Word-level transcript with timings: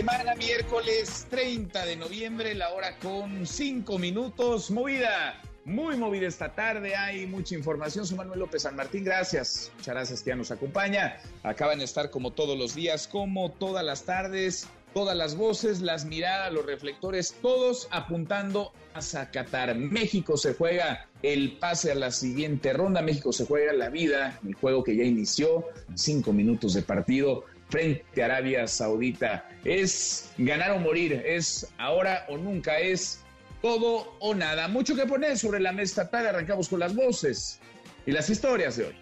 Semana 0.00 0.34
miércoles 0.34 1.26
30 1.28 1.84
de 1.84 1.94
noviembre, 1.94 2.54
la 2.54 2.70
hora 2.70 2.96
con 3.00 3.46
5 3.46 3.98
minutos. 3.98 4.70
Movida, 4.70 5.38
muy 5.66 5.94
movida 5.98 6.26
esta 6.26 6.54
tarde. 6.54 6.96
Hay 6.96 7.26
mucha 7.26 7.54
información. 7.54 8.06
Soy 8.06 8.16
Manuel 8.16 8.38
López 8.38 8.62
San 8.62 8.76
Martín. 8.76 9.04
Gracias. 9.04 9.70
Muchas 9.76 9.94
gracias 9.94 10.22
que 10.22 10.34
nos 10.34 10.50
acompaña. 10.50 11.18
Acaban 11.42 11.80
de 11.80 11.84
estar 11.84 12.08
como 12.08 12.30
todos 12.30 12.58
los 12.58 12.74
días, 12.74 13.06
como 13.06 13.50
todas 13.50 13.84
las 13.84 14.04
tardes. 14.04 14.68
Todas 14.94 15.14
las 15.14 15.36
voces, 15.36 15.82
las 15.82 16.06
miradas, 16.06 16.50
los 16.50 16.64
reflectores, 16.64 17.36
todos 17.42 17.86
apuntando 17.90 18.72
a 18.94 19.02
Zacatar. 19.02 19.76
México 19.76 20.38
se 20.38 20.54
juega 20.54 21.08
el 21.22 21.58
pase 21.58 21.92
a 21.92 21.94
la 21.94 22.10
siguiente 22.10 22.72
ronda. 22.72 23.02
México 23.02 23.34
se 23.34 23.44
juega 23.44 23.74
la 23.74 23.90
vida, 23.90 24.40
el 24.44 24.54
juego 24.54 24.82
que 24.82 24.96
ya 24.96 25.04
inició, 25.04 25.66
cinco 25.94 26.32
minutos 26.32 26.72
de 26.72 26.82
partido 26.82 27.44
frente 27.70 28.22
a 28.22 28.26
Arabia 28.26 28.66
Saudita. 28.66 29.48
Es 29.64 30.32
ganar 30.38 30.72
o 30.72 30.78
morir, 30.78 31.22
es 31.24 31.66
ahora 31.78 32.26
o 32.28 32.36
nunca, 32.36 32.78
es 32.78 33.20
todo 33.62 34.16
o 34.20 34.34
nada. 34.34 34.68
Mucho 34.68 34.94
que 34.94 35.06
poner 35.06 35.38
sobre 35.38 35.60
la 35.60 35.72
mesa 35.72 36.10
tarde. 36.10 36.28
Arrancamos 36.28 36.68
con 36.68 36.80
las 36.80 36.94
voces 36.94 37.60
y 38.06 38.12
las 38.12 38.28
historias 38.28 38.76
de 38.76 38.86
hoy. 38.86 38.96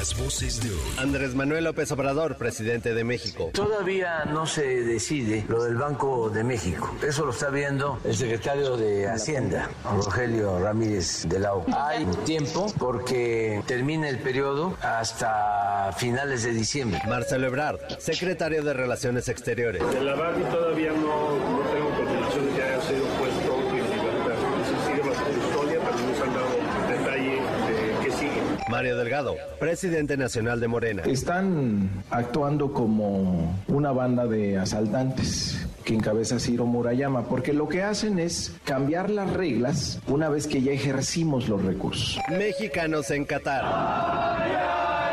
Las 0.00 0.16
voces 0.18 0.62
de 0.62 0.70
hoy. 0.70 0.80
Andrés 0.96 1.34
Manuel 1.34 1.64
López 1.64 1.92
Obrador, 1.92 2.38
presidente 2.38 2.94
de 2.94 3.04
México. 3.04 3.50
Todavía 3.52 4.24
no 4.24 4.46
se 4.46 4.82
decide 4.82 5.44
lo 5.46 5.62
del 5.62 5.74
Banco 5.76 6.30
de 6.30 6.42
México. 6.42 6.96
Eso 7.06 7.26
lo 7.26 7.32
está 7.32 7.50
viendo 7.50 8.00
el 8.02 8.16
secretario 8.16 8.78
de 8.78 9.06
Hacienda, 9.06 9.68
Rogelio 9.84 10.58
Ramírez 10.58 11.28
de 11.28 11.38
la 11.40 11.52
O. 11.52 11.66
Hay 11.76 12.06
tiempo 12.24 12.72
porque 12.78 13.62
termina 13.66 14.08
el 14.08 14.20
periodo 14.20 14.74
hasta 14.80 15.92
finales 15.98 16.44
de 16.44 16.52
diciembre. 16.52 17.02
Marcelo 17.06 17.48
Ebrard, 17.48 17.80
secretario 17.98 18.64
de 18.64 18.72
Relaciones 18.72 19.28
Exteriores. 19.28 19.82
De 19.86 20.00
la 20.00 20.14
BADI 20.14 20.44
todavía 20.44 20.92
no, 20.92 21.38
no 21.38 21.60
tengo 21.74 21.90
confirmación 21.94 22.46
de 22.46 22.52
que 22.54 22.62
haya 22.62 22.80
sido 22.80 23.04
puesto 23.18 23.54
en 23.68 23.76
libertad. 23.76 24.34
Se 24.64 24.92
sigue 24.96 25.10
bajo 25.10 25.24
custodia, 25.26 25.78
pero 25.84 25.98
no 25.98 26.16
se 26.16 26.22
han 26.22 26.32
dado 26.32 26.88
detalle 26.88 27.32
de 27.32 28.04
qué 28.06 28.12
sigue. 28.12 28.40
Mario 28.80 28.96
Delgado, 28.96 29.36
presidente 29.58 30.16
nacional 30.16 30.58
de 30.58 30.66
Morena. 30.66 31.02
Están 31.02 31.90
actuando 32.08 32.72
como 32.72 33.60
una 33.68 33.92
banda 33.92 34.26
de 34.26 34.56
asaltantes 34.56 35.66
que 35.84 35.92
encabeza 35.92 36.40
Ciro 36.40 36.64
Murayama, 36.64 37.24
porque 37.24 37.52
lo 37.52 37.68
que 37.68 37.82
hacen 37.82 38.18
es 38.18 38.54
cambiar 38.64 39.10
las 39.10 39.34
reglas 39.34 40.00
una 40.06 40.30
vez 40.30 40.46
que 40.46 40.62
ya 40.62 40.72
ejercimos 40.72 41.46
los 41.46 41.62
recursos. 41.62 42.18
Mexicanos 42.30 43.10
en 43.10 43.26
Qatar. 43.26 45.09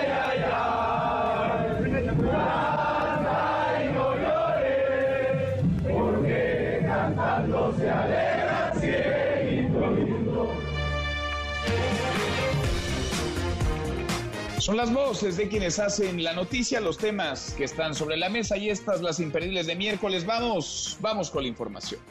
Son 14.68 14.76
las 14.76 14.94
voces 14.94 15.38
de 15.38 15.48
quienes 15.48 15.80
hacen 15.80 16.22
la 16.26 16.34
noticia, 16.34 16.82
los 16.82 16.98
temas 16.98 17.54
que 17.54 17.64
están 17.64 17.96
sobre 17.96 18.18
la 18.18 18.28
mesa 18.28 18.58
y 18.58 18.70
estas 18.70 19.02
las 19.02 19.22
imperdibles 19.22 19.66
de 19.66 19.78
miércoles. 19.78 20.26
Vamos, 20.26 20.98
vamos 21.00 21.32
con 21.32 21.44
la 21.44 21.48
información. 21.48 22.02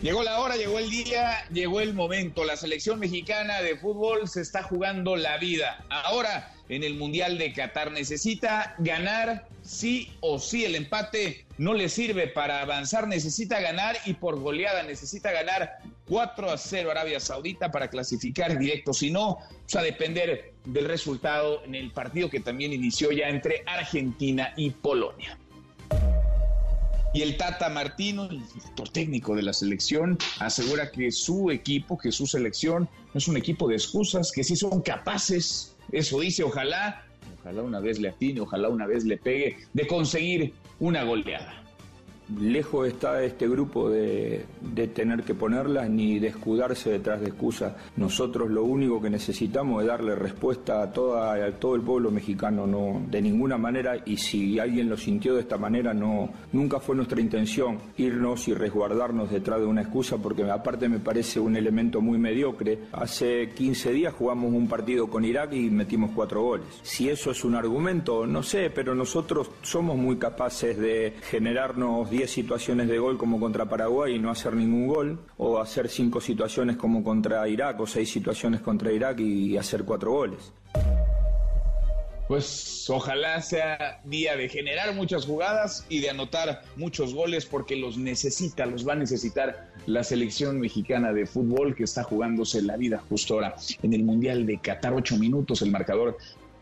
Llegó 0.00 0.22
la 0.22 0.40
hora, 0.40 0.56
llegó 0.56 0.78
el 0.78 0.88
día, 0.88 1.46
llegó 1.52 1.82
el 1.82 1.92
momento. 1.92 2.46
La 2.46 2.56
selección 2.56 2.98
mexicana 2.98 3.60
de 3.60 3.76
fútbol 3.76 4.26
se 4.26 4.40
está 4.40 4.62
jugando 4.62 5.16
la 5.16 5.36
vida. 5.36 5.84
Ahora, 5.90 6.50
en 6.70 6.82
el 6.82 6.94
Mundial 6.94 7.36
de 7.36 7.52
Qatar, 7.52 7.92
necesita 7.92 8.74
ganar 8.78 9.48
sí 9.60 10.10
o 10.20 10.38
sí. 10.38 10.64
El 10.64 10.76
empate 10.76 11.44
no 11.58 11.74
le 11.74 11.90
sirve 11.90 12.26
para 12.26 12.62
avanzar, 12.62 13.06
necesita 13.06 13.60
ganar 13.60 13.98
y 14.06 14.14
por 14.14 14.40
goleada 14.40 14.82
necesita 14.82 15.30
ganar 15.30 15.80
4 16.08 16.50
a 16.50 16.56
0 16.56 16.90
Arabia 16.90 17.20
Saudita 17.20 17.70
para 17.70 17.88
clasificar 17.88 18.58
directo. 18.58 18.92
Si 18.92 19.10
no, 19.10 19.38
pues 19.62 19.76
a 19.76 19.82
depender 19.82 20.54
del 20.64 20.86
resultado 20.86 21.62
en 21.64 21.74
el 21.74 21.90
partido 21.92 22.30
que 22.30 22.40
también 22.40 22.72
inició 22.72 23.12
ya 23.12 23.28
entre 23.28 23.62
Argentina 23.66 24.52
y 24.56 24.70
Polonia. 24.70 25.38
Y 27.14 27.22
el 27.22 27.36
Tata 27.36 27.70
Martino, 27.70 28.24
el 28.24 28.46
director 28.52 28.88
técnico 28.90 29.34
de 29.34 29.42
la 29.42 29.52
selección, 29.52 30.18
asegura 30.40 30.90
que 30.90 31.10
su 31.10 31.50
equipo, 31.50 31.96
que 31.96 32.12
su 32.12 32.26
selección, 32.26 32.88
es 33.14 33.28
un 33.28 33.36
equipo 33.36 33.66
de 33.66 33.76
excusas, 33.76 34.30
que 34.30 34.44
sí 34.44 34.56
son 34.56 34.82
capaces, 34.82 35.74
eso 35.90 36.20
dice, 36.20 36.42
ojalá, 36.42 37.06
ojalá 37.40 37.62
una 37.62 37.80
vez 37.80 37.98
le 37.98 38.10
atine, 38.10 38.40
ojalá 38.40 38.68
una 38.68 38.86
vez 38.86 39.04
le 39.04 39.16
pegue, 39.16 39.56
de 39.72 39.86
conseguir 39.86 40.52
una 40.80 41.02
goleada. 41.04 41.64
Lejos 42.36 42.86
está 42.86 43.22
este 43.22 43.48
grupo 43.48 43.88
de, 43.88 44.44
tener 44.94 45.22
que 45.22 45.34
ponerlas 45.34 45.88
ni 45.88 46.18
de 46.18 46.28
escudarse 46.28 46.90
detrás 46.90 47.20
de 47.20 47.28
excusas. 47.28 47.72
Nosotros 47.96 48.50
lo 48.50 48.64
único 48.64 49.00
que 49.00 49.08
necesitamos 49.08 49.82
es 49.82 49.88
darle 49.88 50.14
respuesta 50.14 50.82
a, 50.82 50.84
a 50.84 51.52
todo 51.52 51.74
el 51.74 51.80
pueblo 51.80 52.10
mexicano, 52.10 52.66
no 52.66 53.00
de 53.10 53.22
ninguna 53.22 53.56
manera, 53.56 53.96
y 54.04 54.18
si 54.18 54.58
alguien 54.58 54.90
lo 54.90 54.96
sintió 54.96 55.34
de 55.34 55.40
esta 55.40 55.56
manera, 55.56 55.94
no, 55.94 56.28
nunca 56.52 56.80
fue 56.80 56.94
nuestra 56.96 57.20
intención 57.20 57.78
irnos 57.96 58.46
y 58.48 58.54
resguardarnos 58.54 59.30
detrás 59.30 59.60
de 59.60 59.66
una 59.66 59.82
excusa, 59.82 60.18
porque 60.18 60.42
aparte 60.50 60.88
me 60.88 60.98
parece 60.98 61.40
un 61.40 61.56
elemento 61.56 62.00
muy 62.00 62.18
mediocre. 62.18 62.78
Hace 62.92 63.50
15 63.50 63.92
días 63.92 64.12
jugamos 64.12 64.52
un 64.52 64.68
partido 64.68 65.08
con 65.08 65.24
Irak 65.24 65.54
y 65.54 65.70
metimos 65.70 66.10
cuatro 66.14 66.42
goles. 66.42 66.66
Si 66.82 67.08
eso 67.08 67.30
es 67.30 67.44
un 67.44 67.54
argumento, 67.54 68.26
no 68.26 68.42
sé, 68.42 68.70
pero 68.70 68.94
nosotros 68.94 69.50
somos 69.62 69.96
muy 69.96 70.16
capaces 70.16 70.78
de 70.78 71.14
generarnos 71.30 72.10
10 72.18 72.28
situaciones 72.28 72.88
de 72.88 72.98
gol 72.98 73.16
como 73.16 73.38
contra 73.38 73.66
Paraguay 73.66 74.16
y 74.16 74.18
no 74.18 74.28
hacer 74.28 74.52
ningún 74.52 74.88
gol, 74.88 75.20
o 75.36 75.60
hacer 75.60 75.88
5 75.88 76.20
situaciones 76.20 76.76
como 76.76 77.04
contra 77.04 77.48
Irak, 77.48 77.80
o 77.80 77.86
6 77.86 78.10
situaciones 78.10 78.60
contra 78.60 78.92
Irak 78.92 79.20
y 79.20 79.56
hacer 79.56 79.84
4 79.84 80.10
goles. 80.10 80.52
Pues 82.26 82.90
ojalá 82.90 83.40
sea 83.40 84.00
día 84.04 84.36
de 84.36 84.48
generar 84.48 84.94
muchas 84.94 85.26
jugadas 85.26 85.86
y 85.88 86.00
de 86.00 86.10
anotar 86.10 86.62
muchos 86.74 87.14
goles 87.14 87.46
porque 87.46 87.76
los 87.76 87.96
necesita, 87.96 88.66
los 88.66 88.86
va 88.86 88.94
a 88.94 88.96
necesitar 88.96 89.68
la 89.86 90.02
selección 90.02 90.58
mexicana 90.58 91.12
de 91.12 91.24
fútbol 91.24 91.76
que 91.76 91.84
está 91.84 92.02
jugándose 92.02 92.60
la 92.62 92.76
vida 92.76 93.00
justo 93.08 93.34
ahora 93.34 93.54
en 93.80 93.94
el 93.94 94.02
Mundial 94.02 94.44
de 94.44 94.58
Qatar. 94.58 94.92
Ocho 94.92 95.16
minutos 95.16 95.62
el 95.62 95.70
marcador 95.70 96.18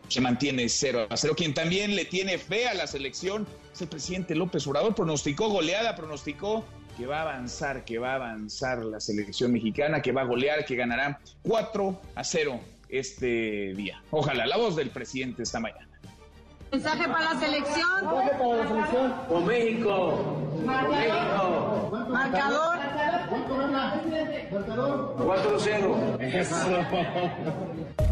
se 0.07 0.21
mantiene 0.21 0.69
0 0.69 1.07
a 1.09 1.17
0. 1.17 1.33
Quien 1.35 1.53
también 1.53 1.95
le 1.95 2.05
tiene 2.05 2.37
fe 2.37 2.67
a 2.67 2.73
la 2.73 2.87
selección 2.87 3.47
es 3.73 3.81
el 3.81 3.87
presidente 3.87 4.35
López 4.35 4.65
Obrador. 4.67 4.95
Pronosticó 4.95 5.49
goleada, 5.49 5.95
pronosticó 5.95 6.65
que 6.97 7.05
va 7.05 7.19
a 7.19 7.21
avanzar, 7.21 7.85
que 7.85 7.99
va 7.99 8.13
a 8.13 8.15
avanzar 8.15 8.83
la 8.83 8.99
selección 8.99 9.51
mexicana, 9.51 10.01
que 10.01 10.11
va 10.11 10.21
a 10.21 10.25
golear, 10.25 10.65
que 10.65 10.75
ganará 10.75 11.19
4 11.43 12.01
a 12.15 12.23
0 12.23 12.59
este 12.89 13.73
día. 13.75 14.01
Ojalá, 14.09 14.47
la 14.47 14.57
voz 14.57 14.75
del 14.75 14.89
presidente 14.89 15.43
esta 15.43 15.59
mañana. 15.59 15.87
Mensaje 16.71 17.07
para 17.07 17.33
la 17.33 17.39
selección. 17.39 17.87
Mensaje 18.03 18.31
para 18.37 18.55
la 18.55 18.67
selección. 18.67 19.13
Con 19.29 19.45
México. 19.45 20.49
Marcador. 20.65 22.09
Marcador. 22.09 22.11
Marcador. 22.11 22.77
4-0. 25.17 28.06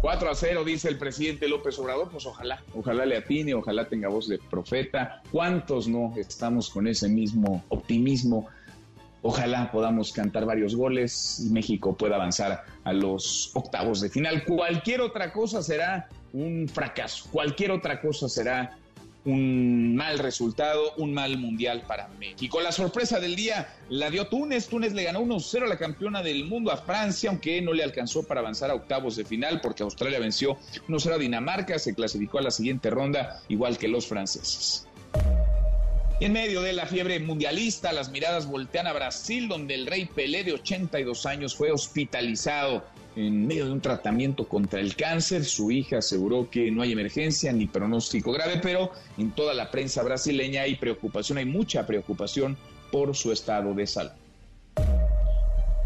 4 0.00 0.30
a 0.30 0.34
0, 0.34 0.64
dice 0.64 0.88
el 0.88 0.96
presidente 0.96 1.46
López 1.46 1.78
Obrador, 1.78 2.08
pues 2.10 2.24
ojalá, 2.24 2.62
ojalá 2.74 3.04
le 3.04 3.18
atine, 3.18 3.52
ojalá 3.52 3.86
tenga 3.86 4.08
voz 4.08 4.28
de 4.28 4.38
profeta. 4.38 5.22
¿Cuántos 5.30 5.88
no 5.88 6.14
estamos 6.16 6.70
con 6.70 6.86
ese 6.86 7.08
mismo 7.08 7.62
optimismo? 7.68 8.48
Ojalá 9.22 9.70
podamos 9.70 10.12
cantar 10.12 10.46
varios 10.46 10.74
goles 10.74 11.44
y 11.46 11.52
México 11.52 11.94
pueda 11.94 12.16
avanzar 12.16 12.64
a 12.84 12.92
los 12.94 13.50
octavos 13.54 14.00
de 14.00 14.08
final. 14.08 14.44
Cualquier 14.44 15.02
otra 15.02 15.32
cosa 15.32 15.62
será 15.62 16.08
un 16.32 16.66
fracaso, 16.66 17.28
cualquier 17.30 17.70
otra 17.70 18.00
cosa 18.00 18.28
será 18.30 18.78
un 19.24 19.96
mal 19.96 20.18
resultado, 20.18 20.94
un 20.96 21.12
mal 21.12 21.36
mundial 21.36 21.82
para 21.86 22.08
México. 22.08 22.60
La 22.60 22.72
sorpresa 22.72 23.20
del 23.20 23.36
día 23.36 23.74
la 23.88 24.10
dio 24.10 24.26
Túnez. 24.26 24.68
Túnez 24.68 24.92
le 24.92 25.04
ganó 25.04 25.20
1-0 25.20 25.64
a 25.64 25.66
la 25.66 25.78
campeona 25.78 26.22
del 26.22 26.44
mundo 26.44 26.70
a 26.70 26.78
Francia, 26.78 27.30
aunque 27.30 27.60
no 27.60 27.72
le 27.72 27.82
alcanzó 27.82 28.22
para 28.22 28.40
avanzar 28.40 28.70
a 28.70 28.74
octavos 28.74 29.16
de 29.16 29.24
final 29.24 29.60
porque 29.60 29.82
Australia 29.82 30.18
venció 30.18 30.56
1-0 30.88 31.12
a 31.12 31.18
Dinamarca, 31.18 31.78
se 31.78 31.94
clasificó 31.94 32.38
a 32.38 32.42
la 32.42 32.50
siguiente 32.50 32.90
ronda 32.90 33.42
igual 33.48 33.78
que 33.78 33.88
los 33.88 34.06
franceses. 34.06 34.86
Y 36.20 36.26
en 36.26 36.34
medio 36.34 36.60
de 36.60 36.74
la 36.74 36.84
fiebre 36.84 37.18
mundialista, 37.18 37.92
las 37.92 38.10
miradas 38.10 38.46
voltean 38.46 38.86
a 38.86 38.92
Brasil, 38.92 39.48
donde 39.48 39.74
el 39.74 39.86
rey 39.86 40.04
Pelé 40.04 40.44
de 40.44 40.52
82 40.52 41.24
años 41.24 41.54
fue 41.54 41.70
hospitalizado 41.72 42.84
en 43.16 43.46
medio 43.46 43.66
de 43.66 43.72
un 43.72 43.80
tratamiento 43.80 44.46
contra 44.48 44.80
el 44.80 44.96
cáncer. 44.96 45.44
Su 45.44 45.70
hija 45.70 45.98
aseguró 45.98 46.48
que 46.50 46.70
no 46.70 46.82
hay 46.82 46.92
emergencia 46.92 47.52
ni 47.52 47.66
pronóstico 47.66 48.32
grave, 48.32 48.60
pero 48.62 48.92
en 49.18 49.32
toda 49.32 49.54
la 49.54 49.70
prensa 49.70 50.02
brasileña 50.02 50.62
hay 50.62 50.76
preocupación, 50.76 51.38
hay 51.38 51.46
mucha 51.46 51.86
preocupación 51.86 52.56
por 52.90 53.14
su 53.16 53.32
estado 53.32 53.74
de 53.74 53.86
salud. 53.86 54.12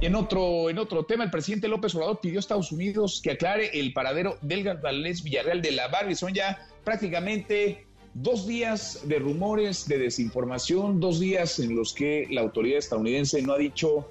En 0.00 0.14
otro, 0.14 0.68
en 0.68 0.78
otro 0.78 1.04
tema, 1.04 1.24
el 1.24 1.30
presidente 1.30 1.68
López 1.68 1.94
Obrador 1.94 2.20
pidió 2.20 2.38
a 2.38 2.40
Estados 2.40 2.72
Unidos 2.72 3.20
que 3.22 3.32
aclare 3.32 3.70
el 3.78 3.92
paradero 3.92 4.36
del 4.42 4.64
Valdés 4.64 5.22
Villarreal 5.22 5.62
de 5.62 5.72
la 5.72 5.88
Barbie. 5.88 6.14
Son 6.14 6.34
ya 6.34 6.66
prácticamente 6.84 7.86
dos 8.12 8.46
días 8.46 9.00
de 9.04 9.18
rumores, 9.18 9.88
de 9.88 9.98
desinformación, 9.98 11.00
dos 11.00 11.20
días 11.20 11.58
en 11.58 11.74
los 11.74 11.94
que 11.94 12.26
la 12.30 12.42
autoridad 12.42 12.78
estadounidense 12.78 13.40
no 13.40 13.54
ha 13.54 13.58
dicho 13.58 14.08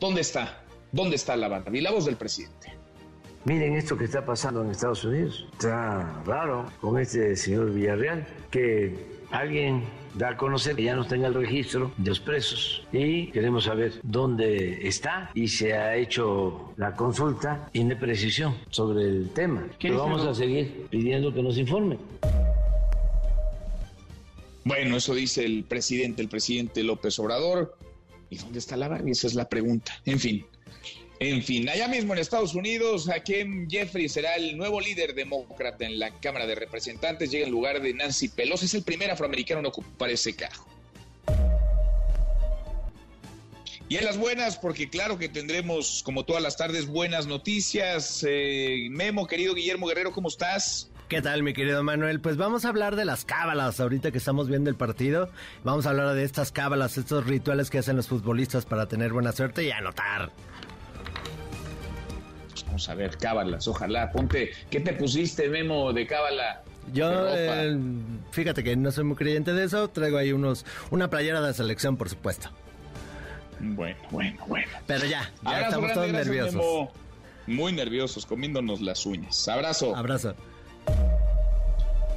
dónde 0.00 0.20
está, 0.20 0.62
dónde 0.92 1.16
está 1.16 1.36
la 1.36 1.48
Barbie. 1.48 1.80
La 1.80 1.90
voz 1.90 2.04
del 2.04 2.16
presidente. 2.16 2.74
Miren 3.44 3.74
esto 3.74 3.96
que 3.96 4.04
está 4.04 4.24
pasando 4.24 4.62
en 4.62 4.70
Estados 4.70 5.04
Unidos. 5.04 5.48
Está 5.52 6.22
raro 6.24 6.70
con 6.80 6.98
este 7.00 7.34
señor 7.34 7.72
Villarreal, 7.72 8.24
que 8.50 8.94
alguien 9.32 9.82
da 10.14 10.30
a 10.30 10.36
conocer 10.36 10.76
que 10.76 10.84
ya 10.84 10.94
no 10.94 11.02
está 11.02 11.16
en 11.16 11.24
el 11.24 11.34
registro 11.34 11.90
de 11.96 12.10
los 12.10 12.20
presos 12.20 12.86
y 12.92 13.28
queremos 13.28 13.64
saber 13.64 13.94
dónde 14.02 14.86
está 14.86 15.30
y 15.34 15.48
se 15.48 15.72
ha 15.72 15.96
hecho 15.96 16.74
la 16.76 16.94
consulta 16.94 17.70
y 17.72 17.82
de 17.82 17.96
precisión 17.96 18.54
sobre 18.70 19.04
el 19.04 19.30
tema. 19.30 19.66
Pero 19.80 19.98
vamos 19.98 20.24
a 20.26 20.34
seguir 20.34 20.86
pidiendo 20.90 21.32
que 21.32 21.42
nos 21.42 21.58
informe. 21.58 21.98
Bueno, 24.64 24.96
eso 24.96 25.14
dice 25.14 25.44
el 25.44 25.64
presidente, 25.64 26.22
el 26.22 26.28
presidente 26.28 26.84
López 26.84 27.18
Obrador. 27.18 27.76
¿Y 28.30 28.36
dónde 28.36 28.60
está 28.60 28.76
la 28.76 28.88
Barbie? 28.88 29.10
Esa 29.10 29.26
es 29.26 29.34
la 29.34 29.48
pregunta. 29.48 29.92
En 30.04 30.20
fin. 30.20 30.46
En 31.24 31.40
fin, 31.40 31.68
allá 31.68 31.86
mismo 31.86 32.14
en 32.14 32.18
Estados 32.18 32.52
Unidos, 32.56 33.08
Hakeem 33.08 33.68
Jeffrey 33.70 34.08
será 34.08 34.34
el 34.34 34.56
nuevo 34.56 34.80
líder 34.80 35.14
demócrata 35.14 35.84
en 35.84 36.00
la 36.00 36.10
Cámara 36.18 36.48
de 36.48 36.56
Representantes. 36.56 37.30
Llega 37.30 37.46
en 37.46 37.52
lugar 37.52 37.80
de 37.80 37.94
Nancy 37.94 38.28
Pelosi. 38.28 38.64
Es 38.64 38.74
el 38.74 38.82
primer 38.82 39.08
afroamericano 39.08 39.60
en 39.60 39.66
ocupar 39.66 40.10
ese 40.10 40.34
cargo. 40.34 40.66
Y 43.88 43.98
en 43.98 44.04
las 44.04 44.18
buenas, 44.18 44.56
porque 44.56 44.90
claro 44.90 45.16
que 45.16 45.28
tendremos, 45.28 46.02
como 46.02 46.24
todas 46.24 46.42
las 46.42 46.56
tardes, 46.56 46.86
buenas 46.86 47.28
noticias. 47.28 48.26
Eh, 48.28 48.88
Memo, 48.90 49.28
querido 49.28 49.54
Guillermo 49.54 49.86
Guerrero, 49.86 50.10
¿cómo 50.10 50.26
estás? 50.26 50.90
¿Qué 51.08 51.22
tal, 51.22 51.44
mi 51.44 51.52
querido 51.52 51.84
Manuel? 51.84 52.20
Pues 52.20 52.36
vamos 52.36 52.64
a 52.64 52.70
hablar 52.70 52.96
de 52.96 53.04
las 53.04 53.24
cábalas 53.24 53.78
ahorita 53.78 54.10
que 54.10 54.18
estamos 54.18 54.48
viendo 54.48 54.70
el 54.70 54.76
partido. 54.76 55.30
Vamos 55.62 55.86
a 55.86 55.90
hablar 55.90 56.14
de 56.14 56.24
estas 56.24 56.50
cábalas, 56.50 56.98
estos 56.98 57.26
rituales 57.26 57.70
que 57.70 57.78
hacen 57.78 57.94
los 57.94 58.08
futbolistas 58.08 58.64
para 58.64 58.88
tener 58.88 59.12
buena 59.12 59.30
suerte 59.30 59.62
y 59.62 59.70
anotar. 59.70 60.32
Vamos 62.66 62.88
a 62.88 62.94
ver, 62.94 63.16
cábalas, 63.18 63.66
ojalá. 63.68 64.10
Ponte, 64.10 64.50
¿qué 64.70 64.80
te 64.80 64.92
pusiste, 64.92 65.48
Memo, 65.48 65.92
de 65.92 66.06
cábala? 66.06 66.62
Yo, 66.92 67.10
eh, 67.28 67.78
fíjate 68.32 68.64
que 68.64 68.76
no 68.76 68.90
soy 68.90 69.04
muy 69.04 69.16
creyente 69.16 69.52
de 69.52 69.64
eso. 69.64 69.88
Traigo 69.88 70.18
ahí 70.18 70.32
unos, 70.32 70.64
una 70.90 71.08
playera 71.08 71.40
de 71.40 71.54
selección, 71.54 71.96
por 71.96 72.08
supuesto. 72.08 72.50
Bueno, 73.60 73.96
bueno, 74.10 74.44
bueno. 74.48 74.66
Pero 74.86 75.06
ya, 75.06 75.30
ya 75.44 75.60
estamos 75.62 75.92
todos 75.92 76.10
nerviosos. 76.10 76.88
Muy 77.46 77.72
nerviosos, 77.72 78.26
comiéndonos 78.26 78.80
las 78.80 79.06
uñas. 79.06 79.48
Abrazo. 79.48 79.94
Abrazo. 79.94 80.34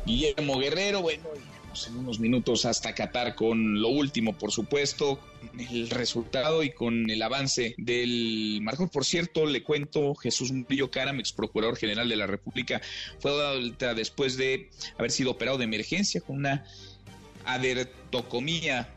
Guillermo 0.05 0.59
Guerrero, 0.59 1.01
bueno, 1.01 1.23
en 1.87 1.97
unos 1.97 2.19
minutos 2.19 2.65
hasta 2.65 2.95
Qatar 2.95 3.35
con 3.35 3.81
lo 3.81 3.89
último, 3.89 4.37
por 4.37 4.51
supuesto, 4.51 5.19
el 5.57 5.89
resultado 5.89 6.63
y 6.63 6.71
con 6.71 7.09
el 7.09 7.21
avance 7.21 7.75
del 7.77 8.59
marcador. 8.61 8.89
Por 8.89 9.05
cierto, 9.05 9.45
le 9.45 9.63
cuento, 9.63 10.15
Jesús 10.15 10.51
Murillo 10.51 10.89
Caram, 10.89 11.19
ex 11.19 11.33
procurador 11.33 11.77
general 11.77 12.07
de 12.07 12.15
la 12.15 12.27
República, 12.27 12.81
fue 13.19 13.31
dado 13.35 13.95
después 13.95 14.37
de 14.37 14.69
haber 14.97 15.11
sido 15.11 15.31
operado 15.31 15.57
de 15.57 15.65
emergencia 15.65 16.21
con 16.21 16.37
una 16.37 16.65
adertocomía 17.45 18.89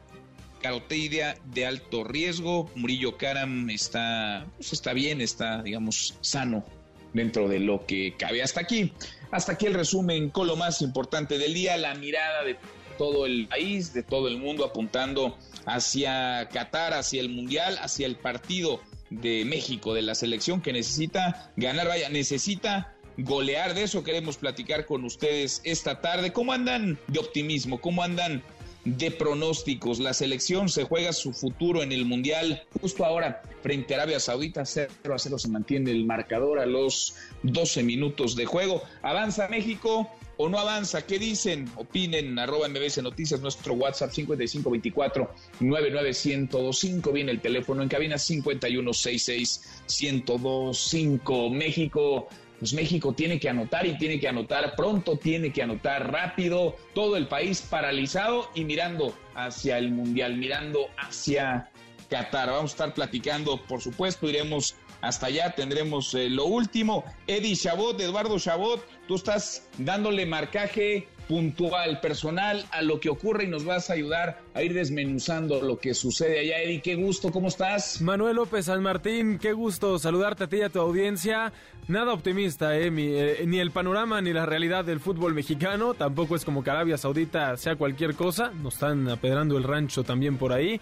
carotidia 0.63 1.37
de 1.53 1.67
alto 1.67 2.05
riesgo. 2.05 2.71
Murillo 2.75 3.17
Caram 3.17 3.71
está, 3.71 4.47
pues 4.57 4.73
está 4.73 4.93
bien, 4.93 5.21
está, 5.21 5.63
digamos, 5.63 6.17
sano 6.21 6.65
dentro 7.13 7.49
de 7.49 7.61
lo 7.61 7.87
que 7.87 8.15
cabe. 8.19 8.43
Hasta 8.43 8.61
aquí, 8.61 8.93
hasta 9.31 9.53
aquí 9.53 9.67
el 9.67 9.75
resumen 9.75 10.31
con 10.31 10.47
lo 10.47 10.57
más 10.57 10.83
importante 10.83 11.39
del 11.39 11.55
día, 11.55 11.77
la 11.77 11.95
mirada 11.95 12.45
de 12.45 12.57
todo 12.97 13.27
el 13.27 13.47
país, 13.49 13.93
de 13.93 14.03
todo 14.03 14.29
el 14.29 14.39
mundo 14.39 14.65
apuntando 14.65 15.37
hacia 15.67 16.49
Qatar, 16.49 16.95
hacia 16.95 17.21
el 17.21 17.29
Mundial, 17.29 17.79
hacia 17.81 18.07
el 18.07 18.17
partido 18.17 18.81
de 19.11 19.45
México, 19.45 19.95
de 19.95 20.03
la 20.03 20.15
selección 20.15 20.61
que 20.61 20.73
necesita 20.73 21.53
ganar, 21.57 21.89
vaya, 21.89 22.09
necesita 22.09 22.95
golear. 23.17 23.75
De 23.75 23.85
eso 23.85 24.03
queremos 24.03 24.37
platicar 24.37 24.87
con 24.87 25.05
ustedes 25.05 25.61
esta 25.65 26.01
tarde. 26.01 26.33
¿Cómo 26.33 26.53
andan 26.53 26.99
de 27.07 27.19
optimismo? 27.19 27.81
¿Cómo 27.81 28.03
andan 28.03 28.43
de 28.85 29.11
pronósticos. 29.11 29.99
La 29.99 30.15
selección 30.15 30.69
se 30.69 30.85
juega 30.85 31.13
su 31.13 31.33
futuro 31.33 31.83
en 31.83 31.93
el 31.93 32.05
Mundial 32.05 32.63
justo 32.81 33.05
ahora 33.05 33.43
frente 33.63 33.95
a 33.95 33.99
Arabia 33.99 34.21
Saudita. 34.21 34.65
0 34.65 34.89
a 35.15 35.19
0 35.19 35.39
se 35.39 35.49
mantiene 35.49 35.91
el 35.91 36.05
marcador 36.05 36.59
a 36.59 36.67
los 36.67 37.15
12 37.43 37.83
minutos 37.83 38.37
de 38.37 38.47
juego. 38.47 38.83
¿Avanza 39.03 39.49
México 39.49 40.11
o 40.37 40.49
no 40.49 40.59
avanza? 40.59 41.05
¿Qué 41.05 41.19
dicen? 41.19 41.71
Opinen, 41.77 42.39
arroba 42.39 42.69
MBC 42.69 43.03
Noticias, 43.03 43.41
nuestro 43.41 43.75
WhatsApp 43.75 44.13
5524 44.13 45.31
99125. 45.61 47.13
Viene 47.13 47.33
el 47.33 47.41
teléfono 47.41 47.83
en 47.83 47.89
cabina 47.89 48.17
5166 48.19 49.83
1025. 50.03 51.51
México 51.51 52.29
pues 52.59 52.73
México 52.73 53.13
tiene 53.13 53.39
que 53.39 53.49
anotar 53.49 53.87
y 53.87 53.97
tiene 53.99 54.19
que 54.19 54.29
anotar 54.29 54.75
pronto, 54.77 55.17
tiene 55.17 55.53
que 55.53 55.63
anotar 55.63 56.11
rápido, 56.11 56.77
todo 56.95 57.17
el 57.17 57.29
país 57.29 57.63
paralizado 57.63 58.51
y 58.55 58.65
mirando 58.65 59.15
hacia 59.35 59.79
el 59.79 59.91
Mundial, 59.91 60.37
mirando 60.37 60.89
hacia 60.97 61.71
Qatar. 62.11 62.51
Vamos 62.51 62.73
a 62.73 62.75
estar 62.75 62.95
platicando, 62.95 63.63
por 63.67 63.81
supuesto, 63.81 64.29
iremos 64.29 64.75
hasta 65.01 65.27
allá, 65.27 65.55
tendremos 65.55 66.13
eh, 66.15 66.29
lo 66.29 66.47
último. 66.47 67.05
Eddie 67.27 67.55
Chabot, 67.55 68.01
Eduardo 68.01 68.39
Chabot, 68.39 68.85
tú 69.07 69.15
estás 69.15 69.69
dándole 69.79 70.27
marcaje 70.27 71.07
puntual, 71.29 72.01
personal 72.01 72.65
a 72.73 72.83
lo 72.83 72.99
que 72.99 73.11
ocurre 73.11 73.45
y 73.45 73.49
nos 73.49 73.65
vas 73.65 73.91
a 73.91 73.93
ayudar 73.93 74.41
a 74.55 74.63
ir 74.63 74.73
desmenuzando 74.73 75.61
lo 75.61 75.79
que 75.79 75.95
sucede 75.95 76.41
allá. 76.41 76.63
Eddie, 76.63 76.81
qué 76.81 76.95
gusto, 76.95 77.31
¿cómo 77.31 77.49
estás? 77.49 78.01
Manuel 78.01 78.37
López 78.37 78.65
San 78.65 78.83
Martín, 78.83 79.39
qué 79.39 79.53
gusto 79.53 79.99
saludarte 79.99 80.45
a 80.45 80.47
ti 80.49 80.57
y 80.57 80.63
a 80.63 80.71
tu 80.71 80.81
audiencia. 80.81 81.53
Nada 81.87 82.13
optimista, 82.13 82.77
eh, 82.77 82.91
eh, 82.93 83.45
ni 83.47 83.61
el 83.61 83.71
panorama 83.71 84.21
ni 84.21 84.33
la 84.33 84.47
realidad 84.47 84.85
del 84.85 85.01
fútbol 85.01 85.35
mexicano. 85.35 85.95
Tampoco 85.95 86.35
es 86.35 86.45
como 86.45 86.65
que 86.65 86.71
Arabia 86.71 86.99
Saudita 86.99 87.57
sea 87.57 87.77
cualquier 87.77 88.15
cosa. 88.15 88.51
Nos 88.51 88.75
están 88.75 89.09
apedrando 89.09 89.57
el 89.57 89.65
rancho 89.65 90.05
también 90.05 90.39
por 90.39 90.53
ahí. 90.53 90.81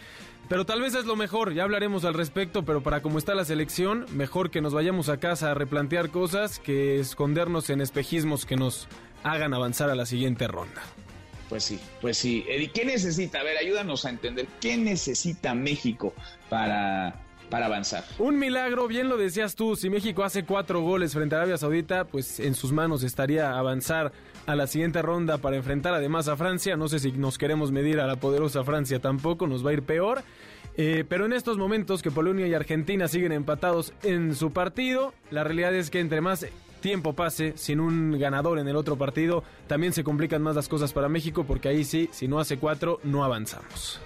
Pero 0.49 0.65
tal 0.65 0.81
vez 0.81 0.95
es 0.95 1.07
lo 1.07 1.17
mejor, 1.17 1.55
ya 1.55 1.65
hablaremos 1.65 2.05
al 2.05 2.15
respecto, 2.15 2.65
pero 2.65 2.81
para 2.81 3.03
cómo 3.03 3.19
está 3.19 3.35
la 3.35 3.45
selección, 3.45 4.07
mejor 4.13 4.51
que 4.51 4.61
nos 4.61 4.73
vayamos 4.73 5.09
a 5.09 5.17
casa 5.17 5.51
a 5.51 5.55
replantear 5.55 6.11
cosas 6.11 6.61
que 6.61 7.01
escondernos 7.01 7.69
en 7.69 7.81
espejismos 7.81 8.47
que 8.47 8.55
nos 8.55 8.87
hagan 9.23 9.55
avanzar 9.55 9.91
a 9.91 9.95
la 9.95 10.07
siguiente 10.07 10.47
ronda. 10.49 10.83
Pues 11.49 11.65
sí, 11.65 11.79
pues 12.01 12.19
sí. 12.19 12.45
Eddie, 12.49 12.71
¿qué 12.71 12.85
necesita? 12.85 13.41
A 13.41 13.45
ver, 13.45 13.57
ayúdanos 13.57 14.05
a 14.05 14.11
entender. 14.11 14.47
¿Qué 14.61 14.77
necesita 14.77 15.55
México 15.55 16.13
para, 16.49 17.23
para 17.51 17.67
avanzar? 17.67 18.05
Un 18.19 18.39
milagro, 18.39 18.89
bien 18.89 19.09
lo 19.09 19.17
decías 19.17 19.55
tú. 19.55 19.77
Si 19.77 19.89
México 19.89 20.25
hace 20.25 20.45
cuatro 20.45 20.81
goles 20.81 21.15
frente 21.15 21.37
a 21.37 21.39
Arabia 21.39 21.57
Saudita, 21.57 22.05
pues 22.05 22.41
en 22.41 22.55
sus 22.55 22.73
manos 22.73 23.05
estaría 23.05 23.57
avanzar 23.57 24.13
a 24.47 24.57
la 24.57 24.67
siguiente 24.67 25.03
ronda 25.03 25.39
para 25.39 25.57
enfrentar 25.57 25.95
además 25.95 26.27
a 26.29 26.37
Francia. 26.37 26.77
No 26.77 26.89
sé 26.89 26.99
si 26.99 27.13
nos 27.13 27.39
queremos 27.39 27.71
medir 27.71 28.01
a 28.01 28.07
la 28.07 28.17
poderosa 28.17 28.65
Francia 28.65 28.99
tampoco, 29.01 29.47
nos 29.47 29.65
va 29.65 29.71
a 29.71 29.75
ir 29.75 29.83
peor. 29.83 30.23
Eh, 30.79 31.05
pero 31.09 31.25
en 31.25 31.33
estos 31.33 31.57
momentos 31.57 32.03
que 32.03 32.11
Polonia 32.11 32.47
y 32.47 32.55
Argentina 32.55 33.09
siguen 33.09 33.33
empatados 33.33 33.95
en 34.03 34.35
su 34.35 34.51
partido, 34.51 35.15
la 35.31 35.43
realidad 35.43 35.75
es 35.75 35.91
que 35.91 36.01
entre 36.01 36.21
más 36.21 36.47
tiempo 36.87 37.15
pase 37.15 37.53
sin 37.57 37.81
un 37.81 38.17
ganador 38.17 38.61
en 38.61 38.69
el 38.69 38.77
otro 38.77 38.97
partido, 38.97 39.43
también 39.67 39.93
se 39.93 40.05
complican 40.05 40.41
más 40.41 40.55
las 40.55 40.69
cosas 40.69 40.93
para 40.93 41.09
México 41.09 41.43
porque 41.45 41.69
ahí 41.69 41.83
sí, 41.83 42.09
si 42.13 42.29
no 42.29 42.39
hace 42.39 42.59
cuatro, 42.59 43.01
no 43.03 43.25
avanzamos. 43.25 44.01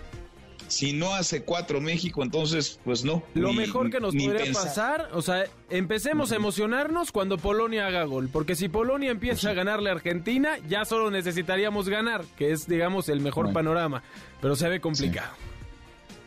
Si 0.66 0.94
no 0.94 1.12
hace 1.12 1.42
cuatro 1.42 1.82
México, 1.82 2.22
entonces 2.22 2.80
pues 2.82 3.04
no. 3.04 3.22
Lo 3.34 3.52
mejor 3.52 3.90
que 3.90 4.00
nos 4.00 4.14
podría 4.14 4.50
pasar, 4.54 5.10
o 5.12 5.20
sea, 5.20 5.44
empecemos 5.68 6.32
a 6.32 6.36
emocionarnos 6.36 7.12
cuando 7.12 7.36
Polonia 7.36 7.86
haga 7.86 8.04
gol, 8.04 8.30
porque 8.32 8.56
si 8.56 8.70
Polonia 8.70 9.10
empieza 9.10 9.50
a 9.50 9.52
ganarle 9.52 9.90
a 9.90 9.92
Argentina, 9.92 10.56
ya 10.66 10.86
solo 10.86 11.10
necesitaríamos 11.10 11.86
ganar, 11.86 12.24
que 12.38 12.50
es 12.50 12.66
digamos 12.66 13.10
el 13.10 13.20
mejor 13.20 13.52
panorama, 13.52 14.02
pero 14.40 14.56
se 14.56 14.70
ve 14.70 14.80
complicado 14.80 15.49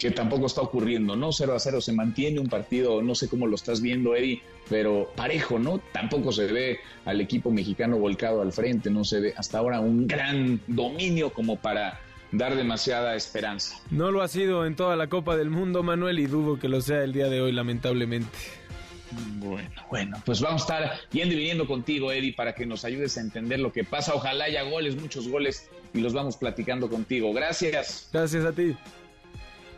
que 0.03 0.11
tampoco 0.11 0.47
está 0.47 0.59
ocurriendo, 0.59 1.15
¿no? 1.15 1.31
0 1.31 1.55
a 1.55 1.59
0 1.59 1.79
se 1.79 1.93
mantiene 1.93 2.37
un 2.41 2.49
partido, 2.49 3.01
no 3.01 3.15
sé 3.15 3.29
cómo 3.29 3.47
lo 3.47 3.55
estás 3.55 3.81
viendo, 3.81 4.17
Eddie, 4.17 4.41
pero 4.67 5.09
parejo, 5.15 5.59
¿no? 5.59 5.79
Tampoco 5.93 6.33
se 6.33 6.47
ve 6.47 6.79
al 7.05 7.21
equipo 7.21 7.51
mexicano 7.51 7.97
volcado 7.97 8.41
al 8.41 8.51
frente, 8.51 8.89
no 8.89 9.05
se 9.05 9.21
ve 9.21 9.33
hasta 9.37 9.59
ahora 9.59 9.79
un 9.79 10.05
gran 10.05 10.59
dominio 10.67 11.29
como 11.29 11.55
para 11.55 12.01
dar 12.33 12.57
demasiada 12.57 13.15
esperanza. 13.15 13.79
No 13.91 14.11
lo 14.11 14.21
ha 14.21 14.27
sido 14.27 14.65
en 14.65 14.75
toda 14.75 14.97
la 14.97 15.07
Copa 15.07 15.37
del 15.37 15.49
Mundo, 15.49 15.83
Manuel, 15.83 16.19
y 16.19 16.25
dudo 16.25 16.59
que 16.59 16.67
lo 16.67 16.81
sea 16.81 17.01
el 17.05 17.13
día 17.13 17.29
de 17.29 17.39
hoy, 17.39 17.53
lamentablemente. 17.53 18.37
Bueno, 19.37 19.69
bueno, 19.89 20.17
pues 20.25 20.41
vamos 20.41 20.63
a 20.63 20.65
estar 20.65 20.99
yendo 21.13 21.33
y 21.33 21.37
viniendo 21.37 21.65
contigo, 21.65 22.11
Eddie, 22.11 22.33
para 22.33 22.53
que 22.53 22.65
nos 22.65 22.83
ayudes 22.83 23.17
a 23.17 23.21
entender 23.21 23.61
lo 23.61 23.71
que 23.71 23.85
pasa. 23.85 24.13
Ojalá 24.15 24.45
haya 24.45 24.63
goles, 24.63 24.99
muchos 24.99 25.29
goles, 25.29 25.69
y 25.93 26.01
los 26.01 26.11
vamos 26.11 26.35
platicando 26.35 26.89
contigo. 26.89 27.31
Gracias. 27.31 28.09
Gracias 28.11 28.43
a 28.43 28.51
ti. 28.51 28.75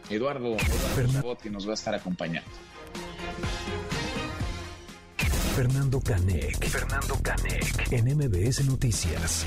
Eduardo, 0.10 0.56
Eduardo 0.98 1.38
que 1.38 1.50
nos 1.50 1.68
va 1.68 1.72
a 1.72 1.74
estar 1.76 1.96
acompañando. 1.96 2.50
Fernando 5.56 6.02
Canec. 6.02 6.68
Fernando 6.68 7.18
Canec. 7.24 7.92
En 7.92 8.06
MBS 8.18 8.66
Noticias. 8.66 9.46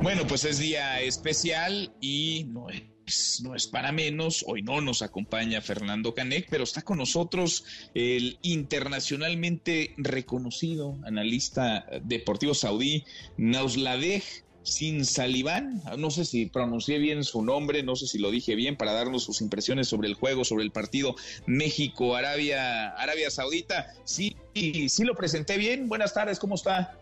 Bueno, 0.00 0.26
pues 0.28 0.44
es 0.44 0.58
día 0.58 1.00
especial 1.00 1.92
y 2.00 2.46
no 2.48 2.70
es, 2.70 3.42
no 3.42 3.56
es 3.56 3.66
para 3.66 3.90
menos. 3.90 4.44
Hoy 4.46 4.62
no 4.62 4.80
nos 4.80 5.02
acompaña 5.02 5.60
Fernando 5.60 6.14
Canec, 6.14 6.46
pero 6.48 6.64
está 6.64 6.82
con 6.82 6.98
nosotros 6.98 7.64
el 7.94 8.38
internacionalmente 8.42 9.94
reconocido 9.98 10.96
analista 11.04 11.84
deportivo 12.04 12.54
saudí 12.54 13.04
Nausladeh 13.36 14.22
sin 14.68 15.04
Saliván, 15.04 15.82
no 15.96 16.10
sé 16.10 16.24
si 16.24 16.46
pronuncié 16.46 16.98
bien 16.98 17.24
su 17.24 17.42
nombre, 17.42 17.82
no 17.82 17.96
sé 17.96 18.06
si 18.06 18.18
lo 18.18 18.30
dije 18.30 18.54
bien, 18.54 18.76
para 18.76 18.92
darnos 18.92 19.24
sus 19.24 19.40
impresiones 19.40 19.88
sobre 19.88 20.08
el 20.08 20.14
juego, 20.14 20.44
sobre 20.44 20.64
el 20.64 20.70
partido 20.70 21.14
México-Arabia 21.46 22.90
Arabia 22.90 23.30
Saudita. 23.30 23.86
Sí, 24.04 24.36
sí 24.54 25.04
lo 25.04 25.14
presenté 25.14 25.56
bien. 25.56 25.88
Buenas 25.88 26.14
tardes, 26.14 26.38
¿cómo 26.38 26.54
está? 26.54 26.98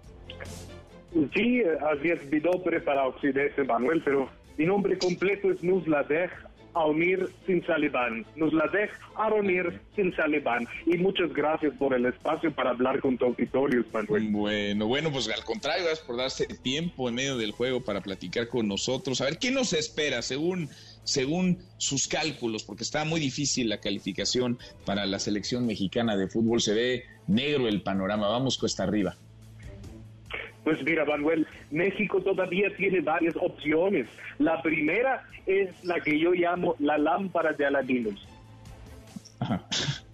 Sí, 1.35 1.63
así 1.91 2.09
es 2.09 2.31
mi 2.31 2.41
nombre 2.41 2.81
para 2.81 3.07
Occidente, 3.07 3.65
Manuel, 3.65 4.03
pero 4.05 4.29
mi 4.57 4.67
nombre 4.67 4.97
completo 4.99 5.51
es 5.51 5.63
Nusladeh 6.77 6.85
Aunir 6.85 7.31
Sin 7.47 7.67
Salibán. 7.67 8.27
Nusladeh 8.37 8.91
Aronir 9.17 9.81
Sin 9.95 10.15
Salibán. 10.15 10.67
Y 10.87 10.99
muchas 10.99 11.33
gracias 11.33 11.73
por 11.79 11.95
el 11.95 12.07
espacio 12.07 12.53
para 12.55 12.71
hablar 12.71 13.01
con 13.01 13.17
tu 13.17 13.27
auditorio, 13.27 13.85
Manuel. 13.93 14.29
Bueno, 14.31 14.87
bueno, 14.87 15.11
pues 15.11 15.29
al 15.29 15.45
contrario, 15.45 15.85
gracias 15.85 16.07
por 16.07 16.17
darse 16.17 16.47
tiempo 16.47 17.09
en 17.09 17.15
medio 17.15 17.37
del 17.37 17.53
juego 17.53 17.83
para 17.83 18.01
platicar 18.01 18.49
con 18.49 18.69
nosotros. 18.69 19.21
A 19.21 19.25
ver, 19.25 19.39
¿qué 19.39 19.51
nos 19.51 19.73
espera 19.73 20.23
según 20.23 20.69
según 21.05 21.59
sus 21.79 22.09
cálculos, 22.09 22.65
porque 22.65 22.83
está 22.83 23.05
muy 23.05 23.21
difícil 23.21 23.69
la 23.69 23.79
calificación 23.79 24.59
para 24.85 25.07
la 25.07 25.21
selección 25.21 25.65
mexicana 25.65 26.17
de 26.17 26.27
fútbol, 26.27 26.61
se 26.61 26.75
ve 26.75 27.05
negro 27.29 27.69
el 27.69 27.83
panorama, 27.83 28.27
vamos 28.27 28.59
cuesta 28.59 28.83
arriba. 28.83 29.17
Pues 30.67 30.83
mira, 30.83 31.05
Manuel, 31.05 31.47
México 31.71 32.21
todavía 32.21 32.75
tiene 32.77 33.01
varias 33.01 33.37
opciones. 33.37 34.09
La 34.41 34.61
primera 34.63 35.23
es 35.47 35.85
la 35.85 36.01
que 36.01 36.19
yo 36.19 36.33
llamo 36.33 36.75
la 36.81 36.99
lámpara 36.99 37.53
de 37.53 37.67
Aladino. 37.67 38.11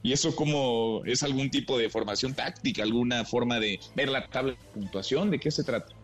¿Y 0.02 0.12
eso 0.12 0.36
como 0.36 1.00
es 1.06 1.22
algún 1.22 1.48
tipo 1.48 1.78
de 1.78 1.88
formación 1.88 2.34
táctica, 2.34 2.82
alguna 2.82 3.24
forma 3.24 3.58
de 3.60 3.80
ver 3.96 4.10
la 4.10 4.26
tabla 4.26 4.52
de 4.52 4.58
puntuación? 4.74 5.30
¿De 5.30 5.40
qué 5.40 5.50
se 5.50 5.64
trata? 5.64 5.94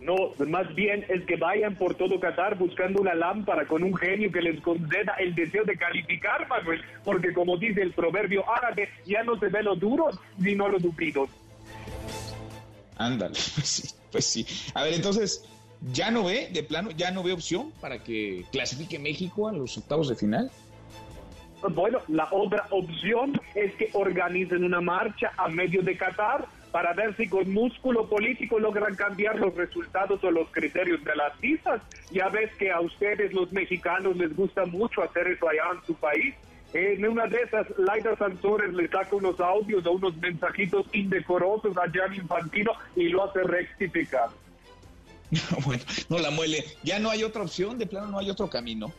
No, 0.00 0.30
más 0.48 0.74
bien 0.74 1.04
es 1.10 1.22
que 1.26 1.36
vayan 1.36 1.74
por 1.74 1.94
todo 1.94 2.18
Qatar 2.18 2.56
buscando 2.56 3.02
una 3.02 3.14
lámpara 3.14 3.66
con 3.66 3.82
un 3.82 3.94
genio 3.94 4.32
que 4.32 4.40
les 4.40 4.62
conceda 4.62 5.12
el 5.18 5.34
deseo 5.34 5.64
de 5.64 5.76
calificar, 5.76 6.48
Manuel, 6.48 6.80
porque 7.04 7.34
como 7.34 7.58
dice 7.58 7.82
el 7.82 7.92
proverbio 7.92 8.50
árabe, 8.50 8.88
ya 9.04 9.22
no 9.24 9.38
se 9.38 9.48
ve 9.48 9.62
lo 9.62 9.76
duro, 9.76 10.08
sino 10.42 10.70
lo 10.70 10.78
dupidos. 10.78 11.28
Ándale, 12.96 13.34
pues 13.54 13.66
sí, 13.66 13.88
pues 14.10 14.26
sí. 14.26 14.46
A 14.74 14.84
ver, 14.84 14.94
entonces, 14.94 15.44
¿ya 15.92 16.10
no 16.10 16.24
ve, 16.24 16.48
de 16.52 16.62
plano, 16.62 16.90
ya 16.90 17.10
no 17.10 17.22
ve 17.22 17.32
opción 17.32 17.72
para 17.80 18.02
que 18.02 18.44
clasifique 18.52 18.98
México 18.98 19.48
a 19.48 19.52
los 19.52 19.76
octavos 19.78 20.08
de 20.08 20.16
final? 20.16 20.50
Bueno, 21.70 22.00
la 22.08 22.28
otra 22.32 22.66
opción 22.70 23.40
es 23.54 23.72
que 23.74 23.90
organicen 23.92 24.64
una 24.64 24.80
marcha 24.80 25.32
a 25.36 25.48
medio 25.48 25.82
de 25.82 25.96
Qatar 25.96 26.46
para 26.72 26.92
ver 26.94 27.14
si 27.16 27.28
con 27.28 27.52
músculo 27.52 28.08
político 28.08 28.58
logran 28.58 28.96
cambiar 28.96 29.38
los 29.38 29.54
resultados 29.54 30.24
o 30.24 30.30
los 30.30 30.48
criterios 30.50 31.04
de 31.04 31.14
las 31.14 31.38
visas. 31.38 31.82
Ya 32.10 32.28
ves 32.30 32.50
que 32.58 32.72
a 32.72 32.80
ustedes 32.80 33.32
los 33.32 33.52
mexicanos 33.52 34.16
les 34.16 34.34
gusta 34.34 34.64
mucho 34.64 35.02
hacer 35.02 35.28
eso 35.28 35.48
allá 35.48 35.64
en 35.74 35.86
su 35.86 35.94
país. 35.94 36.34
En 36.74 37.06
una 37.06 37.26
de 37.26 37.38
esas, 37.42 37.66
Laida 37.78 38.16
Santores 38.16 38.72
le 38.72 38.88
saca 38.88 39.14
unos 39.14 39.38
audios 39.40 39.84
o 39.84 39.92
unos 39.92 40.16
mensajitos 40.16 40.86
indecorosos 40.92 41.76
a 41.76 41.86
Gianni 41.90 42.16
Infantino 42.16 42.72
y 42.96 43.08
lo 43.08 43.24
hace 43.24 43.42
rectificar. 43.42 44.30
bueno, 45.64 45.82
no 46.08 46.18
la 46.18 46.30
muele. 46.30 46.64
Ya 46.82 46.98
no 46.98 47.10
hay 47.10 47.24
otra 47.24 47.42
opción, 47.42 47.78
de 47.78 47.86
plano 47.86 48.06
no 48.06 48.18
hay 48.18 48.30
otro 48.30 48.48
camino. 48.48 48.90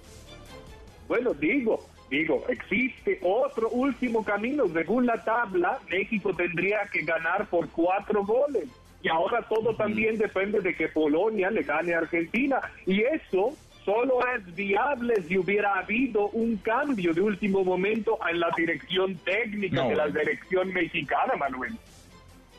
Bueno, 1.08 1.34
digo, 1.34 1.88
digo, 2.10 2.44
existe 2.48 3.20
otro 3.24 3.70
último 3.70 4.24
camino. 4.24 4.68
Según 4.68 5.08
la 5.08 5.24
tabla, 5.24 5.80
México 5.89 6.34
tendría 6.36 6.82
que 6.92 7.01
ganar 7.01 7.48
por 7.48 7.70
cuatro 7.70 8.24
goles. 8.24 8.65
Y 9.01 9.10
ahora 9.10 9.42
todo 9.50 9.75
también 9.75 10.18
depende 10.18 10.62
de 10.62 10.75
que 10.75 10.88
Polonia 10.88 11.51
le 11.51 11.63
gane 11.63 11.94
a 11.94 12.00
Argentina. 12.00 12.62
Y 12.86 13.01
eso 13.01 13.56
solo 13.86 14.20
es 14.36 14.56
viable 14.56 15.22
si 15.28 15.38
hubiera 15.38 15.80
habido 15.80 16.30
un 16.30 16.58
cambio 16.58 17.13
de 17.13 17.22
último 17.22 17.63
momento 17.63 18.18
en 18.30 18.40
la 18.40 18.50
dirección 18.56 19.16
técnica 19.18 19.84
de 19.88 19.96
la 19.96 20.08
dirección 20.08 20.74
mexicana, 20.74 21.36
Manuel. 21.36 21.74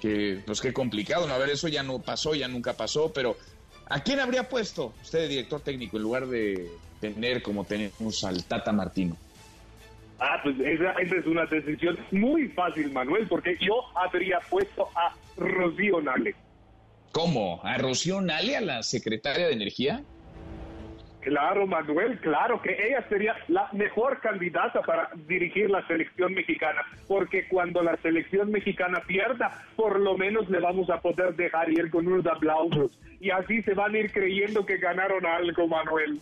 Que, 0.00 0.40
pues 0.44 0.60
qué 0.60 0.72
complicado, 0.72 1.26
¿no? 1.26 1.34
A 1.34 1.38
ver, 1.38 1.50
eso 1.50 1.68
ya 1.68 1.82
no 1.82 1.98
pasó, 2.00 2.34
ya 2.34 2.48
nunca 2.48 2.74
pasó, 2.74 3.12
pero 3.12 3.36
¿a 3.88 4.02
quién 4.02 4.20
habría 4.20 4.48
puesto 4.48 4.92
usted 5.02 5.28
director 5.28 5.60
técnico 5.60 5.96
en 5.96 6.02
lugar 6.02 6.26
de 6.26 6.68
tener 7.00 7.42
como 7.42 7.64
tenemos 7.64 8.22
al 8.24 8.44
Tata 8.44 8.72
Martino? 8.72 9.16
Ah, 10.18 10.40
pues 10.42 10.58
esa, 10.60 10.92
esa 10.92 11.16
es 11.16 11.26
una 11.26 11.44
decisión 11.46 11.98
muy 12.12 12.48
fácil, 12.48 12.92
Manuel, 12.92 13.26
porque 13.28 13.56
yo 13.60 13.74
habría 13.96 14.38
puesto 14.48 14.88
a 14.94 15.14
Rocío 15.36 16.00
Nale. 16.00 16.34
¿Cómo? 17.12 17.60
¿A 17.64 17.78
Rocío 17.78 18.20
Nale, 18.20 18.56
a 18.56 18.60
la 18.60 18.82
secretaria 18.82 19.46
de 19.46 19.52
Energía? 19.52 20.02
Claro, 21.24 21.66
Manuel, 21.66 22.18
claro 22.20 22.60
que 22.60 22.76
ella 22.86 23.02
sería 23.08 23.34
la 23.48 23.66
mejor 23.72 24.20
candidata 24.20 24.82
para 24.82 25.08
dirigir 25.26 25.70
la 25.70 25.84
selección 25.86 26.34
mexicana, 26.34 26.82
porque 27.08 27.48
cuando 27.48 27.82
la 27.82 27.96
selección 27.96 28.50
mexicana 28.50 29.02
pierda, 29.06 29.62
por 29.74 29.98
lo 29.98 30.18
menos 30.18 30.50
le 30.50 30.60
vamos 30.60 30.90
a 30.90 31.00
poder 31.00 31.34
dejar 31.34 31.70
ir 31.70 31.90
con 31.90 32.06
unos 32.06 32.26
aplausos 32.26 32.98
y 33.20 33.30
así 33.30 33.62
se 33.62 33.72
van 33.72 33.94
a 33.94 33.98
ir 34.00 34.12
creyendo 34.12 34.66
que 34.66 34.76
ganaron 34.76 35.24
algo, 35.24 35.66
Manuel. 35.66 36.20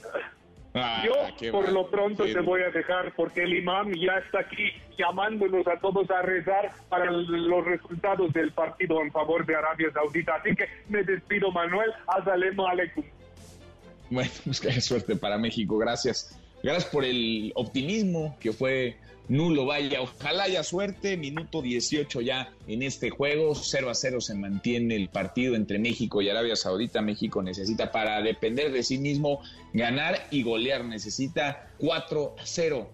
Ah, 0.75 1.03
Yo 1.05 1.51
por 1.51 1.71
lo 1.71 1.91
pronto 1.91 2.25
te 2.25 2.41
voy 2.41 2.63
a 2.63 2.71
dejar 2.71 3.13
porque 3.15 3.43
el 3.43 3.55
imán 3.55 3.93
ya 3.93 4.19
está 4.19 4.39
aquí 4.39 4.71
llamándonos 4.97 5.67
a 5.67 5.79
todos 5.81 6.09
a 6.13 6.23
rezar 6.23 6.71
para 6.89 7.11
los 7.11 7.65
resultados 7.65 8.33
del 8.33 8.53
partido 8.53 9.03
en 9.03 9.11
favor 9.11 9.45
de 9.45 9.57
Arabia 9.57 9.91
Saudita. 9.93 10.37
Así 10.37 10.55
que 10.55 10.67
me 10.89 11.03
despido, 11.03 11.51
Manuel. 11.51 11.93
Azalemo 12.07 12.67
aleikum. 12.69 13.05
Bueno, 14.12 14.31
pues 14.45 14.61
qué 14.61 14.78
suerte 14.81 15.16
para 15.16 15.38
México. 15.38 15.78
Gracias. 15.78 16.37
Gracias 16.62 16.85
por 16.85 17.04
el 17.04 17.50
optimismo 17.54 18.37
que 18.38 18.52
fue 18.52 18.97
nulo. 19.28 19.64
Vaya, 19.64 20.02
ojalá 20.02 20.45
haya 20.45 20.62
suerte. 20.62 21.16
Minuto 21.16 21.62
18 21.62 22.21
ya 22.21 22.52
en 22.69 22.83
este 22.83 23.09
juego. 23.09 23.54
0 23.54 23.88
a 23.88 23.95
0 23.95 24.21
se 24.21 24.35
mantiene 24.35 24.97
el 24.97 25.09
partido 25.09 25.54
entre 25.54 25.78
México 25.78 26.21
y 26.21 26.28
Arabia 26.28 26.57
Saudita. 26.57 27.00
México 27.00 27.42
necesita 27.42 27.90
para 27.90 28.21
depender 28.21 28.71
de 28.71 28.83
sí 28.83 28.99
mismo 28.99 29.40
ganar 29.73 30.26
y 30.31 30.42
golear. 30.42 30.85
Necesita 30.85 31.71
4 31.78 32.37
a 32.38 32.42
0. 32.45 32.90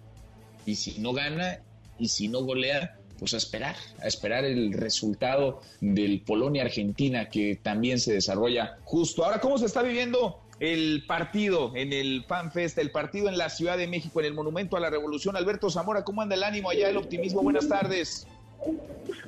Y 0.65 0.75
si 0.75 0.99
no 0.99 1.11
gana 1.11 1.59
y 1.99 2.07
si 2.07 2.29
no 2.29 2.43
golea, 2.43 2.97
pues 3.19 3.33
a 3.33 3.37
esperar, 3.37 3.75
a 4.01 4.07
esperar 4.07 4.45
el 4.45 4.71
resultado 4.71 5.59
del 5.81 6.21
Polonia-Argentina 6.21 7.27
que 7.27 7.59
también 7.61 7.99
se 7.99 8.13
desarrolla 8.13 8.77
justo. 8.85 9.25
Ahora, 9.25 9.41
¿cómo 9.41 9.57
se 9.57 9.65
está 9.65 9.81
viviendo 9.81 10.39
el 10.59 11.05
partido 11.07 11.71
en 11.75 11.93
el 11.93 12.23
FanFest, 12.27 12.77
el 12.77 12.91
partido 12.91 13.29
en 13.29 13.37
la 13.37 13.49
Ciudad 13.49 13.77
de 13.77 13.87
México, 13.87 14.19
en 14.19 14.25
el 14.25 14.33
Monumento 14.33 14.77
a 14.77 14.79
la 14.79 14.89
Revolución. 14.89 15.35
Alberto 15.35 15.69
Zamora, 15.69 16.03
¿cómo 16.03 16.21
anda 16.21 16.35
el 16.35 16.43
ánimo 16.43 16.69
allá, 16.69 16.89
el 16.89 16.97
optimismo? 16.97 17.41
Buenas 17.41 17.67
tardes. 17.67 18.27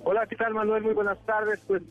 Hola, 0.04 0.28
¿qué 0.28 0.36
tal, 0.36 0.54
Manuel? 0.54 0.84
Muy 0.84 0.94
buenas 0.94 1.18
tardes. 1.26 1.60
Pues 1.68 1.84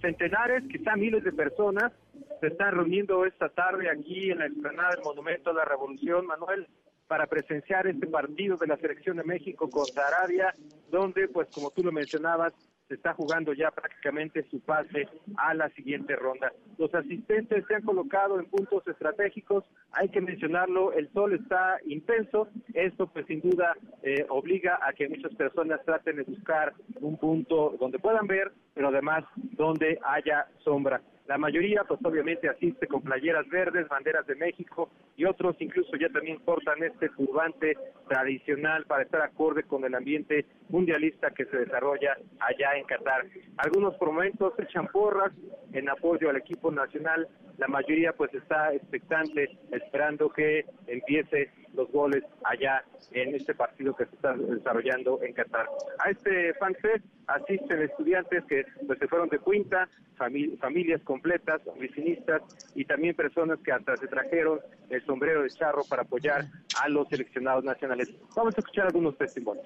centenares, 0.00 0.64
quizá 0.70 0.96
miles 0.96 1.22
de 1.24 1.32
personas 1.32 1.92
se 2.40 2.48
están 2.48 2.74
reuniendo 2.74 3.24
esta 3.24 3.48
tarde 3.48 3.88
aquí 3.88 4.30
en 4.30 4.38
la 4.38 4.46
explanada 4.46 4.90
del 4.90 5.04
Monumento 5.04 5.50
a 5.50 5.54
la 5.54 5.64
Revolución, 5.64 6.26
Manuel, 6.26 6.66
para 7.06 7.26
presenciar 7.26 7.86
este 7.86 8.06
partido 8.06 8.56
de 8.56 8.66
la 8.66 8.76
Selección 8.76 9.18
de 9.18 9.24
México 9.24 9.70
contra 9.70 10.06
Arabia, 10.08 10.54
donde, 10.90 11.28
pues 11.28 11.48
como 11.54 11.70
tú 11.70 11.82
lo 11.82 11.92
mencionabas, 11.92 12.52
se 12.88 12.94
está 12.94 13.14
jugando 13.14 13.52
ya 13.52 13.70
prácticamente 13.70 14.44
su 14.50 14.60
pase 14.60 15.08
a 15.36 15.54
la 15.54 15.68
siguiente 15.70 16.16
ronda. 16.16 16.52
Los 16.78 16.94
asistentes 16.94 17.64
se 17.66 17.74
han 17.74 17.82
colocado 17.82 18.38
en 18.38 18.46
puntos 18.46 18.86
estratégicos, 18.86 19.64
hay 19.92 20.08
que 20.08 20.20
mencionarlo, 20.20 20.92
el 20.92 21.10
sol 21.12 21.32
está 21.34 21.78
intenso, 21.86 22.48
esto 22.74 23.06
pues 23.06 23.26
sin 23.26 23.40
duda 23.40 23.76
eh, 24.02 24.26
obliga 24.28 24.78
a 24.82 24.92
que 24.92 25.08
muchas 25.08 25.34
personas 25.34 25.84
traten 25.84 26.16
de 26.16 26.22
buscar 26.24 26.74
un 27.00 27.16
punto 27.16 27.76
donde 27.78 27.98
puedan 27.98 28.26
ver, 28.26 28.52
pero 28.74 28.88
además 28.88 29.24
donde 29.34 29.98
haya 30.04 30.46
sombra. 30.62 31.00
La 31.26 31.38
mayoría, 31.38 31.84
pues 31.84 32.00
obviamente 32.04 32.50
asiste 32.50 32.86
con 32.86 33.00
playeras 33.00 33.48
verdes, 33.48 33.88
banderas 33.88 34.26
de 34.26 34.34
México 34.34 34.90
y 35.16 35.24
otros 35.24 35.56
incluso 35.58 35.96
ya 35.96 36.10
también 36.10 36.38
portan 36.40 36.82
este 36.82 37.08
turbante 37.08 37.78
tradicional 38.08 38.84
para 38.84 39.04
estar 39.04 39.22
acorde 39.22 39.62
con 39.62 39.84
el 39.84 39.94
ambiente 39.94 40.44
mundialista 40.68 41.30
que 41.30 41.46
se 41.46 41.56
desarrolla 41.56 42.18
allá 42.40 42.76
en 42.76 42.84
Qatar. 42.84 43.24
Algunos 43.56 43.94
por 43.94 44.12
momentos 44.12 44.52
echan 44.58 44.86
porras 44.88 45.32
en 45.72 45.88
apoyo 45.88 46.28
al 46.28 46.36
equipo 46.36 46.70
nacional, 46.70 47.26
la 47.56 47.68
mayoría 47.68 48.12
pues 48.12 48.34
está 48.34 48.74
expectante, 48.74 49.48
esperando 49.72 50.28
que 50.28 50.66
empiece 50.86 51.50
los 51.74 51.90
goles 51.90 52.22
allá 52.44 52.84
en 53.12 53.34
este 53.34 53.54
partido 53.54 53.94
que 53.94 54.06
se 54.06 54.14
está 54.14 54.34
desarrollando 54.34 55.20
en 55.22 55.32
Qatar. 55.32 55.66
A 55.98 56.10
este 56.10 56.54
fanfest 56.54 57.04
asisten 57.26 57.82
estudiantes 57.82 58.44
que 58.44 58.64
pues, 58.86 58.98
se 58.98 59.08
fueron 59.08 59.28
de 59.28 59.38
cuenta, 59.38 59.88
familias 60.16 61.02
completas, 61.14 61.60
oficinistas 61.66 62.42
y 62.74 62.84
también 62.84 63.14
personas 63.14 63.60
que 63.64 63.70
hasta 63.70 63.96
se 63.96 64.08
trajeron 64.08 64.58
el 64.90 65.04
sombrero 65.06 65.44
de 65.44 65.50
charro 65.50 65.84
para 65.88 66.02
apoyar 66.02 66.46
a 66.82 66.88
los 66.88 67.08
seleccionados 67.08 67.62
nacionales. 67.62 68.10
Vamos 68.34 68.52
a 68.56 68.60
escuchar 68.60 68.86
algunos 68.86 69.16
testimonios. 69.16 69.64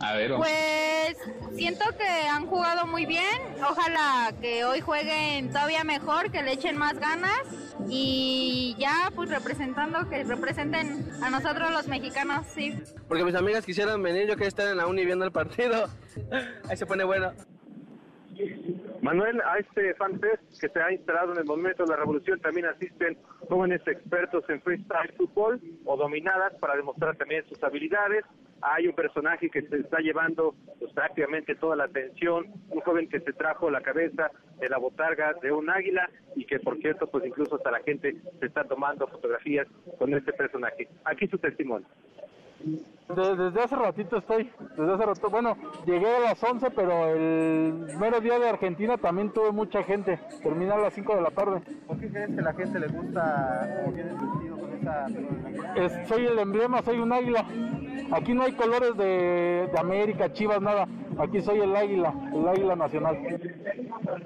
A 0.00 0.14
ver, 0.14 0.34
pues 0.34 1.16
siento 1.54 1.84
que 1.96 2.04
han 2.04 2.46
jugado 2.46 2.84
muy 2.88 3.06
bien. 3.06 3.40
Ojalá 3.58 4.34
que 4.40 4.64
hoy 4.64 4.80
jueguen 4.80 5.50
todavía 5.50 5.84
mejor, 5.84 6.32
que 6.32 6.42
le 6.42 6.54
echen 6.54 6.76
más 6.76 6.98
ganas 6.98 7.42
y 7.88 8.74
ya 8.76 9.12
pues 9.14 9.30
representando, 9.30 10.08
que 10.10 10.24
representen 10.24 11.08
a 11.22 11.30
nosotros 11.30 11.70
los 11.70 11.86
mexicanos, 11.86 12.44
sí. 12.48 12.76
Porque 13.06 13.22
mis 13.22 13.36
amigas 13.36 13.64
quisieran 13.64 14.02
venir, 14.02 14.26
yo 14.26 14.34
quería 14.34 14.48
estar 14.48 14.66
en 14.66 14.78
la 14.78 14.88
uni 14.88 15.04
viendo 15.04 15.24
el 15.24 15.30
partido. 15.30 15.88
Ahí 16.68 16.76
se 16.76 16.86
pone 16.86 17.04
bueno. 17.04 17.32
Manuel, 19.02 19.40
a 19.44 19.58
este 19.58 19.94
fanfest 19.94 20.60
que 20.60 20.68
se 20.68 20.80
ha 20.80 20.92
instalado 20.92 21.32
en 21.32 21.38
el 21.38 21.44
momento 21.44 21.82
de 21.82 21.90
la 21.90 21.96
revolución 21.96 22.38
también 22.40 22.66
asisten 22.66 23.18
jóvenes 23.48 23.82
expertos 23.84 24.44
en 24.48 24.62
freestyle 24.62 25.12
fútbol 25.16 25.60
o 25.84 25.96
dominadas 25.96 26.54
para 26.60 26.76
demostrar 26.76 27.16
también 27.16 27.44
sus 27.48 27.60
habilidades. 27.64 28.24
Hay 28.60 28.86
un 28.86 28.94
personaje 28.94 29.50
que 29.50 29.62
se 29.62 29.78
está 29.78 29.98
llevando 29.98 30.54
pues, 30.78 30.92
prácticamente 30.92 31.56
toda 31.56 31.74
la 31.74 31.84
atención, 31.84 32.46
un 32.70 32.80
joven 32.82 33.08
que 33.08 33.18
se 33.18 33.32
trajo 33.32 33.72
la 33.72 33.80
cabeza 33.80 34.30
de 34.60 34.68
la 34.68 34.78
botarga 34.78 35.34
de 35.42 35.50
un 35.50 35.68
águila 35.68 36.08
y 36.36 36.44
que 36.44 36.60
por 36.60 36.78
cierto 36.78 37.08
pues 37.08 37.26
incluso 37.26 37.56
hasta 37.56 37.72
la 37.72 37.80
gente 37.80 38.14
se 38.38 38.46
está 38.46 38.62
tomando 38.62 39.08
fotografías 39.08 39.66
con 39.98 40.14
este 40.14 40.32
personaje. 40.32 40.88
Aquí 41.04 41.26
su 41.26 41.38
testimonio. 41.38 41.88
Desde 43.14 43.62
hace 43.62 43.76
ratito 43.76 44.16
estoy, 44.16 44.50
desde 44.76 44.92
hace 44.94 45.06
rato, 45.06 45.28
bueno, 45.28 45.56
llegué 45.84 46.06
a 46.16 46.20
las 46.20 46.42
11, 46.42 46.70
pero 46.70 47.08
el 47.08 47.88
mero 47.98 48.20
día 48.20 48.38
de 48.38 48.48
Argentina 48.48 48.96
también 48.96 49.30
tuve 49.30 49.52
mucha 49.52 49.82
gente, 49.82 50.18
terminé 50.42 50.72
a 50.72 50.78
las 50.78 50.94
5 50.94 51.16
de 51.16 51.20
la 51.20 51.30
tarde. 51.30 51.60
¿Por 51.86 51.98
qué 51.98 52.08
crees 52.08 52.34
que 52.34 52.40
la 52.40 52.54
gente 52.54 52.80
le 52.80 52.86
gusta 52.86 53.82
cómo 53.84 53.92
vienes 53.92 54.14
vestido 54.18 54.56
con 54.58 54.72
esa... 54.72 56.06
soy 56.06 56.26
el 56.26 56.38
emblema, 56.38 56.82
soy 56.82 57.00
un 57.00 57.12
águila. 57.12 57.44
Aquí 58.12 58.34
no 58.34 58.44
hay 58.44 58.52
colores 58.52 58.96
de, 58.96 59.68
de 59.70 59.78
América, 59.78 60.32
Chivas, 60.32 60.62
nada. 60.62 60.86
Aquí 61.18 61.40
soy 61.42 61.60
el 61.60 61.76
águila, 61.76 62.14
el 62.34 62.48
águila 62.48 62.76
nacional. 62.76 63.18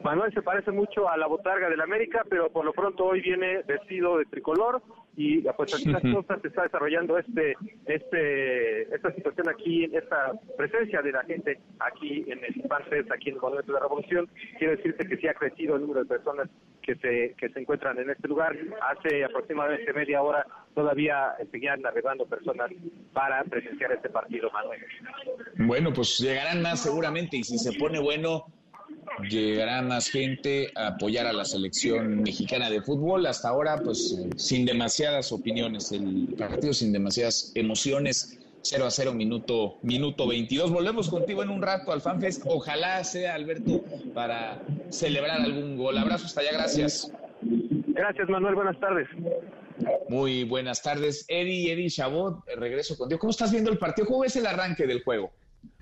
Manuel 0.04 0.32
se 0.32 0.42
parece 0.42 0.70
mucho 0.70 1.08
a 1.08 1.16
la 1.16 1.26
botarga 1.26 1.68
del 1.68 1.80
América, 1.80 2.22
pero 2.28 2.50
por 2.50 2.64
lo 2.64 2.72
pronto 2.72 3.04
hoy 3.04 3.20
viene 3.20 3.62
vestido 3.62 4.18
de 4.18 4.26
tricolor 4.26 4.82
y 5.16 5.40
pues 5.40 5.74
así 5.74 5.88
las 5.88 6.02
cosas 6.02 6.42
se 6.42 6.48
está 6.48 6.64
desarrollando 6.64 7.16
este 7.18 7.54
este 7.86 8.94
esta 8.94 9.12
situación 9.14 9.48
aquí 9.48 9.84
esta 9.84 10.32
presencia 10.58 11.00
de 11.00 11.12
la 11.12 11.24
gente 11.24 11.58
aquí 11.80 12.24
en 12.28 12.44
el 12.44 12.54
Fest, 12.90 13.10
aquí 13.10 13.30
en 13.30 13.36
el 13.36 13.40
Monumento 13.40 13.72
de 13.72 13.78
la 13.78 13.84
Revolución. 13.84 14.28
Quiero 14.58 14.76
decirte 14.76 15.08
que 15.08 15.16
sí 15.16 15.26
ha 15.26 15.34
crecido 15.34 15.76
el 15.76 15.82
número 15.82 16.00
de 16.00 16.06
personas 16.06 16.48
que 16.82 16.94
se 16.96 17.34
que 17.38 17.48
se 17.48 17.60
encuentran 17.60 17.98
en 17.98 18.10
este 18.10 18.28
lugar. 18.28 18.54
Hace 18.82 19.24
aproximadamente 19.24 19.92
media 19.94 20.22
hora 20.22 20.46
todavía 20.74 21.34
seguían 21.50 21.80
navegando 21.80 22.26
personas 22.26 22.70
para 23.14 23.42
presenciar 23.44 23.92
este 23.92 24.10
partido 24.10 24.50
Manuel. 24.50 24.84
Bueno 25.56 25.92
pues 25.94 26.18
llegarán 26.18 26.60
más 26.60 26.82
seguramente 26.82 27.38
y 27.38 27.44
si 27.44 27.56
se 27.56 27.72
pone 27.78 27.98
bueno 27.98 28.44
llegará 29.28 29.82
más 29.82 30.08
gente 30.08 30.70
a 30.74 30.88
apoyar 30.88 31.26
a 31.26 31.32
la 31.32 31.44
selección 31.44 32.22
mexicana 32.22 32.70
de 32.70 32.82
fútbol. 32.82 33.26
Hasta 33.26 33.48
ahora, 33.48 33.78
pues 33.82 34.16
sin 34.36 34.64
demasiadas 34.64 35.32
opiniones, 35.32 35.92
el 35.92 36.34
partido 36.38 36.72
sin 36.72 36.92
demasiadas 36.92 37.52
emociones. 37.54 38.38
0 38.62 38.84
a 38.84 38.90
0, 38.90 39.12
minuto, 39.12 39.78
minuto 39.82 40.26
22. 40.26 40.72
Volvemos 40.72 41.08
contigo 41.08 41.40
en 41.42 41.50
un 41.50 41.62
rato 41.62 41.92
al 41.92 42.00
FanFest. 42.00 42.42
Ojalá 42.46 43.04
sea, 43.04 43.34
Alberto, 43.34 43.84
para 44.12 44.60
celebrar 44.90 45.40
algún 45.40 45.76
gol. 45.76 45.96
Abrazo 45.96 46.26
hasta 46.26 46.40
allá, 46.40 46.50
gracias. 46.52 47.12
Gracias, 47.42 48.28
Manuel. 48.28 48.56
Buenas 48.56 48.80
tardes. 48.80 49.06
Muy 50.08 50.44
buenas 50.44 50.82
tardes. 50.82 51.24
Eddie, 51.28 51.72
Eddie 51.72 51.90
Chabot, 51.90 52.40
regreso 52.56 52.96
contigo. 52.96 53.18
¿Cómo 53.20 53.30
estás 53.30 53.52
viendo 53.52 53.70
el 53.70 53.78
partido? 53.78 54.08
¿Cómo 54.08 54.20
ves 54.20 54.34
el 54.36 54.46
arranque 54.46 54.86
del 54.86 55.04
juego? 55.04 55.32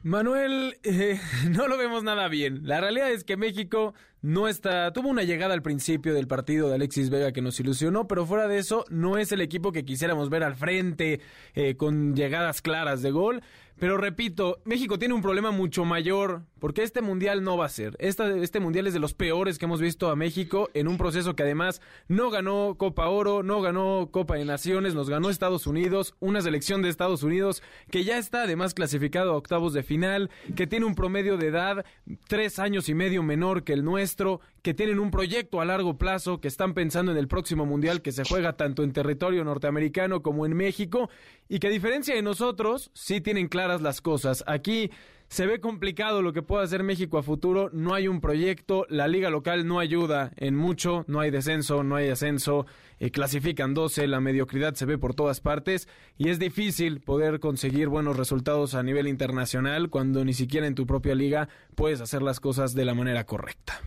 Manuel, 0.05 0.77
eh, 0.83 1.19
no 1.49 1.67
lo 1.67 1.79
vemos 1.79 2.05
nada 2.05 2.29
bien. 2.29 2.61
La 2.69 2.79
realidad 2.79 3.11
es 3.11 3.25
que 3.25 3.38
México 3.38 3.95
no 4.21 4.49
está, 4.49 4.93
tuvo 4.93 5.09
una 5.09 5.23
llegada 5.23 5.55
al 5.55 5.62
principio 5.62 6.12
del 6.12 6.29
partido 6.29 6.69
de 6.69 6.75
Alexis 6.75 7.09
Vega 7.09 7.33
que 7.33 7.40
nos 7.40 7.59
ilusionó, 7.59 8.07
pero 8.07 8.27
fuera 8.27 8.47
de 8.47 8.59
eso 8.59 8.85
no 8.90 9.17
es 9.17 9.33
el 9.33 9.40
equipo 9.40 9.73
que 9.73 9.87
quisiéramos 9.87 10.29
ver 10.29 10.45
al 10.45 10.57
frente 10.57 11.23
eh, 11.55 11.77
con 11.77 12.14
llegadas 12.14 12.61
claras 12.61 13.01
de 13.01 13.12
gol. 13.12 13.43
Pero 13.79 13.97
repito, 13.97 14.61
México 14.65 14.99
tiene 14.99 15.15
un 15.15 15.23
problema 15.23 15.51
mucho 15.51 15.85
mayor, 15.85 16.43
porque 16.61 16.83
este 16.83 17.03
mundial 17.03 17.43
no 17.43 17.57
va 17.57 17.67
a 17.67 17.69
ser. 17.69 17.97
este 17.99 18.61
mundial 18.61 18.87
es 18.87 18.95
de 18.95 19.01
los 19.01 19.15
peores 19.15 19.59
que 19.59 19.65
hemos 19.65 19.81
visto 19.81 20.11
a 20.11 20.17
México 20.17 20.71
en 20.75 20.87
un 20.87 20.97
proceso 20.97 21.35
que 21.35 21.43
además 21.43 21.81
no 22.07 22.31
ganó 22.31 22.77
Copa 22.79 23.09
Oro, 23.09 23.43
no 23.43 23.61
ganó 23.61 24.09
Copa 24.13 24.37
de 24.37 24.45
Naciones, 24.45 24.95
nos 24.95 25.11
ganó 25.11 25.29
Estados 25.29 25.67
Unidos, 25.67 26.15
una 26.21 26.41
selección 26.41 26.83
de 26.83 26.89
Estados 26.89 27.23
Unidos 27.25 27.63
que 27.91 28.05
ya 28.05 28.17
está 28.19 28.43
además 28.45 28.75
clasificado 28.75 29.33
a 29.33 29.37
octavos 29.37 29.73
de 29.73 29.83
final, 29.83 30.31
que 30.55 30.67
tiene 30.67 30.87
un 30.87 30.95
promedio 30.95 31.37
de 31.37 31.49
edad 31.49 31.85
tres 32.29 32.59
años 32.59 32.89
y 32.89 32.95
medio 32.95 33.23
menor 33.23 33.65
que 33.65 33.73
el 33.73 33.85
nuestro, 33.85 34.41
que 34.64 34.72
tienen 34.72 34.98
un 34.98 35.11
proyecto 35.11 35.61
a 35.61 35.66
largo 35.66 35.98
plazo, 35.98 36.40
que 36.40 36.48
están 36.48 36.72
pensando 36.72 37.12
en 37.12 37.18
el 37.18 37.29
próximo 37.29 37.66
mundial 37.66 38.00
que 38.00 38.12
se 38.12 38.24
juega 38.24 38.55
tanto 38.55 38.83
en 38.83 38.94
territorio 38.94 39.44
norteamericano 39.44 40.22
como 40.22 40.46
en 40.46 40.57
México, 40.57 41.11
y 41.50 41.59
que 41.59 41.66
a 41.66 41.70
diferencia 41.70 42.14
de 42.14 42.22
nosotros, 42.22 42.90
sí 42.94 43.20
tienen 43.20 43.48
claras 43.48 43.83
las 43.83 44.00
cosas. 44.00 44.42
Aquí 44.46 44.90
se 45.29 45.46
ve 45.46 45.61
complicado 45.61 46.22
lo 46.22 46.33
que 46.33 46.40
pueda 46.40 46.64
hacer 46.64 46.83
México 46.83 47.18
a 47.18 47.22
futuro, 47.22 47.68
no 47.74 47.92
hay 47.92 48.09
un 48.09 48.22
proyecto, 48.22 48.87
la 48.88 49.07
liga 49.07 49.29
local 49.29 49.66
no 49.66 49.81
ayuda 49.81 50.33
en 50.37 50.57
mucho, 50.57 51.05
no 51.09 51.20
hay 51.20 51.31
descenso, 51.31 51.85
no 51.85 51.96
hay 51.96 52.09
ascenso, 52.09 52.64
eh, 53.00 53.11
clasifican 53.11 53.74
12, 53.74 54.07
la 54.07 54.22
mediocridad 54.22 54.72
se 54.77 54.87
ve 54.87 54.96
por 54.96 55.14
todas 55.14 55.42
partes 55.42 55.88
y 56.16 56.31
es 56.31 56.38
difícil 56.38 57.00
poder 57.00 57.38
conseguir 57.38 57.88
buenos 57.88 58.16
resultados 58.16 58.74
a 58.74 58.83
nivel 58.83 59.09
internacional 59.09 59.90
cuando 59.90 60.24
ni 60.24 60.33
siquiera 60.33 60.66
en 60.66 60.74
tu 60.74 60.87
propia 60.87 61.14
liga 61.14 61.50
puedes 61.74 62.00
hacer 62.00 62.22
las 62.22 62.40
cosas 62.40 62.72
de 62.74 62.87
la 62.87 62.94
manera 62.94 63.24
correcta. 63.24 63.83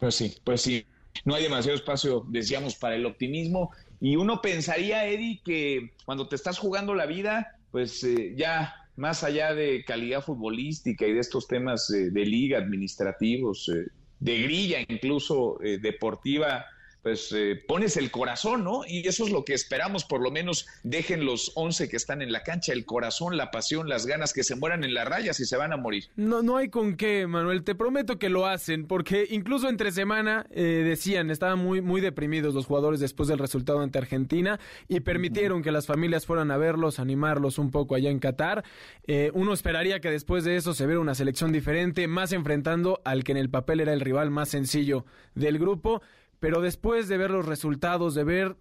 Pues 0.00 0.14
sí, 0.14 0.34
pues 0.42 0.62
sí. 0.62 0.86
No 1.24 1.34
hay 1.34 1.42
demasiado 1.42 1.76
espacio, 1.76 2.24
decíamos, 2.28 2.74
para 2.74 2.96
el 2.96 3.04
optimismo. 3.04 3.70
Y 4.00 4.16
uno 4.16 4.40
pensaría, 4.40 5.06
Eddie, 5.06 5.42
que 5.44 5.92
cuando 6.06 6.26
te 6.26 6.36
estás 6.36 6.58
jugando 6.58 6.94
la 6.94 7.06
vida, 7.06 7.58
pues 7.70 8.02
eh, 8.04 8.34
ya 8.36 8.74
más 8.96 9.22
allá 9.22 9.54
de 9.54 9.84
calidad 9.84 10.22
futbolística 10.22 11.06
y 11.06 11.12
de 11.12 11.20
estos 11.20 11.46
temas 11.46 11.90
eh, 11.90 12.10
de 12.10 12.24
liga, 12.24 12.58
administrativos, 12.58 13.68
eh, 13.68 13.88
de 14.18 14.42
grilla 14.42 14.78
incluso 14.88 15.58
deportiva, 15.80 16.66
pues 17.02 17.32
eh, 17.32 17.62
pones 17.66 17.96
el 17.96 18.10
corazón, 18.10 18.64
¿no? 18.64 18.82
Y 18.86 19.06
eso 19.08 19.24
es 19.24 19.32
lo 19.32 19.44
que 19.44 19.54
esperamos, 19.54 20.04
por 20.04 20.20
lo 20.20 20.30
menos 20.30 20.66
dejen 20.82 21.24
los 21.24 21.52
11 21.54 21.88
que 21.88 21.96
están 21.96 22.22
en 22.22 22.32
la 22.32 22.42
cancha, 22.42 22.72
el 22.72 22.84
corazón, 22.84 23.36
la 23.36 23.50
pasión, 23.50 23.88
las 23.88 24.06
ganas, 24.06 24.32
que 24.32 24.44
se 24.44 24.54
mueran 24.56 24.84
en 24.84 24.94
las 24.94 25.08
rayas 25.08 25.40
y 25.40 25.46
se 25.46 25.56
van 25.56 25.72
a 25.72 25.76
morir. 25.76 26.04
No, 26.16 26.42
no 26.42 26.56
hay 26.56 26.68
con 26.68 26.96
qué, 26.96 27.26
Manuel, 27.26 27.64
te 27.64 27.74
prometo 27.74 28.18
que 28.18 28.28
lo 28.28 28.46
hacen, 28.46 28.86
porque 28.86 29.26
incluso 29.30 29.68
entre 29.68 29.92
semana 29.92 30.46
eh, 30.50 30.62
decían, 30.84 31.30
estaban 31.30 31.58
muy, 31.58 31.80
muy 31.80 32.00
deprimidos 32.00 32.54
los 32.54 32.66
jugadores 32.66 33.00
después 33.00 33.28
del 33.28 33.38
resultado 33.38 33.80
ante 33.80 33.98
Argentina 33.98 34.60
y 34.88 35.00
permitieron 35.00 35.62
que 35.62 35.72
las 35.72 35.86
familias 35.86 36.26
fueran 36.26 36.50
a 36.50 36.56
verlos, 36.56 36.98
animarlos 36.98 37.58
un 37.58 37.70
poco 37.70 37.94
allá 37.94 38.10
en 38.10 38.18
Qatar. 38.18 38.64
Eh, 39.06 39.30
uno 39.34 39.52
esperaría 39.52 40.00
que 40.00 40.10
después 40.10 40.44
de 40.44 40.56
eso 40.56 40.74
se 40.74 40.86
viera 40.86 41.00
una 41.00 41.14
selección 41.14 41.52
diferente, 41.52 42.06
más 42.08 42.32
enfrentando 42.32 43.00
al 43.04 43.24
que 43.24 43.32
en 43.32 43.38
el 43.38 43.50
papel 43.50 43.80
era 43.80 43.92
el 43.92 44.00
rival 44.00 44.30
más 44.30 44.50
sencillo 44.50 45.04
del 45.34 45.58
grupo 45.58 46.02
pero 46.40 46.62
después 46.62 47.06
de 47.06 47.18
ver 47.18 47.30
los 47.30 47.46
resultados, 47.46 48.14
de 48.14 48.24
ver 48.24 48.56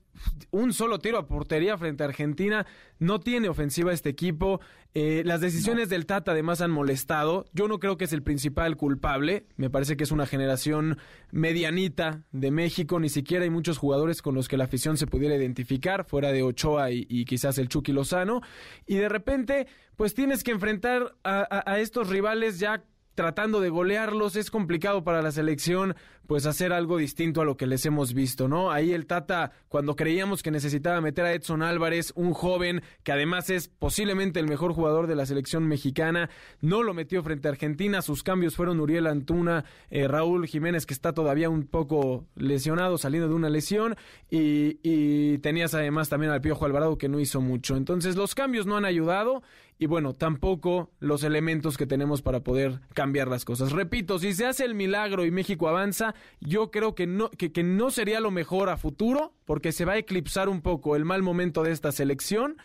un 0.52 0.74
solo 0.74 1.00
tiro 1.00 1.18
a 1.18 1.28
portería 1.28 1.78
frente 1.78 2.04
a 2.04 2.08
Argentina, 2.08 2.68
no 3.00 3.22
tiene 3.22 3.48
ofensiva 3.48 3.94
este 3.94 4.10
equipo. 4.10 4.60
Eh, 4.94 5.24
las 5.26 5.40
decisiones 5.40 5.88
del 5.88 6.06
Tata 6.06 6.32
además 6.32 6.60
han 6.60 6.72
molestado. 6.72 7.46
Yo 7.54 7.70
no 7.70 7.80
creo 7.80 7.98
que 7.98 8.04
es 8.04 8.12
el 8.12 8.22
principal 8.22 8.76
culpable. 8.76 9.46
Me 9.56 9.70
parece 9.70 9.96
que 9.96 10.04
es 10.04 10.12
una 10.12 10.26
generación 10.26 10.98
medianita 11.32 12.24
de 12.34 12.52
México. 12.52 13.00
Ni 13.00 13.08
siquiera 13.08 13.46
hay 13.46 13.50
muchos 13.50 13.78
jugadores 13.78 14.22
con 14.22 14.36
los 14.36 14.50
que 14.50 14.58
la 14.58 14.66
afición 14.66 14.98
se 14.98 15.08
pudiera 15.08 15.36
identificar, 15.36 16.04
fuera 16.04 16.34
de 16.34 16.44
Ochoa 16.44 16.92
y, 16.92 17.24
quizás 17.24 17.58
el 17.60 17.70
Chucky 17.70 17.94
Lozano. 17.94 18.42
Y 18.88 18.96
de 18.96 19.08
repente, 19.08 19.68
pues 19.96 20.14
tienes 20.14 20.44
que 20.44 20.52
enfrentar 20.52 21.16
a 21.24 21.80
estos 21.80 22.10
rivales 22.10 22.60
ya 22.60 22.84
tratando 23.20 23.60
de 23.60 23.68
golearlos. 23.68 24.38
Es 24.38 24.50
complicado 24.50 25.04
para 25.04 25.22
la 25.22 25.34
selección 25.34 25.94
pues 26.30 26.46
hacer 26.46 26.74
algo 26.74 26.98
distinto 27.00 27.42
a 27.42 27.44
lo 27.44 27.58
que 27.58 27.66
les 27.66 27.88
hemos 27.88 28.14
visto, 28.14 28.48
¿no? 28.48 28.70
Ahí 28.70 28.94
el 28.94 29.08
Tata, 29.08 29.52
cuando 29.68 29.96
creíamos 29.96 30.44
que 30.44 30.52
necesitaba 30.52 31.02
meter 31.02 31.26
a 31.26 31.34
Edson 31.34 31.64
Álvarez, 31.64 32.14
un 32.16 32.34
joven 32.34 32.84
que 33.02 33.12
además 33.12 33.50
es 33.50 33.68
posiblemente 33.68 34.40
el 34.40 34.48
mejor 34.48 34.74
jugador 34.74 35.08
de 35.08 35.16
la 35.16 35.26
selección 35.26 35.68
mexicana, 35.68 36.30
no 36.62 36.84
lo 36.84 36.94
metió 36.94 37.24
frente 37.24 37.48
a 37.48 37.52
Argentina, 37.52 38.04
sus 38.04 38.22
cambios 38.22 38.56
fueron 38.56 38.80
Uriel 38.80 39.08
Antuna, 39.08 39.66
eh, 39.90 40.08
Raúl 40.08 40.46
Jiménez, 40.46 40.86
que 40.86 40.94
está 40.94 41.14
todavía 41.14 41.50
un 41.50 41.66
poco 41.66 42.28
lesionado, 42.36 43.00
saliendo 43.00 43.28
de 43.28 43.34
una 43.34 43.50
lesión, 43.50 43.96
y, 44.30 44.78
y 44.84 45.40
tenías 45.40 45.74
además 45.74 46.10
también 46.10 46.32
al 46.32 46.42
Piojo 46.42 46.64
Alvarado 46.64 47.00
que 47.00 47.10
no 47.10 47.20
hizo 47.20 47.42
mucho. 47.42 47.76
Entonces 47.76 48.16
los 48.16 48.36
cambios 48.36 48.68
no 48.68 48.78
han 48.78 48.86
ayudado 48.86 49.42
y 49.82 49.86
bueno, 49.86 50.14
tampoco 50.14 50.92
los 51.00 51.24
elementos 51.24 51.78
que 51.78 51.88
tenemos 51.88 52.22
para 52.22 52.42
poder 52.42 52.82
cambiar 52.94 53.30
las 53.30 53.46
cosas. 53.46 53.72
Repito, 53.72 54.20
si 54.20 54.34
se 54.34 54.46
hace 54.46 54.66
el 54.66 54.76
milagro 54.76 55.26
y 55.26 55.32
México 55.32 55.70
avanza, 55.70 56.14
yo 56.40 56.72
creo 56.72 56.96
que 56.96 57.08
no, 57.08 57.30
que, 57.32 57.52
que 57.52 57.64
no 57.64 57.92
sería 57.92 58.20
lo 58.20 58.32
mejor 58.32 58.70
a 58.70 58.78
futuro, 58.78 59.34
porque 59.46 59.72
se 59.72 59.86
va 59.86 59.94
a 59.94 59.98
eclipsar 59.98 60.50
un 60.50 60.62
poco 60.62 60.96
el 60.96 61.06
mal 61.06 61.22
momento 61.22 61.64
de 61.64 61.72
esta 61.72 61.92
selección 61.92 62.58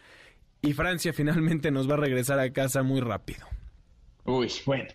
y 0.62 0.72
Francia 0.72 1.12
finalmente 1.14 1.70
nos 1.70 1.88
va 1.88 1.94
a 1.94 1.98
regresar 1.98 2.38
a 2.38 2.52
casa 2.52 2.82
muy 2.82 3.00
rápido. 3.00 3.46
Uy, 4.24 4.50
bueno, 4.64 4.88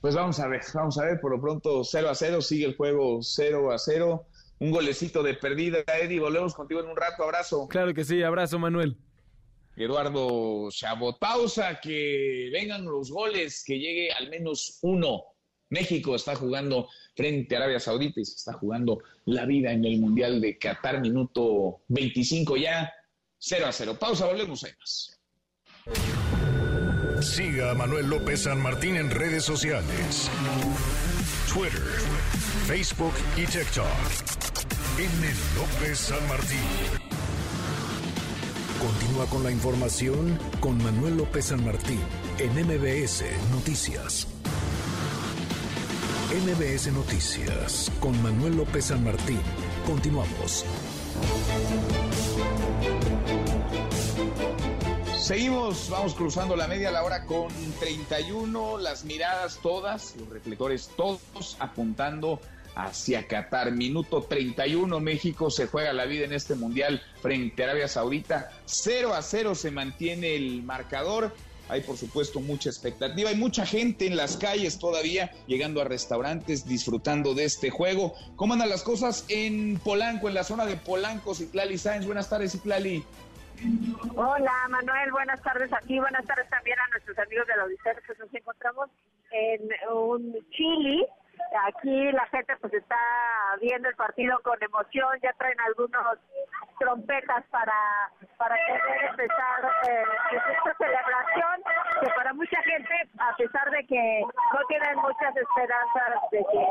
pues 0.00 0.14
vamos 0.14 0.38
a 0.38 0.46
ver, 0.46 0.62
vamos 0.72 0.98
a 0.98 1.04
ver, 1.04 1.20
por 1.20 1.32
lo 1.32 1.40
pronto 1.40 1.82
0 1.82 2.10
a 2.10 2.14
0, 2.14 2.40
sigue 2.40 2.66
el 2.66 2.76
juego 2.76 3.20
0 3.22 3.72
a 3.72 3.78
0, 3.78 4.26
un 4.60 4.70
golecito 4.70 5.22
de 5.22 5.34
perdida, 5.34 5.78
Eddie, 6.00 6.20
volvemos 6.20 6.54
contigo 6.54 6.80
en 6.80 6.88
un 6.88 6.96
rato, 6.96 7.24
abrazo. 7.24 7.66
Claro 7.68 7.92
que 7.94 8.04
sí, 8.04 8.22
abrazo 8.22 8.58
Manuel. 8.58 8.96
Eduardo 9.78 10.70
Chabot. 10.70 11.18
Pausa, 11.20 11.78
que 11.80 12.50
vengan 12.52 12.84
los 12.84 13.10
goles, 13.10 13.62
que 13.64 13.78
llegue 13.78 14.12
al 14.12 14.28
menos 14.28 14.78
uno. 14.82 15.22
México 15.70 16.14
está 16.16 16.34
jugando 16.34 16.88
frente 17.14 17.54
a 17.54 17.58
Arabia 17.58 17.80
Saudita 17.80 18.20
y 18.20 18.24
se 18.24 18.36
está 18.36 18.52
jugando 18.54 19.02
la 19.26 19.44
vida 19.44 19.72
en 19.72 19.84
el 19.84 20.00
Mundial 20.00 20.40
de 20.40 20.58
Qatar, 20.58 21.00
minuto 21.00 21.80
25 21.88 22.56
ya, 22.56 22.92
0 23.38 23.66
a 23.66 23.72
0. 23.72 23.96
Pausa, 23.98 24.26
volvemos 24.26 24.64
a 24.64 24.68
más. 24.78 25.18
Siga 27.20 27.72
a 27.72 27.74
Manuel 27.74 28.08
López 28.08 28.42
San 28.42 28.62
Martín 28.62 28.96
en 28.96 29.10
redes 29.10 29.44
sociales. 29.44 30.30
Twitter, 31.52 31.82
Facebook 32.66 33.14
y 33.36 33.44
TikTok. 33.46 33.86
M. 34.98 35.28
López 35.56 35.98
San 35.98 36.28
Martín. 36.28 37.08
Continúa 38.78 39.26
con 39.26 39.42
la 39.42 39.50
información 39.50 40.38
con 40.60 40.78
Manuel 40.78 41.16
López 41.16 41.46
San 41.46 41.64
Martín 41.64 42.00
en 42.38 42.52
MBS 42.52 43.24
Noticias. 43.50 44.28
MBS 46.38 46.92
Noticias 46.92 47.90
con 47.98 48.22
Manuel 48.22 48.58
López 48.58 48.84
San 48.84 49.02
Martín. 49.02 49.40
Continuamos. 49.84 50.64
Seguimos, 55.18 55.90
vamos 55.90 56.14
cruzando 56.14 56.54
la 56.54 56.68
media 56.68 56.92
la 56.92 57.02
hora 57.02 57.24
con 57.24 57.48
31, 57.80 58.78
las 58.78 59.04
miradas 59.04 59.58
todas, 59.60 60.14
los 60.16 60.28
reflectores 60.28 60.90
todos 60.96 61.56
apuntando 61.58 62.40
hacia 62.76 63.26
Qatar. 63.26 63.72
Minuto 63.72 64.22
31, 64.22 65.00
México 65.00 65.50
se 65.50 65.66
juega 65.66 65.92
la 65.92 66.04
vida 66.04 66.24
en 66.24 66.32
este 66.32 66.54
mundial 66.54 67.02
frente 67.20 67.62
a 67.62 67.66
Arabia 67.66 67.88
Saudita. 67.88 68.52
0 68.66 69.12
a 69.14 69.22
0 69.22 69.56
se 69.56 69.72
mantiene 69.72 70.36
el 70.36 70.62
marcador. 70.62 71.34
Hay 71.68 71.82
por 71.82 71.96
supuesto 71.96 72.40
mucha 72.40 72.70
expectativa, 72.70 73.30
hay 73.30 73.36
mucha 73.36 73.66
gente 73.66 74.06
en 74.06 74.16
las 74.16 74.36
calles 74.36 74.78
todavía 74.78 75.30
llegando 75.46 75.80
a 75.80 75.84
restaurantes, 75.84 76.66
disfrutando 76.66 77.34
de 77.34 77.44
este 77.44 77.70
juego. 77.70 78.14
¿Cómo 78.36 78.54
andan 78.54 78.68
las 78.68 78.82
cosas 78.82 79.24
en 79.28 79.78
Polanco, 79.78 80.28
en 80.28 80.34
la 80.34 80.44
zona 80.44 80.66
de 80.66 80.76
Polanco, 80.76 81.34
Citlali 81.34 81.78
Sáenz? 81.78 82.06
Buenas 82.06 82.28
tardes, 82.30 82.52
Citlali. 82.52 83.04
Hola 84.14 84.52
Manuel, 84.68 85.10
buenas 85.10 85.42
tardes 85.42 85.72
aquí, 85.72 85.98
buenas 85.98 86.24
tardes 86.26 86.48
también 86.48 86.78
a 86.78 86.88
nuestros 86.90 87.18
amigos 87.18 87.46
de 87.48 87.56
la 87.56 87.64
Odisea, 87.64 87.94
pues 88.06 88.18
nos 88.18 88.32
encontramos 88.32 88.88
en 89.32 89.68
un 89.92 90.36
Chile 90.50 91.06
Aquí 91.66 92.12
la 92.12 92.26
gente 92.26 92.56
pues 92.60 92.74
está 92.74 92.96
viendo 93.60 93.88
el 93.88 93.96
partido 93.96 94.38
con 94.42 94.62
emoción, 94.62 95.08
ya 95.22 95.32
traen 95.38 95.58
algunos 95.60 96.18
trompetas 96.78 97.44
para 97.50 98.10
para 98.38 98.54
poder 98.54 99.04
empezar 99.10 99.72
eh, 99.88 100.04
pues, 100.30 100.42
esta 100.56 100.74
celebración 100.78 101.62
que 102.00 102.10
para 102.14 102.32
mucha 102.32 102.62
gente, 102.62 102.94
a 103.18 103.34
pesar 103.36 103.70
de 103.70 103.84
que 103.86 104.22
no 104.54 104.60
tienen 104.68 104.96
muchas 104.96 105.36
esperanzas 105.36 106.22
de 106.30 106.38
que 106.38 106.64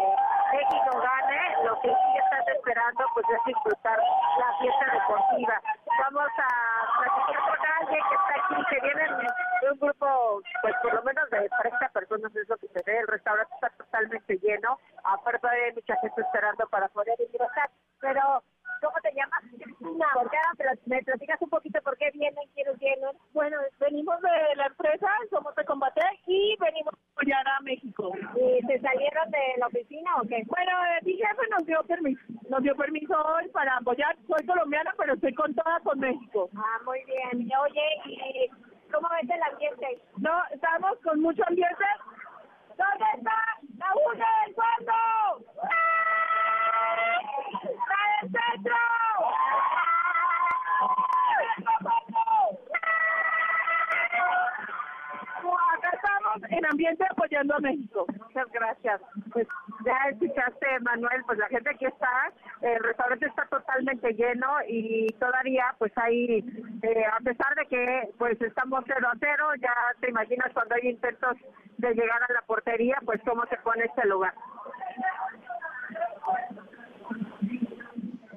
México 0.53 0.91
gane, 0.97 1.63
lo 1.65 1.79
que 1.81 1.89
sí 1.89 2.17
están 2.23 2.55
esperando 2.55 3.03
pues 3.13 3.25
es 3.29 3.45
disfrutar 3.45 3.99
la 3.99 4.57
fiesta 4.59 4.85
deportiva. 4.93 5.61
Vamos 5.99 6.29
a 6.39 7.03
platicar 7.03 7.49
con 7.49 7.59
alguien 7.81 8.03
que 8.09 8.15
está 8.15 8.33
aquí, 8.39 8.65
que 8.69 8.81
vienen 8.81 9.17
de 9.61 9.71
un 9.71 9.79
grupo, 9.79 10.41
pues 10.61 10.73
por 10.81 10.93
lo 10.93 11.03
menos 11.03 11.29
de 11.29 11.49
30 11.61 11.89
personas 11.89 12.35
es 12.35 12.47
lo 12.47 12.57
que 12.57 12.67
se 12.67 12.81
ve, 12.85 12.99
el 12.99 13.07
restaurante 13.07 13.53
está 13.55 13.69
totalmente 13.71 14.37
lleno, 14.37 14.79
aparte 15.03 15.47
hay 15.49 15.73
mucha 15.73 15.95
gente 15.99 16.21
esperando 16.21 16.65
para 16.69 16.87
poder 16.87 17.19
ingresar, 17.19 17.69
pero 17.99 18.41
¿Cómo 18.81 18.95
te 19.01 19.11
llamas? 19.13 19.43
¿Por 20.13 20.29
qué? 20.29 20.37
¿Me 20.85 21.01
platicas 21.03 21.41
un 21.41 21.49
poquito 21.49 21.81
por 21.81 21.97
qué 21.97 22.11
vienen, 22.11 22.47
quiénes 22.53 22.77
vienen? 22.79 23.09
Bueno, 23.33 23.57
venimos 23.79 24.19
de 24.21 24.55
la 24.55 24.67
empresa, 24.67 25.07
somos 25.29 25.55
de 25.55 25.65
combate 25.65 26.01
y 26.27 26.55
venimos 26.59 26.93
a 26.93 27.11
apoyar 27.13 27.47
a 27.47 27.59
México. 27.61 28.11
¿Y 28.35 28.65
se 28.67 28.79
salieron 28.79 29.31
de 29.31 29.39
la 30.17 30.21
oficina 30.21 30.21
o 30.21 30.27
qué? 30.27 30.43
Bueno, 30.47 30.71
eh, 30.85 30.99
mi 31.03 31.13
jefe 31.13 31.47
nos 31.49 31.65
dio 31.65 31.83
permiso, 31.83 32.21
nos 32.49 32.63
dio 32.63 32.75
permiso 32.75 33.13
hoy 33.13 33.47
para 33.49 33.77
apoyar. 33.77 34.15
Soy 34.27 34.45
colombiana, 34.45 34.93
pero 34.97 35.13
estoy 35.13 35.33
con 35.33 35.53
toda 35.53 35.79
con 35.81 35.99
México. 35.99 36.49
Ah, 36.55 36.79
muy 36.85 37.03
bien. 37.05 37.49
Oye, 37.59 37.81
¿y 38.05 38.49
cómo 38.91 39.07
ves 39.09 39.29
el 39.29 39.43
ambiente? 39.43 40.01
No, 40.17 40.31
estamos 40.51 40.97
con 41.03 41.21
mucho 41.21 41.43
ambiente. 41.47 41.85
¿Dónde 42.77 43.05
está 43.15 43.33
la 43.77 43.87
una 44.11 44.25
del 44.45 44.55
fondo? 44.55 44.93
¡La 47.87 48.21
del 48.21 48.31
centro! 48.31 48.75
Acá 55.77 55.91
estamos 55.93 56.51
en 56.51 56.65
ambiente 56.65 57.05
apoyando 57.09 57.55
a 57.55 57.59
México. 57.59 58.05
Muchas 58.07 58.51
gracias. 58.51 59.01
Pues 59.31 59.47
ya 59.87 60.09
escuchaste, 60.11 60.79
Manuel, 60.81 61.23
pues 61.25 61.39
la 61.39 61.47
gente 61.47 61.69
aquí 61.69 61.85
está, 61.85 62.31
el 62.61 62.83
restaurante 62.83 63.25
está 63.25 63.45
totalmente 63.45 64.13
lleno 64.13 64.47
y 64.67 65.07
todavía 65.19 65.73
pues 65.79 65.91
hay, 65.95 66.39
eh, 66.83 67.05
a 67.05 67.19
pesar 67.21 67.55
de 67.55 67.65
que 67.67 68.09
pues 68.17 68.39
estamos 68.41 68.83
cero 68.85 69.07
a 69.11 69.17
cero, 69.19 69.45
ya 69.61 69.73
te 70.01 70.09
imaginas 70.09 70.51
cuando 70.53 70.75
hay 70.75 70.89
intentos 70.89 71.37
de 71.77 71.93
llegar 71.93 72.21
a 72.21 72.33
la 72.33 72.41
portería, 72.41 72.97
pues 73.05 73.21
cómo 73.25 73.45
se 73.47 73.55
pone 73.57 73.85
este 73.85 74.05
lugar. 74.07 74.33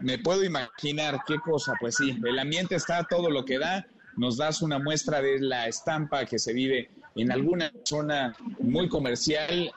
Me 0.00 0.18
puedo 0.18 0.44
imaginar 0.44 1.18
qué 1.26 1.38
cosa, 1.40 1.74
pues 1.80 1.96
sí, 1.96 2.16
el 2.24 2.38
ambiente 2.38 2.76
está 2.76 3.04
todo 3.04 3.28
lo 3.28 3.44
que 3.44 3.58
da. 3.58 3.86
Nos 4.16 4.36
das 4.36 4.62
una 4.62 4.78
muestra 4.78 5.20
de 5.20 5.40
la 5.40 5.66
estampa 5.66 6.24
que 6.26 6.38
se 6.38 6.52
vive 6.52 6.90
en 7.16 7.32
alguna 7.32 7.70
zona 7.84 8.34
muy 8.60 8.88
comercial, 8.88 9.72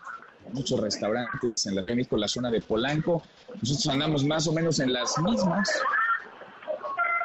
muchos 0.54 0.80
restaurantes 0.80 1.66
en 1.66 1.76
la 1.76 1.86
la 2.18 2.28
zona 2.28 2.50
de 2.50 2.62
Polanco. 2.62 3.24
Nosotros 3.62 3.88
andamos 3.88 4.24
más 4.24 4.48
o 4.48 4.54
menos 4.54 4.80
en 4.80 4.94
las 4.94 5.18
mismas. 5.20 5.82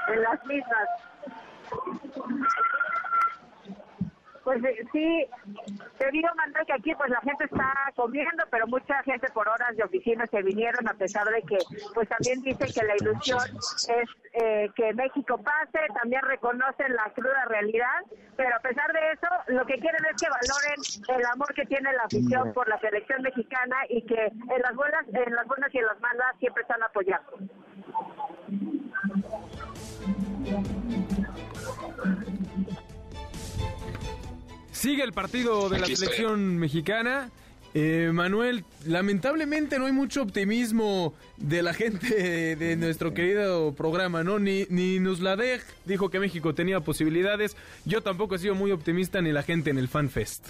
En 0.08 0.22
las 0.22 0.44
mismas. 0.46 0.88
Pues 4.48 4.64
eh, 4.64 4.82
sí, 4.92 5.26
te 5.98 6.10
digo, 6.10 6.28
Manuel, 6.34 6.64
que 6.64 6.72
aquí 6.72 6.94
pues 6.94 7.10
la 7.10 7.20
gente 7.20 7.44
está 7.44 7.70
comiendo, 7.94 8.44
pero 8.50 8.66
mucha 8.66 9.02
gente 9.02 9.28
por 9.34 9.46
horas 9.46 9.76
de 9.76 9.84
oficina 9.84 10.26
se 10.26 10.42
vinieron 10.42 10.88
a 10.88 10.94
pesar 10.94 11.26
de 11.26 11.42
que 11.42 11.58
pues 11.92 12.08
también 12.08 12.40
dicen 12.40 12.66
que 12.72 12.82
la 12.82 12.96
ilusión 12.96 13.42
es 13.44 14.08
eh, 14.32 14.70
que 14.74 14.94
México 14.94 15.36
pase, 15.36 15.80
también 16.00 16.22
reconocen 16.22 16.94
la 16.94 17.12
cruda 17.14 17.44
realidad, 17.50 18.00
pero 18.38 18.56
a 18.56 18.60
pesar 18.60 18.90
de 18.90 19.12
eso, 19.12 19.28
lo 19.48 19.66
que 19.66 19.78
quieren 19.78 20.00
es 20.10 20.16
que 20.16 20.30
valoren 20.30 21.20
el 21.20 21.26
amor 21.26 21.52
que 21.52 21.66
tiene 21.66 21.92
la 21.92 22.04
afición 22.04 22.54
por 22.54 22.70
la 22.70 22.80
selección 22.80 23.20
mexicana 23.20 23.76
y 23.90 24.00
que 24.00 24.28
en 24.28 24.62
las 24.62 24.74
buenas, 24.74 25.06
en 25.08 25.34
las 25.34 25.46
buenas 25.46 25.74
y 25.74 25.78
en 25.78 25.84
las 25.84 26.00
malas 26.00 26.34
siempre 26.38 26.62
están 26.62 26.82
apoyando. 26.82 27.36
Sigue 34.78 35.02
el 35.02 35.12
partido 35.12 35.68
de 35.68 35.80
la 35.80 35.86
estoy. 35.86 35.96
selección 35.96 36.56
mexicana. 36.56 37.32
Eh, 37.74 38.10
Manuel, 38.12 38.64
lamentablemente 38.86 39.76
no 39.80 39.86
hay 39.86 39.92
mucho 39.92 40.22
optimismo 40.22 41.14
de 41.36 41.62
la 41.62 41.74
gente 41.74 42.54
de 42.56 42.76
nuestro 42.76 43.12
querido 43.12 43.74
programa, 43.74 44.22
¿no? 44.22 44.38
Ni, 44.38 44.66
ni 44.70 45.00
Nusladej 45.00 45.62
dijo 45.84 46.10
que 46.10 46.20
México 46.20 46.54
tenía 46.54 46.78
posibilidades. 46.80 47.56
Yo 47.84 48.02
tampoco 48.02 48.36
he 48.36 48.38
sido 48.38 48.54
muy 48.54 48.70
optimista 48.70 49.20
ni 49.20 49.32
la 49.32 49.42
gente 49.42 49.70
en 49.70 49.78
el 49.78 49.88
FanFest. 49.88 50.46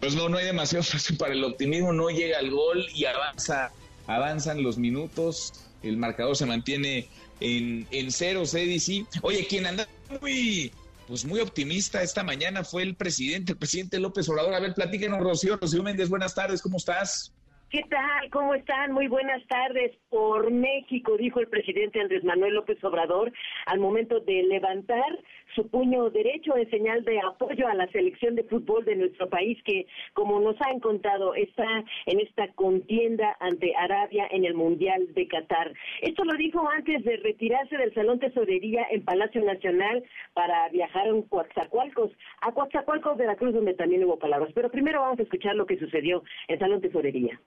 Pues 0.00 0.16
no, 0.16 0.28
no 0.28 0.38
hay 0.38 0.44
demasiado 0.46 0.82
espacio 0.82 1.16
para 1.16 1.34
el 1.34 1.44
optimismo, 1.44 1.92
no 1.92 2.10
llega 2.10 2.40
el 2.40 2.50
gol 2.50 2.84
y 2.94 3.04
avanza, 3.04 3.70
avanzan 4.06 4.62
los 4.62 4.76
minutos, 4.76 5.52
el 5.82 5.96
marcador 5.98 6.36
se 6.36 6.46
mantiene 6.46 7.08
en, 7.40 7.86
en 7.92 8.10
cero, 8.10 8.44
sí. 8.44 9.06
Oye, 9.22 9.46
quien 9.46 9.66
anda 9.66 9.88
muy, 10.20 10.72
pues 11.08 11.24
muy 11.24 11.40
optimista 11.40 12.02
esta 12.02 12.22
mañana 12.22 12.62
fue 12.64 12.82
el 12.82 12.94
presidente, 12.94 13.52
el 13.52 13.58
presidente 13.58 13.98
López 13.98 14.28
Obrador. 14.28 14.52
A 14.52 14.60
ver, 14.60 14.74
platíquenos, 14.74 15.20
Rocío. 15.20 15.56
Rocío 15.56 15.82
Méndez, 15.82 16.10
buenas 16.10 16.34
tardes, 16.34 16.60
¿cómo 16.60 16.76
estás? 16.76 17.34
¿Qué 17.70 17.82
tal? 17.90 18.30
¿Cómo 18.30 18.54
están? 18.54 18.92
Muy 18.92 19.08
buenas 19.08 19.46
tardes. 19.46 19.92
Por 20.10 20.50
México, 20.50 21.16
dijo 21.16 21.40
el 21.40 21.48
presidente 21.48 22.00
Andrés 22.00 22.24
Manuel 22.24 22.54
López 22.54 22.82
Obrador 22.84 23.32
al 23.66 23.78
momento 23.78 24.20
de 24.20 24.42
levantar 24.42 25.18
su 25.54 25.68
puño 25.68 26.10
derecho 26.10 26.56
en 26.56 26.68
señal 26.70 27.04
de 27.04 27.20
apoyo 27.20 27.66
a 27.68 27.74
la 27.74 27.86
selección 27.88 28.34
de 28.34 28.44
fútbol 28.44 28.84
de 28.84 28.96
nuestro 28.96 29.28
país 29.28 29.58
que, 29.64 29.86
como 30.12 30.40
nos 30.40 30.56
han 30.60 30.80
contado, 30.80 31.34
está 31.34 31.84
en 32.06 32.20
esta 32.20 32.48
contienda 32.54 33.36
ante 33.40 33.74
Arabia 33.76 34.26
en 34.30 34.44
el 34.44 34.54
Mundial 34.54 35.12
de 35.14 35.26
Qatar. 35.28 35.72
Esto 36.02 36.24
lo 36.24 36.34
dijo 36.36 36.68
antes 36.68 37.04
de 37.04 37.16
retirarse 37.16 37.76
del 37.76 37.94
Salón 37.94 38.18
Tesorería 38.18 38.86
en 38.90 39.04
Palacio 39.04 39.44
Nacional 39.44 40.04
para 40.34 40.68
viajar 40.68 41.08
a 41.08 41.28
Coatzacoalcos, 41.28 42.10
a 42.40 42.52
Coatzacoalcos, 42.52 43.16
Veracruz, 43.16 43.54
donde 43.54 43.74
también 43.74 44.04
hubo 44.04 44.18
palabras. 44.18 44.50
Pero 44.54 44.70
primero 44.70 45.00
vamos 45.00 45.18
a 45.18 45.22
escuchar 45.22 45.54
lo 45.54 45.66
que 45.66 45.78
sucedió 45.78 46.22
en 46.48 46.58
Salón 46.58 46.80
Tesorería. 46.80 47.40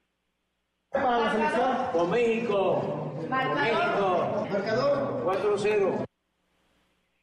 Para 0.92 1.20
la 1.20 1.32
selección. 1.32 1.92
Con 1.94 2.12
México. 2.12 3.14
México. 3.30 4.48
Marcador. 4.52 5.24
4-0. 5.24 6.11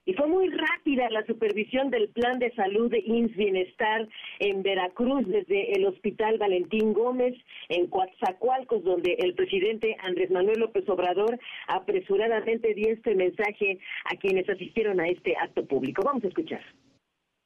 Y 0.09 0.15
fue 0.15 0.27
muy 0.27 0.49
rápida 0.49 1.11
la 1.11 1.23
supervisión 1.27 1.91
del 1.91 2.09
plan 2.09 2.39
de 2.39 2.51
salud 2.55 2.91
de 2.91 2.99
INS 2.99 3.37
Bienestar 3.37 4.09
en 4.39 4.63
Veracruz 4.63 5.29
desde 5.29 5.73
el 5.73 5.85
Hospital 5.85 6.39
Valentín 6.39 6.95
Gómez 6.95 7.35
en 7.69 7.89
Coatzacoalcos, 7.89 8.83
donde 8.85 9.17
el 9.19 9.35
presidente 9.35 9.99
Andrés 10.01 10.31
Manuel 10.31 10.61
López 10.61 10.89
Obrador 10.89 11.39
apresuradamente 11.67 12.73
dio 12.73 12.91
este 12.91 13.15
mensaje 13.15 13.81
a 14.07 14.17
quienes 14.17 14.49
asistieron 14.49 14.99
a 14.99 15.09
este 15.09 15.37
acto 15.37 15.67
público. 15.67 16.01
Vamos 16.03 16.25
a 16.25 16.29
escuchar. 16.29 16.63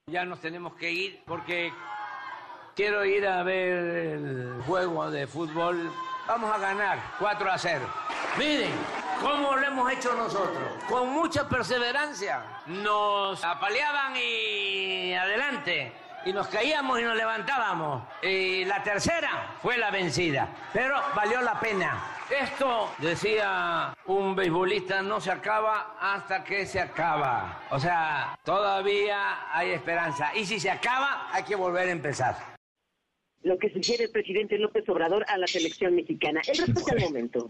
Ya 0.09 0.25
nos 0.25 0.41
tenemos 0.41 0.77
que 0.77 0.93
ir 0.93 1.19
porque 1.27 1.71
quiero 2.77 3.05
ir 3.05 3.27
a 3.27 3.43
ver 3.43 3.73
el 3.73 4.63
juego 4.69 5.11
de 5.11 5.27
fútbol 5.27 5.91
Vamos 6.27 6.55
a 6.55 6.59
ganar 6.59 6.99
4 7.19 7.51
a 7.51 7.59
0. 7.59 7.85
Miren 8.39 8.71
cómo 9.21 9.55
lo 9.57 9.67
hemos 9.67 9.93
hecho 9.93 10.15
nosotros. 10.15 10.63
Con 10.89 11.11
mucha 11.11 11.49
perseverancia. 11.49 12.43
Nos 12.67 13.45
apaleaban 13.45 14.15
y 14.17 15.13
adelante. 15.13 15.93
Y 16.25 16.33
nos 16.33 16.49
caíamos 16.49 17.01
y 17.01 17.03
nos 17.03 17.17
levantábamos. 17.17 18.05
Y 18.23 18.65
la 18.65 18.83
tercera 18.83 19.57
fue 19.61 19.77
la 19.77 19.91
vencida. 19.91 20.49
Pero 20.73 20.97
valió 21.15 21.43
la 21.43 21.61
pena. 21.61 22.03
Esto, 22.31 22.91
decía 22.99 23.95
un 24.07 24.35
beisbolista, 24.35 25.03
no 25.03 25.21
se 25.21 25.31
acaba 25.31 25.97
hasta 26.01 26.43
que 26.43 26.65
se 26.65 26.81
acaba. 26.81 27.61
O 27.71 27.79
sea, 27.79 28.39
todavía 28.45 29.53
hay 29.53 29.73
esperanza. 29.73 30.35
Y 30.35 30.47
si 30.47 30.59
se 30.59 30.71
acaba, 30.71 31.29
hay 31.33 31.43
que 31.43 31.57
volver 31.57 31.89
a 31.89 31.93
empezar 31.93 32.53
lo 33.45 33.59
que 33.59 33.71
sugiere 33.71 34.05
el 34.05 34.11
presidente 34.11 34.57
López 34.57 34.89
Obrador 34.89 35.25
a 35.29 35.37
la 35.37 35.47
selección 35.49 35.97
mexicana. 35.97 36.41
El 36.47 36.59
respuesta 36.59 36.93
al 36.93 37.01
momento. 37.01 37.49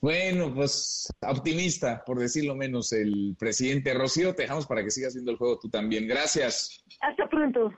Bueno, 0.00 0.54
pues 0.54 1.08
optimista, 1.20 2.02
por 2.06 2.18
decirlo 2.18 2.54
menos, 2.54 2.92
el 2.92 3.36
presidente 3.38 3.92
Rocío. 3.92 4.34
Te 4.34 4.42
dejamos 4.42 4.66
para 4.66 4.82
que 4.82 4.90
sigas 4.90 5.12
viendo 5.12 5.30
el 5.30 5.36
juego 5.36 5.58
tú 5.58 5.68
también. 5.68 6.08
Gracias. 6.08 6.82
Hasta 7.00 7.28
pronto. 7.28 7.70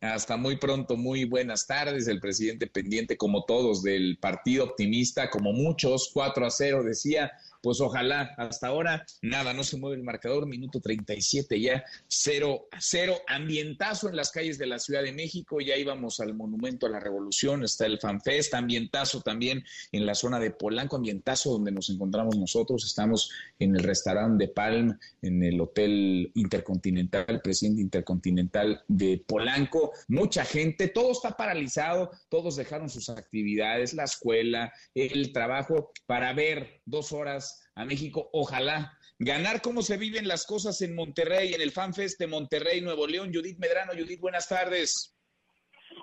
Hasta 0.00 0.36
muy 0.36 0.56
pronto, 0.56 0.96
muy 0.96 1.24
buenas 1.24 1.66
tardes. 1.66 2.06
El 2.06 2.20
presidente 2.20 2.68
pendiente, 2.68 3.16
como 3.16 3.44
todos, 3.44 3.82
del 3.82 4.18
partido 4.20 4.64
optimista, 4.64 5.28
como 5.28 5.52
muchos, 5.52 6.10
4 6.14 6.46
a 6.46 6.50
0, 6.50 6.84
decía 6.84 7.32
pues 7.66 7.80
ojalá, 7.80 8.32
hasta 8.36 8.68
ahora 8.68 9.04
nada, 9.22 9.52
no 9.52 9.64
se 9.64 9.76
mueve 9.76 9.96
el 9.96 10.04
marcador, 10.04 10.46
minuto 10.46 10.80
37 10.80 11.60
ya, 11.60 11.82
0 12.06 12.68
a 12.70 12.80
0, 12.80 13.16
ambientazo 13.26 14.08
en 14.08 14.14
las 14.14 14.30
calles 14.30 14.56
de 14.56 14.68
la 14.68 14.78
Ciudad 14.78 15.02
de 15.02 15.10
México, 15.10 15.60
ya 15.60 15.76
íbamos 15.76 16.20
al 16.20 16.32
Monumento 16.34 16.86
a 16.86 16.90
la 16.90 17.00
Revolución, 17.00 17.64
está 17.64 17.86
el 17.86 17.98
FanFest, 17.98 18.54
ambientazo 18.54 19.20
también 19.20 19.64
en 19.90 20.06
la 20.06 20.14
zona 20.14 20.38
de 20.38 20.52
Polanco, 20.52 20.94
ambientazo 20.94 21.54
donde 21.54 21.72
nos 21.72 21.90
encontramos 21.90 22.36
nosotros, 22.36 22.84
estamos 22.84 23.32
en 23.58 23.74
el 23.74 23.82
restaurante 23.82 24.44
de 24.44 24.52
Palm, 24.52 24.96
en 25.22 25.42
el 25.42 25.60
Hotel 25.60 26.30
Intercontinental, 26.36 27.40
presidente 27.42 27.82
intercontinental 27.82 28.84
de 28.86 29.24
Polanco, 29.26 29.90
mucha 30.06 30.44
gente, 30.44 30.86
todo 30.86 31.10
está 31.10 31.36
paralizado, 31.36 32.12
todos 32.28 32.54
dejaron 32.54 32.88
sus 32.88 33.08
actividades, 33.08 33.92
la 33.92 34.04
escuela, 34.04 34.72
el 34.94 35.32
trabajo, 35.32 35.90
para 36.06 36.32
ver 36.32 36.80
dos 36.84 37.10
horas 37.10 37.55
a 37.74 37.84
México. 37.84 38.28
Ojalá 38.32 38.98
ganar 39.18 39.62
cómo 39.62 39.82
se 39.82 39.96
viven 39.96 40.28
las 40.28 40.46
cosas 40.46 40.80
en 40.82 40.94
Monterrey, 40.94 41.54
en 41.54 41.60
el 41.60 41.72
FanFest 41.72 42.18
de 42.18 42.26
Monterrey, 42.26 42.80
Nuevo 42.80 43.06
León. 43.06 43.32
Judith 43.32 43.58
Medrano, 43.58 43.92
Judith, 43.92 44.20
buenas 44.20 44.48
tardes. 44.48 45.16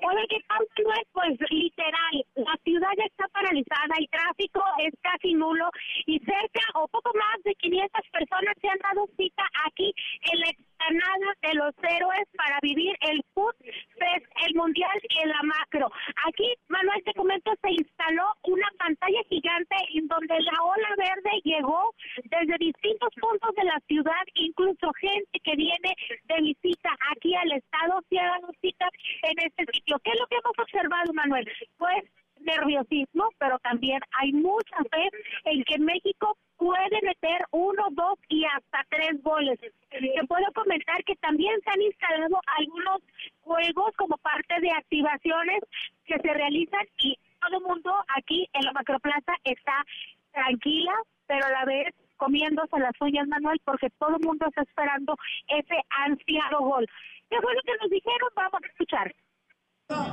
Hola, 0.01 0.21
¿qué 0.29 0.37
tal? 0.47 0.65
Pues 1.13 1.37
literal, 1.49 2.25
la 2.35 2.57
ciudad 2.63 2.89
ya 2.97 3.05
está 3.05 3.27
paralizada, 3.29 3.95
el 3.97 4.09
tráfico 4.09 4.61
es 4.79 4.93
casi 5.01 5.33
nulo 5.33 5.69
y 6.05 6.19
cerca 6.19 6.61
o 6.73 6.87
poco 6.87 7.11
más 7.13 7.43
de 7.43 7.53
500 7.55 8.01
personas 8.11 8.55
se 8.59 8.69
han 8.69 8.79
dado 8.79 9.07
cita 9.15 9.43
aquí 9.65 9.93
en 10.31 10.39
la 10.39 10.49
explanada 10.49 11.33
de 11.41 11.53
los 11.53 11.73
héroes 11.83 12.27
para 12.35 12.59
vivir 12.61 12.95
el 13.01 13.23
Food 13.33 13.55
Fest, 13.61 14.25
el 14.47 14.55
Mundial 14.55 14.99
y 15.09 15.19
el 15.19 15.33
Macro. 15.43 15.89
Aquí, 16.27 16.53
Manuel, 16.67 17.03
te 17.05 17.13
comento, 17.13 17.51
se 17.61 17.71
instaló 17.71 18.25
una 18.43 18.67
pantalla 18.77 19.21
gigante 19.29 19.75
en 19.93 20.07
donde 20.07 20.39
la 20.41 20.63
ola 20.63 20.89
verde 20.97 21.41
llegó 21.43 21.93
desde 22.23 22.57
distintos 22.57 23.09
puntos 23.19 23.55
de 23.55 23.63
la 23.63 23.79
ciudad, 23.87 24.23
incluso 24.35 24.91
gente 24.99 25.39
que 25.43 25.55
viene 25.55 25.95
de 26.23 26.41
visita 26.41 26.89
aquí 27.15 27.35
al 27.35 27.51
estado 27.53 28.01
se 28.09 28.19
ha 28.19 28.25
dado 28.25 28.51
cita 28.61 28.89
en 29.23 29.39
este 29.39 29.65
sitio. 29.71 29.99
¿Qué 30.03 30.11
es 30.11 30.19
lo 30.19 30.27
que 30.27 30.35
hemos 30.35 30.57
observado, 30.57 31.13
Manuel? 31.13 31.49
Pues 31.77 32.03
nerviosismo, 32.43 33.29
pero 33.37 33.57
también 33.59 33.99
hay 34.19 34.33
mucha 34.33 34.77
fe 34.91 35.09
en 35.45 35.63
que 35.63 35.79
México 35.79 36.37
puede 36.57 37.01
meter 37.01 37.45
uno, 37.51 37.87
dos 37.91 38.19
y 38.29 38.43
hasta 38.45 38.85
tres 38.89 39.21
goles. 39.21 39.59
Te 39.59 40.27
puedo 40.27 40.45
comentar 40.53 41.03
que 41.03 41.15
también 41.17 41.59
se 41.61 41.69
han 41.71 41.81
instalado 41.81 42.39
algunos 42.57 43.01
juegos 43.41 43.95
como 43.97 44.17
parte 44.17 44.59
de 44.61 44.71
activaciones 44.71 45.59
que 46.05 46.19
se 46.19 46.33
realizan 46.33 46.85
y 46.99 47.17
todo 47.41 47.57
el 47.57 47.63
mundo 47.63 47.93
aquí 48.15 48.47
en 48.53 48.65
la 48.65 48.73
macroplaza 48.73 49.33
está 49.43 49.83
tranquila, 50.31 50.93
pero 51.27 51.45
a 51.45 51.51
la 51.51 51.65
vez 51.65 51.93
comiéndose 52.17 52.79
las 52.79 52.93
uñas, 53.01 53.27
Manuel, 53.27 53.59
porque 53.65 53.89
todo 53.99 54.15
el 54.15 54.25
mundo 54.25 54.45
está 54.47 54.61
esperando 54.61 55.15
ese 55.47 55.75
ansiado 55.89 56.59
gol. 56.59 56.87
¿Qué 57.29 57.41
fue 57.41 57.53
lo 57.53 57.61
que 57.63 57.77
nos 57.81 57.89
dijeron? 57.89 58.29
Vamos 58.35 58.61
a 58.63 58.67
escuchar. 58.67 59.13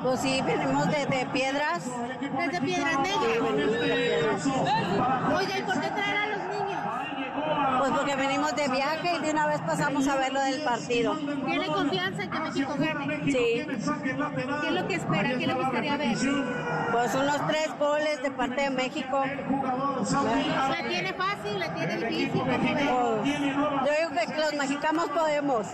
Pues 0.02 0.20
sí, 0.20 0.40
venimos 0.42 0.86
desde 0.90 1.26
Piedras. 1.26 1.84
¿Desde 2.20 2.60
Piedras 2.60 2.98
Negras? 3.00 4.46
Oye, 5.36 5.58
¿y 5.58 5.62
por 5.62 5.80
qué 5.80 5.90
traer 5.90 6.16
a 6.16 6.26
los 6.26 6.38
niños? 6.48 7.78
Pues 7.78 7.90
porque 7.92 8.16
venimos 8.16 8.56
de 8.56 8.68
viaje 8.68 9.16
y 9.16 9.18
de 9.20 9.30
una 9.30 9.46
vez 9.46 9.60
pasamos 9.62 10.06
a 10.08 10.16
ver 10.16 10.32
lo 10.32 10.40
del 10.40 10.59
partido. 10.70 11.16
¿Tiene 11.16 11.66
confianza 11.66 12.22
en 12.22 12.30
que 12.30 12.40
México 12.40 12.74
gane? 12.78 13.24
Sí. 13.24 13.32
¿Qué 13.32 13.60
es 13.66 14.72
lo 14.72 14.88
que 14.88 14.94
espera? 14.94 15.38
¿Qué 15.38 15.46
le 15.46 15.54
gustaría 15.54 15.96
ver? 15.96 16.16
Pues 16.92 17.14
unos 17.14 17.46
tres 17.48 17.78
goles 17.78 18.22
de 18.22 18.30
parte 18.30 18.62
de 18.62 18.70
México. 18.70 19.24
¿La 19.24 20.88
tiene 20.88 21.12
fácil? 21.14 21.58
¿La 21.58 21.74
tiene 21.74 21.96
difícil? 21.96 22.42
Pues, 22.42 22.62
yo 22.64 23.92
digo 23.98 24.34
que 24.34 24.40
los 24.40 24.54
mexicanos 24.54 25.08
podemos. 25.10 25.66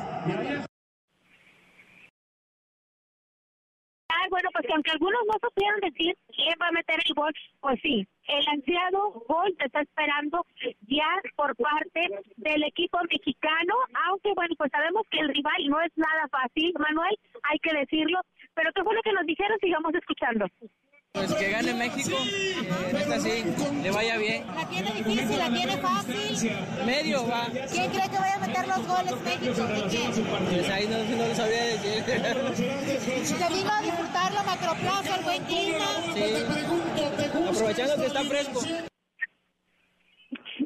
bueno, 4.31 4.49
pues 4.53 4.67
que 4.67 4.73
aunque 4.73 4.91
algunos 4.91 5.21
no 5.27 5.49
supieran 5.49 5.81
decir 5.81 6.17
quién 6.35 6.55
va 6.61 6.69
a 6.69 6.73
meter 6.73 7.01
el 7.05 7.15
gol, 7.15 7.33
pues 7.61 7.81
sí, 7.83 8.07
el 8.29 8.49
ansiado 8.49 9.25
gol 9.29 9.55
te 9.59 9.67
está 9.67 9.81
esperando 9.83 10.45
ya 10.89 11.09
por 11.37 11.55
parte 11.57 12.09
del 12.37 12.65
equipo 12.65 12.99
mexicano, 13.11 13.75
aunque 14.27 14.35
bueno, 14.35 14.55
pues 14.59 14.71
sabemos 14.73 15.03
que 15.11 15.19
el 15.21 15.29
rival 15.29 15.69
no 15.69 15.81
es 15.81 15.93
nada 15.97 16.29
fácil, 16.31 16.73
Manuel, 16.79 17.17
hay 17.45 17.59
que 17.61 17.73
decirlo, 17.75 18.21
pero 18.55 18.71
qué 18.75 18.83
fue 18.83 18.95
lo 18.95 19.03
que 19.03 19.13
nos 19.13 19.27
dijeron, 19.27 19.59
sigamos 19.61 19.95
escuchando. 19.95 20.47
Pues 21.13 21.33
que 21.35 21.51
gane 21.51 21.73
México, 21.73 22.17
que 22.91 22.97
esta 22.97 23.19
sí, 23.21 23.45
le 23.83 23.91
vaya 23.91 24.19
bien. 24.19 24.47
¿La 24.55 24.69
tiene 24.69 24.93
difícil, 24.93 25.39
la 25.39 25.49
tiene 25.51 25.77
fácil? 25.79 26.51
Medio 26.85 27.27
va. 27.27 27.47
¿Quién 27.47 27.91
cree 27.91 28.11
que 28.11 28.19
vaya 28.19 28.35
a 28.35 28.47
meter 28.47 28.69
los 28.69 28.87
goles 28.87 29.21
México? 29.25 29.67
¿De 29.67 29.83
quién? 29.89 30.13
Pues 30.13 30.69
ahí 30.69 30.87
no, 30.89 31.17
no 31.17 31.29
lo 31.29 31.35
sabría 31.35 31.65
decir. 31.65 32.05
¿Se 33.25 33.55
vino 33.55 33.71
a 33.71 33.81
disfrutar 33.81 34.33
la 34.33 34.43
macroplaza, 34.43 35.17
el 35.17 35.25
buen 35.25 35.45
clima? 35.45 35.87
Sí, 36.13 36.21
aprovechando 37.49 37.97
que 37.97 38.07
está 38.07 38.25
fresco. 38.25 38.61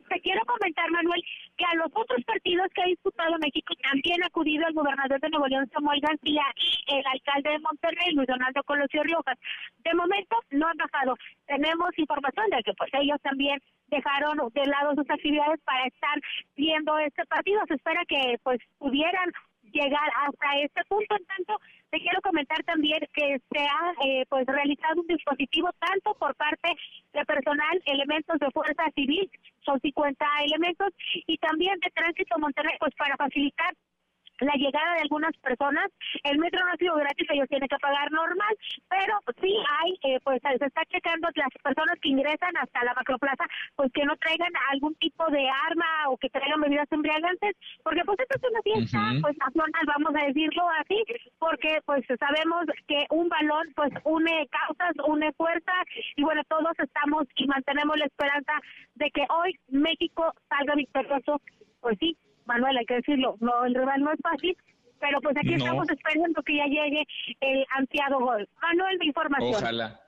Te 0.09 0.21
quiero 0.23 0.41
comentar, 0.47 0.91
Manuel, 0.91 1.23
que 1.61 1.67
a 1.67 1.75
los 1.77 1.93
otros 1.93 2.25
partidos 2.25 2.69
que 2.75 2.81
ha 2.81 2.87
disputado 2.87 3.37
México 3.39 3.75
también 3.83 4.23
ha 4.23 4.29
acudido 4.29 4.67
el 4.67 4.73
gobernador 4.73 5.21
de 5.21 5.29
Nuevo 5.29 5.47
León, 5.47 5.69
Samuel 5.71 6.01
García, 6.01 6.43
y 6.57 6.95
el 6.97 7.05
alcalde 7.07 7.51
de 7.51 7.59
Monterrey, 7.59 8.15
Luis 8.15 8.29
Donaldo 8.29 8.63
Colosio 8.65 9.03
Riojas. 9.03 9.39
De 9.85 9.93
momento 9.93 10.37
no 10.53 10.69
han 10.69 10.79
bajado. 10.79 11.17
Tenemos 11.47 11.91
información 11.99 12.47
de 12.49 12.63
que 12.63 12.73
pues 12.73 12.91
ellos 12.95 13.21
también 13.21 13.61
dejaron 13.89 14.39
de 14.55 14.67
lado 14.67 14.95
sus 14.95 15.11
actividades 15.11 15.61
para 15.61 15.85
estar 15.85 16.19
viendo 16.57 16.99
este 16.99 17.27
partido. 17.27 17.61
Se 17.69 17.75
espera 17.75 18.03
que 18.09 18.39
pues 18.43 18.59
pudieran 18.79 19.31
llegar 19.71 20.09
hasta 20.17 20.61
este 20.61 20.83
punto. 20.89 21.15
En 21.15 21.27
tanto, 21.27 21.61
te 21.91 22.01
quiero 22.01 22.23
comentar 22.23 22.63
también 22.65 23.01
que 23.13 23.39
se 23.53 23.61
ha 23.61 23.93
eh, 24.07 24.25
pues 24.31 24.47
realizado 24.47 25.03
un 25.03 25.07
dispositivo 25.07 25.69
tanto 25.79 26.15
por 26.15 26.35
parte 26.37 26.71
de 27.13 27.25
personal, 27.27 27.83
elementos 27.85 28.39
de 28.39 28.51
fuerza 28.51 28.85
civil, 28.95 29.31
son 29.71 29.81
50 29.81 30.27
elementos, 30.45 30.89
y 31.27 31.37
también 31.39 31.79
de 31.81 31.91
Tránsito 31.95 32.39
Monterrey, 32.39 32.77
pues 32.81 32.95
para 32.97 33.17
facilitar 33.17 33.75
la 34.41 34.55
llegada 34.55 34.95
de 34.95 35.03
algunas 35.03 35.37
personas. 35.39 35.87
El 36.25 36.39
metro 36.39 36.65
no 36.65 36.73
ha 36.73 36.77
sido 36.77 36.97
gratis, 36.97 37.29
ellos 37.31 37.49
tienen 37.49 37.69
que 37.69 37.79
pagar 37.79 38.11
normal, 38.11 38.57
pero 38.89 39.19
sí 39.41 39.55
hay, 39.81 39.99
eh, 40.03 40.21
pues 40.25 40.41
se 40.43 40.65
está 40.65 40.85
checando 40.87 41.29
las 41.35 41.49
personas 41.63 41.99
que 42.01 42.09
ingresan 42.09 42.57
hasta 42.57 42.85
la 42.85 42.95
macroplaza, 42.95 43.45
pues 43.77 43.91
que 43.93 44.05
no 44.05 44.17
traigan 44.17 44.53
algún 44.71 44.95
tipo 44.97 45.25
de 45.31 45.49
arma 45.69 46.09
o 46.09 46.17
que 46.17 46.31
traigan 46.31 46.61
bebidas 46.61 46.91
embriagantes, 46.91 47.57
porque 47.83 48.03
pues 48.05 48.19
esto 48.21 48.39
es 48.39 48.51
una 48.51 48.63
fiesta, 48.63 48.99
pues 49.21 49.37
nacional, 49.39 49.85
vamos 49.87 50.15
a 50.15 50.27
decirlo 50.27 50.69
así, 50.81 51.05
porque 51.39 51.81
pues 51.85 52.05
sabemos 52.19 52.67
que 52.87 53.07
un 53.11 53.29
balón 53.29 53.69
pues 53.75 53.93
une 54.05 54.49
causas, 54.49 54.95
une 55.07 55.33
fuerza, 55.33 55.73
y 56.17 56.23
bueno, 56.23 56.43
todos 56.49 56.73
estamos 56.79 57.27
y 57.37 57.47
mantenemos 57.47 57.97
la 57.99 58.07
esperanza 58.07 58.53
de 58.95 59.11
que 59.11 59.27
hoy 59.31 59.59
México 59.69 60.33
salga 60.49 60.75
victorioso, 60.75 61.41
pues 61.81 61.97
sí, 61.99 62.17
Manuel, 62.51 62.79
hay 62.79 62.87
que 62.87 62.95
decirlo, 62.95 63.37
no, 63.41 63.65
el 63.65 63.75
rival 63.75 64.01
no 64.01 64.13
es 64.13 64.19
fácil, 64.21 64.57
pero 64.99 65.21
pues 65.21 65.37
aquí 65.37 65.55
estamos 65.55 65.89
esperando 65.89 66.43
que 66.43 66.57
ya 66.57 66.67
llegue 66.67 67.07
el 67.41 67.65
ansiado 67.77 68.19
gol. 68.19 68.49
Manuel, 68.61 68.99
mi 68.99 69.07
información. 69.07 69.55
Ojalá. 69.55 70.01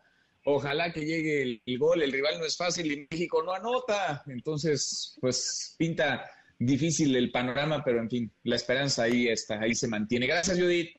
Ojalá 0.44 0.92
que 0.92 1.04
llegue 1.04 1.42
el, 1.42 1.62
el, 1.64 1.78
gol, 1.78 2.02
el 2.02 2.10
rival 2.10 2.40
no 2.40 2.44
es 2.44 2.56
fácil 2.56 2.90
y 2.90 3.06
México 3.08 3.44
no 3.44 3.52
anota. 3.52 4.24
Entonces, 4.26 5.16
pues 5.20 5.76
pinta 5.78 6.28
difícil 6.58 7.14
el 7.14 7.30
panorama, 7.30 7.82
pero 7.84 8.00
en 8.00 8.10
fin, 8.10 8.32
la 8.42 8.56
esperanza 8.56 9.04
ahí 9.04 9.28
está, 9.28 9.60
ahí 9.60 9.74
se 9.74 9.86
mantiene. 9.86 10.26
Gracias, 10.26 10.58
Judith. 10.58 10.96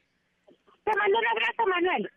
Te 0.85 0.95
mando 0.95 1.19
un 1.19 1.27
abrazo, 1.27 1.65
Manuel. 1.67 2.09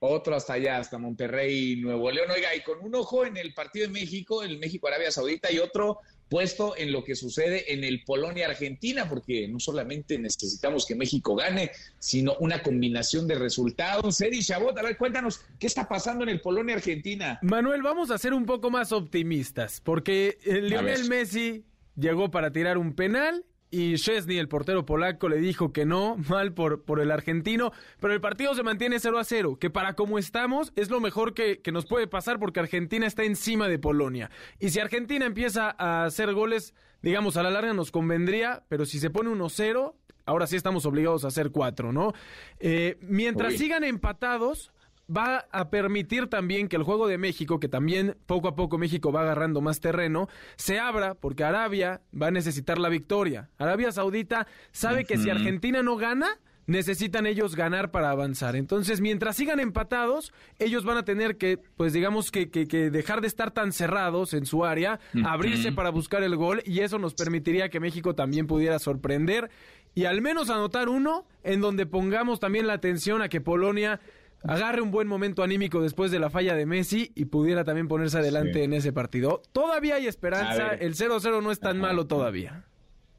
Otro 0.00 0.34
hasta 0.34 0.54
allá, 0.54 0.78
hasta 0.78 0.98
Monterrey, 0.98 1.76
Nuevo 1.76 2.10
León. 2.10 2.30
Oiga, 2.30 2.54
y 2.54 2.62
con 2.62 2.80
un 2.80 2.94
ojo 2.94 3.24
en 3.24 3.36
el 3.36 3.54
partido 3.54 3.86
de 3.86 3.92
México, 3.92 4.42
el 4.42 4.58
México-Arabia 4.58 5.10
Saudita, 5.10 5.50
y 5.50 5.58
otro 5.60 6.00
puesto 6.34 6.76
en 6.76 6.90
lo 6.90 7.04
que 7.04 7.14
sucede 7.14 7.72
en 7.72 7.84
el 7.84 8.02
Polonia-Argentina, 8.02 9.08
porque 9.08 9.46
no 9.46 9.60
solamente 9.60 10.18
necesitamos 10.18 10.84
que 10.84 10.96
México 10.96 11.36
gane, 11.36 11.70
sino 12.00 12.34
una 12.40 12.60
combinación 12.60 13.28
de 13.28 13.36
resultados. 13.36 14.20
Eddie 14.20 14.42
Chabot, 14.42 14.76
a 14.76 14.82
ver, 14.82 14.96
cuéntanos, 14.96 15.42
¿qué 15.60 15.68
está 15.68 15.86
pasando 15.86 16.24
en 16.24 16.30
el 16.30 16.40
Polonia-Argentina? 16.40 17.38
Manuel, 17.40 17.82
vamos 17.82 18.10
a 18.10 18.18
ser 18.18 18.34
un 18.34 18.46
poco 18.46 18.68
más 18.68 18.90
optimistas, 18.90 19.80
porque 19.80 20.36
Lionel 20.44 21.08
Messi 21.08 21.66
llegó 21.94 22.32
para 22.32 22.50
tirar 22.50 22.78
un 22.78 22.96
penal 22.96 23.44
y 23.74 23.96
Chesney, 23.96 24.38
el 24.38 24.46
portero 24.48 24.86
polaco, 24.86 25.28
le 25.28 25.38
dijo 25.38 25.72
que 25.72 25.84
no, 25.84 26.16
mal 26.28 26.52
por, 26.52 26.82
por 26.82 27.00
el 27.00 27.10
argentino, 27.10 27.72
pero 27.98 28.14
el 28.14 28.20
partido 28.20 28.54
se 28.54 28.62
mantiene 28.62 29.00
0 29.00 29.18
a 29.18 29.24
0, 29.24 29.58
que 29.58 29.68
para 29.68 29.94
como 29.94 30.16
estamos 30.16 30.72
es 30.76 30.90
lo 30.90 31.00
mejor 31.00 31.34
que, 31.34 31.60
que, 31.60 31.72
nos 31.72 31.84
puede 31.86 32.06
pasar 32.06 32.38
porque 32.38 32.60
Argentina 32.60 33.04
está 33.04 33.24
encima 33.24 33.68
de 33.68 33.80
Polonia. 33.80 34.30
Y 34.60 34.70
si 34.70 34.78
Argentina 34.78 35.26
empieza 35.26 35.74
a 35.76 36.04
hacer 36.04 36.32
goles, 36.34 36.72
digamos, 37.02 37.36
a 37.36 37.42
la 37.42 37.50
larga 37.50 37.72
nos 37.72 37.90
convendría, 37.90 38.62
pero 38.68 38.86
si 38.86 39.00
se 39.00 39.10
pone 39.10 39.30
1-0, 39.30 39.92
ahora 40.24 40.46
sí 40.46 40.54
estamos 40.54 40.86
obligados 40.86 41.24
a 41.24 41.28
hacer 41.28 41.50
4, 41.50 41.92
¿no? 41.92 42.12
Eh, 42.60 42.96
mientras 43.00 43.54
Uy. 43.54 43.58
sigan 43.58 43.82
empatados, 43.82 44.72
va 45.08 45.46
a 45.50 45.70
permitir 45.70 46.28
también 46.28 46.68
que 46.68 46.76
el 46.76 46.82
juego 46.82 47.06
de 47.06 47.18
México, 47.18 47.60
que 47.60 47.68
también 47.68 48.16
poco 48.26 48.48
a 48.48 48.54
poco 48.54 48.78
México 48.78 49.12
va 49.12 49.22
agarrando 49.22 49.60
más 49.60 49.80
terreno, 49.80 50.28
se 50.56 50.78
abra 50.78 51.14
porque 51.14 51.44
Arabia 51.44 52.00
va 52.20 52.28
a 52.28 52.30
necesitar 52.30 52.78
la 52.78 52.88
victoria. 52.88 53.50
Arabia 53.58 53.92
Saudita 53.92 54.46
sabe 54.72 55.00
uh 55.00 55.04
-huh. 55.04 55.06
que 55.06 55.18
si 55.18 55.30
Argentina 55.30 55.82
no 55.82 55.96
gana, 55.96 56.38
necesitan 56.66 57.26
ellos 57.26 57.56
ganar 57.56 57.90
para 57.90 58.10
avanzar. 58.10 58.56
Entonces, 58.56 59.00
mientras 59.00 59.36
sigan 59.36 59.60
empatados, 59.60 60.32
ellos 60.58 60.84
van 60.84 60.96
a 60.96 61.04
tener 61.04 61.36
que, 61.36 61.58
pues 61.76 61.92
digamos 61.92 62.30
que, 62.30 62.50
que, 62.50 62.66
que 62.66 62.90
dejar 62.90 63.20
de 63.20 63.26
estar 63.26 63.50
tan 63.50 63.72
cerrados 63.72 64.32
en 64.32 64.46
su 64.46 64.64
área, 64.64 64.98
uh 65.14 65.18
-huh. 65.18 65.28
abrirse 65.28 65.72
para 65.72 65.90
buscar 65.90 66.22
el 66.22 66.36
gol 66.36 66.62
y 66.64 66.80
eso 66.80 66.98
nos 66.98 67.14
permitiría 67.14 67.68
que 67.68 67.80
México 67.80 68.14
también 68.14 68.46
pudiera 68.46 68.78
sorprender 68.78 69.50
y 69.94 70.06
al 70.06 70.22
menos 70.22 70.50
anotar 70.50 70.88
uno 70.88 71.26
en 71.42 71.60
donde 71.60 71.86
pongamos 71.86 72.40
también 72.40 72.66
la 72.66 72.72
atención 72.74 73.22
a 73.22 73.28
que 73.28 73.40
Polonia 73.40 74.00
agarre 74.46 74.82
un 74.82 74.90
buen 74.90 75.08
momento 75.08 75.42
anímico 75.42 75.82
después 75.82 76.10
de 76.10 76.18
la 76.18 76.30
falla 76.30 76.54
de 76.54 76.66
Messi 76.66 77.10
y 77.14 77.26
pudiera 77.26 77.64
también 77.64 77.88
ponerse 77.88 78.18
adelante 78.18 78.54
sí. 78.54 78.62
en 78.62 78.72
ese 78.72 78.92
partido. 78.92 79.42
Todavía 79.52 79.96
hay 79.96 80.06
esperanza, 80.06 80.74
el 80.74 80.94
0-0 80.94 81.42
no 81.42 81.50
es 81.50 81.60
tan 81.60 81.78
Ajá. 81.78 81.88
malo 81.88 82.06
todavía. 82.06 82.64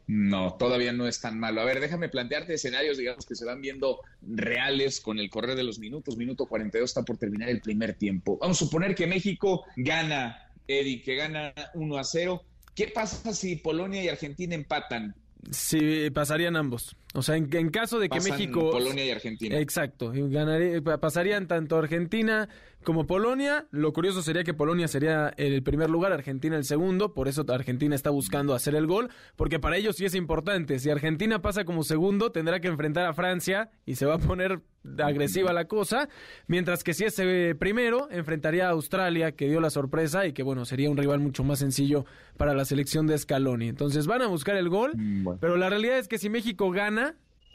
No, 0.07 0.53
todavía 0.53 0.93
no 0.93 1.07
es 1.07 1.19
tan 1.19 1.39
malo. 1.39 1.61
A 1.61 1.65
ver, 1.65 1.79
déjame 1.79 2.09
plantearte 2.09 2.53
escenarios, 2.53 2.97
digamos, 2.97 3.25
que 3.25 3.33
se 3.33 3.43
van 3.43 3.59
viendo 3.59 4.01
reales 4.21 5.01
con 5.01 5.17
el 5.17 5.31
correr 5.31 5.55
de 5.55 5.63
los 5.63 5.79
minutos. 5.79 6.15
Minuto 6.15 6.45
42 6.45 6.89
está 6.89 7.01
por 7.01 7.17
terminar 7.17 7.49
el 7.49 7.59
primer 7.59 7.95
tiempo. 7.95 8.37
Vamos 8.39 8.61
a 8.61 8.65
suponer 8.65 8.93
que 8.93 9.07
México 9.07 9.65
gana, 9.75 10.51
Eddie, 10.67 11.01
que 11.01 11.15
gana 11.15 11.53
1 11.73 11.97
a 11.97 12.03
0. 12.03 12.43
¿Qué 12.75 12.89
pasa 12.93 13.33
si 13.33 13.55
Polonia 13.55 14.03
y 14.03 14.09
Argentina 14.09 14.53
empatan? 14.53 15.15
Sí, 15.49 16.09
pasarían 16.11 16.55
ambos. 16.55 16.95
O 17.15 17.21
sea, 17.21 17.35
en, 17.35 17.49
en 17.55 17.69
caso 17.69 17.99
de 17.99 18.09
que 18.09 18.17
Pasan 18.17 18.33
México... 18.33 18.71
Polonia 18.71 19.05
y 19.05 19.11
Argentina. 19.11 19.57
Exacto. 19.59 20.11
Ganaría, 20.13 20.81
pasarían 20.99 21.47
tanto 21.47 21.77
Argentina 21.77 22.49
como 22.83 23.07
Polonia. 23.07 23.65
Lo 23.71 23.93
curioso 23.93 24.21
sería 24.21 24.43
que 24.43 24.53
Polonia 24.53 24.87
sería 24.87 25.33
el 25.37 25.63
primer 25.63 25.89
lugar, 25.89 26.11
Argentina 26.11 26.55
el 26.55 26.65
segundo. 26.65 27.13
Por 27.13 27.27
eso 27.27 27.45
Argentina 27.47 27.95
está 27.95 28.09
buscando 28.09 28.53
hacer 28.53 28.75
el 28.75 28.85
gol. 28.85 29.09
Porque 29.35 29.59
para 29.59 29.77
ellos 29.77 29.95
sí 29.95 30.05
es 30.05 30.15
importante. 30.15 30.79
Si 30.79 30.89
Argentina 30.89 31.41
pasa 31.41 31.65
como 31.65 31.83
segundo, 31.83 32.31
tendrá 32.31 32.59
que 32.59 32.67
enfrentar 32.67 33.05
a 33.05 33.13
Francia 33.13 33.69
y 33.85 33.95
se 33.95 34.05
va 34.05 34.15
a 34.15 34.19
poner 34.19 34.61
agresiva 34.99 35.51
la 35.53 35.65
cosa. 35.65 36.09
Mientras 36.47 36.83
que 36.83 36.93
si 36.93 37.05
es 37.05 37.17
eh, 37.19 37.55
primero, 37.57 38.07
enfrentaría 38.11 38.67
a 38.67 38.71
Australia, 38.71 39.31
que 39.31 39.47
dio 39.47 39.59
la 39.59 39.69
sorpresa 39.69 40.27
y 40.27 40.33
que, 40.33 40.43
bueno, 40.43 40.65
sería 40.65 40.89
un 40.89 40.97
rival 40.97 41.19
mucho 41.19 41.43
más 41.43 41.59
sencillo 41.59 42.05
para 42.37 42.53
la 42.53 42.65
selección 42.65 43.07
de 43.07 43.17
Scaloni. 43.17 43.67
Entonces 43.67 44.05
van 44.05 44.21
a 44.21 44.27
buscar 44.27 44.55
el 44.57 44.69
gol. 44.69 44.91
Bueno. 44.95 45.39
Pero 45.41 45.57
la 45.57 45.69
realidad 45.69 45.97
es 45.97 46.07
que 46.07 46.17
si 46.17 46.29
México 46.29 46.69
gana, 46.71 47.04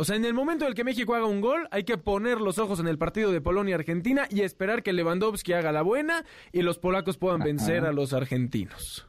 o 0.00 0.04
sea, 0.04 0.16
en 0.16 0.24
el 0.24 0.32
momento 0.32 0.64
en 0.64 0.70
el 0.70 0.74
que 0.74 0.82
México 0.82 1.14
haga 1.14 1.26
un 1.26 1.42
gol, 1.42 1.68
hay 1.70 1.84
que 1.84 1.98
poner 1.98 2.40
los 2.40 2.56
ojos 2.58 2.80
en 2.80 2.88
el 2.88 2.96
partido 2.96 3.32
de 3.32 3.42
Polonia-Argentina 3.42 4.26
y 4.30 4.40
esperar 4.40 4.82
que 4.82 4.94
Lewandowski 4.94 5.52
haga 5.52 5.72
la 5.72 5.82
buena 5.82 6.24
y 6.52 6.62
los 6.62 6.78
polacos 6.78 7.18
puedan 7.18 7.40
vencer 7.40 7.84
a 7.84 7.92
los 7.92 8.14
argentinos. 8.14 9.06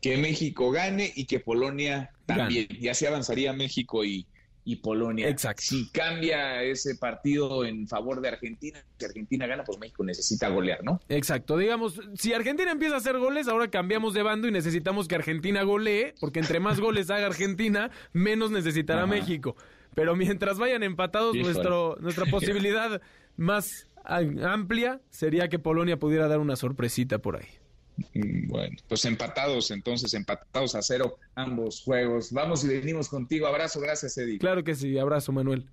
Que 0.00 0.18
México 0.18 0.70
gane 0.70 1.12
y 1.16 1.24
que 1.24 1.40
Polonia 1.40 2.12
también. 2.26 2.68
Gane. 2.68 2.80
Y 2.80 2.86
así 2.86 3.06
avanzaría 3.06 3.52
México 3.54 4.04
y, 4.04 4.28
y 4.66 4.76
Polonia. 4.76 5.28
Exacto. 5.28 5.62
Si 5.64 5.88
cambia 5.90 6.62
ese 6.64 6.96
partido 6.96 7.64
en 7.64 7.86
favor 7.86 8.20
de 8.20 8.28
Argentina, 8.28 8.84
si 8.98 9.04
Argentina 9.06 9.46
gana, 9.46 9.62
pues 9.62 9.78
México 9.78 10.04
necesita 10.04 10.48
golear, 10.48 10.82
¿no? 10.82 11.00
Exacto. 11.08 11.56
Digamos, 11.56 12.00
si 12.14 12.34
Argentina 12.34 12.72
empieza 12.72 12.96
a 12.96 12.98
hacer 12.98 13.16
goles, 13.16 13.46
ahora 13.46 13.68
cambiamos 13.68 14.12
de 14.12 14.24
bando 14.24 14.48
y 14.48 14.50
necesitamos 14.50 15.06
que 15.06 15.14
Argentina 15.14 15.62
golee, 15.62 16.14
porque 16.20 16.40
entre 16.40 16.58
más 16.58 16.80
goles 16.80 17.08
haga 17.10 17.26
Argentina, 17.26 17.92
menos 18.12 18.50
necesitará 18.50 19.04
Ajá. 19.04 19.06
México. 19.06 19.56
Pero 19.94 20.16
mientras 20.16 20.58
vayan 20.58 20.82
empatados, 20.82 21.36
nuestro, 21.36 21.96
nuestra 22.00 22.26
posibilidad 22.30 23.00
más 23.36 23.86
amplia 24.04 25.00
sería 25.10 25.48
que 25.48 25.60
Polonia 25.60 25.96
pudiera 25.96 26.26
dar 26.26 26.40
una 26.40 26.56
sorpresita 26.56 27.18
por 27.18 27.36
ahí. 27.36 27.46
Mm, 28.14 28.48
bueno, 28.48 28.76
pues 28.88 29.04
empatados, 29.04 29.70
entonces 29.70 30.12
empatados 30.14 30.74
a 30.74 30.82
cero 30.82 31.18
ambos 31.34 31.82
juegos. 31.82 32.32
Vamos 32.32 32.64
y 32.64 32.68
venimos 32.68 33.08
contigo. 33.08 33.46
Abrazo, 33.46 33.80
gracias, 33.80 34.16
Eddie. 34.18 34.38
Claro 34.38 34.62
que 34.64 34.74
sí, 34.74 34.98
abrazo, 34.98 35.32
Manuel. 35.32 35.66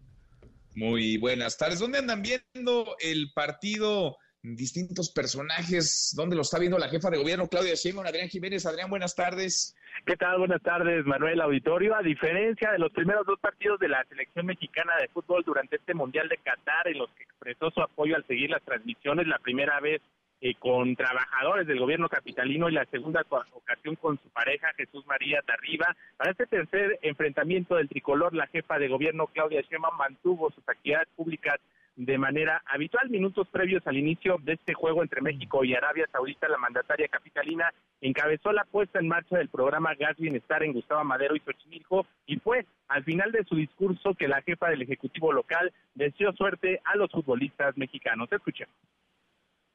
Muy 0.76 1.18
buenas 1.18 1.58
tardes. 1.58 1.80
¿Dónde 1.80 2.00
andan 2.00 2.22
viendo 2.22 2.96
el 3.00 3.32
partido? 3.34 4.18
Distintos 4.42 5.12
personajes. 5.12 6.14
¿Dónde 6.18 6.36
lo 6.36 6.42
está 6.42 6.60
viendo 6.60 6.78
la 6.78 6.90
jefa 6.90 7.10
de 7.10 7.18
gobierno, 7.18 7.48
Claudia 7.48 7.76
Sheinbaum, 7.76 8.06
Adrián 8.06 8.28
Jiménez? 8.28 8.66
Adrián, 8.66 8.90
buenas 8.90 9.16
tardes. 9.16 9.76
¿Qué 10.06 10.18
tal? 10.18 10.40
Buenas 10.40 10.62
tardes, 10.62 11.06
Manuel 11.06 11.40
Auditorio. 11.40 11.96
A 11.96 12.02
diferencia 12.02 12.72
de 12.72 12.80
los 12.80 12.92
primeros 12.92 13.26
dos 13.26 13.40
partidos 13.40 13.80
de 13.80 13.88
la 13.88 14.04
selección 14.10 14.46
mexicana 14.46 14.94
de 15.00 15.08
fútbol 15.10 15.44
durante 15.46 15.78
este 15.78 15.94
Mundial 15.94 16.28
de 16.28 16.38
Qatar, 16.38 16.88
en 16.88 16.98
los 16.98 17.10
que 17.12 17.24
expresó 17.24 17.72
su 17.72 17.82
apoyo 17.82 18.16
al 18.16 18.28
seguir 18.28 18.50
las 18.50 18.64
transmisiones, 18.64 19.28
la 19.28 19.40
primera 19.40 19.80
vez 19.80 20.02
eh, 20.46 20.56
con 20.56 20.94
trabajadores 20.98 21.66
del 21.68 21.80
gobierno 21.80 22.10
capitalino 22.10 22.68
y 22.68 22.74
la 22.74 22.84
segunda 22.88 23.24
ocasión 23.54 23.96
con 23.96 24.20
su 24.22 24.28
pareja 24.28 24.74
Jesús 24.76 25.08
María 25.08 25.42
Tarriba. 25.42 25.96
Para 26.18 26.32
este 26.32 26.48
tercer 26.48 27.00
enfrentamiento 27.02 27.76
del 27.76 27.88
tricolor, 27.88 28.34
la 28.34 28.48
jefa 28.48 28.78
de 28.78 28.90
gobierno 28.90 29.28
Claudia 29.28 29.62
Sheinbaum 29.62 29.96
mantuvo 29.96 30.52
sus 30.52 30.68
actividades 30.68 31.08
públicas 31.16 31.62
de 31.96 32.18
manera 32.18 32.62
habitual. 32.66 33.10
Minutos 33.10 33.48
previos 33.48 33.88
al 33.88 33.96
inicio 33.96 34.36
de 34.44 34.56
este 34.56 34.74
juego 34.74 35.02
entre 35.02 35.22
México 35.22 35.64
y 35.64 35.76
Arabia 35.76 36.10
Saudita, 36.12 36.50
la 36.50 36.58
mandataria 36.58 37.08
capitalina 37.08 37.74
encabezó 38.02 38.52
la 38.52 38.66
puesta 38.66 39.00
en 39.00 39.08
marcha 39.08 39.38
del 39.38 39.48
programa 39.48 39.96
Gas 39.96 40.18
Bienestar 40.18 40.62
en 40.64 40.74
Gustavo 40.74 41.06
Madero 41.06 41.38
y 41.38 41.40
Xochimilco 41.40 42.06
y 42.26 42.36
fue 42.40 42.66
al 42.90 43.06
final 43.06 43.32
de 43.32 43.46
su 43.46 43.56
discurso 43.56 44.14
que 44.14 44.28
la 44.28 44.42
jefa 44.42 44.70
del 44.70 44.82
Ejecutivo 44.82 45.32
local 45.32 45.72
deseó 45.96 46.34
suerte 46.34 46.82
a 46.84 46.98
los 46.98 47.10
futbolistas 47.12 47.78
mexicanos. 47.78 48.30
Escuchemos. 48.30 48.76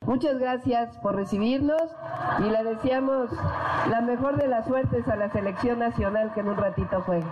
Muchas 0.09 0.39
gracias 0.39 0.97
por 1.01 1.17
recibirnos 1.17 1.83
y 2.39 2.49
le 2.51 2.65
deseamos 2.65 3.31
la 3.91 4.01
mejor 4.01 4.39
de 4.39 4.49
las 4.49 4.67
suertes 4.67 5.07
a 5.07 5.17
la 5.17 5.29
selección 5.29 5.81
nacional 5.81 6.33
que 6.33 6.41
en 6.41 6.49
un 6.49 6.57
ratito 6.57 7.03
juegue. 7.03 7.27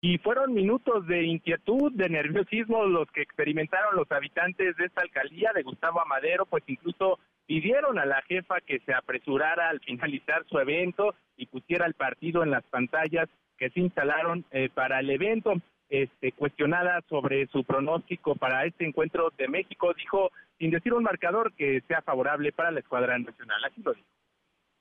Y 0.00 0.16
fueron 0.16 0.54
minutos 0.54 1.06
de 1.06 1.24
inquietud, 1.24 1.92
de 1.92 2.08
nerviosismo 2.08 2.84
los 2.84 3.06
que 3.10 3.20
experimentaron 3.20 3.96
los 3.96 4.10
habitantes 4.10 4.74
de 4.78 4.86
esta 4.86 5.02
alcaldía 5.02 5.52
de 5.54 5.62
Gustavo 5.62 6.00
Amadero, 6.00 6.46
pues 6.46 6.64
incluso 6.68 7.18
pidieron 7.44 7.98
a 7.98 8.06
la 8.06 8.22
jefa 8.22 8.62
que 8.62 8.80
se 8.86 8.94
apresurara 8.94 9.68
al 9.68 9.80
finalizar 9.80 10.42
su 10.46 10.58
evento 10.58 11.14
y 11.36 11.44
pusiera 11.44 11.84
el 11.84 11.92
partido 11.92 12.42
en 12.42 12.50
las 12.50 12.64
pantallas 12.64 13.28
que 13.58 13.68
se 13.68 13.80
instalaron 13.80 14.46
eh, 14.52 14.70
para 14.72 15.00
el 15.00 15.10
evento. 15.10 15.52
Este, 15.90 16.32
cuestionada 16.32 17.02
sobre 17.08 17.46
su 17.48 17.62
pronóstico 17.62 18.34
para 18.34 18.64
este 18.64 18.86
encuentro 18.86 19.30
de 19.36 19.48
México, 19.48 19.92
dijo, 19.94 20.30
sin 20.58 20.70
decir 20.70 20.92
un 20.94 21.04
marcador, 21.04 21.52
que 21.52 21.82
sea 21.86 22.02
favorable 22.02 22.52
para 22.52 22.70
la 22.70 22.80
escuadra 22.80 23.18
nacional. 23.18 23.64
Así 23.64 23.82
lo 23.82 23.92
dijo. 23.92 24.06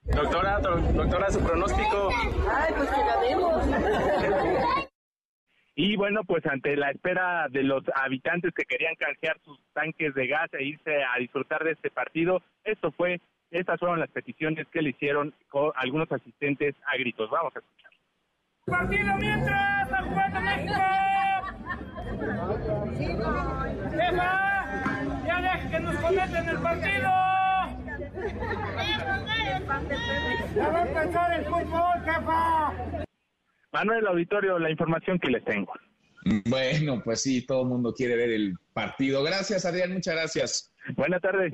Doctora, 0.06 0.60
doctora, 0.60 1.30
su 1.30 1.44
pronóstico. 1.44 2.10
Ay, 2.50 2.74
pues 2.76 2.90
que 2.90 3.04
ganemos. 3.06 4.84
Y 5.76 5.96
bueno, 5.96 6.24
pues 6.24 6.46
ante 6.46 6.76
la 6.76 6.92
espera 6.92 7.48
de 7.50 7.64
los 7.64 7.84
habitantes 7.96 8.54
que 8.54 8.66
querían 8.66 8.96
canjear 8.96 9.40
sus 9.44 9.60
tanques 9.74 10.14
de 10.14 10.28
gas 10.28 10.54
e 10.54 10.64
irse 10.64 11.04
a 11.04 11.18
disfrutar 11.18 11.64
de 11.64 11.72
este 11.72 11.90
partido, 11.90 12.44
esto 12.64 12.92
fue, 12.92 13.22
estas 13.50 13.80
fueron 13.80 14.00
las 14.00 14.12
peticiones 14.12 14.68
que 14.68 14.84
le 14.84 14.92
hicieron 14.92 15.34
con 15.50 15.72
algunos 15.76 16.12
asistentes 16.12 16.76
a 16.86 16.98
gritos. 16.98 17.30
Vamos 17.30 17.56
a 17.56 17.60
escuchar. 17.60 17.92
Partido 18.66 19.18
mientras, 19.18 19.84
está 19.84 20.04
jugando 20.04 20.42
México. 20.42 20.74
Jefa, 23.92 25.24
ya 25.28 25.42
deje 25.42 25.70
que 25.70 25.80
nos 25.82 25.96
cometen 25.98 26.50
el 26.50 26.58
partido. 26.60 27.10
Ya 30.56 30.70
va 30.70 30.80
a 30.80 30.88
empezar 30.88 31.40
el 31.40 31.46
fútbol, 31.46 32.06
jefa. 32.06 32.74
Manuel 33.74 34.08
Auditorio, 34.08 34.58
la 34.60 34.72
información 34.72 35.20
que 35.20 35.32
les 35.32 35.44
tengo. 35.44 35.74
Bueno, 36.46 37.02
pues 37.04 37.22
sí, 37.22 37.46
todo 37.46 37.64
el 37.64 37.68
mundo 37.68 37.94
quiere 37.94 38.16
ver 38.16 38.30
el 38.30 38.56
partido. 38.72 39.24
Gracias, 39.24 39.66
Adrián, 39.66 39.92
muchas 39.92 40.16
gracias. 40.16 40.74
Buenas 40.96 41.22
tardes. 41.22 41.54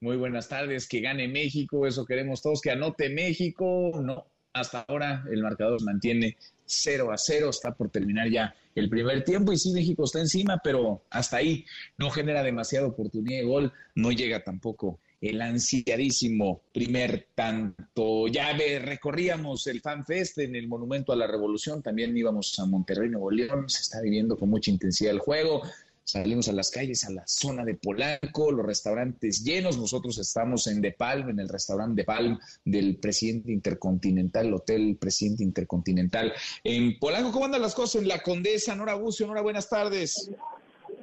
Muy 0.00 0.16
buenas 0.16 0.48
tardes, 0.48 0.88
que 0.88 1.00
gane 1.00 1.28
México, 1.28 1.86
eso 1.86 2.06
queremos 2.06 2.40
todos, 2.40 2.62
que 2.62 2.70
anote 2.70 3.10
México. 3.10 3.90
No, 4.02 4.26
hasta 4.60 4.84
ahora 4.88 5.24
el 5.30 5.42
marcador 5.42 5.82
mantiene 5.82 6.36
0 6.66 7.10
a 7.12 7.16
0, 7.16 7.50
está 7.50 7.72
por 7.72 7.90
terminar 7.90 8.28
ya 8.30 8.54
el 8.74 8.88
primer 8.88 9.24
tiempo 9.24 9.52
y 9.52 9.58
sí, 9.58 9.72
México 9.72 10.04
está 10.04 10.20
encima, 10.20 10.60
pero 10.62 11.02
hasta 11.10 11.38
ahí 11.38 11.64
no 11.96 12.10
genera 12.10 12.42
demasiada 12.42 12.86
oportunidad 12.86 13.40
de 13.40 13.46
gol, 13.46 13.72
no 13.94 14.12
llega 14.12 14.44
tampoco 14.44 15.00
el 15.20 15.40
ansiadísimo 15.40 16.62
primer 16.72 17.28
tanto. 17.34 18.28
Ya 18.28 18.52
recorríamos 18.52 19.66
el 19.66 19.80
FanFest 19.80 20.38
en 20.38 20.54
el 20.54 20.68
Monumento 20.68 21.12
a 21.12 21.16
la 21.16 21.26
Revolución, 21.26 21.82
también 21.82 22.16
íbamos 22.16 22.56
a 22.58 22.66
Monterrey, 22.66 23.08
Nuevo 23.08 23.30
León, 23.30 23.68
se 23.68 23.82
está 23.82 24.00
viviendo 24.00 24.36
con 24.36 24.50
mucha 24.50 24.70
intensidad 24.70 25.12
el 25.12 25.18
juego. 25.18 25.62
Salimos 26.08 26.48
a 26.48 26.54
las 26.54 26.70
calles, 26.70 27.04
a 27.04 27.10
la 27.10 27.22
zona 27.26 27.66
de 27.66 27.74
Polanco, 27.74 28.50
los 28.50 28.64
restaurantes 28.64 29.44
llenos. 29.44 29.76
Nosotros 29.76 30.16
estamos 30.16 30.66
en 30.66 30.80
De 30.80 30.92
Palm, 30.92 31.28
en 31.28 31.38
el 31.38 31.50
restaurante 31.50 32.00
De 32.00 32.06
Palm 32.06 32.38
del 32.64 32.96
presidente 32.96 33.52
intercontinental, 33.52 34.46
el 34.46 34.54
Hotel 34.54 34.96
Presidente 34.98 35.42
Intercontinental. 35.42 36.32
En 36.64 36.98
Polanco, 36.98 37.30
¿cómo 37.30 37.44
andan 37.44 37.60
las 37.60 37.74
cosas? 37.74 38.00
En 38.00 38.08
la 38.08 38.22
Condesa, 38.22 38.74
Nora 38.74 38.94
Bucio, 38.94 39.26
Nora, 39.26 39.42
buenas 39.42 39.68
tardes. 39.68 40.30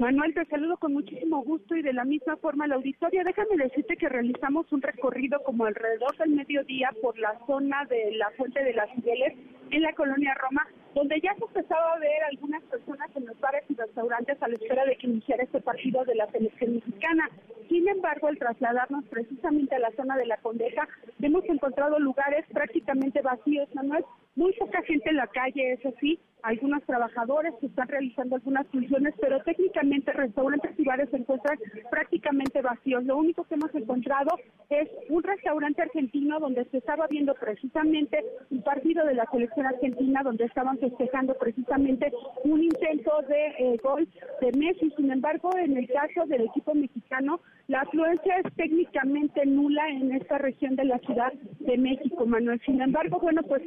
Manuel, 0.05 0.35
te 0.35 0.45
saludo 0.45 0.77
con 0.77 0.93
muchísimo 0.93 1.41
gusto 1.43 1.75
y 1.75 1.81
de 1.81 1.91
la 1.91 2.05
misma 2.05 2.37
forma 2.37 2.67
la 2.67 2.75
auditoria. 2.75 3.23
Déjame 3.23 3.57
decirte 3.57 3.97
que 3.97 4.07
realizamos 4.07 4.71
un 4.71 4.83
recorrido 4.83 5.41
como 5.41 5.65
alrededor 5.65 6.15
del 6.17 6.29
mediodía 6.29 6.91
por 7.01 7.17
la 7.17 7.39
zona 7.47 7.85
de 7.85 8.11
la 8.11 8.29
Fuente 8.37 8.63
de 8.63 8.75
las 8.75 8.87
Fieles 9.01 9.33
en 9.71 9.81
la 9.81 9.93
colonia 9.93 10.35
Roma, 10.35 10.67
donde 10.93 11.19
ya 11.21 11.33
se 11.33 11.45
empezaba 11.45 11.93
a 11.93 11.97
ver 11.97 12.23
algunas 12.29 12.61
personas 12.65 13.09
en 13.15 13.25
los 13.25 13.39
bares 13.39 13.63
y 13.67 13.73
restaurantes 13.73 14.39
a 14.43 14.47
la 14.47 14.53
espera 14.53 14.85
de 14.85 14.95
que 14.95 15.07
iniciara 15.07 15.41
este 15.41 15.59
partido 15.59 16.05
de 16.05 16.13
la 16.13 16.29
selección 16.29 16.75
mexicana. 16.75 17.27
Sin 17.67 17.87
embargo, 17.87 18.27
al 18.27 18.37
trasladarnos 18.37 19.05
precisamente 19.05 19.73
a 19.73 19.79
la 19.79 19.91
zona 19.93 20.17
de 20.17 20.27
la 20.27 20.37
Condeja, 20.37 20.87
hemos 21.19 21.43
encontrado 21.45 21.97
lugares 21.97 22.45
prácticamente 22.53 23.23
vacíos, 23.23 23.67
Manuel, 23.73 24.05
muy 24.35 24.53
poca 24.53 24.81
gente 24.83 25.09
en 25.09 25.17
la 25.17 25.27
calle, 25.27 25.73
eso 25.73 25.93
sí, 25.99 26.19
algunos 26.45 26.83
trabajadores 26.83 27.55
que 27.59 27.65
están 27.65 27.87
realizando 27.87 28.35
algunas 28.35 28.67
funciones, 28.67 29.15
pero 29.19 29.41
técnicamente 29.41 30.13
restaurantes 30.13 30.77
y 30.77 30.83
bares 30.83 31.09
se 31.09 31.17
encuentran 31.17 31.57
prácticamente 31.89 32.61
vacíos. 32.61 33.03
Lo 33.03 33.17
único 33.17 33.45
que 33.45 33.55
hemos 33.55 33.73
encontrado 33.73 34.37
es 34.69 34.87
un 35.09 35.23
restaurante 35.23 35.81
argentino 35.81 36.39
donde 36.39 36.65
se 36.65 36.77
estaba 36.77 37.07
viendo 37.07 37.33
precisamente 37.33 38.23
un 38.51 38.61
partido 38.61 39.05
de 39.05 39.15
la 39.15 39.25
selección 39.31 39.65
argentina, 39.65 40.21
donde 40.21 40.45
estaban 40.45 40.77
festejando 40.77 41.35
precisamente 41.35 42.11
un 42.43 42.63
intento 42.63 43.11
de 43.27 43.47
eh, 43.57 43.77
gol 43.81 44.07
de 44.39 44.51
Messi. 44.55 44.91
Sin 44.97 45.11
embargo, 45.11 45.49
en 45.57 45.77
el 45.77 45.87
caso 45.87 46.27
del 46.27 46.41
equipo 46.41 46.75
mexicano, 46.75 47.39
la 47.67 47.81
afluencia 47.81 48.37
es 48.37 48.53
técnicamente 48.53 49.43
nula 49.47 49.89
en 49.89 50.11
esta 50.11 50.37
región 50.37 50.75
de 50.75 50.85
la 50.85 50.99
Ciudad 50.99 51.33
de 51.33 51.77
México, 51.77 52.27
Manuel. 52.27 52.61
Sin 52.63 52.79
embargo, 52.79 53.19
bueno, 53.19 53.41
pues 53.43 53.63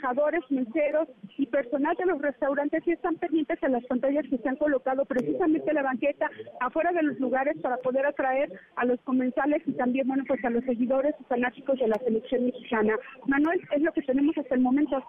trabajadores, 0.00 0.42
meseros 0.50 1.08
y 1.36 1.46
personal 1.46 1.96
de 1.96 2.06
los 2.06 2.20
restaurantes 2.20 2.82
sí 2.84 2.92
están 2.92 3.16
pendientes 3.16 3.62
a 3.62 3.68
las 3.68 3.84
pantallas 3.86 4.24
que 4.28 4.38
se 4.38 4.48
han 4.48 4.56
colocado 4.56 5.04
precisamente 5.04 5.72
la 5.72 5.82
banqueta 5.82 6.30
afuera 6.60 6.92
de 6.92 7.02
los 7.02 7.18
lugares 7.18 7.56
para 7.62 7.76
poder 7.78 8.06
atraer 8.06 8.52
a 8.76 8.84
los 8.84 9.00
comensales 9.02 9.62
y 9.66 9.72
también, 9.72 10.08
bueno, 10.08 10.24
pues 10.26 10.44
a 10.44 10.50
los 10.50 10.64
seguidores 10.64 11.14
y 11.20 11.24
fanáticos 11.24 11.78
de 11.78 11.88
la 11.88 11.98
selección 11.98 12.46
mexicana. 12.46 12.94
Manuel, 13.26 13.60
es 13.74 13.82
lo 13.82 13.92
que 13.92 14.02
tenemos 14.02 14.36
hasta 14.36 14.54
el 14.54 14.60
momento. 14.60 15.02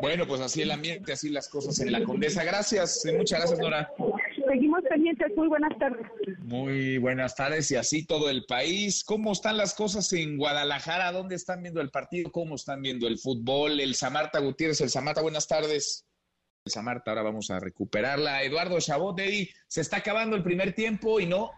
Bueno, 0.00 0.26
pues 0.26 0.40
así 0.40 0.62
el 0.62 0.70
ambiente, 0.70 1.12
así 1.12 1.30
las 1.30 1.48
cosas 1.48 1.78
en 1.80 1.92
la 1.92 2.02
Condesa. 2.04 2.44
Gracias, 2.44 3.06
muchas 3.16 3.40
gracias, 3.40 3.58
Nora. 3.60 3.90
Seguimos 4.48 4.80
pendientes. 4.88 5.36
Muy 5.36 5.48
buenas 5.48 5.78
tardes. 5.78 6.06
Muy 6.38 6.98
buenas 6.98 7.36
tardes 7.36 7.70
y 7.70 7.76
así 7.76 8.06
todo 8.06 8.30
el 8.30 8.44
país. 8.46 9.04
¿Cómo 9.04 9.32
están 9.32 9.58
las 9.58 9.74
cosas 9.74 10.10
en 10.14 10.38
Guadalajara? 10.38 11.12
¿Dónde 11.12 11.34
están 11.34 11.62
viendo 11.62 11.82
el 11.82 11.90
partido? 11.90 12.32
¿Cómo 12.32 12.54
están 12.54 12.80
viendo 12.80 13.06
el 13.06 13.18
fútbol? 13.18 13.78
El 13.78 13.94
Samarta 13.94 14.38
Gutiérrez, 14.38 14.80
el 14.80 14.88
Samarta, 14.88 15.20
buenas 15.20 15.46
tardes. 15.46 16.06
El 16.64 16.72
Samarta, 16.72 17.10
ahora 17.10 17.22
vamos 17.22 17.50
a 17.50 17.60
recuperarla. 17.60 18.42
Eduardo 18.42 18.78
Chabot, 18.80 19.18
Eddie, 19.18 19.50
se 19.66 19.82
está 19.82 19.98
acabando 19.98 20.34
el 20.34 20.42
primer 20.42 20.72
tiempo 20.72 21.20
y 21.20 21.26
no, 21.26 21.50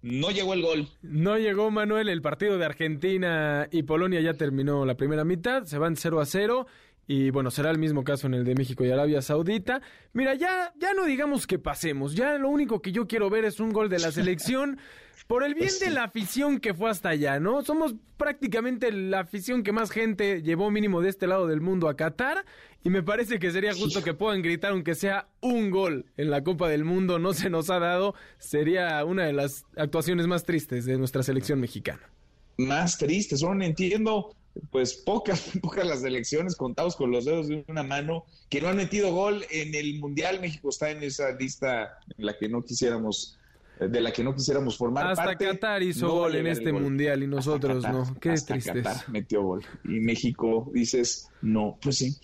no 0.00 0.30
llegó 0.30 0.54
el 0.54 0.62
gol. 0.62 0.88
No 1.02 1.36
llegó 1.36 1.70
Manuel, 1.70 2.08
el 2.08 2.22
partido 2.22 2.56
de 2.56 2.64
Argentina 2.64 3.68
y 3.70 3.82
Polonia 3.82 4.20
ya 4.22 4.34
terminó 4.34 4.86
la 4.86 4.96
primera 4.96 5.24
mitad, 5.24 5.64
se 5.64 5.76
van 5.76 5.96
0 5.96 6.20
a 6.20 6.24
0 6.24 6.66
y 7.10 7.30
bueno, 7.30 7.50
será 7.50 7.70
el 7.70 7.78
mismo 7.78 8.04
caso 8.04 8.26
en 8.26 8.34
el 8.34 8.44
de 8.44 8.54
México 8.54 8.84
y 8.84 8.90
Arabia 8.90 9.22
Saudita. 9.22 9.80
Mira, 10.12 10.34
ya, 10.34 10.74
ya 10.78 10.92
no 10.92 11.06
digamos 11.06 11.46
que 11.46 11.58
pasemos, 11.58 12.14
ya 12.14 12.36
lo 12.36 12.50
único 12.50 12.82
que 12.82 12.92
yo 12.92 13.08
quiero 13.08 13.30
ver 13.30 13.46
es 13.46 13.60
un 13.60 13.72
gol 13.72 13.88
de 13.88 13.98
la 13.98 14.12
selección. 14.12 14.78
Por 15.26 15.42
el 15.42 15.54
bien 15.54 15.72
de 15.80 15.90
la 15.90 16.04
afición 16.04 16.58
que 16.58 16.72
fue 16.72 16.88
hasta 16.88 17.10
allá, 17.10 17.38
¿no? 17.38 17.62
Somos 17.62 17.94
prácticamente 18.16 18.90
la 18.92 19.20
afición 19.20 19.62
que 19.62 19.72
más 19.72 19.90
gente 19.90 20.42
llevó 20.42 20.70
mínimo 20.70 21.02
de 21.02 21.10
este 21.10 21.26
lado 21.26 21.46
del 21.46 21.60
mundo 21.60 21.88
a 21.88 21.96
Qatar 21.96 22.46
y 22.82 22.88
me 22.88 23.02
parece 23.02 23.38
que 23.38 23.50
sería 23.50 23.74
justo 23.74 24.02
que 24.02 24.14
puedan 24.14 24.40
gritar 24.40 24.72
aunque 24.72 24.94
sea 24.94 25.28
un 25.42 25.70
gol 25.70 26.06
en 26.16 26.30
la 26.30 26.42
Copa 26.44 26.68
del 26.68 26.84
Mundo, 26.84 27.18
no 27.18 27.34
se 27.34 27.50
nos 27.50 27.68
ha 27.68 27.78
dado, 27.78 28.14
sería 28.38 29.04
una 29.04 29.24
de 29.24 29.34
las 29.34 29.64
actuaciones 29.76 30.26
más 30.26 30.44
tristes 30.44 30.86
de 30.86 30.96
nuestra 30.96 31.22
selección 31.22 31.60
mexicana. 31.60 32.10
Más 32.56 32.96
tristes, 32.96 33.42
no 33.42 33.52
entiendo 33.62 34.34
pues 34.70 34.94
pocas, 34.94 35.50
pocas 35.62 35.86
las 35.86 36.04
elecciones, 36.04 36.56
contados 36.56 36.96
con 36.96 37.10
los 37.10 37.24
dedos 37.24 37.48
de 37.48 37.64
una 37.68 37.82
mano, 37.82 38.24
que 38.48 38.60
no 38.60 38.68
han 38.68 38.76
metido 38.76 39.12
gol 39.12 39.44
en 39.50 39.74
el 39.74 39.98
Mundial. 39.98 40.40
México 40.40 40.68
está 40.70 40.90
en 40.90 41.02
esa 41.02 41.32
lista 41.32 41.98
en 42.16 42.26
la 42.26 42.36
que 42.36 42.48
no 42.48 42.62
quisiéramos, 42.62 43.38
de 43.78 44.00
la 44.00 44.12
que 44.12 44.24
no 44.24 44.34
quisiéramos 44.34 44.76
formar 44.76 45.06
hasta 45.06 45.24
parte. 45.24 45.46
Qatar 45.46 45.82
hizo 45.82 46.10
gol 46.10 46.36
en 46.36 46.46
este 46.46 46.72
Mundial 46.72 47.22
y 47.22 47.26
nosotros 47.26 47.84
no. 47.84 48.16
Qué 48.20 48.30
hasta 48.30 48.54
tristeza. 48.54 48.82
Qatar 48.82 49.08
metió 49.10 49.42
gol. 49.42 49.64
Y 49.84 50.00
México 50.00 50.70
dices, 50.72 51.28
no, 51.42 51.78
pues 51.80 51.96
sí. 51.96 52.16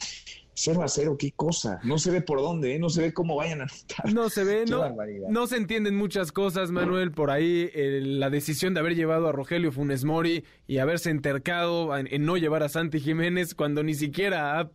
0 0.55 0.82
a 0.82 0.88
0, 0.88 1.16
qué 1.18 1.32
cosa. 1.32 1.80
No 1.82 1.98
se 1.98 2.11
ve 2.11 2.20
por 2.20 2.40
dónde, 2.40 2.74
¿eh? 2.74 2.78
no 2.78 2.88
se 2.88 3.02
ve 3.02 3.12
cómo 3.12 3.36
vayan 3.36 3.61
a 3.61 3.64
anotar. 3.64 4.12
No 4.12 4.30
se 4.30 4.44
ve, 4.44 4.64
no, 4.66 4.94
no 5.28 5.46
se 5.46 5.57
entienden 5.57 5.96
muchas 5.96 6.32
cosas, 6.32 6.70
Manuel. 6.70 7.12
Por 7.12 7.30
ahí 7.30 7.70
eh, 7.74 8.00
la 8.02 8.30
decisión 8.30 8.74
de 8.74 8.80
haber 8.80 8.94
llevado 8.94 9.28
a 9.28 9.32
Rogelio 9.32 9.72
Funes 9.72 10.05
Mori 10.05 10.44
y 10.66 10.78
haberse 10.78 11.11
entercado 11.11 11.96
en, 11.96 12.09
en 12.12 12.24
no 12.24 12.36
llevar 12.36 12.62
a 12.62 12.68
Santi 12.68 13.00
Jiménez 13.00 13.55
cuando 13.55 13.82
ni 13.82 13.94
siquiera 13.94 14.61
ha 14.61 14.70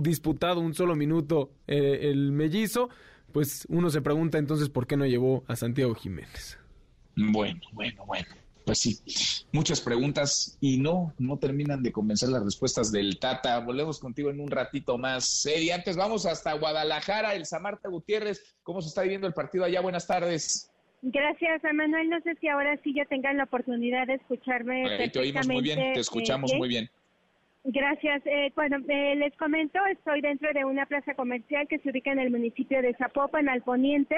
disputado 0.00 0.60
un 0.60 0.74
solo 0.74 0.94
minuto 0.94 1.52
eh, 1.66 2.10
el 2.10 2.32
mellizo, 2.32 2.90
pues 3.32 3.66
uno 3.68 3.90
se 3.90 4.02
pregunta 4.02 4.38
entonces 4.38 4.68
por 4.68 4.86
qué 4.86 4.96
no 4.96 5.06
llevó 5.06 5.44
a 5.48 5.56
Santiago 5.56 5.94
Jiménez. 5.94 6.58
Bueno, 7.16 7.60
bueno, 7.72 8.04
bueno. 8.06 8.26
Pues 8.64 8.78
sí, 8.78 9.46
muchas 9.52 9.80
preguntas 9.80 10.56
y 10.60 10.78
no, 10.78 11.12
no 11.18 11.38
terminan 11.38 11.82
de 11.82 11.92
convencer 11.92 12.28
las 12.28 12.44
respuestas 12.44 12.92
del 12.92 13.18
Tata. 13.18 13.58
Volvemos 13.60 13.98
contigo 13.98 14.30
en 14.30 14.40
un 14.40 14.50
ratito 14.50 14.98
más. 14.98 15.46
Y 15.46 15.70
antes 15.70 15.96
vamos 15.96 16.26
hasta 16.26 16.52
Guadalajara, 16.54 17.34
el 17.34 17.46
Samarta 17.46 17.88
Gutiérrez. 17.88 18.56
¿Cómo 18.62 18.80
se 18.82 18.88
está 18.88 19.02
viviendo 19.02 19.26
el 19.26 19.34
partido 19.34 19.64
allá? 19.64 19.80
Buenas 19.80 20.06
tardes. 20.06 20.70
Gracias, 21.02 21.62
Manuel. 21.72 22.10
No 22.10 22.20
sé 22.20 22.34
si 22.36 22.48
ahora 22.48 22.78
sí 22.84 22.92
ya 22.94 23.04
tengan 23.06 23.38
la 23.38 23.44
oportunidad 23.44 24.06
de 24.06 24.14
escucharme. 24.14 25.08
te 25.08 25.18
oímos 25.18 25.48
muy 25.48 25.62
bien, 25.62 25.94
te 25.94 26.00
escuchamos 26.00 26.52
eh, 26.52 26.58
muy 26.58 26.68
bien. 26.68 26.90
Gracias. 27.64 28.22
Eh, 28.26 28.52
bueno, 28.54 28.78
eh, 28.88 29.16
les 29.16 29.34
comento, 29.36 29.78
estoy 29.86 30.20
dentro 30.20 30.52
de 30.52 30.64
una 30.64 30.86
plaza 30.86 31.14
comercial 31.14 31.68
que 31.68 31.78
se 31.78 31.90
ubica 31.90 32.12
en 32.12 32.18
el 32.18 32.30
municipio 32.30 32.82
de 32.82 32.94
Zapopan, 32.94 33.48
al 33.48 33.62
poniente. 33.62 34.16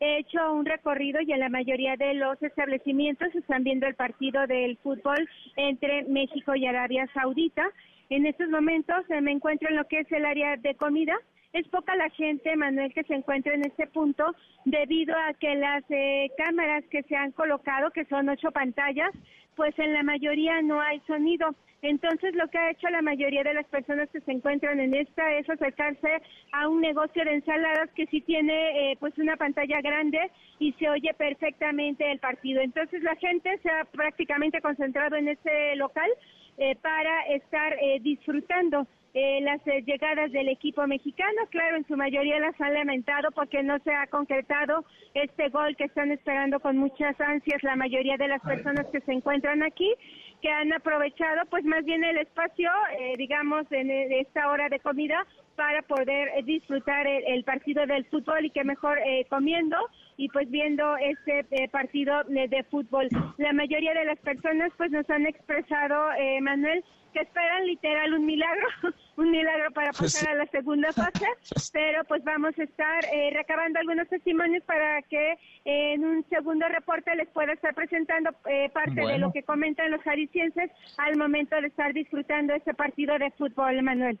He 0.00 0.18
hecho 0.18 0.52
un 0.52 0.64
recorrido 0.64 1.20
y 1.20 1.32
en 1.32 1.40
la 1.40 1.48
mayoría 1.48 1.96
de 1.96 2.14
los 2.14 2.40
establecimientos 2.40 3.34
están 3.34 3.64
viendo 3.64 3.86
el 3.86 3.96
partido 3.96 4.46
del 4.46 4.76
fútbol 4.78 5.28
entre 5.56 6.04
México 6.04 6.54
y 6.54 6.66
Arabia 6.66 7.08
Saudita. 7.12 7.68
En 8.08 8.24
estos 8.24 8.48
momentos 8.48 8.98
eh, 9.08 9.20
me 9.20 9.32
encuentro 9.32 9.68
en 9.68 9.76
lo 9.76 9.86
que 9.88 10.00
es 10.00 10.12
el 10.12 10.24
área 10.24 10.56
de 10.56 10.76
comida. 10.76 11.14
Es 11.52 11.66
poca 11.68 11.96
la 11.96 12.10
gente, 12.10 12.54
Manuel, 12.56 12.92
que 12.92 13.04
se 13.04 13.14
encuentra 13.14 13.54
en 13.54 13.64
este 13.64 13.86
punto 13.86 14.24
debido 14.66 15.16
a 15.16 15.32
que 15.34 15.54
las 15.54 15.82
eh, 15.88 16.30
cámaras 16.36 16.84
que 16.90 17.02
se 17.04 17.16
han 17.16 17.32
colocado, 17.32 17.90
que 17.90 18.04
son 18.04 18.28
ocho 18.28 18.50
pantallas, 18.50 19.10
pues 19.56 19.76
en 19.78 19.92
la 19.92 20.02
mayoría 20.02 20.60
no 20.62 20.80
hay 20.80 21.00
sonido. 21.06 21.54
Entonces, 21.80 22.34
lo 22.34 22.48
que 22.48 22.58
ha 22.58 22.70
hecho 22.70 22.88
la 22.90 23.02
mayoría 23.02 23.44
de 23.44 23.54
las 23.54 23.66
personas 23.66 24.10
que 24.10 24.20
se 24.20 24.32
encuentran 24.32 24.80
en 24.80 24.94
esta 24.94 25.32
es 25.34 25.48
acercarse 25.48 26.20
a 26.52 26.68
un 26.68 26.80
negocio 26.80 27.24
de 27.24 27.34
ensaladas 27.34 27.88
que 27.94 28.06
sí 28.06 28.20
tiene 28.20 28.92
eh, 28.92 28.96
pues 28.98 29.16
una 29.16 29.36
pantalla 29.36 29.80
grande 29.80 30.18
y 30.58 30.72
se 30.72 30.90
oye 30.90 31.14
perfectamente 31.14 32.10
el 32.10 32.18
partido. 32.18 32.60
Entonces, 32.60 33.02
la 33.02 33.16
gente 33.16 33.58
se 33.62 33.70
ha 33.70 33.84
prácticamente 33.84 34.60
concentrado 34.60 35.16
en 35.16 35.28
este 35.28 35.76
local 35.76 36.10
eh, 36.58 36.74
para 36.82 37.22
estar 37.28 37.72
eh, 37.80 38.00
disfrutando 38.00 38.86
eh, 39.20 39.40
las 39.40 39.60
eh, 39.66 39.82
llegadas 39.84 40.30
del 40.30 40.48
equipo 40.48 40.86
mexicano. 40.86 41.40
Claro, 41.50 41.76
en 41.76 41.86
su 41.88 41.96
mayoría 41.96 42.38
las 42.38 42.60
han 42.60 42.72
lamentado 42.72 43.32
porque 43.32 43.64
no 43.64 43.80
se 43.80 43.92
ha 43.92 44.06
concretado 44.06 44.84
este 45.12 45.48
gol 45.48 45.74
que 45.74 45.86
están 45.86 46.12
esperando 46.12 46.60
con 46.60 46.76
muchas 46.76 47.20
ansias 47.20 47.60
la 47.64 47.74
mayoría 47.74 48.16
de 48.16 48.28
las 48.28 48.40
personas 48.42 48.86
que 48.92 49.00
se 49.00 49.12
encuentran 49.12 49.64
aquí, 49.64 49.92
que 50.40 50.48
han 50.48 50.72
aprovechado 50.72 51.46
pues 51.50 51.64
más 51.64 51.84
bien 51.84 52.04
el 52.04 52.18
espacio, 52.18 52.70
eh, 52.96 53.14
digamos, 53.18 53.66
en 53.72 53.90
esta 53.90 54.52
hora 54.52 54.68
de 54.68 54.78
comida 54.78 55.26
para 55.58 55.82
poder 55.82 56.30
disfrutar 56.44 57.04
el, 57.06 57.42
partido 57.42 57.84
del 57.84 58.04
fútbol 58.06 58.44
y 58.44 58.50
que 58.50 58.62
mejor 58.62 58.96
comiendo 59.28 59.76
y 60.16 60.28
pues 60.28 60.48
viendo 60.48 60.96
este 60.98 61.68
partido 61.68 62.22
de, 62.28 62.64
fútbol. 62.70 63.08
La 63.38 63.52
mayoría 63.52 63.92
de 63.92 64.04
las 64.04 64.18
personas 64.20 64.70
pues 64.76 64.92
nos 64.92 65.10
han 65.10 65.26
expresado, 65.26 65.96
Manuel, 66.42 66.84
que 67.12 67.20
esperan 67.20 67.66
literal 67.66 68.14
un 68.14 68.26
milagro, 68.26 68.66
un 69.16 69.30
milagro 69.30 69.70
para 69.72 69.92
pasar 69.92 70.30
a 70.30 70.34
la 70.34 70.46
segunda 70.46 70.92
fase, 70.92 71.26
pero 71.72 72.04
pues 72.04 72.22
vamos 72.24 72.58
a 72.58 72.62
estar 72.62 73.04
eh, 73.12 73.30
recabando 73.32 73.78
algunos 73.78 74.08
testimonios 74.08 74.62
para 74.64 75.02
que 75.02 75.32
eh, 75.32 75.94
en 75.94 76.04
un 76.04 76.24
segundo 76.28 76.68
reporte 76.68 77.14
les 77.16 77.28
pueda 77.28 77.52
estar 77.52 77.74
presentando 77.74 78.30
eh, 78.48 78.70
parte 78.70 79.00
de 79.00 79.18
lo 79.18 79.32
que 79.32 79.42
comentan 79.42 79.90
los 79.90 80.02
jaliscienses 80.02 80.70
al 80.98 81.16
momento 81.16 81.60
de 81.60 81.68
estar 81.68 81.92
disfrutando 81.92 82.54
este 82.54 82.74
partido 82.74 83.18
de 83.18 83.30
fútbol, 83.32 83.82
Manuel. 83.82 84.18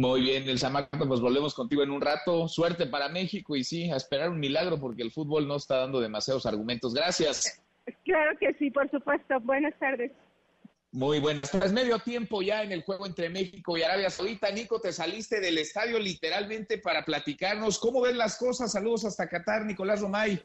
Muy 0.00 0.22
bien, 0.22 0.48
El 0.48 0.58
Samato, 0.58 1.06
pues 1.06 1.20
volvemos 1.20 1.52
contigo 1.52 1.82
en 1.82 1.90
un 1.90 2.00
rato. 2.00 2.48
Suerte 2.48 2.86
para 2.86 3.10
México 3.10 3.54
y 3.54 3.64
sí, 3.64 3.90
a 3.90 3.96
esperar 3.96 4.30
un 4.30 4.40
milagro 4.40 4.80
porque 4.80 5.02
el 5.02 5.10
fútbol 5.10 5.46
no 5.46 5.56
está 5.56 5.76
dando 5.76 6.00
demasiados 6.00 6.46
argumentos. 6.46 6.94
Gracias. 6.94 7.62
Claro 8.06 8.30
que 8.38 8.54
sí, 8.54 8.70
por 8.70 8.90
supuesto. 8.90 9.38
Buenas 9.40 9.78
tardes. 9.78 10.10
Muy 10.90 11.20
buenas. 11.20 11.50
Tras 11.50 11.70
medio 11.74 11.98
tiempo 11.98 12.40
ya 12.40 12.62
en 12.62 12.72
el 12.72 12.82
juego 12.82 13.06
entre 13.06 13.28
México 13.28 13.76
y 13.76 13.82
Arabia 13.82 14.08
Saudita, 14.08 14.50
Nico, 14.50 14.80
te 14.80 14.90
saliste 14.90 15.38
del 15.38 15.58
estadio 15.58 15.98
literalmente 15.98 16.78
para 16.78 17.04
platicarnos. 17.04 17.78
¿Cómo 17.78 18.00
ven 18.00 18.16
las 18.16 18.38
cosas? 18.38 18.72
Saludos 18.72 19.04
hasta 19.04 19.28
Qatar, 19.28 19.66
Nicolás 19.66 20.00
Romay. 20.00 20.42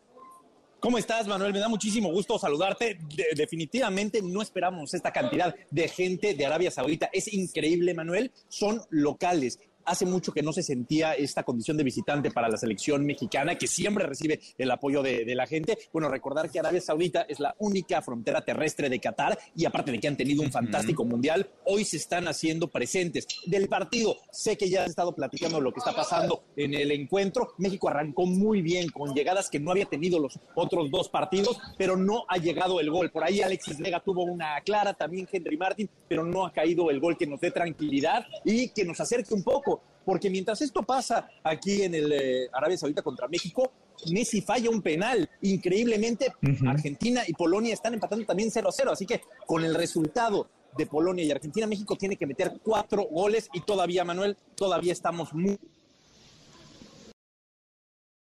¿Cómo 0.86 1.00
estás, 1.00 1.26
Manuel? 1.26 1.52
Me 1.52 1.58
da 1.58 1.68
muchísimo 1.68 2.12
gusto 2.12 2.38
saludarte. 2.38 3.00
definitivamente 3.36 4.22
no 4.22 4.44
esperamos 4.44 4.94
esta 4.94 5.12
cantidad 5.12 5.56
de 5.72 5.88
gente 5.88 6.36
de 6.36 6.46
Arabia 6.46 6.70
Saudita. 6.70 7.10
Es 7.12 7.34
increíble, 7.34 7.96
Manuel. 7.96 8.32
Son 8.50 8.80
locales 8.92 9.60
hace 9.86 10.06
mucho 10.06 10.32
que 10.32 10.42
no 10.42 10.54
se 10.54 10.64
sentía 10.64 11.14
esta 11.14 11.44
condición 11.44 11.78
de 11.78 11.84
visitante 11.84 12.32
para 12.32 12.50
la 12.50 12.58
selección 12.58 13.06
mexicana, 13.06 13.56
que 13.56 13.68
siempre 13.68 14.06
recibe 14.06 14.40
el 14.58 14.72
apoyo 14.72 15.02
de, 15.02 15.36
la 15.36 15.48
gente. 15.48 15.78
Bueno, 15.92 16.08
recordar 16.08 16.50
que 16.50 16.60
Arabia 16.60 16.80
Saudita 16.80 17.24
es 17.24 17.40
la 17.40 17.56
única 17.60 18.02
frontera 18.02 18.46
terrestre 18.46 18.90
de 18.90 19.00
Qatar 19.00 19.38
y 19.56 19.66
aparte 19.66 19.92
de 19.92 20.00
que 20.00 20.08
han 20.08 20.16
tenido 20.16 20.44
un 20.44 20.52
fantástico 20.52 21.04
mundial, 21.04 21.50
hoy 21.66 21.84
se 21.84 21.98
están 21.98 22.28
haciendo 22.28 22.70
presentes. 22.70 23.28
Del 23.46 23.68
partido, 23.68 24.18
sé 24.32 24.58
que 24.58 24.70
ya 24.70 24.84
has 24.84 24.90
estado 24.90 25.14
platicando 25.14 25.60
lo 25.60 25.74
que 25.74 25.80
está 25.80 25.94
pasando 25.94 26.46
en 26.56 26.74
el 26.74 26.92
encuentro. 26.92 27.54
México 27.58 27.90
arrancó 27.90 28.26
muy 28.26 28.62
bien 28.62 28.90
con 28.90 29.14
llegadas 29.14 29.50
que 29.50 29.60
no 29.60 29.72
había 29.72 29.86
tenido 29.86 30.20
los 30.20 30.40
otros 30.56 30.90
dos 30.90 31.10
partidos, 31.10 31.60
pero 31.78 31.98
no 31.98 32.26
ha 32.30 32.38
llegado 32.38 32.80
el 32.80 32.90
gol. 32.90 33.12
Por 33.12 33.24
ahí 33.24 33.42
Alexis 33.42 33.78
Vega 33.78 34.00
tuvo 34.00 34.24
una 34.24 34.62
clara, 34.62 34.94
también 34.94 35.28
Henry 35.32 35.58
Martin, 35.58 35.90
pero 36.08 36.24
no 36.24 36.46
ha 36.46 36.54
caído 36.54 36.90
el 36.90 37.00
gol 37.00 37.18
que 37.18 37.28
nos 37.28 37.42
dé 37.42 37.52
tranquilidad 37.52 38.26
y 38.44 38.70
que 38.70 38.86
nos 38.86 39.00
acerque 39.00 39.34
un 39.34 39.44
poco 39.44 39.75
porque 40.06 40.30
mientras 40.30 40.62
esto 40.62 40.84
pasa 40.84 41.28
aquí 41.44 41.82
en 41.82 41.96
el 41.96 42.12
eh, 42.12 42.50
Arabia 42.54 42.78
Saudita 42.78 43.02
contra 43.02 43.28
México, 43.28 43.72
Messi 44.12 44.42
falla 44.42 44.70
un 44.70 44.82
penal. 44.82 45.30
Increíblemente, 45.42 46.34
Argentina 46.68 47.24
y 47.28 47.34
Polonia 47.34 47.74
están 47.74 47.94
empatando 47.94 48.26
también 48.26 48.52
0 48.52 48.70
a 48.70 48.72
0. 48.72 48.92
Así 48.92 49.06
que 49.06 49.22
con 49.46 49.64
el 49.64 49.74
resultado 49.74 50.50
de 50.78 50.86
Polonia 50.86 51.24
y 51.24 51.32
Argentina, 51.32 51.68
México 51.68 51.96
tiene 51.96 52.18
que 52.18 52.28
meter 52.28 52.60
cuatro 52.64 53.08
goles 53.10 53.50
y 53.54 53.62
todavía, 53.62 54.04
Manuel, 54.04 54.38
todavía 54.56 54.94
estamos 54.94 55.34
muy 55.34 55.58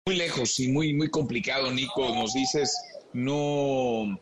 muy 0.07 0.17
lejos 0.17 0.59
y 0.59 0.69
muy 0.69 0.95
muy 0.95 1.09
complicado, 1.09 1.71
Nico. 1.71 2.15
Nos 2.15 2.35
dices, 2.35 2.77
no 3.13 4.19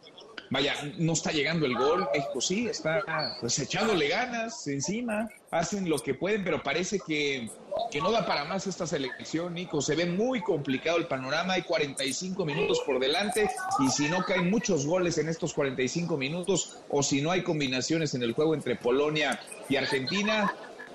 vaya, 0.50 0.74
no 0.98 1.12
está 1.12 1.30
llegando 1.30 1.64
el 1.64 1.76
gol. 1.76 2.08
México 2.12 2.40
sí, 2.40 2.66
está 2.66 3.02
pues 3.40 3.58
echándole 3.58 4.08
ganas 4.08 4.66
encima, 4.66 5.30
hacen 5.50 5.88
lo 5.88 5.98
que 5.98 6.14
pueden, 6.14 6.44
pero 6.44 6.62
parece 6.62 7.00
que, 7.06 7.48
que 7.90 8.00
no 8.00 8.10
da 8.10 8.26
para 8.26 8.44
más 8.44 8.66
esta 8.66 8.86
selección, 8.86 9.54
Nico. 9.54 9.80
Se 9.80 9.94
ve 9.94 10.06
muy 10.06 10.42
complicado 10.42 10.98
el 10.98 11.06
panorama, 11.06 11.54
hay 11.54 11.62
45 11.62 12.44
minutos 12.44 12.82
por 12.84 12.98
delante 12.98 13.48
y 13.78 13.88
si 13.90 14.08
no 14.08 14.24
caen 14.24 14.50
muchos 14.50 14.86
goles 14.86 15.18
en 15.18 15.28
estos 15.28 15.54
45 15.54 16.16
minutos 16.16 16.78
o 16.88 17.02
si 17.02 17.22
no 17.22 17.30
hay 17.30 17.42
combinaciones 17.42 18.14
en 18.14 18.22
el 18.22 18.32
juego 18.32 18.54
entre 18.54 18.76
Polonia 18.76 19.40
y 19.68 19.76
Argentina, 19.76 20.52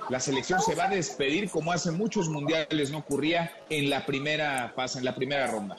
la 0.09 0.19
selección 0.19 0.61
se 0.61 0.75
va 0.75 0.85
a 0.85 0.89
despedir 0.89 1.49
como 1.49 1.71
hace 1.71 1.91
muchos 1.91 2.29
mundiales 2.29 2.91
no 2.91 2.99
ocurría 2.99 3.51
en 3.69 3.89
la 3.89 4.05
primera 4.05 4.71
fase, 4.75 4.99
en 4.99 5.05
la 5.05 5.15
primera 5.15 5.47
ronda. 5.47 5.77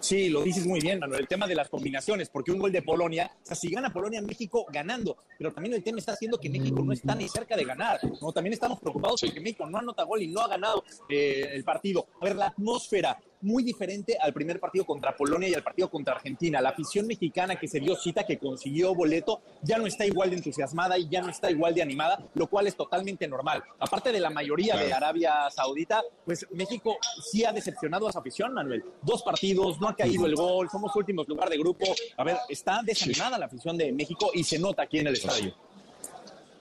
Sí, 0.00 0.30
lo 0.30 0.42
dices 0.42 0.66
muy 0.66 0.80
bien, 0.80 0.98
Manuel. 0.98 1.20
El 1.20 1.28
tema 1.28 1.46
de 1.46 1.54
las 1.54 1.68
combinaciones, 1.68 2.30
porque 2.30 2.50
un 2.50 2.58
gol 2.58 2.72
de 2.72 2.82
Polonia, 2.82 3.30
o 3.42 3.46
sea, 3.46 3.54
si 3.54 3.70
gana 3.70 3.92
Polonia, 3.92 4.22
México 4.22 4.66
ganando, 4.72 5.18
pero 5.38 5.52
también 5.52 5.74
el 5.74 5.82
tema 5.82 5.98
está 5.98 6.12
haciendo 6.12 6.38
que 6.40 6.48
México 6.48 6.82
no 6.82 6.92
está 6.92 7.14
ni 7.14 7.28
cerca 7.28 7.54
de 7.54 7.64
ganar. 7.64 8.00
¿no? 8.20 8.32
También 8.32 8.54
estamos 8.54 8.80
preocupados 8.80 9.20
porque 9.20 9.40
México 9.40 9.66
no 9.68 9.78
anota 9.78 10.04
gol 10.04 10.22
y 10.22 10.28
no 10.28 10.40
ha 10.40 10.48
ganado 10.48 10.84
eh, 11.08 11.50
el 11.52 11.64
partido. 11.64 12.06
A 12.20 12.24
ver, 12.24 12.36
la 12.36 12.46
atmósfera, 12.46 13.18
muy 13.42 13.62
diferente 13.62 14.16
al 14.20 14.32
primer 14.32 14.60
partido 14.60 14.84
contra 14.84 15.16
Polonia 15.16 15.48
y 15.48 15.54
al 15.54 15.62
partido 15.62 15.90
contra 15.90 16.14
Argentina. 16.14 16.60
La 16.60 16.70
afición 16.70 17.06
mexicana 17.06 17.56
que 17.56 17.68
se 17.68 17.80
dio 17.80 17.96
cita, 17.96 18.24
que 18.24 18.38
consiguió 18.38 18.94
boleto, 18.94 19.40
ya 19.62 19.78
no 19.78 19.86
está 19.86 20.06
igual 20.06 20.30
de 20.30 20.36
entusiasmada 20.36 20.98
y 20.98 21.08
ya 21.08 21.22
no 21.22 21.30
está 21.30 21.50
igual 21.50 21.74
de 21.74 21.82
animada, 21.82 22.22
lo 22.34 22.46
cual 22.48 22.66
es 22.66 22.76
totalmente 22.76 23.26
normal. 23.28 23.62
Aparte 23.78 24.12
de 24.12 24.20
la 24.20 24.30
mayoría 24.30 24.76
de 24.76 24.92
Arabia 24.92 25.50
Saudita, 25.50 26.02
pues 26.24 26.46
México 26.52 26.96
sí 27.30 27.44
ha 27.44 27.52
decepcionado 27.52 28.08
a 28.08 28.12
su 28.12 28.18
afición, 28.18 28.52
Manuel. 28.52 28.84
Dos 29.02 29.22
partidos, 29.22 29.80
no 29.80 29.88
ha 29.88 29.96
caído 29.96 30.26
el 30.26 30.34
gol, 30.34 30.68
somos 30.70 30.94
últimos 30.96 31.26
lugar 31.28 31.48
de 31.48 31.58
grupo. 31.58 31.86
A 32.16 32.24
ver, 32.24 32.36
está 32.48 32.80
desanimada 32.82 33.38
la 33.38 33.46
afición 33.46 33.76
de 33.76 33.92
México 33.92 34.30
y 34.34 34.44
se 34.44 34.58
nota 34.58 34.82
aquí 34.82 34.98
en 34.98 35.08
el 35.08 35.14
estadio. 35.14 35.54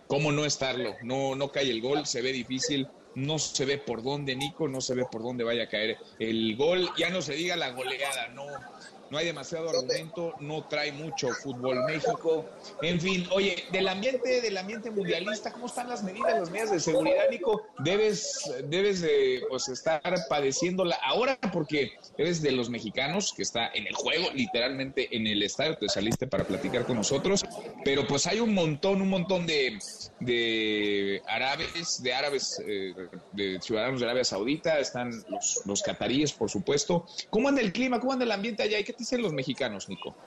¿Cómo 0.08 0.32
no 0.32 0.44
estarlo? 0.44 0.96
No, 1.04 1.36
no 1.36 1.52
cae 1.52 1.70
el 1.70 1.82
gol, 1.82 2.06
se 2.08 2.22
ve 2.22 2.32
difícil 2.32 2.88
no 3.16 3.40
se 3.40 3.66
ve 3.66 3.78
por 3.78 4.04
dónde, 4.04 4.36
Nico, 4.36 4.68
no 4.68 4.82
se 4.82 4.96
ve 4.96 5.06
por 5.06 5.24
dónde 5.24 5.44
vaya 5.44 5.64
a 5.64 5.70
caer 5.70 5.98
el 6.20 6.56
gol, 6.56 6.90
ya 6.98 7.10
no 7.10 7.22
se 7.22 7.34
diga 7.34 7.56
la 7.56 7.72
goleada, 7.72 8.30
no, 8.30 8.46
no 9.10 9.18
hay 9.18 9.26
demasiado 9.26 9.70
argumento, 9.70 10.34
no 10.40 10.68
trae 10.68 10.92
mucho 10.92 11.30
fútbol 11.30 11.84
México. 11.86 12.46
En 12.82 13.00
fin, 13.00 13.28
oye, 13.32 13.64
del 13.72 13.88
ambiente, 13.88 14.42
del 14.42 14.58
ambiente 14.58 14.92
mundialista, 14.92 15.52
¿cómo 15.52 15.66
están 15.66 15.90
las 15.90 16.04
medidas, 16.04 16.40
las 16.40 16.50
medidas 16.50 16.72
de 16.72 16.80
seguridad, 16.80 17.30
Nico? 17.30 17.64
Debes, 17.80 18.52
debes 18.66 19.02
de 19.02 19.44
pues 19.50 19.68
estar 19.70 20.02
padeciéndola 20.30 20.96
ahora 21.04 21.38
porque 21.52 21.92
eres 22.18 22.42
de 22.42 22.52
los 22.52 22.70
mexicanos 22.70 23.34
que 23.34 23.44
está 23.44 23.70
en 23.74 23.88
el 23.88 23.96
juego, 23.96 24.30
literalmente 24.34 25.16
en 25.16 25.28
el 25.28 25.42
estadio, 25.44 25.78
te 25.78 25.90
saliste 25.90 26.28
para 26.28 26.44
platicar 26.44 26.86
con 26.86 26.98
nosotros, 26.98 27.46
pero 27.84 28.06
pues 28.08 28.28
hay 28.28 28.40
un 28.40 28.54
montón, 28.54 29.02
un 29.02 29.10
montón 29.10 29.46
de, 29.46 29.80
de 30.20 31.22
árabes, 31.28 32.02
de 32.04 32.14
árabes, 32.14 32.62
eh, 32.66 32.94
de 33.34 33.60
ciudadanos 33.62 34.00
de 34.00 34.06
Arabia 34.06 34.24
Saudita, 34.24 34.80
están 34.80 35.12
los, 35.66 35.82
cataríes, 35.82 36.34
por 36.34 36.50
supuesto. 36.50 37.06
¿Cómo 37.30 37.48
anda 37.48 37.62
el 37.62 37.72
clima? 37.72 38.00
¿Cómo 38.00 38.14
anda 38.14 38.26
el 38.26 38.32
ambiente 38.32 38.64
allá? 38.64 38.80
¿Y 38.80 38.84
qué 38.84 38.94
dicen 39.00 39.22
los 39.24 39.34
mexicanos, 39.34 39.90
Nico? 39.90 40.20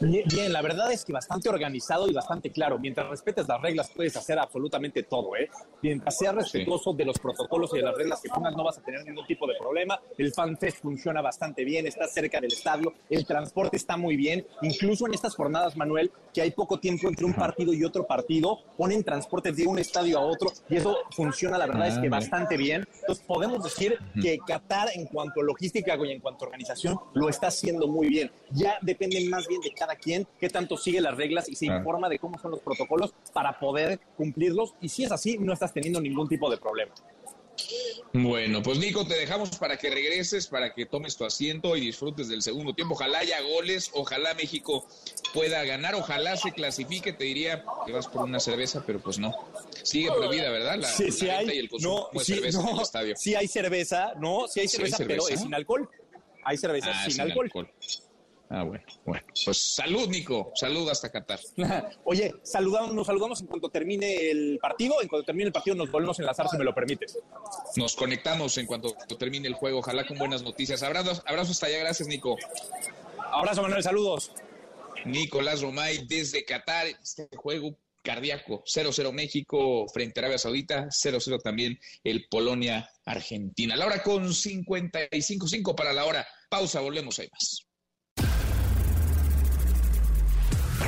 Bien, 0.00 0.52
la 0.52 0.62
verdad 0.62 0.90
es 0.92 1.04
que 1.04 1.12
bastante 1.12 1.48
organizado 1.48 2.08
y 2.08 2.12
bastante 2.12 2.50
claro. 2.50 2.78
Mientras 2.78 3.08
respetes 3.08 3.46
las 3.48 3.60
reglas, 3.60 3.90
puedes 3.94 4.16
hacer 4.16 4.38
absolutamente 4.38 5.02
todo, 5.02 5.36
¿eh? 5.36 5.48
Mientras 5.82 6.16
seas 6.16 6.34
respetuoso 6.34 6.92
de 6.92 7.04
los 7.04 7.18
protocolos 7.18 7.70
y 7.74 7.76
de 7.76 7.82
las 7.82 7.94
reglas 7.94 8.20
que 8.20 8.28
pongas, 8.28 8.56
no 8.56 8.64
vas 8.64 8.78
a 8.78 8.82
tener 8.82 9.04
ningún 9.04 9.26
tipo 9.26 9.46
de 9.46 9.54
problema. 9.58 10.00
El 10.16 10.32
FanFest 10.32 10.78
funciona 10.78 11.20
bastante 11.22 11.64
bien, 11.64 11.86
está 11.86 12.06
cerca 12.08 12.40
del 12.40 12.52
estadio, 12.52 12.92
el 13.10 13.26
transporte 13.26 13.76
está 13.76 13.96
muy 13.96 14.16
bien. 14.16 14.46
Incluso 14.62 15.06
en 15.06 15.14
estas 15.14 15.34
jornadas, 15.34 15.76
Manuel, 15.76 16.10
que 16.32 16.42
hay 16.42 16.50
poco 16.50 16.78
tiempo 16.78 17.08
entre 17.08 17.24
un 17.24 17.34
partido 17.34 17.72
y 17.72 17.84
otro 17.84 18.06
partido, 18.06 18.58
ponen 18.76 19.02
transporte 19.04 19.52
de 19.52 19.66
un 19.66 19.78
estadio 19.78 20.18
a 20.18 20.22
otro 20.22 20.50
y 20.68 20.76
eso 20.76 20.96
funciona, 21.10 21.58
la 21.58 21.66
verdad 21.66 21.88
es 21.88 21.98
que 21.98 22.06
Ah, 22.06 22.10
bastante 22.10 22.56
bien. 22.56 22.86
Entonces, 23.00 23.24
podemos 23.26 23.62
decir 23.62 23.98
que 24.20 24.38
Qatar, 24.38 24.88
en 24.94 25.06
cuanto 25.06 25.40
a 25.40 25.44
logística 25.44 25.96
y 25.96 26.12
en 26.12 26.20
cuanto 26.20 26.44
a 26.44 26.48
organización, 26.48 26.98
lo 27.14 27.28
está 27.28 27.48
haciendo 27.48 27.88
muy 27.88 28.08
bien. 28.08 28.30
Ya 28.50 28.78
depende 28.82 29.24
más 29.28 29.46
bien 29.46 29.60
de 29.60 29.72
cada 29.72 29.85
quien 29.94 30.26
qué 30.40 30.48
tanto 30.48 30.76
sigue 30.76 31.00
las 31.00 31.16
reglas 31.16 31.48
y 31.48 31.54
se 31.54 31.66
informa 31.66 32.08
de 32.08 32.18
cómo 32.18 32.36
son 32.40 32.50
los 32.50 32.60
protocolos 32.60 33.14
para 33.32 33.56
poder 33.60 34.00
cumplirlos. 34.16 34.74
Y 34.80 34.88
si 34.88 35.04
es 35.04 35.12
así, 35.12 35.38
no 35.38 35.52
estás 35.52 35.72
teniendo 35.72 36.00
ningún 36.00 36.28
tipo 36.28 36.50
de 36.50 36.56
problema. 36.56 36.92
Bueno, 38.12 38.62
pues 38.62 38.78
Nico, 38.78 39.06
te 39.06 39.14
dejamos 39.14 39.56
para 39.58 39.76
que 39.76 39.90
regreses, 39.90 40.46
para 40.46 40.72
que 40.74 40.86
tomes 40.86 41.16
tu 41.16 41.24
asiento 41.24 41.76
y 41.76 41.80
disfrutes 41.80 42.28
del 42.28 42.42
segundo 42.42 42.74
tiempo. 42.74 42.94
Ojalá 42.94 43.18
haya 43.18 43.40
goles, 43.40 43.90
ojalá 43.94 44.34
México 44.34 44.86
pueda 45.34 45.64
ganar, 45.64 45.94
ojalá 45.94 46.36
se 46.36 46.52
clasifique. 46.52 47.12
Te 47.12 47.24
diría 47.24 47.64
que 47.86 47.92
vas 47.92 48.06
por 48.08 48.22
una 48.24 48.40
cerveza, 48.40 48.84
pero 48.86 49.00
pues 49.00 49.18
no. 49.18 49.34
Sigue 49.82 50.10
prohibida, 50.12 50.50
¿verdad? 50.50 50.76
La, 50.78 50.88
Sí, 50.88 51.10
sí 51.10 51.26
la 51.26 51.38
hay, 51.38 51.48
y 51.50 51.58
el 51.58 51.68
consumo 51.68 52.08
no, 52.12 52.18
de 52.18 52.24
sí, 52.24 52.34
cerveza 52.34 52.60
en 52.60 52.66
no, 52.66 52.72
el 52.76 52.80
estadio. 52.82 53.14
sí 53.16 53.34
hay 53.34 53.48
cerveza, 53.48 54.12
no, 54.18 54.46
sí 54.48 54.60
hay 54.60 54.68
Sí 54.68 54.76
hay 54.82 54.90
cerveza, 54.90 55.04
pero 55.06 55.28
es 55.28 55.40
sin 55.40 55.54
alcohol. 55.54 55.88
Hay 56.44 56.56
cerveza 56.58 56.90
Ah, 56.94 57.02
sin, 57.04 57.12
sin 57.12 57.20
alcohol. 57.22 57.46
alcohol. 57.46 57.70
Ah, 58.48 58.62
bueno, 58.62 58.84
bueno. 59.04 59.26
Pues 59.44 59.74
salud, 59.74 60.08
Nico. 60.08 60.52
Salud 60.54 60.88
hasta 60.88 61.10
Qatar. 61.10 61.40
Oye, 62.04 62.32
saludamos, 62.44 62.94
nos 62.94 63.06
saludamos 63.06 63.40
en 63.40 63.48
cuanto 63.48 63.68
termine 63.70 64.30
el 64.30 64.58
partido. 64.60 65.02
En 65.02 65.08
cuanto 65.08 65.26
termine 65.26 65.48
el 65.48 65.52
partido 65.52 65.74
nos 65.74 65.90
volvemos 65.90 66.18
a 66.18 66.22
enlazar, 66.22 66.48
si 66.48 66.56
me 66.56 66.64
lo 66.64 66.74
permites. 66.74 67.18
Nos 67.76 67.96
conectamos 67.96 68.56
en 68.58 68.66
cuanto 68.66 68.94
termine 69.18 69.48
el 69.48 69.54
juego. 69.54 69.80
Ojalá 69.80 70.06
con 70.06 70.18
buenas 70.18 70.42
noticias. 70.42 70.82
Abrazos, 70.82 71.22
abrazo 71.26 71.52
hasta 71.52 71.66
allá. 71.66 71.78
Gracias, 71.78 72.08
Nico. 72.08 72.36
Abrazo, 73.32 73.62
Manuel. 73.62 73.82
Saludos. 73.82 74.30
Nicolás 75.04 75.60
Romay 75.60 76.06
desde 76.06 76.44
Qatar. 76.44 76.86
Este 76.86 77.28
juego 77.36 77.76
cardíaco. 78.02 78.62
0-0 78.64 79.12
México 79.12 79.88
frente 79.88 80.20
a 80.20 80.22
Arabia 80.22 80.38
Saudita. 80.38 80.86
0-0 80.86 81.42
también 81.42 81.80
el 82.04 82.28
Polonia-Argentina. 82.30 83.74
La 83.74 83.86
hora 83.86 84.04
con 84.04 84.28
55-5 84.28 85.74
para 85.74 85.92
la 85.92 86.04
hora. 86.04 86.24
Pausa, 86.48 86.80
volvemos. 86.80 87.18
Hay 87.18 87.28
más. 87.32 87.65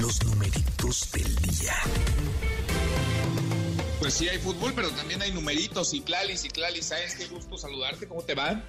Los 0.00 0.24
numeritos 0.24 1.12
del 1.12 1.36
día. 1.36 1.74
Pues 3.98 4.14
sí, 4.14 4.30
hay 4.30 4.38
fútbol, 4.38 4.72
pero 4.74 4.90
también 4.92 5.20
hay 5.20 5.30
numeritos. 5.30 5.92
Y 5.92 6.00
Clalis, 6.00 6.44
y 6.46 6.48
Clalis, 6.48 6.86
¿sabes 6.86 7.16
qué 7.16 7.26
gusto 7.26 7.58
saludarte? 7.58 8.08
¿Cómo 8.08 8.22
te 8.22 8.34
va? 8.34 8.64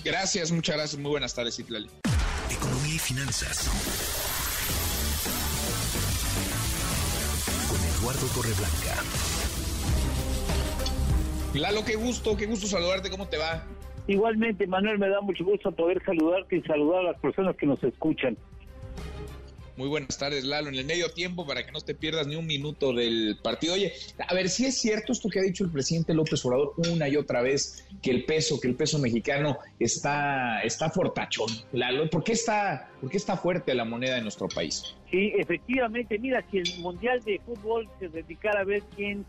Gracias, 0.03 0.51
muchas 0.51 0.75
gracias. 0.77 1.01
Muy 1.01 1.09
buenas 1.11 1.33
tardes, 1.33 1.59
Itlali. 1.59 1.89
Economía 2.49 2.95
y 2.95 2.99
finanzas. 2.99 3.67
Con 7.67 7.83
Eduardo 7.83 8.27
Torreblanca. 8.27 9.03
Lalo, 11.59 11.85
qué 11.85 11.95
gusto, 11.95 12.35
qué 12.35 12.45
gusto 12.45 12.67
saludarte. 12.67 13.09
¿Cómo 13.09 13.27
te 13.27 13.37
va? 13.37 13.63
Igualmente, 14.07 14.67
Manuel, 14.67 14.99
me 14.99 15.09
da 15.09 15.21
mucho 15.21 15.43
gusto 15.43 15.71
poder 15.71 16.03
saludarte 16.05 16.57
y 16.57 16.61
saludar 16.63 16.99
a 16.99 17.11
las 17.11 17.19
personas 17.19 17.55
que 17.55 17.65
nos 17.65 17.83
escuchan. 17.83 18.37
Muy 19.77 19.89
buenas 19.89 20.17
tardes, 20.17 20.45
Lalo. 20.45 20.69
En 20.69 20.75
el 20.75 20.85
medio 20.85 21.09
tiempo, 21.09 21.45
para 21.45 21.65
que 21.65 21.71
no 21.71 21.81
te 21.81 21.93
pierdas 21.93 22.27
ni 22.27 22.37
un 22.37 22.45
minuto 22.45 22.93
del 22.93 23.37
partido. 23.43 23.73
Oye, 23.73 23.91
a 24.25 24.33
ver, 24.33 24.47
si 24.47 24.65
es 24.65 24.77
cierto 24.77 25.11
esto 25.11 25.27
que 25.27 25.39
ha 25.39 25.41
dicho 25.41 25.65
el 25.65 25.71
presidente 25.71 26.13
López 26.13 26.45
Obrador 26.45 26.73
una 26.89 27.09
y 27.09 27.17
otra 27.17 27.41
vez, 27.41 27.85
que 28.01 28.11
el 28.11 28.23
peso, 28.23 28.59
que 28.61 28.69
el 28.69 28.75
peso 28.75 28.99
mexicano 28.99 29.57
está, 29.77 30.61
está 30.61 30.89
fortachón. 30.89 31.49
Lalo, 31.73 32.09
¿por 32.09 32.23
qué 32.23 32.33
está, 32.33 32.89
por 33.01 33.09
qué 33.09 33.17
está 33.17 33.35
fuerte 33.35 33.73
la 33.73 33.83
moneda 33.83 34.17
en 34.17 34.23
nuestro 34.23 34.47
país? 34.47 34.95
Sí, 35.11 35.33
efectivamente, 35.35 36.19
mira, 36.19 36.45
si 36.51 36.59
el 36.59 36.79
Mundial 36.79 37.21
de 37.25 37.41
Fútbol 37.45 37.89
se 37.99 38.07
dedicara 38.07 38.61
a 38.61 38.63
ver 38.63 38.81
quién, 38.95 39.25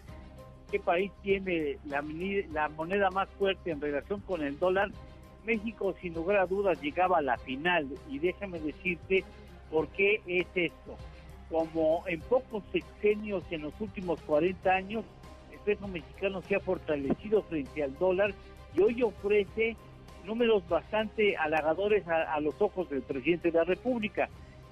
qué 0.71 0.81
país 0.81 1.12
tiene 1.23 1.79
la, 1.85 2.05
la 2.53 2.69
moneda 2.69 3.11
más 3.11 3.29
fuerte 3.39 3.71
en 3.71 3.81
relación 3.81 4.21
con 4.21 4.43
el 4.43 4.59
dólar, 4.59 4.91
México 5.45 5.95
sin 6.01 6.14
lugar 6.14 6.39
a 6.39 6.47
dudas 6.47 6.81
llegaba 6.83 7.19
a 7.19 7.23
la 7.23 7.39
final. 7.39 7.89
Y 8.09 8.19
déjame 8.19 8.59
decirte 8.59 9.25
por 9.71 9.89
qué 9.89 10.21
es 10.27 10.47
esto. 10.55 10.97
Como 11.49 12.03
en 12.09 12.21
pocos 12.21 12.64
sexenios 12.73 13.45
en 13.51 13.62
los 13.62 13.81
últimos 13.81 14.21
40 14.23 14.69
años, 14.69 15.05
el 15.53 15.59
peso 15.61 15.87
mexicano 15.87 16.43
se 16.43 16.57
ha 16.57 16.61
fortalecido 16.61 17.43
frente 17.43 17.83
al 17.85 17.97
dólar 17.97 18.35
y 18.75 18.81
hoy 18.81 19.03
ofrece 19.03 19.77
números 20.25 20.69
bastante 20.69 21.37
halagadores 21.37 22.07
a, 22.09 22.35
a 22.35 22.41
los 22.41 22.61
ojos 22.61 22.91
del 22.91 23.03
presidente 23.03 23.53
de 23.53 23.59
la 23.59 23.64
República. 23.64 24.29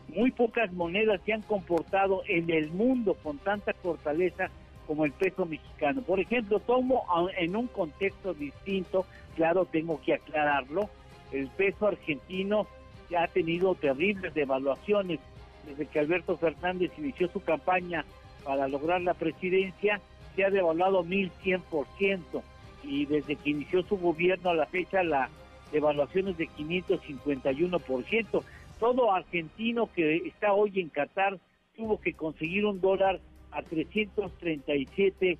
Muy 0.08 0.32
pocas 0.32 0.72
monedas 0.72 1.20
se 1.24 1.32
han 1.32 1.42
comportado 1.42 2.22
en 2.26 2.50
el 2.50 2.70
mundo 2.72 3.14
con 3.22 3.38
tanta 3.38 3.72
fortaleza 3.74 4.50
como 4.86 5.04
el 5.04 5.12
peso 5.12 5.46
mexicano. 5.46 6.02
Por 6.02 6.20
ejemplo, 6.20 6.60
tomo 6.60 7.04
en 7.38 7.56
un 7.56 7.66
contexto 7.68 8.34
distinto, 8.34 9.06
claro, 9.36 9.64
tengo 9.64 10.00
que 10.00 10.14
aclararlo, 10.14 10.88
el 11.32 11.48
peso 11.48 11.88
argentino 11.88 12.66
ya 13.10 13.24
ha 13.24 13.28
tenido 13.28 13.74
terribles 13.74 14.34
devaluaciones 14.34 15.20
desde 15.66 15.86
que 15.86 15.98
Alberto 15.98 16.36
Fernández 16.36 16.92
inició 16.98 17.28
su 17.28 17.40
campaña 17.40 18.04
para 18.44 18.68
lograr 18.68 19.00
la 19.00 19.14
presidencia, 19.14 20.00
se 20.36 20.44
ha 20.44 20.50
devaluado 20.50 21.02
1100% 21.04 22.42
y 22.82 23.06
desde 23.06 23.36
que 23.36 23.50
inició 23.50 23.82
su 23.82 23.96
gobierno 23.96 24.50
a 24.50 24.54
la 24.54 24.66
fecha 24.66 25.02
la 25.02 25.30
devaluación 25.72 26.28
es 26.28 26.36
de 26.36 26.48
551%. 26.48 28.42
Todo 28.78 29.12
argentino 29.12 29.88
que 29.94 30.16
está 30.16 30.52
hoy 30.52 30.80
en 30.80 30.90
Qatar 30.90 31.38
tuvo 31.76 31.98
que 32.00 32.12
conseguir 32.12 32.66
un 32.66 32.80
dólar 32.80 33.20
a 33.54 33.62
337 33.62 35.38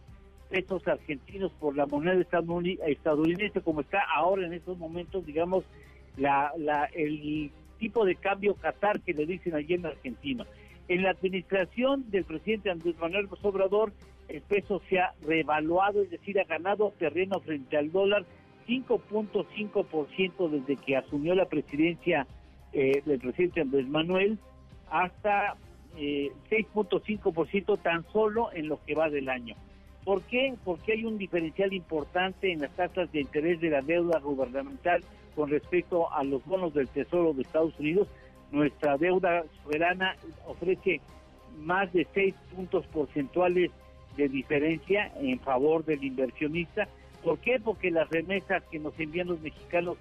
pesos 0.50 0.86
argentinos 0.86 1.52
por 1.52 1.76
la 1.76 1.86
moneda 1.86 2.14
estadouni- 2.20 2.78
estadounidense, 2.86 3.60
como 3.60 3.80
está 3.80 4.00
ahora 4.14 4.46
en 4.46 4.52
estos 4.52 4.78
momentos, 4.78 5.24
digamos, 5.26 5.64
la, 6.16 6.52
la, 6.56 6.84
el 6.94 7.50
tipo 7.78 8.04
de 8.04 8.14
cambio 8.16 8.54
Qatar 8.54 9.00
que 9.00 9.14
le 9.14 9.26
dicen 9.26 9.54
allí 9.54 9.74
en 9.74 9.86
Argentina. 9.86 10.46
En 10.86 11.02
la 11.02 11.10
administración 11.10 12.04
del 12.10 12.24
presidente 12.24 12.70
Andrés 12.70 12.94
Manuel 13.00 13.24
López 13.24 13.44
Obrador, 13.44 13.92
el 14.28 14.42
peso 14.42 14.80
se 14.88 15.00
ha 15.00 15.12
revaluado, 15.26 16.02
es 16.02 16.10
decir, 16.10 16.38
ha 16.38 16.44
ganado 16.44 16.92
terreno 16.98 17.40
frente 17.40 17.76
al 17.76 17.90
dólar 17.90 18.24
5.5% 18.68 20.48
desde 20.50 20.76
que 20.76 20.96
asumió 20.96 21.34
la 21.34 21.46
presidencia 21.46 22.26
eh, 22.72 23.02
del 23.04 23.18
presidente 23.20 23.60
Andrés 23.60 23.88
Manuel 23.88 24.38
hasta 24.90 25.56
eh, 25.96 26.32
6.5% 26.50 27.78
tan 27.80 28.04
solo 28.12 28.52
en 28.52 28.68
lo 28.68 28.82
que 28.84 28.94
va 28.94 29.08
del 29.10 29.28
año. 29.28 29.54
¿Por 30.04 30.22
qué? 30.22 30.54
Porque 30.64 30.92
hay 30.92 31.04
un 31.04 31.16
diferencial 31.16 31.72
importante 31.72 32.52
en 32.52 32.60
las 32.60 32.70
tasas 32.76 33.10
de 33.12 33.20
interés 33.20 33.60
de 33.60 33.70
la 33.70 33.80
deuda 33.80 34.18
gubernamental 34.20 35.02
con 35.34 35.50
respecto 35.50 36.12
a 36.12 36.22
los 36.24 36.44
bonos 36.44 36.74
del 36.74 36.88
Tesoro 36.88 37.32
de 37.32 37.42
Estados 37.42 37.78
Unidos. 37.78 38.08
Nuestra 38.52 38.98
deuda 38.98 39.44
soberana 39.62 40.16
ofrece 40.46 41.00
más 41.58 41.92
de 41.92 42.06
6 42.12 42.34
puntos 42.54 42.86
porcentuales 42.88 43.70
de 44.16 44.28
diferencia 44.28 45.10
en 45.20 45.40
favor 45.40 45.84
del 45.84 46.04
inversionista. 46.04 46.86
¿Por 47.22 47.38
qué? 47.38 47.58
Porque 47.58 47.90
las 47.90 48.08
remesas 48.10 48.62
que 48.70 48.78
nos 48.78 48.98
envían 49.00 49.28
los 49.28 49.40
mexicanos 49.40 49.96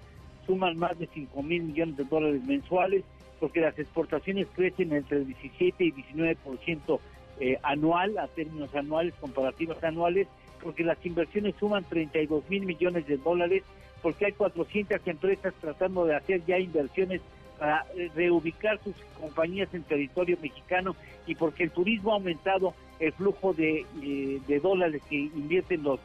suman 0.46 0.76
más 0.76 0.98
de 0.98 1.08
5 1.12 1.42
mil 1.42 1.62
millones 1.62 1.96
de 1.96 2.04
dólares 2.04 2.44
mensuales, 2.44 3.04
porque 3.44 3.60
las 3.60 3.78
exportaciones 3.78 4.46
crecen 4.54 4.94
entre 4.94 5.18
el 5.18 5.26
17 5.26 5.84
y 5.84 5.92
19% 5.92 6.98
eh, 7.40 7.58
anual, 7.62 8.16
a 8.16 8.26
términos 8.26 8.74
anuales, 8.74 9.12
comparativas 9.20 9.84
anuales, 9.84 10.28
porque 10.62 10.82
las 10.82 10.96
inversiones 11.04 11.54
suman 11.60 11.84
32 11.84 12.48
mil 12.48 12.64
millones 12.64 13.06
de 13.06 13.18
dólares, 13.18 13.62
porque 14.00 14.24
hay 14.24 14.32
400 14.32 14.98
empresas 15.06 15.52
tratando 15.60 16.06
de 16.06 16.16
hacer 16.16 16.42
ya 16.46 16.58
inversiones 16.58 17.20
para 17.58 17.84
reubicar 18.14 18.80
sus 18.82 18.94
compañías 19.20 19.68
en 19.74 19.82
territorio 19.82 20.38
mexicano 20.40 20.96
y 21.26 21.34
porque 21.34 21.64
el 21.64 21.70
turismo 21.70 22.12
ha 22.12 22.14
aumentado 22.14 22.72
el 22.98 23.12
flujo 23.12 23.52
de, 23.52 23.84
eh, 24.02 24.40
de 24.48 24.58
dólares 24.58 25.02
que 25.10 25.16
invierten 25.16 25.82
los, 25.82 26.00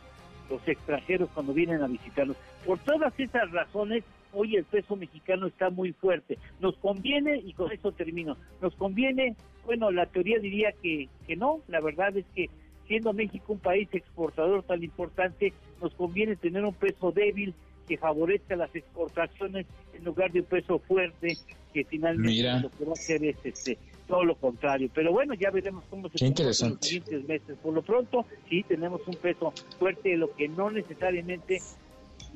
los 0.49 0.67
extranjeros 0.67 1.29
cuando 1.33 1.53
vienen 1.53 1.81
a 1.83 1.87
visitarnos. 1.87 2.35
Por 2.65 2.79
todas 2.79 3.17
esas 3.17 3.49
razones, 3.51 4.03
hoy 4.33 4.55
el 4.55 4.65
peso 4.65 4.95
mexicano 4.95 5.47
está 5.47 5.69
muy 5.69 5.93
fuerte. 5.93 6.37
Nos 6.59 6.75
conviene, 6.77 7.37
y 7.37 7.53
con 7.53 7.71
eso 7.71 7.91
termino, 7.91 8.37
nos 8.61 8.75
conviene, 8.75 9.35
bueno, 9.65 9.91
la 9.91 10.05
teoría 10.05 10.39
diría 10.39 10.71
que, 10.81 11.09
que 11.27 11.35
no, 11.35 11.61
la 11.67 11.81
verdad 11.81 12.15
es 12.17 12.25
que 12.35 12.49
siendo 12.87 13.13
México 13.13 13.53
un 13.53 13.59
país 13.59 13.87
exportador 13.91 14.63
tan 14.63 14.83
importante, 14.83 15.53
nos 15.81 15.93
conviene 15.93 16.35
tener 16.35 16.65
un 16.65 16.73
peso 16.73 17.11
débil 17.11 17.53
que 17.87 17.97
favorezca 17.97 18.55
las 18.55 18.75
exportaciones 18.75 19.65
en 19.93 20.03
lugar 20.03 20.31
de 20.31 20.41
un 20.41 20.45
peso 20.45 20.79
fuerte 20.79 21.37
que 21.73 21.83
finalmente 21.85 22.31
Mira. 22.31 22.59
lo 22.59 22.69
que 22.69 22.85
va 22.85 22.91
a 22.91 22.93
hacer 22.93 23.23
es 23.23 23.37
este, 23.43 23.77
todo 24.07 24.23
lo 24.23 24.35
contrario. 24.35 24.89
Pero 24.93 25.11
bueno, 25.11 25.33
ya 25.35 25.51
veremos 25.51 25.83
cómo 25.89 26.09
se 26.09 26.25
en 26.25 26.33
los 26.35 26.57
siguientes 26.57 27.27
meses. 27.27 27.57
Por 27.61 27.73
lo 27.73 27.81
pronto, 27.83 28.25
sí 28.49 28.63
tenemos 28.63 29.07
un 29.07 29.15
peso 29.15 29.53
fuerte, 29.77 30.17
lo 30.17 30.35
que 30.35 30.47
no 30.47 30.71
necesariamente 30.71 31.59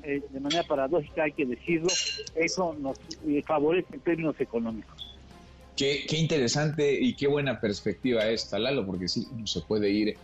eh, 0.04 0.22
de 0.30 0.40
manera 0.40 0.64
paradójica 0.64 1.24
hay 1.24 1.32
que 1.32 1.46
decirlo, 1.46 1.90
eso 2.36 2.76
nos 2.80 2.98
eh, 3.28 3.44
favorece 3.46 3.88
en 3.94 4.00
términos 4.02 4.36
económicos. 4.40 5.14
Qué, 5.76 6.06
interesante 6.12 7.00
y 7.00 7.16
qué 7.16 7.28
buena 7.28 7.60
perspectiva 7.60 8.28
esta, 8.28 8.60
Lalo, 8.60 8.86
porque 8.86 9.08
sí, 9.08 9.28
uno 9.32 9.48
se 9.48 9.62
puede 9.62 9.90
ir 9.90 10.18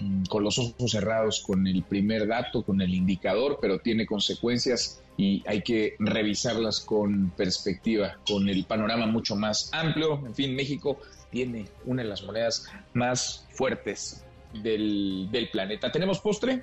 mm, 0.00 0.24
con 0.24 0.44
los 0.44 0.58
ojos 0.58 0.90
cerrados 0.90 1.40
con 1.40 1.66
el 1.66 1.82
primer 1.82 2.26
dato, 2.26 2.62
con 2.62 2.80
el 2.80 2.94
indicador, 2.94 3.58
pero 3.60 3.78
tiene 3.78 4.04
consecuencias 4.06 5.00
y 5.16 5.42
hay 5.46 5.62
que 5.62 5.94
revisarlas 5.98 6.80
con 6.80 7.30
perspectiva, 7.30 8.18
con 8.26 8.48
el 8.48 8.64
panorama 8.64 9.06
mucho 9.06 9.34
más 9.34 9.70
amplio. 9.72 10.20
En 10.26 10.34
fin, 10.34 10.54
México 10.54 10.98
tiene 11.30 11.66
una 11.86 12.02
de 12.02 12.08
las 12.08 12.22
monedas 12.22 12.66
más 12.92 13.46
fuertes 13.50 14.24
del, 14.62 15.28
del 15.30 15.48
planeta. 15.48 15.90
¿Tenemos 15.90 16.20
postre? 16.20 16.62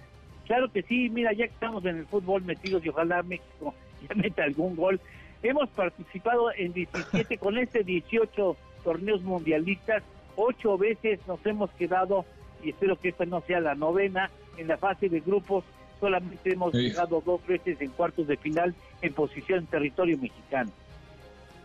Claro 0.49 0.71
que 0.71 0.81
sí, 0.81 1.09
mira, 1.09 1.31
ya 1.31 1.45
que 1.45 1.53
estamos 1.53 1.85
en 1.85 1.99
el 1.99 2.07
fútbol 2.07 2.41
metidos 2.41 2.83
y 2.83 2.89
ojalá 2.89 3.21
México 3.21 3.75
ya 4.09 4.15
meta 4.15 4.43
algún 4.43 4.75
gol. 4.75 4.99
Hemos 5.43 5.69
participado 5.69 6.51
en 6.57 6.73
17, 6.73 7.37
con 7.37 7.59
este 7.59 7.83
18 7.83 8.57
torneos 8.83 9.21
mundialistas, 9.21 10.01
ocho 10.35 10.75
veces 10.75 11.19
nos 11.27 11.45
hemos 11.45 11.69
quedado, 11.73 12.25
y 12.63 12.71
espero 12.71 12.95
que 12.95 13.09
esta 13.09 13.25
no 13.27 13.41
sea 13.41 13.59
la 13.59 13.75
novena, 13.75 14.31
en 14.57 14.67
la 14.67 14.77
fase 14.79 15.07
de 15.07 15.19
grupos, 15.19 15.65
solamente 15.99 16.51
hemos 16.51 16.71
Sí. 16.71 16.79
llegado 16.79 17.21
dos 17.23 17.45
veces 17.45 17.79
en 17.79 17.91
cuartos 17.91 18.25
de 18.25 18.35
final 18.37 18.73
en 19.03 19.13
posición 19.13 19.59
en 19.59 19.67
territorio 19.67 20.17
mexicano. 20.17 20.71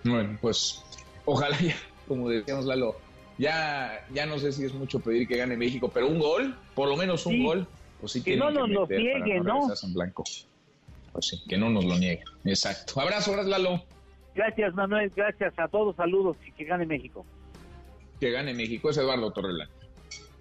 Bueno, 0.04 0.36
pues 0.42 0.84
ojalá 1.24 1.58
ya, 1.58 1.74
como 2.06 2.28
decíamos 2.28 2.66
Lalo, 2.66 2.96
ya, 3.38 4.04
ya 4.12 4.26
no 4.26 4.38
sé 4.38 4.52
si 4.52 4.66
es 4.66 4.74
mucho 4.74 5.00
pedir 5.00 5.26
que 5.26 5.38
gane 5.38 5.56
México, 5.56 5.90
pero 5.92 6.06
un 6.06 6.18
gol, 6.18 6.54
por 6.74 6.86
lo 6.86 6.98
menos 6.98 7.24
un 7.24 7.32
Sí. 7.32 7.42
gol, 7.44 7.66
pues 8.04 8.12
sí 8.12 8.22
Que 8.22 8.36
no 8.36 8.50
nos 8.50 8.68
lo 8.68 8.86
nieguen, 8.86 9.44
¿no? 9.44 9.54
regresarse 9.54 9.86
en 9.86 9.94
blanco. 9.94 10.24
Pues 11.10 11.26
sí, 11.26 11.42
que 11.48 11.56
no 11.56 11.70
nos 11.70 11.86
lo 11.86 11.96
nieguen. 11.96 12.24
Exacto. 12.44 13.00
Abrazo, 13.00 13.30
abrazo 13.30 13.48
Lalo. 13.48 13.82
Gracias 14.34 14.74
Manuel, 14.74 15.10
gracias 15.16 15.58
a 15.58 15.68
todos, 15.68 15.96
saludos 15.96 16.36
y 16.46 16.52
que 16.52 16.64
gane 16.64 16.84
México. 16.84 17.24
Que 18.20 18.30
gane 18.30 18.52
México. 18.52 18.90
Es 18.90 18.98
Eduardo 18.98 19.32
Torrela. 19.32 19.70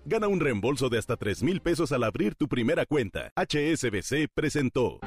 Gana 0.04 0.28
un 0.28 0.42
reembolso 0.42 0.90
de 0.90 0.98
hasta 0.98 1.16
3 1.16 1.42
mil 1.44 1.62
pesos 1.62 1.94
al 1.94 2.04
abrir 2.04 2.36
tu 2.36 2.50
primera 2.50 2.86
cuenta. 2.86 3.32
HSBC 3.38 4.28
presentó. 4.34 5.00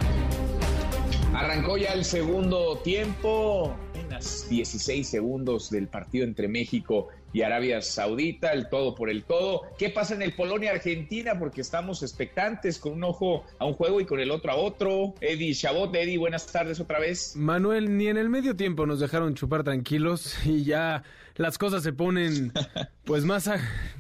Arrancó 1.36 1.76
ya 1.76 1.92
el 1.92 2.06
segundo 2.06 2.78
tiempo, 2.82 3.76
apenas 3.90 4.48
16 4.48 5.06
segundos 5.06 5.68
del 5.68 5.86
partido 5.86 6.24
entre 6.24 6.48
México 6.48 7.08
y 7.34 7.42
Arabia 7.42 7.82
Saudita, 7.82 8.54
el 8.54 8.70
todo 8.70 8.94
por 8.94 9.10
el 9.10 9.22
todo. 9.24 9.64
¿Qué 9.76 9.90
pasa 9.90 10.14
en 10.14 10.22
el 10.22 10.32
Polonia-Argentina? 10.32 11.38
Porque 11.38 11.60
estamos 11.60 12.02
expectantes, 12.02 12.78
con 12.78 12.94
un 12.94 13.04
ojo 13.04 13.44
a 13.58 13.66
un 13.66 13.74
juego 13.74 14.00
y 14.00 14.06
con 14.06 14.18
el 14.18 14.30
otro 14.30 14.50
a 14.50 14.54
otro. 14.56 15.12
Eddie 15.20 15.52
Chabot, 15.52 15.94
Eddie, 15.94 16.16
buenas 16.16 16.46
tardes 16.46 16.80
otra 16.80 17.00
vez. 17.00 17.36
Manuel, 17.36 17.98
ni 17.98 18.06
en 18.06 18.16
el 18.16 18.30
medio 18.30 18.56
tiempo 18.56 18.86
nos 18.86 18.98
dejaron 18.98 19.34
chupar 19.34 19.62
tranquilos 19.62 20.38
y 20.46 20.64
ya 20.64 21.02
las 21.34 21.58
cosas 21.58 21.82
se 21.82 21.92
ponen 21.92 22.50
pues 23.04 23.26
más 23.26 23.50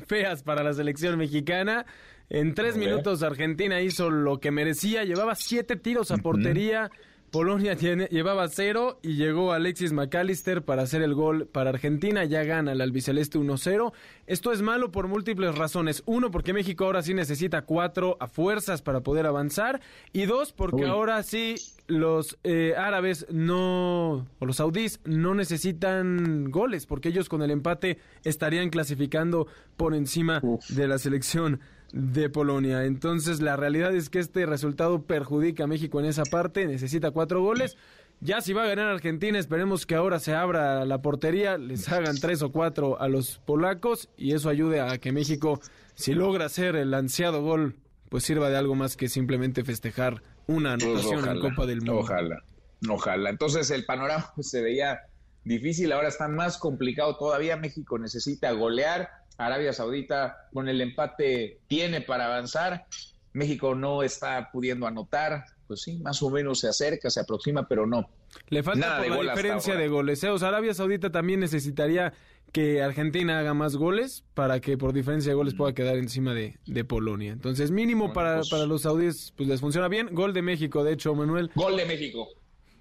feas 0.06 0.42
para 0.42 0.64
la 0.64 0.72
selección 0.72 1.18
mexicana. 1.18 1.84
En 2.30 2.54
tres 2.54 2.78
minutos 2.78 3.22
Argentina 3.22 3.82
hizo 3.82 4.08
lo 4.08 4.40
que 4.40 4.50
merecía, 4.50 5.04
llevaba 5.04 5.34
siete 5.34 5.76
tiros 5.76 6.10
a 6.10 6.16
portería. 6.16 6.90
Polonia 7.36 7.76
tiene, 7.76 8.06
llevaba 8.06 8.48
cero 8.48 8.98
y 9.02 9.16
llegó 9.16 9.52
Alexis 9.52 9.92
McAllister 9.92 10.64
para 10.64 10.84
hacer 10.84 11.02
el 11.02 11.12
gol 11.12 11.46
para 11.46 11.68
Argentina. 11.68 12.24
Ya 12.24 12.44
gana 12.44 12.72
el 12.72 12.80
albiceleste 12.80 13.38
1-0. 13.38 13.92
Esto 14.26 14.52
es 14.52 14.62
malo 14.62 14.90
por 14.90 15.06
múltiples 15.06 15.54
razones. 15.54 16.02
Uno, 16.06 16.30
porque 16.30 16.54
México 16.54 16.86
ahora 16.86 17.02
sí 17.02 17.12
necesita 17.12 17.66
cuatro 17.66 18.16
a 18.20 18.26
fuerzas 18.26 18.80
para 18.80 19.02
poder 19.02 19.26
avanzar. 19.26 19.82
Y 20.14 20.24
dos, 20.24 20.54
porque 20.54 20.84
Uy. 20.84 20.88
ahora 20.88 21.22
sí 21.22 21.56
los 21.88 22.38
eh, 22.42 22.72
árabes 22.74 23.26
no, 23.30 24.26
o 24.38 24.46
los 24.46 24.56
saudíes 24.56 25.00
no 25.04 25.34
necesitan 25.34 26.50
goles, 26.50 26.86
porque 26.86 27.10
ellos 27.10 27.28
con 27.28 27.42
el 27.42 27.50
empate 27.50 27.98
estarían 28.24 28.70
clasificando 28.70 29.46
por 29.76 29.94
encima 29.94 30.40
de 30.70 30.88
la 30.88 30.98
selección 30.98 31.60
de 31.92 32.28
Polonia. 32.28 32.84
Entonces 32.84 33.40
la 33.40 33.56
realidad 33.56 33.94
es 33.94 34.10
que 34.10 34.18
este 34.18 34.46
resultado 34.46 35.02
perjudica 35.02 35.64
a 35.64 35.66
México 35.66 36.00
en 36.00 36.06
esa 36.06 36.24
parte, 36.24 36.66
necesita 36.66 37.10
cuatro 37.10 37.42
goles. 37.42 37.76
Ya 38.20 38.40
si 38.40 38.52
va 38.54 38.64
a 38.64 38.66
ganar 38.66 38.88
Argentina, 38.88 39.38
esperemos 39.38 39.84
que 39.84 39.94
ahora 39.94 40.18
se 40.18 40.34
abra 40.34 40.84
la 40.86 41.02
portería, 41.02 41.58
les 41.58 41.88
hagan 41.90 42.16
tres 42.18 42.42
o 42.42 42.50
cuatro 42.50 43.00
a 43.00 43.08
los 43.08 43.38
polacos 43.38 44.08
y 44.16 44.32
eso 44.32 44.48
ayude 44.48 44.80
a 44.80 44.96
que 44.98 45.12
México, 45.12 45.60
si 45.94 46.14
logra 46.14 46.46
hacer 46.46 46.76
el 46.76 46.94
ansiado 46.94 47.42
gol, 47.42 47.76
pues 48.08 48.24
sirva 48.24 48.48
de 48.48 48.56
algo 48.56 48.74
más 48.74 48.96
que 48.96 49.08
simplemente 49.08 49.64
festejar 49.64 50.22
una 50.46 50.74
Pues 50.74 50.84
anotación 50.84 51.18
en 51.18 51.24
ojalá, 51.24 51.40
Copa 51.40 51.66
del 51.66 51.78
Mundo. 51.78 51.98
Ojalá, 51.98 52.44
ojalá. 52.88 53.30
Entonces 53.30 53.70
el 53.70 53.84
panorama 53.84 54.32
pues, 54.34 54.48
se 54.48 54.62
veía 54.62 55.00
difícil, 55.44 55.92
ahora 55.92 56.08
está 56.08 56.26
más 56.28 56.56
complicado 56.56 57.16
todavía. 57.16 57.56
México 57.56 57.98
necesita 57.98 58.50
golear. 58.52 59.10
Arabia 59.38 59.72
Saudita 59.72 60.48
con 60.52 60.68
el 60.68 60.80
empate 60.80 61.58
tiene 61.68 62.00
para 62.00 62.26
avanzar. 62.26 62.86
México 63.32 63.74
no 63.74 64.02
está 64.02 64.50
pudiendo 64.52 64.86
anotar. 64.86 65.44
Pues 65.66 65.82
sí, 65.82 65.98
más 65.98 66.22
o 66.22 66.30
menos 66.30 66.60
se 66.60 66.68
acerca, 66.68 67.10
se 67.10 67.20
aproxima, 67.20 67.66
pero 67.66 67.86
no. 67.86 68.08
Le 68.48 68.62
falta 68.62 68.80
Nada 68.86 68.98
por 68.98 69.18
de 69.18 69.24
la 69.24 69.32
diferencia 69.34 69.74
de 69.74 69.88
goles. 69.88 70.22
¿eh? 70.22 70.30
O 70.30 70.38
sea, 70.38 70.48
Arabia 70.48 70.72
Saudita 70.74 71.10
también 71.10 71.40
necesitaría 71.40 72.12
que 72.52 72.82
Argentina 72.82 73.38
haga 73.40 73.52
más 73.52 73.76
goles 73.76 74.24
para 74.34 74.60
que 74.60 74.78
por 74.78 74.92
diferencia 74.92 75.30
de 75.30 75.34
goles 75.34 75.54
pueda 75.54 75.74
quedar 75.74 75.96
encima 75.96 76.32
de, 76.34 76.56
de 76.66 76.84
Polonia. 76.84 77.32
Entonces, 77.32 77.70
mínimo 77.72 78.12
para, 78.12 78.36
pues- 78.36 78.48
para 78.50 78.64
los 78.66 78.82
saudíes, 78.82 79.32
pues 79.36 79.48
les 79.48 79.60
funciona 79.60 79.88
bien. 79.88 80.14
Gol 80.14 80.32
de 80.32 80.42
México, 80.42 80.84
de 80.84 80.92
hecho, 80.92 81.14
Manuel. 81.14 81.50
Gol 81.56 81.76
de 81.76 81.84
México. 81.84 82.28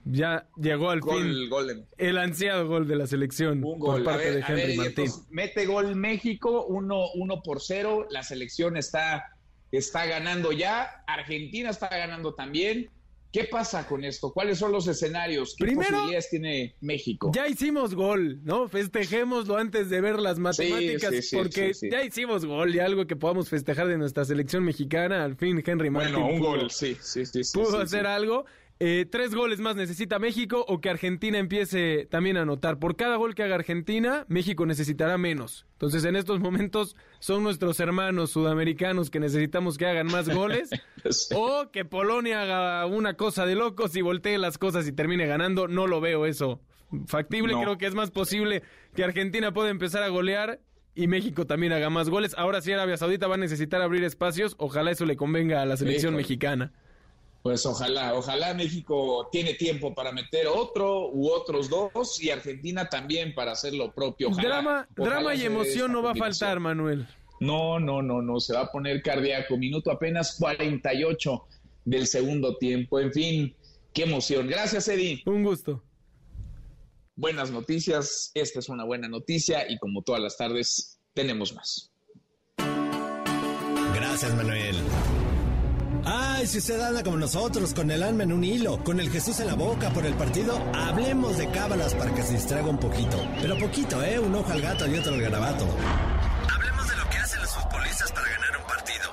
Ya 0.07 0.47
llegó 0.55 0.91
al 0.91 0.99
Gol, 1.01 1.23
fin 1.23 1.85
el 1.97 2.17
ansiado 2.19 2.67
gol 2.67 2.87
de 2.87 2.95
la 2.95 3.07
selección 3.07 3.63
Un 3.63 3.79
por 3.79 3.95
gol. 3.95 4.03
Parte 4.03 4.25
ver, 4.25 4.33
de 4.35 4.39
Henry 4.41 4.55
ver, 4.55 4.75
Martín. 4.77 4.85
entonces, 5.05 5.27
mete 5.31 5.65
gol 5.65 5.95
México, 5.95 6.65
1 6.67 7.05
uno, 7.15 7.41
por 7.41 7.59
0. 7.59 8.07
La 8.11 8.21
selección 8.21 8.77
está, 8.77 9.25
está 9.71 10.05
ganando 10.05 10.51
ya. 10.51 11.03
Argentina 11.07 11.71
está 11.71 11.89
ganando 11.89 12.35
también. 12.35 12.91
¿Qué 13.33 13.43
pasa 13.45 13.85
con 13.85 14.05
esto? 14.05 14.31
¿Cuáles 14.31 14.59
son 14.59 14.71
los 14.71 14.87
escenarios? 14.87 15.55
¿Qué 15.57 15.65
Primero, 15.65 15.89
posibilidades 15.89 16.29
tiene 16.29 16.75
México? 16.79 17.31
Ya 17.35 17.47
hicimos 17.49 17.93
gol, 17.93 18.39
¿no? 18.45 18.69
Festejémoslo 18.69 19.57
antes 19.57 19.89
de 19.89 19.99
ver 19.99 20.19
las 20.19 20.39
matemáticas, 20.39 21.09
sí, 21.15 21.21
sí, 21.21 21.35
porque 21.35 21.73
sí, 21.73 21.89
ya 21.91 22.01
hicimos 22.05 22.45
gol 22.45 22.73
y 22.73 22.79
algo 22.79 23.07
que 23.07 23.17
podamos 23.17 23.49
festejar 23.49 23.87
de 23.87 23.97
nuestra 23.97 24.23
selección 24.23 24.63
mexicana. 24.63 25.25
Al 25.25 25.35
fin, 25.35 25.61
Henry 25.65 25.89
Martín 25.89 26.13
Bueno, 26.13 26.27
un 26.33 26.39
pudo- 26.39 26.47
gol, 26.59 26.71
sí, 26.71 26.95
sí, 27.01 27.25
sí. 27.25 27.41
pudo 27.53 27.79
hacer 27.81 28.05
algo. 28.07 28.45
Eh, 28.79 29.05
tres 29.09 29.33
goles 29.33 29.59
más 29.59 29.75
necesita 29.75 30.19
México 30.19 30.65
o 30.67 30.81
que 30.81 30.89
Argentina 30.89 31.37
empiece 31.37 32.07
también 32.09 32.35
a 32.35 32.41
anotar. 32.41 32.77
Por 32.77 32.95
cada 32.95 33.15
gol 33.15 33.33
que 33.33 33.43
haga 33.43 33.55
Argentina, 33.55 34.25
México 34.27 34.65
necesitará 34.65 35.17
menos. 35.17 35.65
Entonces, 35.73 36.03
en 36.03 36.15
estos 36.15 36.39
momentos 36.39 36.95
son 37.19 37.43
nuestros 37.43 37.79
hermanos 37.79 38.31
sudamericanos 38.31 39.09
que 39.09 39.19
necesitamos 39.19 39.77
que 39.77 39.85
hagan 39.85 40.07
más 40.07 40.27
goles 40.27 40.69
o 41.35 41.71
que 41.71 41.85
Polonia 41.85 42.41
haga 42.41 42.85
una 42.85 43.13
cosa 43.13 43.45
de 43.45 43.55
locos 43.55 43.95
y 43.95 44.01
voltee 44.01 44.37
las 44.37 44.57
cosas 44.57 44.87
y 44.87 44.91
termine 44.91 45.25
ganando. 45.25 45.67
No 45.67 45.87
lo 45.87 46.01
veo 46.01 46.25
eso 46.25 46.59
factible. 47.07 47.53
No. 47.53 47.61
Creo 47.61 47.77
que 47.77 47.87
es 47.87 47.95
más 47.95 48.11
posible 48.11 48.63
que 48.93 49.03
Argentina 49.03 49.53
pueda 49.53 49.69
empezar 49.69 50.03
a 50.03 50.09
golear 50.09 50.59
y 50.93 51.07
México 51.07 51.45
también 51.45 51.73
haga 51.73 51.89
más 51.89 52.09
goles. 52.09 52.35
Ahora 52.37 52.61
sí, 52.61 52.71
Arabia 52.71 52.97
Saudita 52.97 53.27
va 53.27 53.35
a 53.35 53.37
necesitar 53.37 53.81
abrir 53.81 54.03
espacios. 54.03 54.55
Ojalá 54.57 54.91
eso 54.91 55.05
le 55.05 55.15
convenga 55.15 55.61
a 55.61 55.65
la 55.65 55.77
selección 55.77 56.15
mexicana. 56.15 56.73
Pues 57.45 57.63
ojalá, 57.67 58.15
ojalá 58.15 58.55
México 58.55 59.29
tiene 59.31 59.53
tiempo 59.53 59.93
para 59.93 60.11
meter 60.11 60.47
otro 60.47 61.11
u 61.11 61.29
otros 61.29 61.69
dos 61.69 62.19
y 62.19 62.31
Argentina 62.31 62.89
también 62.89 63.35
para 63.35 63.51
hacer 63.51 63.75
lo 63.75 63.93
propio. 63.93 64.29
Ojalá, 64.29 64.49
drama, 64.49 64.87
ojalá 64.97 65.15
drama 65.17 65.35
y 65.35 65.43
emoción 65.43 65.91
no 65.91 66.01
va 66.01 66.13
a 66.13 66.15
faltar, 66.15 66.59
Manuel. 66.59 67.07
No, 67.39 67.79
no, 67.79 68.01
no, 68.01 68.23
no, 68.23 68.39
se 68.39 68.55
va 68.55 68.61
a 68.61 68.71
poner 68.71 69.03
cardíaco. 69.03 69.57
Minuto 69.57 69.91
apenas 69.91 70.37
48 70.39 71.45
del 71.83 72.07
segundo 72.07 72.57
tiempo. 72.57 72.99
En 72.99 73.13
fin, 73.13 73.55
qué 73.93 74.05
emoción. 74.05 74.47
Gracias, 74.47 74.87
Eddie. 74.87 75.21
Un 75.27 75.43
gusto. 75.43 75.83
Buenas 77.15 77.51
noticias. 77.51 78.31
Esta 78.33 78.57
es 78.57 78.69
una 78.69 78.85
buena 78.85 79.07
noticia 79.07 79.71
y 79.71 79.77
como 79.77 80.01
todas 80.01 80.19
las 80.19 80.35
tardes, 80.35 80.99
tenemos 81.13 81.53
más. 81.53 81.91
Gracias, 83.93 84.33
Manuel. 84.33 84.77
Ay, 86.07 86.45
si 86.45 86.59
usted 86.59 86.79
anda 86.79 87.01
como 87.03 87.17
nosotros, 87.17 87.73
con 87.73 87.89
el 87.89 88.03
alma 88.03 88.23
en 88.23 88.31
un 88.31 88.43
hilo, 88.43 88.83
con 88.83 88.99
el 88.99 89.09
Jesús 89.09 89.39
en 89.39 89.47
la 89.47 89.55
boca 89.55 89.89
por 89.89 90.05
el 90.05 90.13
partido, 90.13 90.55
hablemos 90.75 91.37
de 91.37 91.49
cábalas 91.49 91.95
para 91.95 92.13
que 92.13 92.21
se 92.21 92.33
distraiga 92.33 92.67
un 92.67 92.77
poquito. 92.77 93.17
Pero 93.41 93.57
poquito, 93.57 94.03
¿eh? 94.03 94.19
Un 94.19 94.35
ojo 94.35 94.51
al 94.51 94.61
gato 94.61 94.87
y 94.87 94.97
otro 94.97 95.15
al 95.15 95.21
garabato. 95.21 95.65
Hablemos 96.53 96.87
de 96.87 96.95
lo 96.95 97.09
que 97.09 97.17
hacen 97.17 97.41
los 97.41 97.49
futbolistas 97.49 98.11
para 98.11 98.29
ganar 98.29 98.57
un 98.61 98.67
partido. 98.67 99.09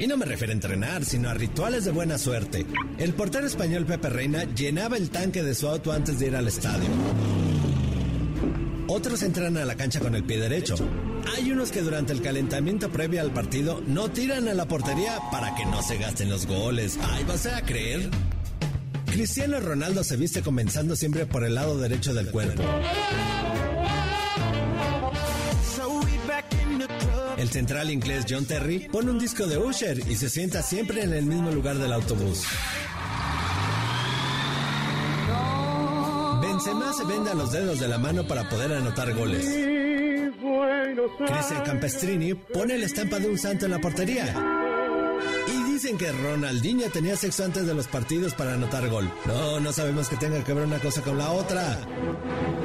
Y 0.00 0.06
no 0.06 0.16
me 0.16 0.26
refiero 0.26 0.50
a 0.52 0.54
entrenar, 0.54 1.04
sino 1.04 1.28
a 1.28 1.34
rituales 1.34 1.84
de 1.84 1.92
buena 1.92 2.18
suerte. 2.18 2.66
El 2.98 3.14
portero 3.14 3.46
español 3.46 3.86
Pepe 3.86 4.08
Reina 4.08 4.42
llenaba 4.42 4.96
el 4.96 5.10
tanque 5.10 5.44
de 5.44 5.54
su 5.54 5.68
auto 5.68 5.92
antes 5.92 6.18
de 6.18 6.26
ir 6.26 6.36
al 6.36 6.48
estadio. 6.48 6.88
Otros 8.88 9.22
entran 9.22 9.56
a 9.56 9.64
la 9.64 9.76
cancha 9.76 10.00
con 10.00 10.16
el 10.16 10.24
pie 10.24 10.40
derecho. 10.40 10.76
Hay 11.26 11.50
unos 11.50 11.70
que 11.70 11.82
durante 11.82 12.12
el 12.12 12.22
calentamiento 12.22 12.90
previo 12.90 13.20
al 13.20 13.32
partido 13.32 13.82
no 13.86 14.10
tiran 14.10 14.48
a 14.48 14.54
la 14.54 14.66
portería 14.66 15.18
para 15.30 15.54
que 15.54 15.64
no 15.66 15.82
se 15.82 15.98
gasten 15.98 16.30
los 16.30 16.46
goles. 16.46 16.98
Ay, 17.02 17.24
¿vas 17.24 17.46
a 17.46 17.62
creer? 17.62 18.10
Cristiano 19.06 19.58
Ronaldo 19.60 20.04
se 20.04 20.16
viste 20.16 20.42
comenzando 20.42 20.94
siempre 20.94 21.26
por 21.26 21.44
el 21.44 21.54
lado 21.54 21.78
derecho 21.78 22.14
del 22.14 22.30
cuerpo. 22.30 22.62
El 27.36 27.48
central 27.50 27.90
inglés 27.90 28.26
John 28.28 28.44
Terry 28.44 28.88
pone 28.90 29.10
un 29.10 29.18
disco 29.18 29.46
de 29.46 29.58
Usher 29.58 29.98
y 30.08 30.16
se 30.16 30.28
sienta 30.28 30.62
siempre 30.62 31.02
en 31.02 31.12
el 31.12 31.24
mismo 31.24 31.50
lugar 31.50 31.78
del 31.78 31.92
autobús. 31.92 32.44
Benzema 36.42 36.92
se 36.92 37.04
venda 37.04 37.34
los 37.34 37.52
dedos 37.52 37.78
de 37.78 37.88
la 37.88 37.98
mano 37.98 38.26
para 38.26 38.48
poder 38.48 38.72
anotar 38.72 39.14
goles. 39.14 39.87
Cristian 41.16 41.62
Campestrini 41.64 42.34
pone 42.34 42.78
la 42.78 42.86
estampa 42.86 43.18
de 43.18 43.28
un 43.28 43.38
santo 43.38 43.66
en 43.66 43.72
la 43.72 43.80
portería. 43.80 44.34
Y 45.48 45.72
dicen 45.72 45.96
que 45.96 46.12
Ronaldinho 46.12 46.88
tenía 46.90 47.16
sexo 47.16 47.44
antes 47.44 47.66
de 47.66 47.74
los 47.74 47.86
partidos 47.86 48.34
para 48.34 48.54
anotar 48.54 48.88
gol. 48.88 49.10
No, 49.26 49.60
no 49.60 49.72
sabemos 49.72 50.08
que 50.08 50.16
tenga 50.16 50.42
que 50.44 50.52
ver 50.52 50.64
una 50.64 50.78
cosa 50.78 51.02
con 51.02 51.18
la 51.18 51.30
otra. 51.30 51.78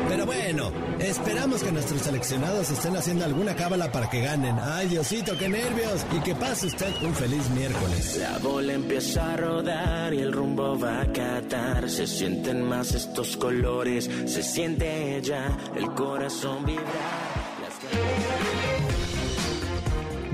Pero 0.10 0.26
bueno, 0.26 0.72
esperamos 1.00 1.64
que 1.64 1.72
nuestros 1.72 2.02
seleccionados 2.02 2.70
estén 2.70 2.96
haciendo 2.96 3.26
alguna 3.26 3.56
cábala 3.56 3.92
para 3.92 4.10
que 4.10 4.22
ganen. 4.22 4.58
Ay, 4.60 4.88
Diosito, 4.88 5.38
qué 5.38 5.50
nervios. 5.50 6.06
Y 6.16 6.20
que 6.20 6.36
pase 6.36 6.68
usted 6.68 6.92
un 7.02 7.16
feliz 7.16 7.50
miércoles. 7.52 8.18
La 8.20 8.38
bola 8.40 8.74
empieza 8.74 9.34
a 9.34 9.38
rodar 9.38 10.14
y 10.14 10.20
el 10.20 10.34
rumbo 10.34 10.78
va 10.78 11.02
a 11.02 11.12
catar. 11.12 11.90
Se 11.90 12.06
sienten 12.06 12.64
más 12.64 12.94
estos 12.94 13.38
colores, 13.38 14.10
se 14.26 14.44
siente 14.44 15.20
ya 15.24 15.58
el 15.76 15.94
corazón 15.94 16.66
vibrar. 16.66 17.33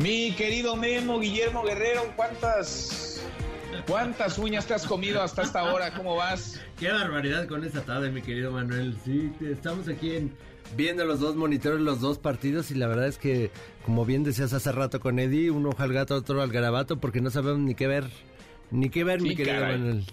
Mi 0.01 0.31
querido 0.31 0.77
Memo, 0.77 1.19
Guillermo 1.19 1.61
Guerrero, 1.61 2.13
¿cuántas, 2.15 3.21
cuántas 3.85 4.37
uñas 4.37 4.65
te 4.65 4.73
has 4.73 4.85
comido 4.85 5.21
hasta 5.21 5.41
esta 5.41 5.73
hora? 5.73 5.93
¿Cómo 5.93 6.15
vas? 6.15 6.57
Qué 6.79 6.89
barbaridad 6.89 7.47
con 7.47 7.65
esta 7.65 7.81
tarde, 7.81 8.09
mi 8.09 8.21
querido 8.21 8.51
Manuel. 8.51 8.97
Sí, 9.03 9.29
estamos 9.41 9.89
aquí 9.89 10.15
en, 10.15 10.33
viendo 10.77 11.03
los 11.03 11.19
dos 11.19 11.35
monitores, 11.35 11.81
los 11.81 11.99
dos 11.99 12.17
partidos, 12.17 12.71
y 12.71 12.75
la 12.75 12.87
verdad 12.87 13.07
es 13.07 13.17
que, 13.17 13.51
como 13.85 14.05
bien 14.05 14.23
decías 14.23 14.53
hace 14.53 14.71
rato 14.71 15.01
con 15.01 15.19
Eddie, 15.19 15.51
uno 15.51 15.69
ojo 15.71 15.83
al 15.83 15.91
gato, 15.91 16.15
otro 16.15 16.41
al 16.41 16.51
garabato, 16.51 16.97
porque 16.97 17.19
no 17.19 17.29
sabemos 17.29 17.59
ni 17.59 17.75
qué 17.75 17.87
ver. 17.87 18.05
Ni 18.71 18.89
qué 18.89 19.03
ver, 19.03 19.19
mi 19.19 19.35
querido 19.35 19.59
caray. 19.59 19.77
Manuel. 19.79 20.05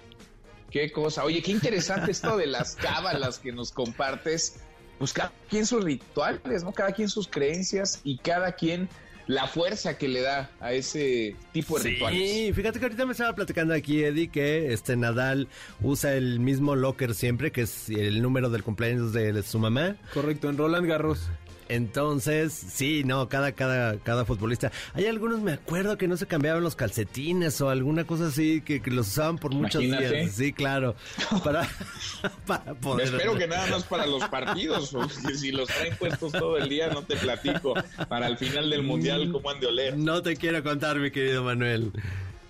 Qué 0.72 0.90
cosa. 0.90 1.22
Oye, 1.22 1.42
qué 1.42 1.52
interesante 1.52 2.10
esto 2.10 2.36
de 2.36 2.48
las 2.48 2.74
cábalas 2.74 3.38
que 3.38 3.52
nos 3.52 3.70
compartes. 3.70 4.64
Pues 4.98 5.12
cada 5.12 5.30
quien 5.48 5.64
sus 5.64 5.84
rituales, 5.84 6.64
¿no? 6.64 6.72
Cada 6.72 6.90
quien 6.90 7.08
sus 7.08 7.28
creencias 7.28 8.00
y 8.02 8.18
cada 8.18 8.52
quien 8.52 8.88
la 9.26 9.46
fuerza 9.46 9.98
que 9.98 10.08
le 10.08 10.20
da 10.20 10.50
a 10.60 10.72
ese 10.72 11.36
tipo 11.52 11.78
de 11.78 11.90
rituales. 11.90 12.30
Sí, 12.30 12.52
fíjate 12.52 12.78
que 12.78 12.84
ahorita 12.84 13.06
me 13.06 13.12
estaba 13.12 13.34
platicando 13.34 13.74
aquí 13.74 14.04
Eddie 14.04 14.28
que 14.28 14.72
este 14.72 14.96
Nadal 14.96 15.48
usa 15.80 16.14
el 16.14 16.40
mismo 16.40 16.76
locker 16.76 17.14
siempre, 17.14 17.52
que 17.52 17.62
es 17.62 17.88
el 17.88 18.22
número 18.22 18.50
del 18.50 18.62
cumpleaños 18.62 19.12
de 19.12 19.42
su 19.42 19.58
mamá. 19.58 19.96
Correcto, 20.14 20.48
en 20.48 20.58
Roland 20.58 20.86
Garros. 20.86 21.28
Entonces, 21.68 22.52
sí, 22.52 23.02
no, 23.04 23.28
cada, 23.28 23.52
cada, 23.52 23.98
cada 23.98 24.24
futbolista. 24.24 24.70
Hay 24.94 25.06
algunos, 25.06 25.40
me 25.40 25.52
acuerdo, 25.52 25.98
que 25.98 26.08
no 26.08 26.16
se 26.16 26.26
cambiaban 26.26 26.62
los 26.62 26.76
calcetines 26.76 27.60
o 27.60 27.68
alguna 27.70 28.04
cosa 28.04 28.26
así, 28.28 28.60
que, 28.60 28.80
que 28.80 28.90
los 28.90 29.08
usaban 29.08 29.38
por 29.38 29.52
muchos 29.52 29.82
Imagínate. 29.82 30.16
días. 30.16 30.32
Sí, 30.32 30.52
claro. 30.52 30.94
Para, 31.44 31.68
para 32.46 32.74
poder... 32.74 33.08
Espero 33.08 33.36
que 33.36 33.46
nada 33.46 33.66
más 33.68 33.84
para 33.84 34.06
los 34.06 34.24
partidos, 34.28 34.90
porque 34.90 35.34
si 35.34 35.52
los 35.52 35.68
traen 35.68 35.96
puestos 35.96 36.32
todo 36.32 36.56
el 36.56 36.68
día, 36.68 36.88
no 36.88 37.02
te 37.02 37.16
platico. 37.16 37.74
Para 38.08 38.26
el 38.28 38.38
final 38.38 38.70
del 38.70 38.82
mundial, 38.82 39.30
¿cómo 39.32 39.50
han 39.50 39.60
de 39.60 39.66
oler? 39.66 39.96
No 39.96 40.22
te 40.22 40.36
quiero 40.36 40.62
contar, 40.62 40.98
mi 40.98 41.10
querido 41.10 41.42
Manuel. 41.44 41.92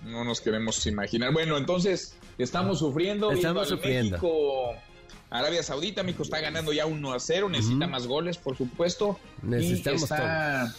No 0.03 0.23
nos 0.23 0.41
queremos 0.41 0.85
imaginar. 0.87 1.33
Bueno, 1.33 1.57
entonces, 1.57 2.15
estamos 2.37 2.79
sufriendo. 2.79 3.31
Estamos 3.31 3.67
sufriendo. 3.67 4.11
México, 4.11 4.75
Arabia 5.29 5.61
Saudita, 5.61 6.03
México 6.03 6.23
está 6.23 6.39
ganando 6.39 6.71
ya 6.71 6.85
1 6.85 7.13
a 7.13 7.19
0, 7.19 7.49
necesita 7.49 7.85
Ujú. 7.85 7.91
más 7.91 8.07
goles, 8.07 8.37
por 8.37 8.55
supuesto. 8.57 9.19
y 9.43 9.47
Necesitamos 9.47 10.03
está- 10.03 10.73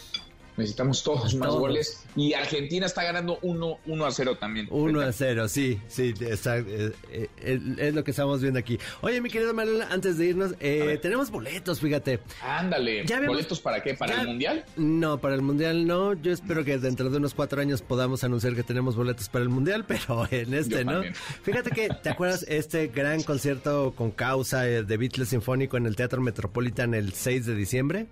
Necesitamos 0.59 1.03
todos 1.03 1.33
más 1.35 1.49
Todos. 1.49 1.59
goles. 1.59 2.03
Y 2.15 2.33
Argentina 2.33 2.85
está 2.85 3.03
ganando 3.03 3.39
1, 3.41 3.79
1 3.85 4.05
a 4.05 4.11
0 4.11 4.37
también. 4.37 4.67
1 4.69 5.01
a 5.01 5.11
0, 5.11 5.47
sí, 5.47 5.79
sí, 5.87 6.13
está, 6.21 6.57
eh, 6.59 6.91
eh, 7.11 7.29
es 7.77 7.93
lo 7.93 8.03
que 8.03 8.11
estamos 8.11 8.41
viendo 8.41 8.59
aquí. 8.59 8.77
Oye, 9.01 9.21
mi 9.21 9.29
querido 9.29 9.53
Manuel, 9.53 9.81
antes 9.89 10.17
de 10.17 10.27
irnos, 10.27 10.53
eh, 10.59 10.99
tenemos 11.01 11.31
boletos, 11.31 11.79
fíjate. 11.79 12.19
Ándale. 12.43 13.05
Ya 13.05 13.17
habíamos- 13.17 13.37
¿Boletos 13.37 13.59
para 13.61 13.81
qué? 13.81 13.93
¿Para 13.93 14.15
ya- 14.15 14.21
el 14.21 14.27
mundial? 14.27 14.65
No, 14.75 15.19
para 15.19 15.35
el 15.35 15.41
Mundial 15.41 15.87
no. 15.87 16.13
Yo 16.13 16.31
espero 16.31 16.63
que 16.65 16.77
dentro 16.77 17.09
de 17.09 17.17
unos 17.17 17.33
cuatro 17.33 17.61
años 17.61 17.81
podamos 17.81 18.23
anunciar 18.23 18.53
que 18.55 18.63
tenemos 18.63 18.95
boletos 18.95 19.29
para 19.29 19.43
el 19.43 19.49
Mundial, 19.49 19.85
pero 19.87 20.27
en 20.31 20.53
este 20.53 20.75
Yo 20.79 20.83
no. 20.83 20.91
también. 20.93 21.13
Fíjate 21.43 21.71
que, 21.71 21.89
¿te 22.03 22.09
acuerdas 22.09 22.45
este 22.49 22.87
gran 22.87 23.23
concierto 23.23 23.93
con 23.95 24.11
causa 24.11 24.67
eh, 24.67 24.83
de 24.83 24.97
Beatles 24.97 25.29
Sinfónico 25.29 25.77
en 25.77 25.85
el 25.85 25.95
Teatro 25.95 26.21
Metropolitan 26.21 26.93
el 26.93 27.13
6 27.13 27.45
de 27.45 27.55
diciembre? 27.55 28.07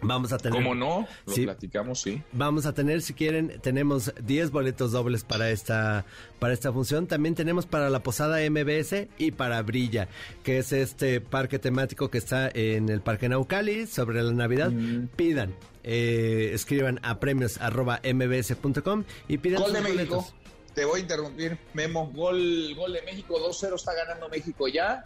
Vamos 0.00 0.32
a 0.32 0.38
tener... 0.38 0.62
¿Cómo 0.62 0.74
no? 0.74 1.06
Lo 1.26 1.32
Sí. 1.32 1.44
platicamos, 1.44 2.00
sí. 2.00 2.22
Vamos 2.32 2.66
a 2.66 2.72
tener, 2.74 3.02
si 3.02 3.14
quieren, 3.14 3.60
tenemos 3.60 4.12
10 4.22 4.50
boletos 4.50 4.92
dobles 4.92 5.24
para 5.24 5.50
esta, 5.50 6.04
para 6.38 6.52
esta 6.54 6.72
función. 6.72 7.06
También 7.06 7.34
tenemos 7.34 7.66
para 7.66 7.90
la 7.90 8.02
Posada 8.02 8.38
MBS 8.48 9.08
y 9.18 9.32
para 9.32 9.60
Brilla, 9.62 10.08
que 10.44 10.58
es 10.58 10.72
este 10.72 11.20
parque 11.20 11.58
temático 11.58 12.10
que 12.10 12.18
está 12.18 12.48
en 12.48 12.88
el 12.88 13.00
Parque 13.00 13.28
Naucali 13.28 13.86
sobre 13.86 14.22
la 14.22 14.32
Navidad. 14.32 14.72
Pidan, 15.16 15.54
eh, 15.82 16.50
escriban 16.54 17.00
a 17.02 17.18
premios 17.18 17.58
arroba 17.60 18.00
mbs.com 18.04 19.04
y 19.28 19.38
pidan 19.38 19.62
Gol 19.62 19.72
de 19.72 19.80
México. 19.80 20.16
boletos. 20.16 20.34
Te 20.74 20.84
voy 20.84 21.00
a 21.00 21.02
interrumpir, 21.02 21.58
Memo. 21.74 22.06
Gol, 22.14 22.72
gol 22.76 22.92
de 22.92 23.02
México, 23.02 23.36
2-0 23.40 23.74
está 23.74 23.94
ganando 23.94 24.28
México 24.28 24.68
ya. 24.68 25.04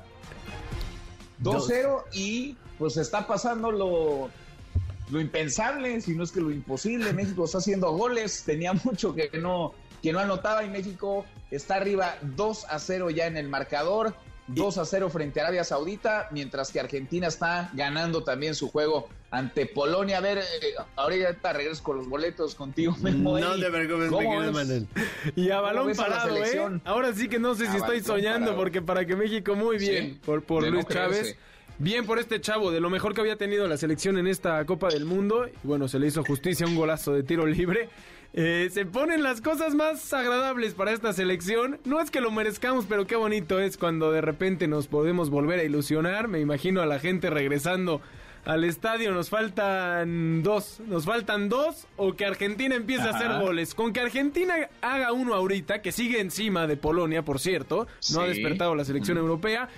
2-0 1.42 2.04
y 2.12 2.56
pues 2.78 2.96
está 2.96 3.26
pasando 3.26 3.70
lo, 3.72 4.30
lo 5.10 5.20
impensable, 5.20 6.00
si 6.00 6.14
no 6.14 6.24
es 6.24 6.32
que 6.32 6.40
lo 6.40 6.50
imposible. 6.50 7.12
México 7.12 7.44
está 7.44 7.58
haciendo 7.58 7.90
goles, 7.92 8.42
tenía 8.44 8.72
mucho 8.84 9.14
que 9.14 9.30
no, 9.38 9.74
que 10.02 10.12
no 10.12 10.18
anotaba 10.20 10.64
y 10.64 10.70
México 10.70 11.24
está 11.50 11.76
arriba 11.76 12.16
2 12.22 12.66
a 12.68 12.78
0 12.78 13.10
ya 13.10 13.26
en 13.26 13.36
el 13.36 13.48
marcador. 13.48 14.14
2 14.48 14.76
a 14.78 14.84
0 14.84 15.08
frente 15.08 15.38
a 15.40 15.44
Arabia 15.44 15.62
Saudita, 15.62 16.28
mientras 16.32 16.72
que 16.72 16.80
Argentina 16.80 17.28
está 17.28 17.70
ganando 17.74 18.24
también 18.24 18.56
su 18.56 18.70
juego 18.70 19.08
ante 19.30 19.66
Polonia. 19.66 20.18
A 20.18 20.20
ver, 20.20 20.38
eh, 20.38 20.42
ahorita 20.96 21.52
regreso 21.52 21.82
con 21.82 21.98
los 21.98 22.08
boletos 22.08 22.56
contigo, 22.56 22.94
Memo. 23.00 23.38
No 23.38 23.54
te 23.54 23.70
preocupes. 23.70 24.10
Manuel. 24.10 24.88
Y 25.36 25.48
a 25.50 25.54
¿Cómo 25.58 25.62
balón 25.62 25.94
parado, 25.94 26.36
¿eh? 26.44 26.80
Ahora 26.84 27.14
sí 27.14 27.28
que 27.28 27.38
no 27.38 27.54
sé 27.54 27.66
si 27.66 27.76
A 27.76 27.78
estoy 27.78 28.00
soñando, 28.02 28.46
parado. 28.46 28.56
porque 28.56 28.82
para 28.82 29.06
que 29.06 29.14
México 29.14 29.54
muy 29.54 29.78
bien 29.78 30.14
Sí, 30.14 30.20
por, 30.24 30.42
por 30.42 30.66
Luis 30.66 30.86
Chávez. 30.88 31.20
creerse. 31.20 31.38
Bien 31.78 32.06
por 32.06 32.18
este 32.18 32.40
chavo, 32.40 32.70
de 32.70 32.80
lo 32.80 32.90
mejor 32.90 33.14
que 33.14 33.20
había 33.20 33.36
tenido 33.36 33.66
la 33.66 33.76
selección 33.76 34.18
en 34.18 34.26
esta 34.26 34.64
Copa 34.66 34.88
del 34.88 35.04
Mundo. 35.04 35.48
Y 35.48 35.66
bueno, 35.66 35.88
se 35.88 35.98
le 35.98 36.06
hizo 36.06 36.22
justicia 36.22 36.66
un 36.66 36.76
golazo 36.76 37.12
de 37.12 37.22
tiro 37.22 37.46
libre. 37.46 37.88
Eh, 38.34 38.70
se 38.72 38.86
ponen 38.86 39.22
las 39.22 39.40
cosas 39.40 39.74
más 39.74 40.12
agradables 40.12 40.74
para 40.74 40.92
esta 40.92 41.12
selección. 41.12 41.78
No 41.84 42.00
es 42.00 42.10
que 42.10 42.20
lo 42.20 42.30
merezcamos, 42.30 42.86
pero 42.88 43.06
qué 43.06 43.16
bonito 43.16 43.60
es 43.60 43.76
cuando 43.76 44.12
de 44.12 44.20
repente 44.20 44.68
nos 44.68 44.86
podemos 44.86 45.28
volver 45.28 45.60
a 45.60 45.64
ilusionar. 45.64 46.28
Me 46.28 46.40
imagino 46.40 46.82
a 46.82 46.86
la 46.86 46.98
gente 46.98 47.30
regresando 47.30 48.00
al 48.44 48.64
estadio. 48.64 49.12
Nos 49.12 49.28
faltan 49.28 50.42
dos. 50.42 50.80
Nos 50.86 51.04
faltan 51.04 51.48
dos 51.48 51.86
o 51.96 52.14
que 52.14 52.24
Argentina 52.24 52.74
empiece 52.74 53.02
a 53.02 53.10
hacer 53.10 53.40
goles. 53.40 53.74
Con 53.74 53.92
que 53.92 54.00
Argentina 54.00 54.54
haga 54.80 55.12
uno 55.12 55.34
ahorita, 55.34 55.82
que 55.82 55.92
sigue 55.92 56.20
encima 56.20 56.66
de 56.66 56.76
Polonia, 56.76 57.24
por 57.24 57.38
cierto. 57.38 57.86
No 58.12 58.20
ha 58.20 58.26
despertado 58.26 58.74
la 58.74 58.84
selección 58.84 59.18
europea. 59.18 59.68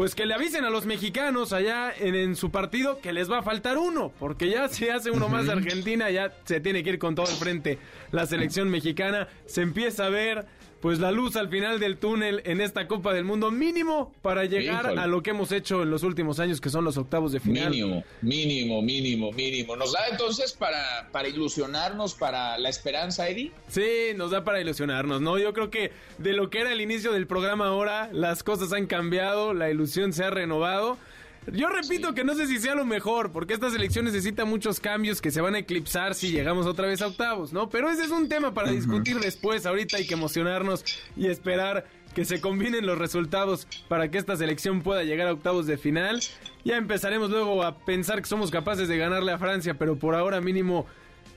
Pues 0.00 0.14
que 0.14 0.24
le 0.24 0.32
avisen 0.32 0.64
a 0.64 0.70
los 0.70 0.86
mexicanos 0.86 1.52
allá 1.52 1.92
en, 1.94 2.14
en 2.14 2.34
su 2.34 2.50
partido 2.50 3.02
que 3.02 3.12
les 3.12 3.30
va 3.30 3.40
a 3.40 3.42
faltar 3.42 3.76
uno, 3.76 4.14
porque 4.18 4.48
ya 4.48 4.66
si 4.68 4.88
hace 4.88 5.10
uno 5.10 5.28
más 5.28 5.46
Argentina, 5.50 6.08
ya 6.10 6.32
se 6.46 6.58
tiene 6.58 6.82
que 6.82 6.88
ir 6.88 6.98
con 6.98 7.14
todo 7.14 7.28
el 7.28 7.36
frente 7.36 7.78
la 8.10 8.24
selección 8.24 8.70
mexicana. 8.70 9.28
Se 9.44 9.60
empieza 9.60 10.06
a 10.06 10.08
ver 10.08 10.46
pues 10.80 10.98
la 10.98 11.12
luz 11.12 11.36
al 11.36 11.48
final 11.48 11.78
del 11.78 11.98
túnel 11.98 12.42
en 12.44 12.60
esta 12.60 12.88
Copa 12.88 13.12
del 13.12 13.24
Mundo, 13.24 13.50
mínimo 13.50 14.12
para 14.22 14.44
llegar 14.44 14.86
Híjole. 14.86 15.00
a 15.00 15.06
lo 15.06 15.22
que 15.22 15.30
hemos 15.30 15.52
hecho 15.52 15.82
en 15.82 15.90
los 15.90 16.02
últimos 16.02 16.40
años, 16.40 16.60
que 16.60 16.70
son 16.70 16.84
los 16.84 16.96
octavos 16.96 17.32
de 17.32 17.40
final. 17.40 17.70
Mínimo, 17.70 18.04
mínimo, 18.22 18.82
mínimo, 18.82 19.32
mínimo. 19.32 19.76
¿Nos 19.76 19.92
da 19.92 20.00
entonces 20.10 20.52
para, 20.52 21.08
para 21.12 21.28
ilusionarnos, 21.28 22.14
para 22.14 22.58
la 22.58 22.68
esperanza, 22.68 23.28
Eddie? 23.28 23.52
Sí, 23.68 24.14
nos 24.16 24.30
da 24.30 24.44
para 24.44 24.60
ilusionarnos, 24.60 25.20
¿no? 25.20 25.38
Yo 25.38 25.52
creo 25.52 25.70
que 25.70 25.92
de 26.18 26.32
lo 26.32 26.50
que 26.50 26.60
era 26.60 26.72
el 26.72 26.80
inicio 26.80 27.12
del 27.12 27.26
programa 27.26 27.66
ahora, 27.66 28.08
las 28.12 28.42
cosas 28.42 28.72
han 28.72 28.86
cambiado, 28.86 29.54
la 29.54 29.70
ilusión 29.70 30.12
se 30.12 30.24
ha 30.24 30.30
renovado. 30.30 30.96
Yo 31.46 31.68
repito 31.68 32.14
que 32.14 32.22
no 32.22 32.34
sé 32.34 32.46
si 32.46 32.58
sea 32.58 32.74
lo 32.74 32.84
mejor, 32.84 33.32
porque 33.32 33.54
esta 33.54 33.70
selección 33.70 34.04
necesita 34.04 34.44
muchos 34.44 34.78
cambios 34.78 35.22
que 35.22 35.30
se 35.30 35.40
van 35.40 35.54
a 35.54 35.60
eclipsar 35.60 36.14
si 36.14 36.30
llegamos 36.30 36.66
otra 36.66 36.86
vez 36.86 37.00
a 37.00 37.06
octavos, 37.06 37.52
¿no? 37.52 37.70
Pero 37.70 37.88
ese 37.90 38.04
es 38.04 38.10
un 38.10 38.28
tema 38.28 38.52
para 38.52 38.70
discutir 38.70 39.18
después, 39.18 39.64
ahorita 39.64 39.96
hay 39.96 40.06
que 40.06 40.14
emocionarnos 40.14 40.84
y 41.16 41.28
esperar 41.28 41.86
que 42.14 42.24
se 42.24 42.40
combinen 42.40 42.86
los 42.86 42.98
resultados 42.98 43.66
para 43.88 44.10
que 44.10 44.18
esta 44.18 44.36
selección 44.36 44.82
pueda 44.82 45.02
llegar 45.02 45.28
a 45.28 45.32
octavos 45.32 45.66
de 45.66 45.78
final. 45.78 46.20
Ya 46.64 46.76
empezaremos 46.76 47.30
luego 47.30 47.62
a 47.62 47.78
pensar 47.78 48.20
que 48.20 48.28
somos 48.28 48.50
capaces 48.50 48.88
de 48.88 48.98
ganarle 48.98 49.32
a 49.32 49.38
Francia, 49.38 49.74
pero 49.74 49.96
por 49.96 50.14
ahora 50.14 50.40
mínimo 50.40 50.86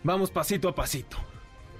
vamos 0.03 0.31
pasito 0.31 0.67
a 0.67 0.75
pasito. 0.75 1.17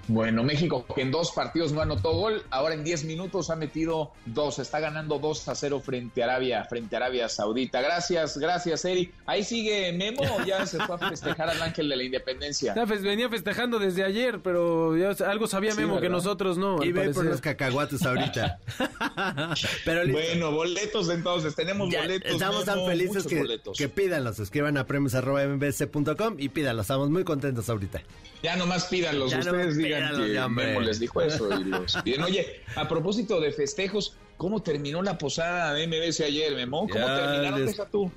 Bueno, 0.06 0.42
México 0.44 0.84
que 0.94 1.02
en 1.02 1.10
dos 1.10 1.32
partidos 1.32 1.72
no 1.72 1.80
anotó 1.80 2.12
gol, 2.12 2.42
ahora 2.50 2.74
en 2.74 2.84
10 2.84 3.04
minutos 3.04 3.48
ha 3.50 3.56
metido 3.56 4.12
dos, 4.26 4.58
está 4.58 4.78
ganando 4.80 5.18
2 5.18 5.48
a 5.48 5.54
0 5.54 5.80
frente 5.84 6.22
a 6.22 6.26
Arabia, 6.26 6.64
frente 6.64 6.94
a 6.94 6.98
Arabia 6.98 7.28
Saudita. 7.28 7.80
Gracias, 7.80 8.36
gracias, 8.38 8.84
Eri. 8.84 9.10
Ahí 9.26 9.42
sigue 9.44 9.92
Memo, 9.92 10.22
o 10.22 10.44
ya 10.44 10.66
se 10.66 10.78
fue 10.78 10.96
a 10.96 11.08
festejar 11.08 11.48
al 11.48 11.60
Ángel 11.62 11.88
de 11.88 11.96
la 11.96 12.02
Independencia. 12.02 12.74
Ya, 12.74 12.84
pues, 12.86 13.02
venía 13.02 13.28
festejando 13.28 13.78
desde 13.78 14.04
ayer, 14.04 14.40
pero 14.42 14.96
ya 14.96 15.10
algo 15.26 15.46
sabía 15.46 15.72
Sí, 15.72 15.78
Memo 15.80 15.94
que 15.96 16.02
¿verdad? 16.02 16.16
nosotros 16.16 16.58
no. 16.58 16.82
Y 16.84 16.92
ve 16.92 17.04
por 17.04 17.14
parecer. 17.14 17.24
los 17.24 17.40
cacahuates 17.40 18.02
ahorita. 18.04 18.58
Pero. 19.84 20.10
Bueno, 20.12 20.52
boletos 20.52 21.08
entonces, 21.08 21.54
tenemos 21.54 21.90
Ya 21.90 22.02
boletos. 22.02 22.30
estamos 22.32 22.64
tan 22.64 22.84
felices 22.86 23.26
que, 23.26 23.38
boletos. 23.38 23.78
que 23.78 23.88
pídanlos, 23.88 24.38
escriban 24.38 24.76
a 24.76 24.86
premios.mbc.com 24.86 26.36
y 26.38 26.48
pídanlos, 26.50 26.84
estamos 26.84 27.10
muy 27.10 27.24
contentos 27.24 27.68
ahorita. 27.68 28.02
Ya 28.42 28.56
nomás 28.56 28.84
pídanlos, 28.86 29.30
Ya 29.30 29.38
ustedes 29.38 29.54
nomás 29.56 29.76
digan 30.26 30.54
que. 30.54 30.64
Memo 30.64 30.80
les 30.80 31.00
dijo 31.00 31.20
eso 31.22 31.48
y 31.60 31.64
los 31.64 31.96
piden. 32.04 32.22
Oye, 32.22 32.60
a 32.76 32.86
propósito 32.88 33.40
de 33.40 33.52
festejos, 33.52 34.16
¿cómo 34.36 34.62
terminó 34.62 35.02
la 35.02 35.18
posada 35.18 35.72
de 35.74 35.86
MBS 35.86 36.20
ayer, 36.24 36.54
Memo? 36.54 36.88
¿Cómo 36.88 37.06
Ya 37.06 37.16
terminaron? 37.16 37.60
les- 37.64 37.76
Deja 37.76 37.86
tú. 37.90 38.10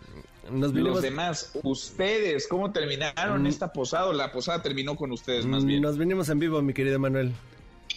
Nos 0.50 0.72
vinimos, 0.72 0.94
Los 0.96 1.04
demás, 1.04 1.52
ustedes, 1.64 2.48
¿cómo 2.48 2.72
terminaron 2.72 3.44
Mm. 3.44 3.48
esta 3.48 3.74
posada? 3.74 4.14
La 4.14 4.32
posada 4.32 4.62
terminó 4.62 4.96
con 4.96 5.12
ustedes, 5.12 5.46
más 5.46 5.66
bien. 5.66 5.82
nos 5.82 5.98
vinimos 5.98 6.30
en 6.30 6.40
vivo, 6.40 6.62
mi 6.62 6.74
querido 6.74 7.00
Manuel. 7.00 7.34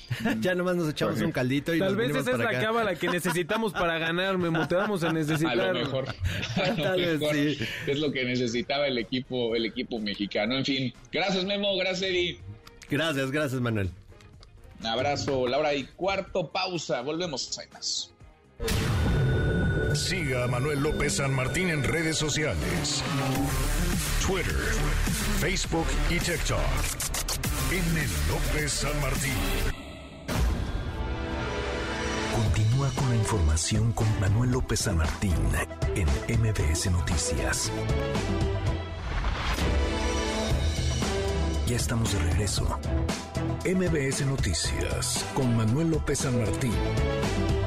ya 0.41 0.57
nomás 0.57 0.75
nos 0.75 0.91
echamos 0.91 1.21
un 1.21 1.31
caldito 1.31 1.73
y 1.73 1.79
Tal 1.79 1.89
nos 1.91 1.97
vez 1.97 2.11
esa 2.17 2.33
es 2.33 2.39
la 2.39 2.49
acá. 2.49 2.61
cábala 2.61 2.95
que 2.97 3.07
necesitamos 3.09 3.73
para 3.73 3.97
ganar, 4.01 4.37
Memo. 4.39 4.67
Te 4.67 4.75
vamos 4.75 5.05
a 5.05 5.13
necesitar. 5.13 5.61
A 5.61 5.73
lo 5.73 5.79
mejor, 5.79 6.07
a 6.09 6.69
lo 6.71 6.83
Tal 6.83 7.01
vez 7.01 7.21
mejor 7.21 7.35
sí. 7.37 7.59
es 7.87 7.99
lo 8.01 8.11
que 8.11 8.25
necesitaba 8.25 8.89
el 8.89 8.99
equipo, 8.99 9.55
el 9.55 9.67
equipo 9.67 10.01
mexicano. 10.01 10.57
En 10.57 10.65
fin, 10.65 10.93
gracias 11.13 11.45
Memo, 11.45 11.77
gracias 11.77 12.11
Eri. 12.11 12.41
Gracias, 12.91 13.31
gracias, 13.31 13.61
Manuel. 13.61 13.91
Un 14.81 14.87
abrazo, 14.87 15.47
Laura 15.47 15.75
y 15.75 15.85
cuarto 15.85 16.51
pausa. 16.51 17.01
Volvemos, 17.03 17.57
hay 17.59 17.69
más. 17.73 18.11
Siga 19.95 20.45
a 20.45 20.47
Manuel 20.49 20.83
López 20.83 21.17
San 21.17 21.35
Martín 21.35 21.71
en 21.71 21.85
redes 21.85 22.17
sociales. 22.17 23.03
Twitter, 24.27 24.57
Facebook 25.39 25.87
y 26.09 26.19
TikTok. 26.19 26.59
M. 27.71 28.07
López 28.29 28.73
San 28.73 29.01
Martín. 29.01 29.33
Continúa 32.35 32.91
con 32.91 33.11
la 33.11 33.17
información 33.17 33.93
con 33.93 34.21
Manuel 34.21 34.53
López 34.53 34.81
San 34.81 34.97
Martín 34.97 35.35
en 35.95 36.09
MBS 36.41 36.91
Noticias. 36.91 37.71
Ya 41.71 41.77
estamos 41.77 42.13
de 42.13 42.19
regreso. 42.19 42.65
MBS 43.65 44.27
Noticias 44.27 45.25
con 45.35 45.57
Manuel 45.57 45.93
López 45.93 46.19
San 46.19 46.37
Martín. 46.37 46.73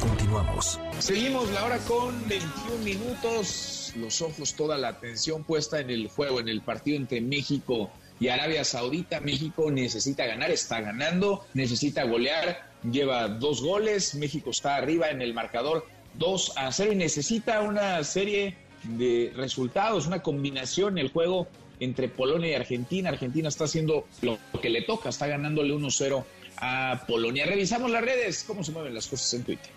Continuamos. 0.02 0.78
Seguimos 1.00 1.50
la 1.52 1.64
hora 1.64 1.78
con 1.78 2.14
21 2.28 2.84
minutos. 2.84 3.94
Los 3.96 4.22
ojos, 4.22 4.56
toda 4.56 4.78
la 4.78 4.90
atención 4.90 5.46
puesta 5.46 5.80
en 5.80 5.90
el 5.90 6.10
juego, 6.10 6.42
en 6.42 6.50
el 6.50 6.60
partido 6.60 6.98
entre 6.98 7.22
México 7.22 7.92
y 8.20 8.28
Arabia 8.28 8.66
Saudita. 8.66 9.22
México 9.22 9.72
necesita 9.72 10.26
ganar, 10.26 10.52
está 10.52 10.82
ganando, 10.82 11.46
necesita 11.54 12.04
golear. 12.04 12.74
Lleva 12.84 13.30
dos 13.30 13.62
goles. 13.62 14.16
México 14.16 14.50
está 14.50 14.76
arriba 14.76 15.12
en 15.12 15.22
el 15.22 15.34
marcador 15.34 15.88
2 16.16 16.58
a 16.58 16.74
0 16.74 16.92
y 16.92 16.96
necesita 16.98 17.62
una 17.62 18.04
serie 18.04 18.58
de 18.84 19.32
resultados, 19.34 20.08
una 20.08 20.22
combinación 20.22 20.98
en 20.98 21.06
el 21.06 21.12
juego 21.14 21.48
entre 21.84 22.08
Polonia 22.08 22.52
y 22.52 22.54
Argentina. 22.54 23.10
Argentina 23.10 23.50
está 23.50 23.66
haciendo 23.66 24.08
lo 24.22 24.40
que 24.62 24.70
le 24.70 24.82
toca, 24.82 25.10
está 25.10 25.28
ganándole 25.28 25.74
1-0 25.74 26.24
a 26.58 27.04
Polonia. 27.08 27.46
Revisamos 27.46 27.92
las 27.92 28.04
redes, 28.04 28.44
cómo 28.46 28.64
se 28.64 28.72
mueven 28.72 28.94
las 28.94 29.08
cosas 29.08 29.34
en 29.34 29.44
Twitter. 29.44 29.72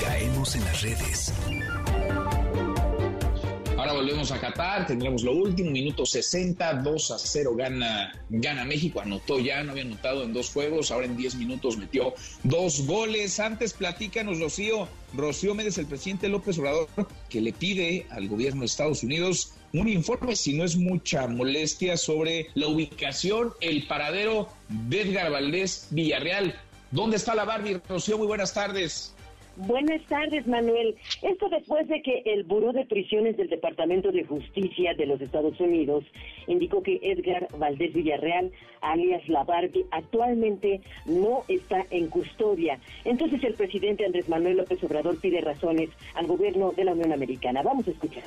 Caemos 0.00 0.54
en 0.56 0.64
las 0.64 0.82
redes. 0.82 1.32
Ahora 3.80 3.94
volvemos 3.94 4.30
a 4.30 4.38
Qatar, 4.38 4.86
tendremos 4.86 5.22
lo 5.22 5.32
último, 5.32 5.70
minuto 5.70 6.04
60, 6.04 6.82
2 6.82 7.10
a 7.12 7.18
0 7.18 7.54
gana, 7.56 8.12
gana 8.28 8.62
México, 8.66 9.00
anotó 9.00 9.38
ya, 9.38 9.62
no 9.62 9.72
había 9.72 9.84
anotado 9.84 10.22
en 10.22 10.34
dos 10.34 10.50
juegos, 10.50 10.90
ahora 10.90 11.06
en 11.06 11.16
10 11.16 11.36
minutos 11.36 11.78
metió 11.78 12.12
dos 12.42 12.86
goles. 12.86 13.40
Antes 13.40 13.72
platícanos, 13.72 14.38
Rocío, 14.38 14.86
Rocío 15.14 15.54
Méndez, 15.54 15.78
el 15.78 15.86
presidente 15.86 16.28
López 16.28 16.58
Obrador, 16.58 16.88
que 17.30 17.40
le 17.40 17.54
pide 17.54 18.06
al 18.10 18.28
gobierno 18.28 18.60
de 18.60 18.66
Estados 18.66 19.02
Unidos 19.02 19.54
un 19.72 19.88
informe, 19.88 20.36
si 20.36 20.52
no 20.52 20.64
es 20.64 20.76
mucha 20.76 21.26
molestia, 21.26 21.96
sobre 21.96 22.48
la 22.52 22.68
ubicación, 22.68 23.54
el 23.62 23.86
paradero 23.86 24.50
de 24.68 25.00
Edgar 25.00 25.30
Valdés 25.30 25.86
Villarreal. 25.88 26.54
¿Dónde 26.90 27.16
está 27.16 27.34
la 27.34 27.46
Barbie? 27.46 27.80
Rocío, 27.88 28.18
muy 28.18 28.26
buenas 28.26 28.52
tardes. 28.52 29.14
Buenas 29.56 30.00
tardes, 30.06 30.46
Manuel. 30.46 30.96
Esto 31.22 31.48
después 31.48 31.86
de 31.88 32.00
que 32.02 32.22
el 32.24 32.44
Buró 32.44 32.72
de 32.72 32.86
Prisiones 32.86 33.36
del 33.36 33.48
Departamento 33.48 34.10
de 34.10 34.24
Justicia 34.24 34.94
de 34.94 35.06
los 35.06 35.20
Estados 35.20 35.58
Unidos 35.60 36.04
indicó 36.46 36.82
que 36.82 36.98
Edgar 37.02 37.48
Valdés 37.58 37.92
Villarreal, 37.92 38.50
alias 38.80 39.28
La 39.28 39.44
actualmente 39.90 40.80
no 41.06 41.44
está 41.48 41.84
en 41.90 42.08
custodia. 42.08 42.78
Entonces 43.04 43.42
el 43.44 43.54
presidente 43.54 44.06
Andrés 44.06 44.28
Manuel 44.28 44.58
López 44.58 44.82
Obrador 44.84 45.20
pide 45.20 45.40
razones 45.40 45.90
al 46.14 46.26
gobierno 46.26 46.72
de 46.72 46.84
la 46.84 46.92
Unión 46.92 47.12
Americana. 47.12 47.62
Vamos 47.62 47.86
a 47.88 47.90
escuchar. 47.90 48.24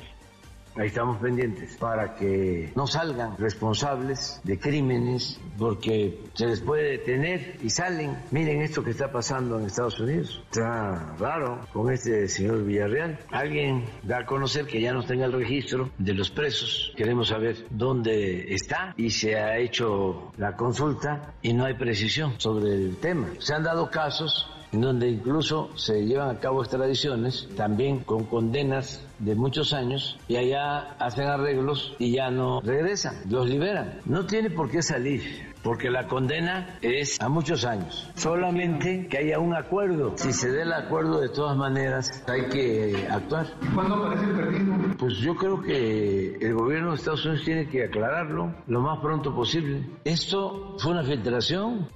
Ahí 0.76 0.88
estamos 0.88 1.18
pendientes 1.18 1.76
para 1.76 2.16
que 2.16 2.72
no 2.74 2.88
salgan 2.88 3.36
responsables 3.36 4.40
de 4.42 4.58
crímenes 4.58 5.40
porque 5.56 6.20
se 6.34 6.46
les 6.46 6.60
puede 6.60 6.98
detener 6.98 7.58
y 7.62 7.70
salen. 7.70 8.16
Miren 8.32 8.60
esto 8.60 8.82
que 8.82 8.90
está 8.90 9.12
pasando 9.12 9.60
en 9.60 9.66
Estados 9.66 10.00
Unidos. 10.00 10.42
Está 10.46 11.14
raro 11.16 11.60
con 11.72 11.92
este 11.92 12.26
señor 12.26 12.64
Villarreal. 12.64 13.20
Alguien 13.30 13.84
da 14.02 14.18
a 14.18 14.26
conocer 14.26 14.66
que 14.66 14.80
ya 14.80 14.92
no 14.92 15.04
tenga 15.04 15.26
el 15.26 15.32
registro 15.32 15.90
de 15.98 16.12
los 16.12 16.30
presos. 16.30 16.92
Queremos 16.96 17.28
saber 17.28 17.66
dónde 17.70 18.52
está 18.52 18.94
y 18.96 19.10
se 19.10 19.36
ha 19.36 19.58
hecho 19.58 20.32
la 20.38 20.56
consulta 20.56 21.34
y 21.40 21.52
no 21.52 21.66
hay 21.66 21.74
precisión 21.74 22.34
sobre 22.38 22.74
el 22.74 22.96
tema. 22.96 23.28
Se 23.38 23.54
han 23.54 23.62
dado 23.62 23.90
casos 23.90 24.50
en 24.74 24.80
donde 24.80 25.08
incluso 25.08 25.70
se 25.76 26.04
llevan 26.04 26.34
a 26.34 26.40
cabo 26.40 26.60
extradiciones, 26.60 27.48
también 27.56 28.00
con 28.00 28.24
condenas 28.24 29.06
de 29.20 29.36
muchos 29.36 29.72
años, 29.72 30.18
y 30.26 30.34
allá 30.34 30.96
hacen 30.98 31.28
arreglos 31.28 31.94
y 32.00 32.16
ya 32.16 32.28
no 32.30 32.60
regresan, 32.60 33.14
los 33.30 33.48
liberan. 33.48 34.00
No 34.04 34.26
tiene 34.26 34.50
por 34.50 34.68
qué 34.68 34.82
salir 34.82 35.54
porque 35.62 35.90
la 35.90 36.08
condena 36.08 36.78
es 36.82 37.20
a 37.20 37.28
muchos 37.28 37.64
años. 37.64 38.10
Solamente 38.16 39.06
que 39.08 39.18
haya 39.18 39.38
un 39.38 39.54
acuerdo. 39.54 40.12
Si 40.16 40.32
se 40.32 40.50
dé 40.50 40.62
el 40.62 40.72
acuerdo, 40.72 41.20
de 41.20 41.30
todas 41.30 41.56
maneras, 41.56 42.22
hay 42.28 42.48
que 42.48 43.06
actuar. 43.08 43.46
¿Cuándo 43.74 43.94
aparece 43.94 44.24
el 44.24 44.36
perdido? 44.36 44.74
Pues 44.98 45.18
yo 45.18 45.36
creo 45.36 45.62
que 45.62 46.36
el 46.40 46.54
gobierno 46.54 46.90
de 46.90 46.96
Estados 46.96 47.24
Unidos 47.24 47.44
tiene 47.44 47.68
que 47.68 47.84
aclararlo 47.84 48.52
lo 48.66 48.80
más 48.82 48.98
pronto 49.00 49.34
posible. 49.34 49.86
Esto 50.04 50.76
fue 50.78 50.92
una 50.92 51.04
filtración. 51.04 51.88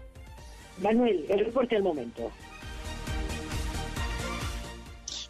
Manuel, 0.83 1.26
el 1.29 1.45
reporte 1.45 1.76
al 1.76 1.83
momento. 1.83 2.31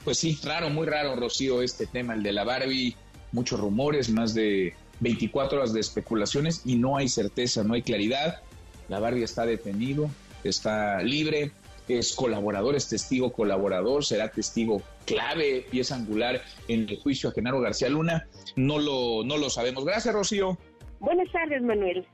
Pues 0.08 0.20
sí, 0.20 0.38
raro, 0.42 0.70
muy 0.70 0.86
raro, 0.86 1.16
Rocío, 1.16 1.60
este 1.60 1.86
tema, 1.86 2.14
el 2.14 2.22
de 2.22 2.32
la 2.32 2.42
Barbie. 2.42 2.96
Muchos 3.30 3.60
rumores, 3.60 4.08
más 4.08 4.32
de 4.32 4.72
24 5.00 5.58
horas 5.58 5.74
de 5.74 5.80
especulaciones 5.80 6.62
y 6.64 6.76
no 6.76 6.96
hay 6.96 7.10
certeza, 7.10 7.62
no 7.62 7.74
hay 7.74 7.82
claridad. 7.82 8.40
La 8.88 9.00
Barbie 9.00 9.22
está 9.22 9.44
detenido, 9.44 10.08
está 10.44 11.02
libre, 11.02 11.52
es 11.88 12.14
colaborador, 12.14 12.74
es 12.74 12.88
testigo 12.88 13.34
colaborador, 13.34 14.02
será 14.02 14.30
testigo 14.30 14.80
clave, 15.04 15.66
pieza 15.70 15.96
angular 15.96 16.40
en 16.68 16.88
el 16.88 16.98
juicio 16.98 17.28
a 17.28 17.32
Genaro 17.32 17.60
García 17.60 17.90
Luna. 17.90 18.26
No 18.56 18.78
lo, 18.78 19.24
no 19.24 19.36
lo 19.36 19.50
sabemos. 19.50 19.84
Gracias, 19.84 20.14
Rocío. 20.14 20.56
Buenas 21.00 21.30
tardes, 21.30 21.60
Manuel. 21.60 22.06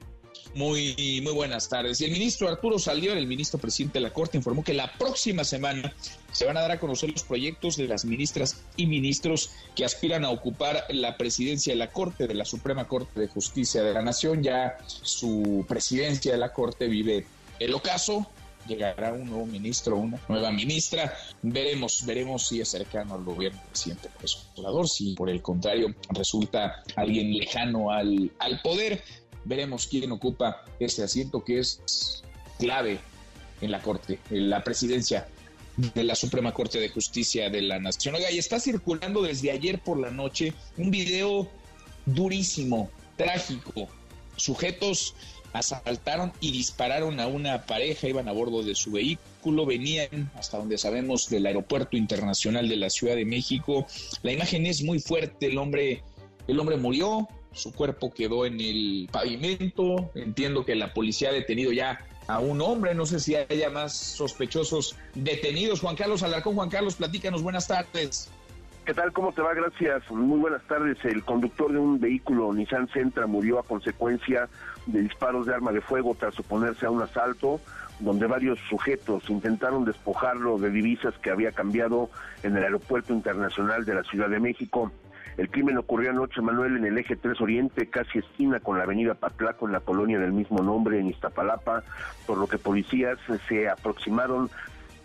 Muy, 0.57 1.21
muy 1.23 1.33
buenas 1.33 1.69
tardes. 1.69 2.01
Y 2.01 2.07
el 2.07 2.11
ministro 2.11 2.49
Arturo 2.49 2.77
Salió, 2.81 3.13
el 3.13 3.29
ministro 3.29 3.61
presidente 3.61 4.01
de 4.01 4.03
la 4.03 4.13
Corte, 4.13 4.37
informó 4.37 4.65
que 4.65 4.75
la 4.75 4.93
próxima 4.99 5.45
semana 5.45 5.95
se 6.35 6.47
van 6.47 6.57
a 6.57 6.63
dar 6.63 6.73
a 6.73 6.81
conocer 6.81 7.11
los 7.11 7.23
proyectos 7.23 7.77
de 7.77 7.87
las 7.87 8.05
ministras 8.05 8.65
y 8.77 8.87
ministros 8.87 9.51
que 9.77 9.85
aspiran 9.85 10.25
a 10.25 10.31
ocupar 10.31 10.85
la 10.91 11.17
presidencia 11.17 11.73
de 11.73 11.79
la 11.79 11.93
Corte, 11.93 12.27
de 12.27 12.35
la 12.35 12.45
Suprema 12.45 12.89
Corte 12.89 13.21
de 13.21 13.29
Justicia 13.29 13.85
de 13.85 13.95
la 13.95 14.03
Nación. 14.03 14.43
Ya 14.43 14.77
su 14.87 15.65
presidencia 15.69 16.33
de 16.33 16.39
la 16.39 16.53
Corte 16.53 16.89
vive 16.89 17.25
el 17.61 17.73
ocaso. 17.73 18.27
Llegará 18.67 19.13
un 19.13 19.27
nuevo 19.27 19.47
ministro, 19.47 19.97
una 19.97 20.19
nueva 20.29 20.51
ministra. 20.51 21.17
Veremos, 21.43 22.05
veremos 22.05 22.49
si 22.49 22.61
es 22.61 22.69
cercano 22.69 23.15
al 23.15 23.23
gobierno 23.23 23.61
del 23.61 23.69
presidente 23.69 24.09
López 24.09 24.93
si 24.93 25.15
por 25.15 25.31
el 25.31 25.41
contrario 25.41 25.95
resulta 26.11 26.83
alguien 26.97 27.37
lejano 27.37 27.93
al, 27.93 28.33
al 28.41 28.61
poder. 28.61 29.05
Veremos 29.45 29.87
quién 29.87 30.11
ocupa 30.11 30.65
ese 30.81 31.05
asiento 31.05 31.45
que 31.45 31.61
es 31.61 32.25
clave 32.59 32.99
en 33.61 33.71
la 33.71 33.81
Corte, 33.81 34.19
en 34.31 34.51
la 34.51 34.65
presidencia 34.65 35.29
de 35.77 36.05
la 36.05 36.15
Suprema 36.15 36.53
Corte 36.53 36.79
de 36.79 36.89
Justicia 36.89 37.51
de 37.51 37.63
la 37.63 37.79
Nación. 37.79 38.15
Oiga, 38.15 38.31
y 38.31 38.39
está 38.39 38.61
circulando 38.61 39.23
desde 39.23 39.51
ayer 39.51 39.81
por 39.81 39.99
la 39.99 40.11
noche 40.11 40.53
un 40.77 40.91
video 40.91 41.49
durísimo, 42.07 42.91
trágico. 43.17 43.89
Sujetos 44.37 45.15
asaltaron 45.53 46.33
y 46.41 46.51
dispararon 46.51 47.21
a 47.21 47.29
una 47.29 47.65
pareja, 47.65 48.09
iban 48.09 48.29
a 48.29 48.33
bordo 48.33 48.63
de 48.63 48.75
su 48.75 48.91
vehículo, 48.91 49.67
venían, 49.67 50.31
hasta 50.35 50.59
donde 50.59 50.79
sabemos, 50.79 51.29
del 51.29 51.47
Aeropuerto 51.47 51.97
Internacional 51.97 52.69
de 52.69 52.77
la 52.77 52.91
Ciudad 52.91 53.15
de 53.15 53.25
México. 53.25 53.87
La 54.23 54.33
imagen 54.33 54.67
es 54.67 54.83
muy 54.83 54.99
fuerte, 54.99 55.47
el 55.47 55.59
hombre, 55.59 56.03
el 56.49 56.59
hombre 56.59 56.77
murió, 56.77 57.29
su 57.53 57.73
cuerpo 57.73 58.13
quedó 58.13 58.47
en 58.47 58.61
el 58.61 59.09
pavimento. 59.11 60.11
Entiendo 60.15 60.65
que 60.65 60.75
la 60.75 60.93
policía 60.93 61.31
ha 61.31 61.33
detenido 61.33 61.73
ya 61.73 62.05
a 62.27 62.39
un 62.39 62.61
hombre. 62.61 62.95
No 62.95 63.07
sé 63.07 63.21
si 63.21 63.37
haya 63.37 63.71
más 63.71 63.93
sospechosos 63.93 64.97
detenidos. 65.15 65.81
Juan 65.81 65.97
Carlos 65.97 66.23
Alarcón, 66.23 66.55
Juan 66.55 66.71
Carlos, 66.71 66.97
platícanos. 66.97 67.43
Buenas 67.43 67.67
tardes. 67.67 68.31
¿Qué 68.85 68.93
tal? 68.93 69.13
¿Cómo 69.13 69.33
te 69.33 69.41
va? 69.41 69.55
Gracias. 69.55 70.11
Muy 70.11 70.39
buenas 70.39 70.63
tardes. 70.65 70.99
El 71.05 71.25
conductor 71.25 71.73
de 71.73 71.79
un 71.79 71.99
vehículo 71.99 72.53
Nissan 72.53 72.89
Sentra 72.93 73.27
murió 73.27 73.59
a 73.59 73.63
consecuencia 73.63 74.49
de 74.87 75.01
disparos 75.01 75.47
de 75.47 75.55
arma 75.55 75.73
de 75.73 75.81
fuego 75.81 76.15
tras 76.19 76.39
oponerse 76.39 76.85
a 76.85 76.91
un 76.91 77.01
asalto 77.01 77.61
donde 78.01 78.27
varios 78.27 78.59
sujetos 78.69 79.31
intentaron 79.31 79.85
despojarlo 79.85 80.59
de 80.59 80.71
divisas 80.71 81.15
que 81.23 81.31
había 81.31 81.53
cambiado 81.53 82.11
en 82.43 82.57
el 82.57 82.65
Aeropuerto 82.65 83.15
Internacional 83.15 83.85
de 83.85 83.95
la 83.95 84.03
Ciudad 84.03 84.29
de 84.29 84.41
México. 84.41 84.93
El 85.37 85.51
crimen 85.51 85.79
ocurrió 85.79 86.11
anoche, 86.11 86.41
Manuel, 86.41 86.77
en 86.77 86.85
el 86.85 86.99
eje 86.99 87.17
3 87.17 87.41
Oriente, 87.41 87.89
casi 87.89 88.19
esquina 88.19 88.61
con 88.61 88.79
la 88.79 88.85
avenida 88.85 89.15
Patlaco, 89.15 89.67
en 89.67 89.73
la 89.73 89.81
colonia 89.81 90.19
del 90.19 90.33
mismo 90.33 90.63
nombre, 90.63 90.99
en 90.99 91.09
Iztapalapa, 91.09 91.83
por 92.27 92.39
lo 92.39 92.47
que 92.47 92.59
policías 92.59 93.19
se 93.49 93.69
aproximaron 93.69 94.49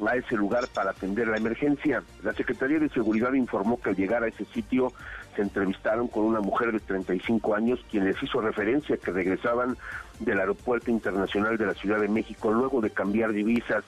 a 0.08 0.16
ese 0.16 0.36
lugar 0.36 0.66
para 0.74 0.92
atender 0.92 1.28
la 1.28 1.38
emergencia. 1.38 2.04
La 2.24 2.34
Secretaría 2.34 2.80
de 2.80 2.90
Seguridad 2.90 3.34
informó 3.34 3.82
que 3.82 3.90
al 3.90 3.96
llegar 3.96 4.24
a 4.24 4.28
ese 4.28 4.46
sitio 4.46 4.94
se 5.36 5.42
entrevistaron 5.42 6.08
con 6.08 6.26
una 6.26 6.42
mujer 6.42 6.72
de 6.72 6.80
35 6.80 7.56
años 7.56 7.84
quien 7.90 8.06
les 8.06 8.22
hizo 8.22 8.40
referencia 8.40 8.98
que 8.98 9.12
regresaban 9.12 9.78
del 10.20 10.40
Aeropuerto 10.40 10.92
Internacional 10.92 11.58
de 11.58 11.66
la 11.66 11.74
Ciudad 11.74 12.00
de 12.00 12.08
México 12.08 12.52
luego 12.52 12.82
de 12.82 12.92
cambiar 12.92 13.34
divisas. 13.34 13.84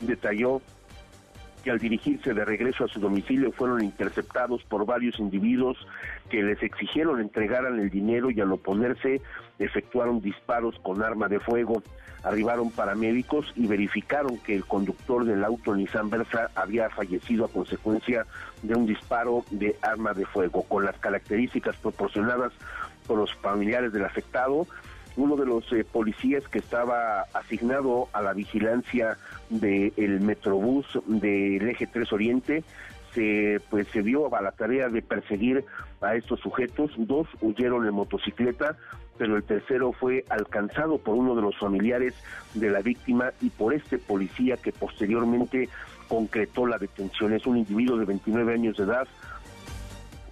Detalló 0.00 0.62
que 1.62 1.70
al 1.70 1.78
dirigirse 1.78 2.34
de 2.34 2.44
regreso 2.44 2.84
a 2.84 2.88
su 2.88 3.00
domicilio 3.00 3.52
fueron 3.52 3.82
interceptados 3.82 4.62
por 4.64 4.86
varios 4.86 5.18
individuos 5.18 5.76
que 6.28 6.42
les 6.42 6.62
exigieron 6.62 7.20
entregaran 7.20 7.78
el 7.78 7.90
dinero 7.90 8.30
y 8.30 8.40
al 8.40 8.52
oponerse 8.52 9.20
efectuaron 9.58 10.20
disparos 10.20 10.78
con 10.82 11.02
arma 11.02 11.28
de 11.28 11.40
fuego. 11.40 11.82
Arribaron 12.22 12.70
paramédicos 12.70 13.50
y 13.56 13.66
verificaron 13.66 14.38
que 14.38 14.54
el 14.54 14.64
conductor 14.64 15.24
del 15.24 15.42
auto 15.42 15.74
Nissan 15.74 16.10
Versa 16.10 16.50
había 16.54 16.90
fallecido 16.90 17.46
a 17.46 17.48
consecuencia 17.48 18.26
de 18.62 18.74
un 18.74 18.86
disparo 18.86 19.44
de 19.50 19.76
arma 19.80 20.12
de 20.12 20.26
fuego. 20.26 20.62
Con 20.64 20.84
las 20.84 20.98
características 20.98 21.76
proporcionadas 21.76 22.52
por 23.06 23.18
los 23.18 23.34
familiares 23.36 23.92
del 23.92 24.04
afectado, 24.04 24.66
uno 25.16 25.36
de 25.36 25.46
los 25.46 25.70
eh, 25.72 25.84
policías 25.84 26.46
que 26.48 26.58
estaba 26.58 27.22
asignado 27.34 28.08
a 28.12 28.22
la 28.22 28.32
vigilancia 28.32 29.18
del 29.48 30.20
Metrobús 30.20 30.86
del 31.06 31.68
Eje 31.68 31.86
3 31.86 32.12
Oriente 32.12 32.64
se 33.14 33.60
pues 33.70 33.88
se 33.88 34.02
dio 34.02 34.34
a 34.34 34.42
la 34.42 34.52
tarea 34.52 34.88
de 34.88 35.02
perseguir 35.02 35.64
a 36.00 36.14
estos 36.14 36.40
sujetos, 36.40 36.92
dos 36.96 37.26
huyeron 37.40 37.86
en 37.86 37.94
motocicleta, 37.94 38.76
pero 39.18 39.36
el 39.36 39.42
tercero 39.42 39.92
fue 39.92 40.24
alcanzado 40.28 40.98
por 40.98 41.14
uno 41.14 41.34
de 41.34 41.42
los 41.42 41.56
familiares 41.58 42.14
de 42.54 42.70
la 42.70 42.80
víctima 42.80 43.32
y 43.40 43.50
por 43.50 43.74
este 43.74 43.98
policía 43.98 44.56
que 44.56 44.72
posteriormente 44.72 45.68
concretó 46.08 46.66
la 46.66 46.78
detención. 46.78 47.32
Es 47.32 47.46
un 47.46 47.58
individuo 47.58 47.98
de 47.98 48.06
29 48.06 48.54
años 48.54 48.76
de 48.76 48.84
edad, 48.84 49.06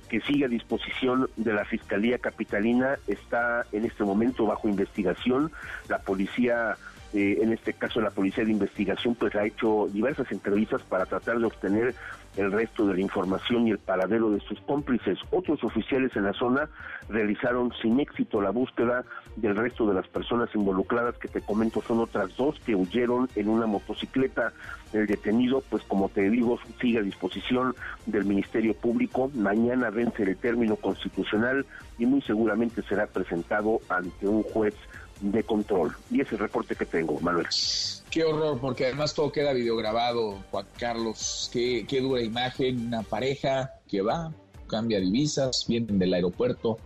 que 0.09 0.21
sigue 0.21 0.47
a 0.47 0.49
disposición 0.49 1.29
de 1.37 1.53
la 1.53 1.65
Fiscalía 1.65 2.19
Capitalina, 2.19 2.99
está 3.07 3.67
en 3.73 3.85
este 3.85 4.05
momento 4.05 4.47
bajo 4.47 4.69
investigación. 4.69 5.53
La 5.89 5.99
policía, 5.99 6.77
eh, 7.13 7.39
en 7.41 7.53
este 7.53 7.75
caso 7.75 8.01
la 8.01 8.11
Policía 8.11 8.45
de 8.45 8.53
Investigación, 8.53 9.15
pues 9.15 9.35
ha 9.35 9.45
hecho 9.45 9.89
diversas 9.93 10.31
entrevistas 10.33 10.83
para 10.83 11.07
tratar 11.07 11.39
de 11.39 11.47
obtener 11.47 11.95
el 12.37 12.53
resto 12.53 12.87
de 12.87 12.95
la 12.95 13.01
información 13.01 13.67
y 13.67 13.73
el 13.73 13.79
paradero 13.79 14.31
de 14.31 14.41
sus 14.41 14.61
cómplices. 14.61 15.19
Otros 15.31 15.63
oficiales 15.65 16.15
en 16.17 16.25
la 16.25 16.33
zona 16.33 16.69
realizaron 17.09 17.73
sin 17.83 17.99
éxito 18.01 18.41
la 18.41 18.51
búsqueda 18.51 19.05
del 19.37 19.57
resto 19.57 19.87
de 19.87 19.95
las 19.95 20.07
personas 20.09 20.49
involucradas, 20.55 21.17
que 21.19 21.29
te 21.29 21.41
comento 21.41 21.83
son 21.83 22.01
otras 22.01 22.37
dos 22.37 22.59
que 22.61 22.75
huyeron 22.75 23.29
en 23.35 23.49
una 23.49 23.67
motocicleta. 23.67 24.53
El 24.93 25.07
detenido, 25.07 25.63
pues 25.69 25.83
como 25.85 26.09
te 26.09 26.31
digo, 26.31 26.59
sigue 26.81 26.99
a 26.99 27.03
disposición 27.03 27.75
del 28.07 28.25
Ministerio 28.25 28.75
Público. 28.75 29.31
Mañana 29.35 29.91
vence 29.91 30.23
el 30.23 30.37
término 30.37 30.77
constitucional 30.77 31.67
y 31.99 32.07
muy 32.07 32.23
seguramente 32.23 32.83
será 32.83 33.07
presentado 33.07 33.81
ante 33.89 34.27
un 34.27 34.43
juez 34.43 34.75
de 35.21 35.43
control. 35.43 35.97
Y 36.11 36.21
ese 36.21 36.29
es 36.29 36.33
el 36.33 36.39
reporte 36.39 36.75
que 36.75 36.87
tengo, 36.87 37.19
Manuel. 37.21 37.47
Qué 38.11 38.25
horror, 38.25 38.59
porque 38.61 38.87
además 38.87 39.15
todo 39.15 39.33
queda 39.33 39.53
videograbado, 39.53 40.39
Juan 40.51 40.67
Carlos. 40.79 41.51
Qué, 41.53 41.87
qué 41.89 42.01
dura 42.01 42.23
imagen, 42.23 42.87
una 42.87 43.03
pareja 43.03 43.75
que 43.89 44.01
va, 44.03 44.33
cambia 44.69 45.01
divisas, 45.01 45.67
vienen 45.69 45.99
del 45.99 46.15
aeropuerto, 46.15 46.79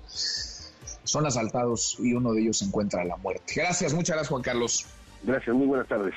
son 1.04 1.26
asaltados 1.26 1.96
y 2.00 2.14
uno 2.14 2.32
de 2.32 2.42
ellos 2.42 2.58
se 2.58 2.64
encuentra 2.64 3.02
a 3.02 3.04
la 3.04 3.16
muerte. 3.16 3.52
Gracias, 3.56 3.92
muchas 3.92 4.16
gracias, 4.16 4.28
Juan 4.28 4.42
Carlos. 4.42 4.86
Gracias, 5.22 5.54
muy 5.54 5.66
buenas 5.66 5.86
tardes. 5.88 6.14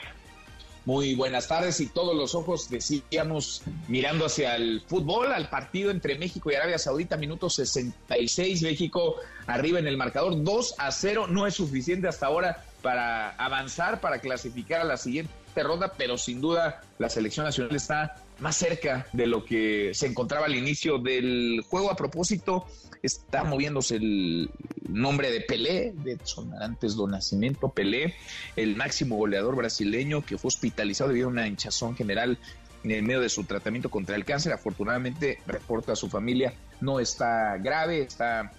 Muy 0.86 1.16
buenas 1.16 1.48
tardes. 1.48 1.80
Y 1.82 1.88
todos 1.88 2.16
los 2.16 2.36
ojos 2.36 2.70
decíamos 2.70 3.64
mirando 3.88 4.26
hacia 4.26 4.56
el 4.56 4.82
fútbol, 4.86 5.34
al 5.34 5.50
partido 5.50 5.90
entre 5.90 6.18
México 6.18 6.52
y 6.52 6.56
Arabia 6.56 6.78
Saudita, 6.78 7.18
minuto 7.18 7.50
66, 7.50 8.62
México 8.62 9.16
arriba 9.48 9.80
en 9.80 9.88
el 9.88 9.98
marcador, 9.98 10.44
2 10.44 10.76
a 10.78 10.92
0, 10.92 11.28
no 11.28 11.48
es 11.48 11.56
suficiente 11.56 12.08
hasta 12.08 12.28
ahora 12.28 12.64
para 12.84 13.32
avanzar, 13.32 14.00
para 14.00 14.20
clasificar 14.20 14.82
a 14.82 14.84
la 14.84 14.98
siguiente 14.98 15.34
ronda, 15.56 15.94
pero 15.98 16.20
sin 16.20 16.40
duda 16.40 16.82
la 17.00 17.10
selección 17.10 17.46
nacional 17.48 17.76
está 17.76 18.18
más 18.40 18.56
cerca 18.56 19.08
de 19.14 19.28
lo 19.28 19.46
que 19.46 19.92
se 19.94 20.08
encontraba 20.08 20.46
al 20.46 20.56
inicio 20.56 20.98
del 20.98 21.64
juego. 21.68 21.92
A 21.92 21.96
propósito, 21.96 22.66
está 23.02 23.44
moviéndose 23.44 23.96
el 23.96 24.50
nombre 24.88 25.32
de 25.32 25.42
Pelé, 25.42 25.94
de 25.96 26.14
Edson 26.14 26.54
Arantes 26.54 26.96
do 26.96 27.08
Nascimento 27.08 27.70
Pelé, 27.70 28.16
el 28.56 28.76
máximo 28.76 29.18
goleador 29.18 29.56
brasileño 29.56 30.26
que 30.26 30.38
fue 30.38 30.50
hospitalizado 30.50 31.10
debido 31.10 31.28
a 31.28 31.32
una 31.32 31.48
hinchazón 31.48 31.96
general 31.96 32.38
en 32.84 33.06
medio 33.06 33.22
de 33.22 33.30
su 33.30 33.44
tratamiento 33.46 33.90
contra 33.90 34.16
el 34.16 34.26
cáncer. 34.26 34.54
Afortunadamente, 34.54 35.40
reporta 35.48 35.94
a 35.94 35.96
su 35.96 36.10
familia, 36.10 36.54
no 36.82 37.00
está 37.00 37.58
grave, 37.58 38.02
está 38.02 38.52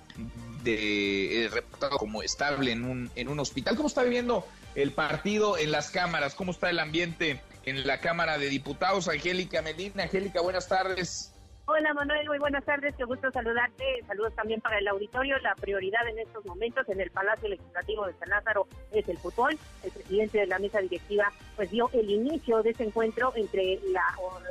de, 0.64 1.44
eh, 1.44 1.48
reportado 1.48 1.98
como 1.98 2.22
estable 2.22 2.72
en 2.72 2.84
un, 2.84 3.10
en 3.14 3.28
un 3.28 3.38
hospital. 3.38 3.76
¿Cómo 3.76 3.88
está 3.88 4.02
viviendo 4.02 4.46
el 4.74 4.92
partido 4.92 5.58
en 5.58 5.70
las 5.70 5.90
cámaras? 5.90 6.34
¿Cómo 6.34 6.52
está 6.52 6.70
el 6.70 6.80
ambiente 6.80 7.40
en 7.66 7.86
la 7.86 8.00
Cámara 8.00 8.38
de 8.38 8.48
Diputados? 8.48 9.08
Angélica 9.08 9.60
Medina. 9.60 10.04
Angélica, 10.04 10.40
buenas 10.40 10.66
tardes. 10.68 11.32
Hola 11.68 11.92
Manuel, 11.94 12.28
muy 12.28 12.38
buenas 12.38 12.64
tardes, 12.64 12.94
qué 12.94 13.02
gusto 13.02 13.28
saludarte. 13.32 13.84
Saludos 14.06 14.32
también 14.36 14.60
para 14.60 14.78
el 14.78 14.86
auditorio. 14.86 15.36
La 15.40 15.52
prioridad 15.56 16.06
en 16.08 16.20
estos 16.20 16.46
momentos 16.46 16.88
en 16.88 17.00
el 17.00 17.10
Palacio 17.10 17.48
Legislativo 17.48 18.06
de 18.06 18.14
San 18.14 18.28
Lázaro 18.28 18.68
es 18.92 19.08
el 19.08 19.18
fútbol. 19.18 19.58
El 19.82 19.90
presidente 19.90 20.38
de 20.38 20.46
la 20.46 20.60
mesa 20.60 20.78
directiva 20.78 21.32
pues 21.56 21.68
dio 21.72 21.90
el 21.92 22.08
inicio 22.08 22.62
de 22.62 22.70
ese 22.70 22.84
encuentro 22.84 23.32
entre 23.34 23.80
la, 23.90 24.04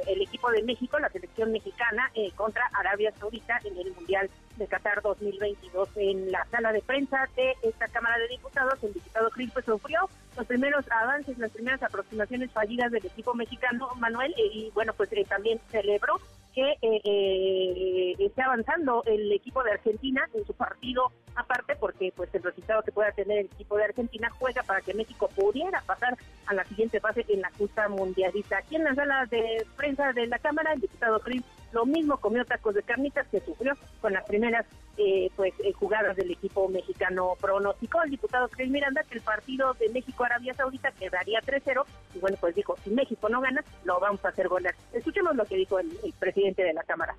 el 0.07 0.23
equipo 0.23 0.51
de 0.51 0.61
México, 0.63 0.99
la 0.99 1.07
selección 1.07 1.53
mexicana, 1.53 2.11
eh, 2.15 2.31
contra 2.35 2.69
Arabia 2.73 3.13
Saudita 3.17 3.61
en 3.63 3.77
el 3.77 3.93
Mundial 3.93 4.29
de 4.57 4.67
Qatar 4.67 5.01
2022. 5.01 5.87
En 5.95 6.33
la 6.33 6.45
sala 6.51 6.73
de 6.73 6.81
prensa 6.81 7.29
de 7.37 7.55
esta 7.63 7.87
Cámara 7.87 8.17
de 8.17 8.27
Diputados, 8.27 8.83
el 8.83 8.91
diputado 8.91 9.29
Cris 9.29 9.51
pues, 9.53 9.63
sufrió 9.63 10.09
los 10.35 10.45
primeros 10.45 10.85
avances, 10.91 11.37
las 11.37 11.51
primeras 11.51 11.81
aproximaciones 11.83 12.51
fallidas 12.51 12.91
del 12.91 13.05
equipo 13.05 13.33
mexicano, 13.33 13.89
Manuel, 13.97 14.33
eh, 14.37 14.49
y 14.53 14.71
bueno, 14.73 14.93
pues 14.93 15.11
eh, 15.13 15.25
también 15.27 15.59
celebró 15.71 16.19
que 16.55 16.71
eh, 16.81 17.01
eh, 17.03 18.15
esté 18.17 18.41
avanzando 18.41 19.03
el 19.05 19.29
equipo 19.33 19.61
de 19.61 19.71
Argentina 19.71 20.27
en 20.33 20.45
su 20.45 20.53
partido 20.53 21.11
aparte 21.35 21.75
porque 21.75 22.13
pues 22.15 22.33
el 22.33 22.43
resultado 22.43 22.81
que 22.81 22.93
pueda 22.93 23.11
tener 23.11 23.39
el 23.39 23.45
equipo 23.47 23.75
de 23.75 23.83
Argentina 23.83 24.29
juega 24.39 24.63
para 24.63 24.79
que 24.79 24.93
México 24.93 25.29
pudiera 25.35 25.81
pasar 25.81 26.17
a 26.45 26.53
la 26.53 26.63
siguiente 26.63 27.01
fase 27.01 27.25
en 27.27 27.41
la 27.41 27.51
justa 27.57 27.89
mundialista. 27.89 28.59
Aquí 28.59 28.77
en 28.77 28.85
la 28.85 28.95
sala 28.95 29.25
de 29.25 29.67
prensa 29.75 30.13
de 30.13 30.27
la 30.27 30.39
Cámara, 30.39 30.71
el 30.71 30.79
diputado 30.79 31.19
Cris 31.19 31.43
lo 31.73 31.85
mismo 31.85 32.17
comió 32.17 32.45
tacos 32.45 32.73
de 32.73 32.83
carnitas 32.83 33.27
que 33.27 33.41
sufrió 33.41 33.73
con 33.99 34.13
las 34.13 34.23
primeras 34.23 34.65
eh, 35.05 35.31
pues 35.35 35.53
eh, 35.59 35.71
jugadas 35.73 36.15
del 36.15 36.31
equipo 36.31 36.67
mexicano. 36.67 37.33
Pronosticó 37.39 38.01
el 38.01 38.09
diputado 38.09 38.49
Cris 38.49 38.71
Miranda 38.71 39.03
que 39.03 39.19
el 39.19 39.21
partido 39.21 39.75
de 39.75 39.89
México-Arabia 39.89 40.55
Saudita 40.55 40.91
quedaría 40.91 41.39
3-0 41.41 41.83
y 42.15 42.19
bueno, 42.19 42.37
pues 42.41 42.55
dijo, 42.55 42.75
si 42.83 42.89
México 42.89 43.29
no 43.29 43.39
gana, 43.39 43.63
lo 43.83 43.99
vamos 43.99 44.25
a 44.25 44.29
hacer 44.29 44.47
golear. 44.47 44.73
Escuchemos 44.93 45.35
lo 45.35 45.45
que 45.45 45.57
dijo 45.57 45.77
el, 45.77 45.91
el 46.03 46.13
presidente 46.13 46.63
de 46.63 46.73
la 46.73 46.81
Cámara. 46.83 47.15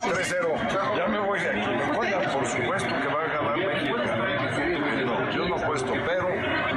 3-0. 0.00 0.96
Ya 0.96 1.06
me 1.08 1.18
voy 1.20 1.40
de 1.40 1.48
aquí. 1.48 2.34
Por 2.34 2.46
supuesto 2.46 2.88
que 2.88 3.08
va 3.08 3.22
a 3.22 3.28
ganar 3.28 3.56
México. 3.56 3.96
No, 5.06 5.32
yo 5.32 5.48
no 5.48 5.56
apuesto, 5.56 5.92
pero 6.06 6.28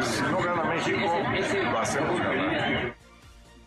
si 0.01 0.21
no 0.23 0.39
gana 0.39 0.63
México, 0.63 1.71
lo 1.71 1.79
hacemos 1.79 2.19
ganar. 2.19 2.95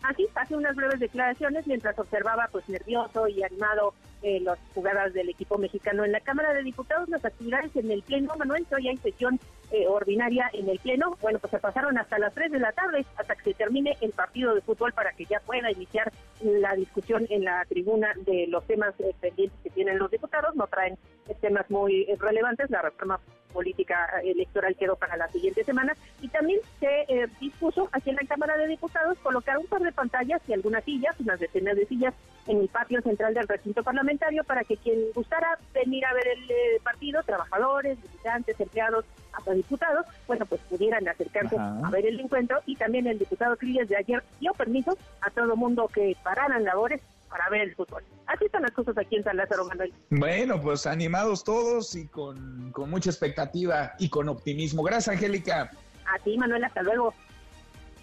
Así, 0.01 0.27
hace 0.33 0.55
unas 0.55 0.75
breves 0.75 0.99
declaraciones 0.99 1.67
mientras 1.67 1.97
observaba 1.99 2.49
pues 2.51 2.67
nervioso 2.67 3.27
y 3.27 3.43
animado 3.43 3.93
eh, 4.23 4.39
las 4.39 4.59
jugadas 4.73 5.13
del 5.13 5.29
equipo 5.29 5.57
mexicano 5.57 6.05
en 6.05 6.11
la 6.11 6.19
Cámara 6.19 6.53
de 6.53 6.63
Diputados, 6.63 7.09
las 7.09 7.25
actividades 7.25 7.75
en 7.75 7.91
el 7.91 8.03
Pleno, 8.03 8.35
Manuel, 8.37 8.65
hoy 8.75 8.87
hay 8.87 8.97
sesión 8.97 9.39
eh, 9.71 9.87
ordinaria 9.87 10.49
en 10.53 10.67
el 10.69 10.79
Pleno, 10.79 11.17
bueno, 11.21 11.39
pues 11.39 11.51
se 11.51 11.59
pasaron 11.59 11.97
hasta 11.97 12.19
las 12.19 12.33
3 12.33 12.51
de 12.51 12.59
la 12.59 12.71
tarde, 12.71 13.05
hasta 13.17 13.35
que 13.35 13.43
se 13.43 13.53
termine 13.53 13.97
el 14.01 14.11
partido 14.11 14.53
de 14.53 14.61
fútbol 14.61 14.91
para 14.93 15.13
que 15.13 15.25
ya 15.25 15.39
pueda 15.39 15.71
iniciar 15.71 16.11
la 16.41 16.75
discusión 16.75 17.25
en 17.29 17.45
la 17.45 17.63
tribuna 17.65 18.13
de 18.25 18.47
los 18.47 18.65
temas 18.67 18.93
eh, 18.99 19.15
pendientes 19.19 19.57
que 19.63 19.69
tienen 19.69 19.97
los 19.97 20.11
diputados, 20.11 20.55
no 20.55 20.67
traen 20.67 20.97
temas 21.39 21.69
muy 21.69 22.01
eh, 22.01 22.17
relevantes, 22.19 22.69
la 22.69 22.81
reforma 22.81 23.19
política 23.51 24.07
electoral 24.23 24.75
quedó 24.75 24.95
para 24.95 25.17
la 25.17 25.27
siguiente 25.29 25.63
semana 25.63 25.95
y 26.21 26.27
también 26.29 26.59
se 26.79 27.01
eh, 27.07 27.27
dispuso 27.39 27.89
aquí 27.91 28.09
en 28.09 28.15
la 28.15 28.27
Cámara 28.27 28.57
de 28.57 28.67
Diputados 28.67 29.17
colocar 29.19 29.57
un 29.57 29.67
par 29.67 29.81
de 29.81 29.91
pantallas 29.91 30.41
y 30.47 30.53
algunas 30.53 30.83
sillas, 30.83 31.19
unas 31.19 31.39
decenas 31.39 31.75
de 31.75 31.85
sillas 31.85 32.13
en 32.47 32.59
el 32.59 32.67
patio 32.67 33.01
central 33.01 33.33
del 33.33 33.47
recinto 33.47 33.83
parlamentario 33.83 34.43
para 34.43 34.63
que 34.63 34.77
quien 34.77 34.97
gustara 35.13 35.57
venir 35.73 36.05
a 36.05 36.13
ver 36.13 36.27
el 36.27 36.51
eh, 36.51 36.81
partido, 36.83 37.21
trabajadores, 37.23 38.01
visitantes, 38.01 38.59
empleados, 38.59 39.05
hasta 39.33 39.53
diputados, 39.53 40.05
bueno, 40.27 40.45
pues 40.45 40.61
pudieran 40.69 41.07
acercarse 41.07 41.55
Ajá. 41.55 41.79
a 41.83 41.89
ver 41.89 42.05
el 42.05 42.19
encuentro 42.19 42.59
y 42.65 42.75
también 42.75 43.07
el 43.07 43.19
diputado 43.19 43.55
Crillas 43.57 43.87
de 43.87 43.97
ayer 43.97 44.23
dio 44.39 44.53
permiso 44.53 44.97
a 45.21 45.29
todo 45.29 45.55
mundo 45.55 45.87
que 45.87 46.15
pararan 46.23 46.63
labores 46.63 47.01
para 47.31 47.49
ver 47.49 47.61
el 47.61 47.75
fútbol. 47.75 48.03
Así 48.27 48.45
están 48.45 48.61
las 48.63 48.71
cosas 48.71 48.97
aquí 48.97 49.15
en 49.15 49.23
San 49.23 49.37
Lázaro, 49.37 49.65
Manuel. 49.65 49.93
Bueno, 50.09 50.59
pues 50.61 50.85
animados 50.85 51.43
todos 51.45 51.95
y 51.95 52.07
con, 52.07 52.71
con 52.73 52.89
mucha 52.89 53.09
expectativa 53.09 53.93
y 53.97 54.09
con 54.09 54.27
optimismo. 54.27 54.83
Gracias, 54.83 55.15
Angélica. 55.15 55.71
A 56.05 56.19
ti, 56.23 56.37
Manuel, 56.37 56.63
hasta 56.65 56.83
luego. 56.83 57.13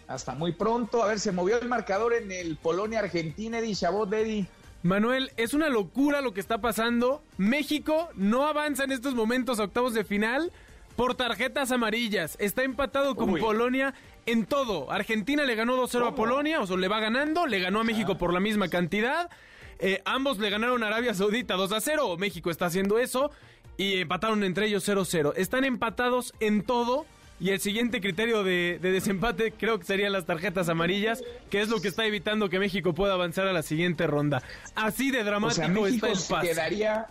Hasta 0.09 0.35
muy 0.35 0.53
pronto. 0.53 1.03
A 1.03 1.09
ver, 1.09 1.21
se 1.21 1.31
movió 1.31 1.61
el 1.61 1.69
marcador 1.69 2.15
en 2.15 2.33
el 2.33 2.57
Polonia-Argentina, 2.57 3.59
Eddie 3.59 3.75
Chabot, 3.75 4.11
Eddie. 4.11 4.47
Manuel, 4.83 5.31
es 5.37 5.53
una 5.53 5.69
locura 5.69 6.23
lo 6.23 6.33
que 6.33 6.41
está 6.41 6.59
pasando. 6.63 7.23
México 7.37 8.09
no 8.15 8.47
avanza 8.47 8.85
en 8.85 8.93
estos 8.93 9.15
momentos 9.15 9.61
a 9.61 9.65
octavos 9.65 9.93
de 9.93 10.05
final 10.05 10.51
por 10.97 11.15
tarjetas 11.15 11.71
amarillas. 11.71 12.37
Está 12.41 12.63
empatado 12.63 13.15
con 13.15 13.31
Uy. 13.31 13.41
Polonia 13.41 13.93
en 14.31 14.47
todo. 14.47 14.91
Argentina 14.91 15.45
le 15.45 15.55
ganó 15.55 15.77
2-0 15.77 16.09
a 16.09 16.15
Polonia, 16.15 16.61
o 16.61 16.67
sea, 16.67 16.77
le 16.77 16.89
va 16.89 17.01
ganando, 17.01 17.47
le 17.47 17.61
ganó 17.61 17.81
a 17.81 17.85
México 17.85 18.19
por 18.19 18.33
la 18.33 18.41
misma 18.41 18.69
cantidad. 18.69 19.31
Eh, 19.79 20.03
ambos 20.05 20.39
le 20.39 20.51
ganaron 20.51 20.83
a 20.83 20.89
Arabia 20.89 21.15
Saudita 21.15 21.55
2 21.55 21.73
a 21.73 21.81
0. 21.81 22.17
México 22.19 22.51
está 22.51 22.67
haciendo 22.67 22.99
eso. 22.99 23.31
Y 23.77 24.01
empataron 24.01 24.43
entre 24.43 24.67
ellos 24.67 24.89
0-0. 24.89 25.33
Están 25.37 25.65
empatados 25.65 26.35
en 26.41 26.63
todo. 26.63 27.07
Y 27.41 27.51
el 27.51 27.61
siguiente 27.61 28.01
criterio 28.01 28.43
de, 28.43 28.81
de 28.83 28.91
desempate 28.91 29.53
creo 29.53 29.79
que 29.79 29.85
serían 29.85 30.11
las 30.11 30.27
tarjetas 30.27 30.69
amarillas, 30.69 31.23
que 31.51 31.61
es 31.61 31.69
lo 31.69 31.81
que 31.81 31.87
está 31.87 32.05
evitando 32.05 32.49
que 32.49 32.59
México 32.59 32.95
pueda 32.95 33.15
avanzar 33.15 33.47
a 33.47 33.53
la 33.53 33.63
siguiente 33.63 34.09
ronda. 34.09 34.43
Así 34.75 35.13
de 35.13 35.21
O 35.21 35.25
dramático 35.25 35.55
sea, 35.55 35.69
México 35.69 36.07
está 36.07 36.09
el 36.09 36.17
se 36.17 36.35
pase. 36.35 36.49
quedaría 36.49 37.07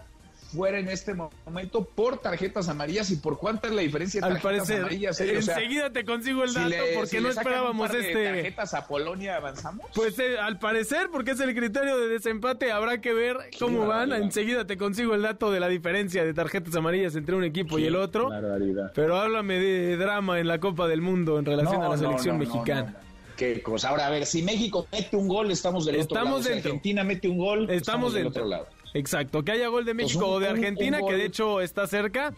fuera 0.53 0.79
en 0.79 0.87
este 0.89 1.13
momento 1.13 1.83
por 1.83 2.19
tarjetas 2.19 2.69
amarillas. 2.69 3.09
¿Y 3.11 3.17
por 3.17 3.37
cuánta 3.37 3.67
es 3.67 3.73
la 3.73 3.81
diferencia 3.81 4.21
de 4.21 4.27
Al 4.27 4.33
tarjetas 4.33 4.57
parecer, 4.67 4.81
amarillas? 4.81 5.19
O 5.19 5.23
sea, 5.23 5.33
enseguida 5.33 5.91
te 5.91 6.05
consigo 6.05 6.43
el 6.43 6.49
si 6.49 6.55
dato 6.55 6.69
le- 6.69 6.93
porque 6.95 7.09
si 7.09 7.19
no 7.19 7.29
esperábamos 7.29 7.93
este. 7.93 8.23
tarjetas 8.23 8.73
a 8.73 8.87
Polonia 8.87 9.35
avanzamos? 9.37 9.85
Pues 9.93 10.17
eh, 10.19 10.39
al 10.39 10.57
parecer, 10.59 11.09
porque 11.11 11.31
es 11.31 11.39
el 11.39 11.53
criterio 11.55 11.97
de 11.97 12.07
desempate, 12.07 12.71
habrá 12.71 12.99
que 13.01 13.13
ver 13.13 13.37
cómo 13.59 13.85
van. 13.87 14.11
Enseguida 14.13 14.65
te 14.65 14.77
consigo 14.77 15.13
el 15.15 15.21
dato 15.21 15.51
de 15.51 15.59
la 15.59 15.67
diferencia 15.67 16.23
de 16.23 16.33
tarjetas 16.33 16.75
amarillas 16.75 17.15
entre 17.15 17.35
un 17.35 17.43
equipo 17.43 17.77
y 17.79 17.85
el 17.85 17.95
otro. 17.95 18.29
Barbaridad. 18.29 18.91
Pero 18.95 19.17
háblame 19.17 19.59
de 19.59 19.97
drama 19.97 20.39
en 20.39 20.47
la 20.47 20.59
Copa 20.59 20.87
del 20.87 21.01
Mundo 21.01 21.37
en 21.39 21.45
relación 21.45 21.79
No, 21.81 21.85
a 21.87 21.89
la 21.89 21.97
selección 21.97 22.37
no, 22.37 22.43
no, 22.45 22.49
mexicana. 22.53 22.95
Qué 23.35 23.61
cosa. 23.61 23.89
Ahora, 23.89 24.07
a 24.07 24.09
ver, 24.09 24.25
si 24.25 24.41
México 24.41 24.87
mete 24.91 25.15
un 25.15 25.27
gol, 25.27 25.51
estamos 25.51 25.85
del 25.85 25.99
otro 25.99 26.23
lado. 26.23 26.41
Si. 26.41 26.51
Argentina 26.53 27.03
mete 27.03 27.27
un 27.27 27.37
gol, 27.37 27.69
estamos, 27.69 27.77
Estamos 27.81 28.13
del 28.13 28.27
otro 28.27 28.45
lado. 28.45 28.67
Exacto, 28.93 29.43
que 29.43 29.51
haya 29.51 29.67
gol 29.67 29.85
de 29.85 29.93
México 29.93 30.19
Pues 30.19 30.29
un- 30.29 30.35
o 30.35 30.39
de 30.39 30.45
un- 30.47 30.51
un 30.53 30.57
Argentina, 30.57 30.99
que 31.07 31.15
de 31.15 31.25
hecho 31.25 31.61
está 31.61 31.87
cerca. 31.87 32.33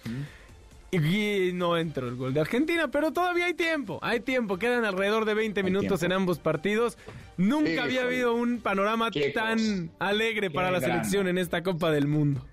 Y 0.92 1.52
no 1.54 1.78
entró 1.78 2.08
el 2.10 2.16
gol 2.16 2.34
de 2.34 2.40
Argentina, 2.40 2.88
pero 2.90 3.12
todavía 3.14 3.46
hay 3.46 3.54
tiempo. 3.54 4.00
Hay 4.02 4.22
tiempo, 4.22 4.58
quedan 4.58 4.86
alrededor 4.86 5.26
de 5.26 5.36
20 5.36 5.62
minutos 5.62 6.02
en 6.02 6.12
ambos 6.14 6.40
partidos. 6.40 6.98
Nunca 7.38 7.84
había 7.84 8.04
habido 8.04 8.34
un 8.34 8.60
panorama 8.60 9.12
tan 9.34 9.92
alegre 10.00 10.50
para 10.50 10.72
la 10.72 10.80
selección 10.82 11.28
en 11.28 11.38
esta 11.38 11.62
Copa 11.62 11.92
del 11.92 12.08
Mundo. 12.08 12.44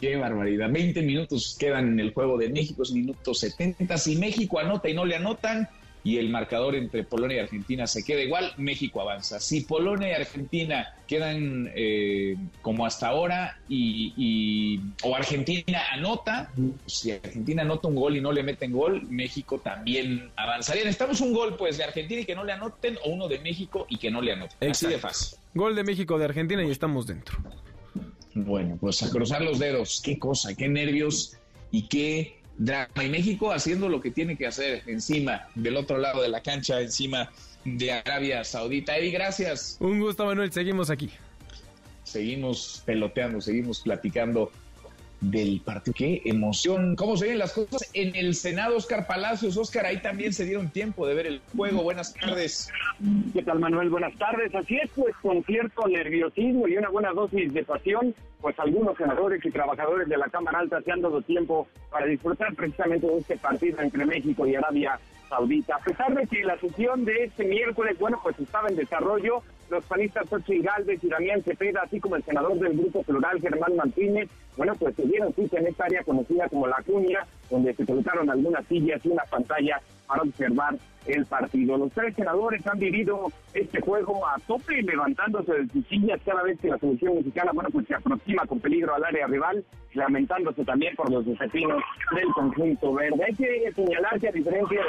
Qué 0.00 0.14
barbaridad. 0.16 0.70
20 0.70 1.02
minutos 1.02 1.56
quedan 1.58 1.88
en 1.88 1.98
el 2.00 2.12
juego 2.12 2.38
de 2.38 2.50
México, 2.50 2.82
es 2.84 2.92
minuto 2.92 3.34
70. 3.34 3.98
Si 3.98 4.14
México 4.16 4.60
anota 4.60 4.88
y 4.88 4.94
no 4.94 5.04
le 5.04 5.16
anotan, 5.16 5.68
y 6.06 6.18
el 6.18 6.28
marcador 6.28 6.76
entre 6.76 7.02
Polonia 7.02 7.38
y 7.38 7.40
Argentina 7.40 7.84
se 7.88 8.04
queda 8.04 8.20
igual, 8.20 8.52
México 8.58 9.00
avanza. 9.00 9.40
Si 9.40 9.62
Polonia 9.62 10.08
y 10.10 10.12
Argentina 10.12 10.94
quedan 11.08 11.72
eh, 11.74 12.36
como 12.62 12.86
hasta 12.86 13.08
ahora 13.08 13.58
y, 13.68 14.12
y- 14.16 14.80
o 15.02 15.16
Argentina 15.16 15.80
anota, 15.90 16.52
si 16.86 17.10
Argentina 17.10 17.62
anota 17.62 17.88
un 17.88 17.96
gol 17.96 18.16
y 18.16 18.20
no 18.20 18.30
le 18.30 18.44
meten 18.44 18.70
gol, 18.70 19.02
México 19.10 19.58
también 19.58 20.30
avanzaría. 20.36 20.84
Necesitamos 20.84 21.20
un 21.22 21.32
gol 21.34 21.56
pues 21.56 21.76
de 21.76 21.82
Argentina 21.82 22.20
y 22.20 22.24
que 22.24 22.36
no 22.36 22.44
le 22.44 22.52
anoten 22.52 22.98
o 23.04 23.10
uno 23.10 23.26
de 23.26 23.40
México 23.40 23.84
y 23.88 23.96
que 23.98 24.08
no 24.12 24.20
le 24.22 24.30
anoten. 24.32 24.70
Así 24.70 24.86
de 24.86 24.94
Exacto. 24.94 25.08
fácil. 25.18 25.38
Gol 25.54 25.74
de 25.74 25.82
México 25.82 26.18
de 26.20 26.24
Argentina 26.26 26.62
y 26.62 26.70
estamos 26.70 27.08
dentro. 27.08 27.36
Bueno, 28.34 28.76
pues 28.80 29.02
a 29.02 29.10
cruzar 29.10 29.42
los 29.42 29.58
dedos. 29.58 30.00
Qué 30.04 30.18
cosa, 30.20 30.54
qué 30.54 30.68
nervios 30.68 31.36
y 31.72 31.88
qué 31.88 32.38
drama. 32.58 33.04
Y 33.04 33.08
México 33.08 33.52
haciendo 33.52 33.88
lo 33.88 34.00
que 34.00 34.10
tiene 34.10 34.36
que 34.36 34.46
hacer 34.46 34.82
encima, 34.86 35.48
del 35.54 35.76
otro 35.76 35.98
lado 35.98 36.22
de 36.22 36.28
la 36.28 36.42
cancha, 36.42 36.80
encima 36.80 37.30
de 37.64 37.92
Arabia 37.92 38.44
Saudita. 38.44 38.96
Eddie, 38.96 39.10
gracias. 39.10 39.76
Un 39.80 40.00
gusto, 40.00 40.24
Manuel. 40.24 40.52
Seguimos 40.52 40.90
aquí. 40.90 41.10
Seguimos 42.04 42.82
peloteando, 42.86 43.40
seguimos 43.40 43.80
platicando 43.80 44.52
del 45.20 45.60
partido. 45.64 45.94
Qué 45.96 46.22
emoción. 46.24 46.96
¿Cómo 46.96 47.16
se 47.16 47.28
ven 47.28 47.38
las 47.38 47.52
cosas 47.52 47.88
en 47.94 48.14
el 48.14 48.34
Senado, 48.34 48.76
Oscar 48.76 49.06
Palacios? 49.06 49.56
Oscar, 49.56 49.86
ahí 49.86 50.00
también 50.00 50.32
se 50.32 50.44
dieron 50.44 50.70
tiempo 50.70 51.06
de 51.06 51.14
ver 51.14 51.26
el 51.26 51.40
juego. 51.56 51.82
Buenas 51.82 52.14
tardes. 52.14 52.70
¿Qué 53.32 53.42
tal, 53.42 53.58
Manuel? 53.58 53.90
Buenas 53.90 54.16
tardes. 54.18 54.54
Así 54.54 54.76
es, 54.76 54.90
pues 54.94 55.14
con 55.22 55.42
cierto 55.44 55.86
nerviosismo 55.88 56.68
y 56.68 56.76
una 56.76 56.88
buena 56.88 57.12
dosis 57.12 57.52
de 57.52 57.64
pasión, 57.64 58.14
pues 58.40 58.58
algunos 58.58 58.96
senadores 58.96 59.44
y 59.44 59.50
trabajadores 59.50 60.08
de 60.08 60.16
la 60.16 60.28
Cámara 60.28 60.60
Alta 60.60 60.80
se 60.82 60.92
han 60.92 61.00
dado 61.00 61.22
tiempo 61.22 61.66
para 61.90 62.06
disfrutar 62.06 62.54
precisamente 62.54 63.06
de 63.06 63.18
este 63.18 63.36
partido 63.36 63.80
entre 63.80 64.04
México 64.04 64.46
y 64.46 64.54
Arabia 64.54 64.98
Saudita. 65.28 65.76
A 65.76 65.80
pesar 65.80 66.14
de 66.14 66.26
que 66.26 66.44
la 66.44 66.58
sesión 66.58 67.04
de 67.04 67.24
este 67.24 67.44
miércoles, 67.44 67.98
bueno, 67.98 68.20
pues 68.22 68.38
estaba 68.38 68.68
en 68.68 68.76
desarrollo, 68.76 69.42
los 69.70 69.84
panistas 69.84 70.28
Xochitl 70.28 70.62
Galvez 70.62 71.02
y 71.02 71.08
Damián 71.08 71.42
Cepeda, 71.42 71.82
así 71.82 71.98
como 71.98 72.16
el 72.16 72.22
senador 72.22 72.58
del 72.58 72.76
Grupo 72.76 73.02
Plural, 73.02 73.40
Germán 73.40 73.76
Martínez, 73.76 74.28
bueno, 74.56 74.74
pues 74.74 74.94
dieron 74.96 75.32
cita 75.34 75.58
en 75.58 75.66
esta 75.66 75.84
área 75.84 76.02
conocida 76.02 76.48
como 76.48 76.66
La 76.66 76.82
Cuña, 76.86 77.26
donde 77.50 77.74
se 77.74 77.84
colocaron 77.84 78.30
algunas 78.30 78.66
sillas 78.66 79.04
y 79.04 79.08
una 79.08 79.24
pantalla 79.24 79.80
para 80.06 80.22
observar 80.22 80.76
el 81.06 81.26
partido. 81.26 81.76
Los 81.76 81.92
tres 81.92 82.14
senadores 82.14 82.66
han 82.66 82.78
vivido 82.78 83.30
este 83.54 83.80
juego 83.80 84.26
a 84.26 84.38
tope, 84.46 84.82
levantándose 84.82 85.52
de 85.52 85.68
sus 85.68 85.86
sillas 85.86 86.20
cada 86.24 86.42
vez 86.42 86.58
que 86.60 86.68
la 86.68 86.78
selección 86.78 87.16
mexicana, 87.16 87.52
bueno, 87.52 87.70
pues 87.70 87.86
se 87.86 87.94
aproxima 87.94 88.44
con 88.46 88.60
peligro 88.60 88.94
al 88.94 89.04
área 89.04 89.26
rival, 89.26 89.64
lamentándose 89.94 90.64
también 90.64 90.96
por 90.96 91.10
los 91.10 91.24
desafíos 91.26 91.82
del 92.14 92.28
conjunto 92.34 92.94
verde. 92.94 93.24
Hay 93.24 93.34
que 93.34 93.72
señalar 93.72 94.18
que 94.18 94.28
a 94.28 94.32
diferencia 94.32 94.80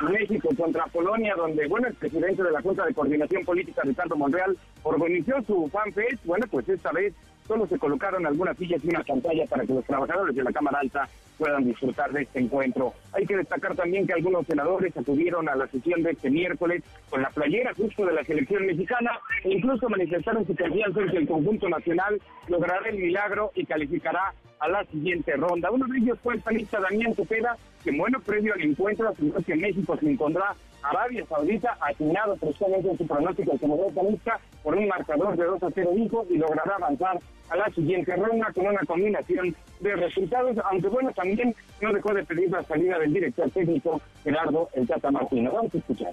de 0.00 0.12
México 0.12 0.48
contra 0.56 0.86
Polonia, 0.86 1.34
donde, 1.36 1.68
bueno, 1.68 1.88
el 1.88 1.94
presidente 1.94 2.42
de 2.42 2.50
la 2.50 2.62
Junta 2.62 2.86
de 2.86 2.94
Coordinación 2.94 3.44
Política, 3.44 3.82
Ricardo 3.84 4.16
Monreal, 4.16 4.56
organizó 4.82 5.40
su 5.46 5.68
fanfest, 5.68 6.24
bueno, 6.24 6.46
pues 6.50 6.68
esta 6.68 6.90
vez 6.90 7.14
solo 7.50 7.66
se 7.66 7.80
colocaron 7.80 8.24
algunas 8.24 8.56
sillas 8.56 8.80
y 8.84 8.90
una 8.90 9.02
pantalla 9.02 9.44
para 9.46 9.66
que 9.66 9.74
los 9.74 9.84
trabajadores 9.84 10.36
de 10.36 10.44
la 10.44 10.52
Cámara 10.52 10.78
Alta 10.78 11.08
puedan 11.36 11.64
disfrutar 11.64 12.12
de 12.12 12.22
este 12.22 12.38
encuentro. 12.38 12.94
Hay 13.12 13.26
que 13.26 13.36
destacar 13.36 13.74
también 13.74 14.06
que 14.06 14.12
algunos 14.12 14.46
senadores 14.46 14.96
acudieron 14.96 15.48
a 15.48 15.56
la 15.56 15.66
sesión 15.66 16.00
de 16.04 16.12
este 16.12 16.30
miércoles 16.30 16.84
con 17.08 17.22
la 17.22 17.30
playera 17.30 17.74
justo 17.74 18.06
de 18.06 18.12
la 18.12 18.22
selección 18.22 18.66
mexicana 18.66 19.18
e 19.42 19.54
incluso 19.54 19.88
manifestaron 19.88 20.46
su 20.46 20.54
confianza 20.54 21.00
en 21.00 21.10
que 21.10 21.16
el 21.16 21.26
conjunto 21.26 21.68
nacional 21.68 22.22
logrará 22.46 22.88
el 22.88 22.98
milagro 22.98 23.50
y 23.56 23.66
calificará 23.66 24.32
a 24.60 24.68
la 24.68 24.84
siguiente 24.84 25.34
ronda. 25.34 25.72
Uno 25.72 25.88
de 25.88 25.98
ellos 25.98 26.20
fue 26.22 26.34
el 26.34 26.42
panista 26.42 26.78
Daniel 26.78 27.16
Cepeda, 27.16 27.56
que 27.82 27.90
bueno, 27.90 28.20
previo 28.20 28.54
al 28.54 28.62
encuentro 28.62 29.08
aseguró 29.08 29.42
que 29.42 29.56
México 29.56 29.96
se 29.96 30.08
encontrará 30.08 30.54
Arabia 30.82 31.24
Saudita, 31.28 31.76
asignado 31.80 32.36
precisamente 32.36 32.90
en 32.90 32.98
su 32.98 33.06
pronóstico 33.06 33.58
como 33.58 33.90
panista 33.90 34.40
por 34.62 34.76
un 34.76 34.88
marcador 34.88 35.36
de 35.36 35.44
2 35.44 35.62
a 35.62 35.68
0 35.74 35.90
dijo 35.94 36.26
y 36.30 36.38
logrará 36.38 36.76
avanzar 36.76 37.18
a 37.50 37.56
la 37.56 37.70
siguiente 37.70 38.14
ronda 38.16 38.52
con 38.54 38.66
una 38.66 38.80
combinación 38.86 39.54
de 39.80 39.96
resultados, 39.96 40.56
aunque 40.70 40.88
bueno, 40.88 41.10
también 41.12 41.54
no 41.80 41.92
dejó 41.92 42.14
de 42.14 42.24
pedir 42.24 42.50
la 42.50 42.62
salida 42.62 42.98
del 42.98 43.12
director 43.12 43.50
técnico 43.50 44.00
Gerardo 44.22 44.68
El 44.74 44.86
Tata 44.86 45.10
Martino. 45.10 45.50
Vamos 45.52 45.74
a 45.74 45.78
escuchar. 45.78 46.12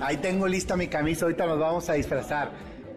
Ahí 0.00 0.16
tengo 0.18 0.46
lista 0.46 0.76
mi 0.76 0.88
camisa, 0.88 1.24
ahorita 1.26 1.46
nos 1.46 1.58
vamos 1.58 1.88
a 1.88 1.94
disfrazar. 1.94 2.50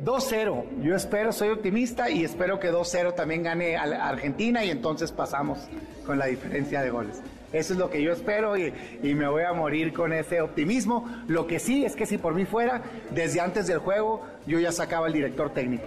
2-0, 0.03 0.81
yo 0.81 0.95
espero, 0.95 1.33
soy 1.33 1.49
optimista 1.49 2.09
y 2.09 2.23
espero 2.23 2.59
que 2.59 2.71
2-0 2.71 3.15
también 3.15 3.43
gane 3.43 3.75
a 3.75 4.07
Argentina 4.07 4.63
y 4.63 4.69
entonces 4.69 5.11
pasamos 5.11 5.67
con 6.05 6.17
la 6.17 6.27
diferencia 6.27 6.81
de 6.81 6.89
goles. 6.89 7.21
Eso 7.53 7.73
es 7.73 7.79
lo 7.79 7.89
que 7.89 8.01
yo 8.01 8.11
espero 8.11 8.57
y, 8.57 8.73
y, 9.01 9.15
me 9.15 9.27
voy 9.27 9.43
a 9.43 9.53
morir 9.53 9.91
con 9.93 10.13
ese 10.13 10.41
optimismo. 10.41 11.09
Lo 11.27 11.47
que 11.47 11.59
sí 11.59 11.83
es 11.83 11.95
que 11.95 12.05
si 12.05 12.17
por 12.17 12.33
mí 12.33 12.45
fuera, 12.45 12.81
desde 13.11 13.41
antes 13.41 13.67
del 13.67 13.79
juego 13.79 14.25
yo 14.45 14.59
ya 14.59 14.71
sacaba 14.71 15.07
el 15.07 15.13
director 15.13 15.51
técnico. 15.51 15.85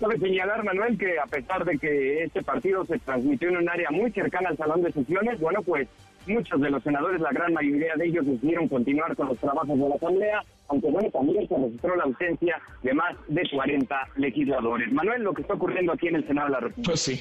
Cabe 0.00 0.18
señalar, 0.18 0.64
Manuel, 0.64 0.98
que 0.98 1.18
a 1.18 1.26
pesar 1.26 1.64
de 1.64 1.78
que 1.78 2.24
este 2.24 2.42
partido 2.42 2.84
se 2.86 2.98
transmitió 2.98 3.50
en 3.50 3.58
un 3.58 3.68
área 3.68 3.88
muy 3.90 4.10
cercana 4.10 4.48
al 4.48 4.56
salón 4.56 4.82
de 4.82 4.90
sesiones, 4.90 5.38
bueno, 5.38 5.62
pues 5.62 5.86
muchos 6.26 6.60
de 6.60 6.70
los 6.70 6.82
senadores, 6.82 7.20
la 7.20 7.30
gran 7.30 7.52
mayoría 7.52 7.94
de 7.96 8.06
ellos 8.06 8.26
decidieron 8.26 8.68
continuar 8.68 9.14
con 9.14 9.28
los 9.28 9.38
trabajos 9.38 9.78
de 9.78 9.88
la 9.88 9.94
Asamblea, 9.94 10.42
aunque 10.68 10.90
bueno, 10.90 11.08
también 11.10 11.46
se 11.46 11.56
registró 11.56 11.96
la 11.96 12.04
ausencia 12.04 12.60
de 12.82 12.94
más 12.94 13.14
de 13.28 13.42
40 13.48 14.08
legisladores. 14.16 14.92
Manuel, 14.92 15.22
lo 15.22 15.34
que 15.34 15.42
está 15.42 15.54
ocurriendo 15.54 15.92
aquí 15.92 16.08
en 16.08 16.16
el 16.16 16.26
Senado 16.26 16.48
de 16.48 16.52
la 16.52 16.60
República. 16.60 16.90
Pues 16.90 17.00
sí. 17.00 17.20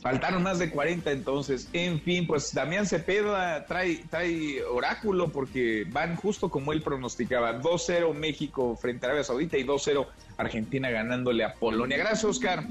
Faltaron 0.00 0.42
más 0.42 0.58
de 0.58 0.70
40 0.70 1.10
entonces. 1.10 1.68
En 1.72 2.00
fin, 2.00 2.26
pues 2.26 2.54
Damián 2.54 2.86
Cepeda 2.86 3.66
trae, 3.66 4.04
trae 4.08 4.62
oráculo 4.62 5.28
porque 5.28 5.86
van 5.90 6.16
justo 6.16 6.48
como 6.48 6.72
él 6.72 6.82
pronosticaba. 6.82 7.60
2-0 7.60 8.14
México 8.14 8.76
frente 8.76 9.06
a 9.06 9.08
Arabia 9.08 9.24
Saudita 9.24 9.56
y 9.56 9.64
2-0 9.64 10.06
Argentina 10.36 10.90
ganándole 10.90 11.44
a 11.44 11.54
Polonia. 11.54 11.96
Gracias, 11.96 12.24
Oscar. 12.24 12.64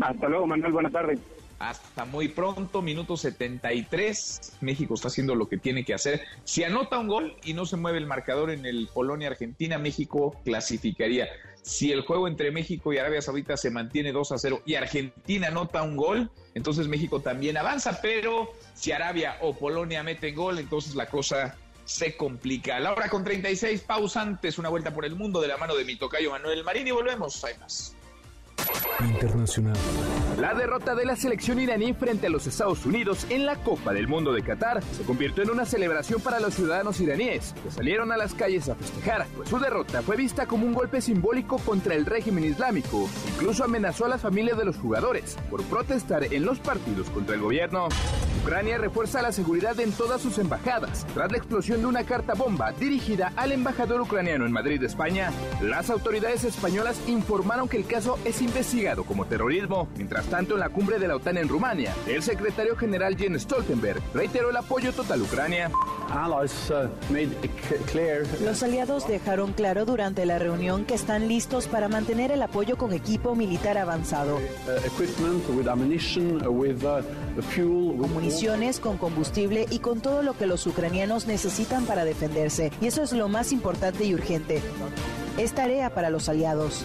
Hasta 0.00 0.28
luego, 0.28 0.46
Manuel. 0.46 0.72
Buenas 0.72 0.92
tardes. 0.92 1.18
Hasta 1.60 2.06
muy 2.06 2.28
pronto, 2.28 2.80
minuto 2.80 3.18
73. 3.18 4.56
México 4.62 4.94
está 4.94 5.08
haciendo 5.08 5.34
lo 5.34 5.46
que 5.46 5.58
tiene 5.58 5.84
que 5.84 5.92
hacer. 5.92 6.22
Si 6.44 6.64
anota 6.64 6.98
un 6.98 7.08
gol 7.08 7.36
y 7.44 7.52
no 7.52 7.66
se 7.66 7.76
mueve 7.76 7.98
el 7.98 8.06
marcador 8.06 8.50
en 8.50 8.64
el 8.64 8.88
Polonia-Argentina, 8.94 9.76
México 9.76 10.40
clasificaría. 10.42 11.28
Si 11.62 11.92
el 11.92 12.02
juego 12.02 12.26
entre 12.26 12.50
México 12.50 12.92
y 12.92 12.98
Arabia 12.98 13.22
Saudita 13.22 13.56
se 13.56 13.70
mantiene 13.70 14.12
2 14.12 14.32
a 14.32 14.38
0 14.38 14.62
y 14.64 14.74
Argentina 14.74 15.48
anota 15.48 15.82
un 15.82 15.96
gol, 15.96 16.30
entonces 16.54 16.88
México 16.88 17.20
también 17.20 17.56
avanza. 17.56 18.00
Pero 18.00 18.52
si 18.74 18.92
Arabia 18.92 19.36
o 19.42 19.54
Polonia 19.54 20.02
meten 20.02 20.34
gol, 20.34 20.58
entonces 20.58 20.94
la 20.94 21.06
cosa 21.06 21.56
se 21.84 22.16
complica. 22.16 22.78
La 22.80 22.92
hora 22.92 23.08
con 23.08 23.24
36, 23.24 23.82
pausa 23.82 24.22
antes, 24.22 24.58
una 24.58 24.68
vuelta 24.68 24.94
por 24.94 25.04
el 25.04 25.16
mundo 25.16 25.40
de 25.40 25.48
la 25.48 25.56
mano 25.56 25.74
de 25.74 25.84
mi 25.84 25.96
tocayo 25.96 26.30
Manuel 26.30 26.64
Marín 26.64 26.86
y 26.86 26.92
volvemos. 26.92 27.44
Hay 27.44 27.58
más. 27.58 27.96
Internacional. 29.00 29.76
La 30.38 30.54
derrota 30.54 30.94
de 30.94 31.06
la 31.06 31.16
selección 31.16 31.58
iraní 31.58 31.94
frente 31.94 32.26
a 32.26 32.30
los 32.30 32.46
Estados 32.46 32.84
Unidos 32.84 33.26
en 33.30 33.46
la 33.46 33.56
Copa 33.56 33.92
del 33.92 34.08
Mundo 34.08 34.32
de 34.32 34.42
Qatar 34.42 34.82
se 34.82 35.02
convirtió 35.04 35.42
en 35.42 35.50
una 35.50 35.64
celebración 35.64 36.20
para 36.20 36.40
los 36.40 36.54
ciudadanos 36.54 37.00
iraníes, 37.00 37.54
que 37.62 37.70
salieron 37.70 38.12
a 38.12 38.16
las 38.16 38.34
calles 38.34 38.68
a 38.68 38.74
festejar, 38.74 39.26
pues 39.36 39.48
su 39.48 39.58
derrota 39.58 40.02
fue 40.02 40.16
vista 40.16 40.46
como 40.46 40.66
un 40.66 40.74
golpe 40.74 41.00
simbólico 41.00 41.58
contra 41.58 41.94
el 41.94 42.06
régimen 42.06 42.44
islámico. 42.44 43.08
Incluso 43.34 43.64
amenazó 43.64 44.04
a 44.04 44.08
las 44.08 44.20
familias 44.20 44.58
de 44.58 44.66
los 44.66 44.76
jugadores 44.76 45.36
por 45.50 45.62
protestar 45.64 46.24
en 46.24 46.44
los 46.44 46.58
partidos 46.58 47.08
contra 47.10 47.34
el 47.34 47.40
gobierno. 47.40 47.88
Ucrania 48.42 48.78
refuerza 48.78 49.22
la 49.22 49.32
seguridad 49.32 49.78
en 49.80 49.92
todas 49.92 50.20
sus 50.20 50.38
embajadas 50.38 51.06
tras 51.14 51.30
la 51.30 51.38
explosión 51.38 51.80
de 51.80 51.86
una 51.86 52.04
carta 52.04 52.34
bomba 52.34 52.72
dirigida 52.72 53.32
al 53.36 53.52
embajador 53.52 54.00
ucraniano 54.00 54.46
en 54.46 54.52
Madrid, 54.52 54.82
España. 54.82 55.30
Las 55.62 55.90
autoridades 55.90 56.44
españolas 56.44 57.00
informaron 57.06 57.68
que 57.68 57.76
el 57.76 57.86
caso 57.86 58.18
es 58.24 58.40
investigado 58.50 59.04
como 59.04 59.24
terrorismo. 59.26 59.88
Mientras 59.96 60.26
tanto, 60.26 60.54
en 60.54 60.60
la 60.60 60.68
cumbre 60.68 60.98
de 60.98 61.08
la 61.08 61.16
OTAN 61.16 61.38
en 61.38 61.48
Rumania, 61.48 61.94
el 62.06 62.22
secretario 62.22 62.76
general 62.76 63.16
Jens 63.16 63.42
Stoltenberg 63.42 64.02
reiteró 64.12 64.50
el 64.50 64.56
apoyo 64.56 64.92
total 64.92 65.20
a 65.20 65.22
Ucrania. 65.22 65.70
Los 68.44 68.62
aliados 68.62 69.06
dejaron 69.06 69.52
claro 69.52 69.84
durante 69.84 70.26
la 70.26 70.38
reunión 70.38 70.84
que 70.84 70.94
están 70.94 71.28
listos 71.28 71.68
para 71.68 71.88
mantener 71.88 72.32
el 72.32 72.42
apoyo 72.42 72.76
con 72.76 72.92
equipo 72.92 73.34
militar 73.36 73.78
avanzado. 73.78 74.38
Con 77.98 78.12
municiones, 78.12 78.80
con 78.80 78.98
combustible 78.98 79.66
y 79.70 79.78
con 79.78 80.00
todo 80.00 80.22
lo 80.22 80.36
que 80.36 80.46
los 80.46 80.66
ucranianos 80.66 81.26
necesitan 81.26 81.86
para 81.86 82.04
defenderse. 82.04 82.72
Y 82.80 82.86
eso 82.86 83.02
es 83.02 83.12
lo 83.12 83.28
más 83.28 83.52
importante 83.52 84.04
y 84.04 84.14
urgente. 84.14 84.60
Es 85.38 85.52
tarea 85.52 85.94
para 85.94 86.10
los 86.10 86.28
aliados. 86.28 86.84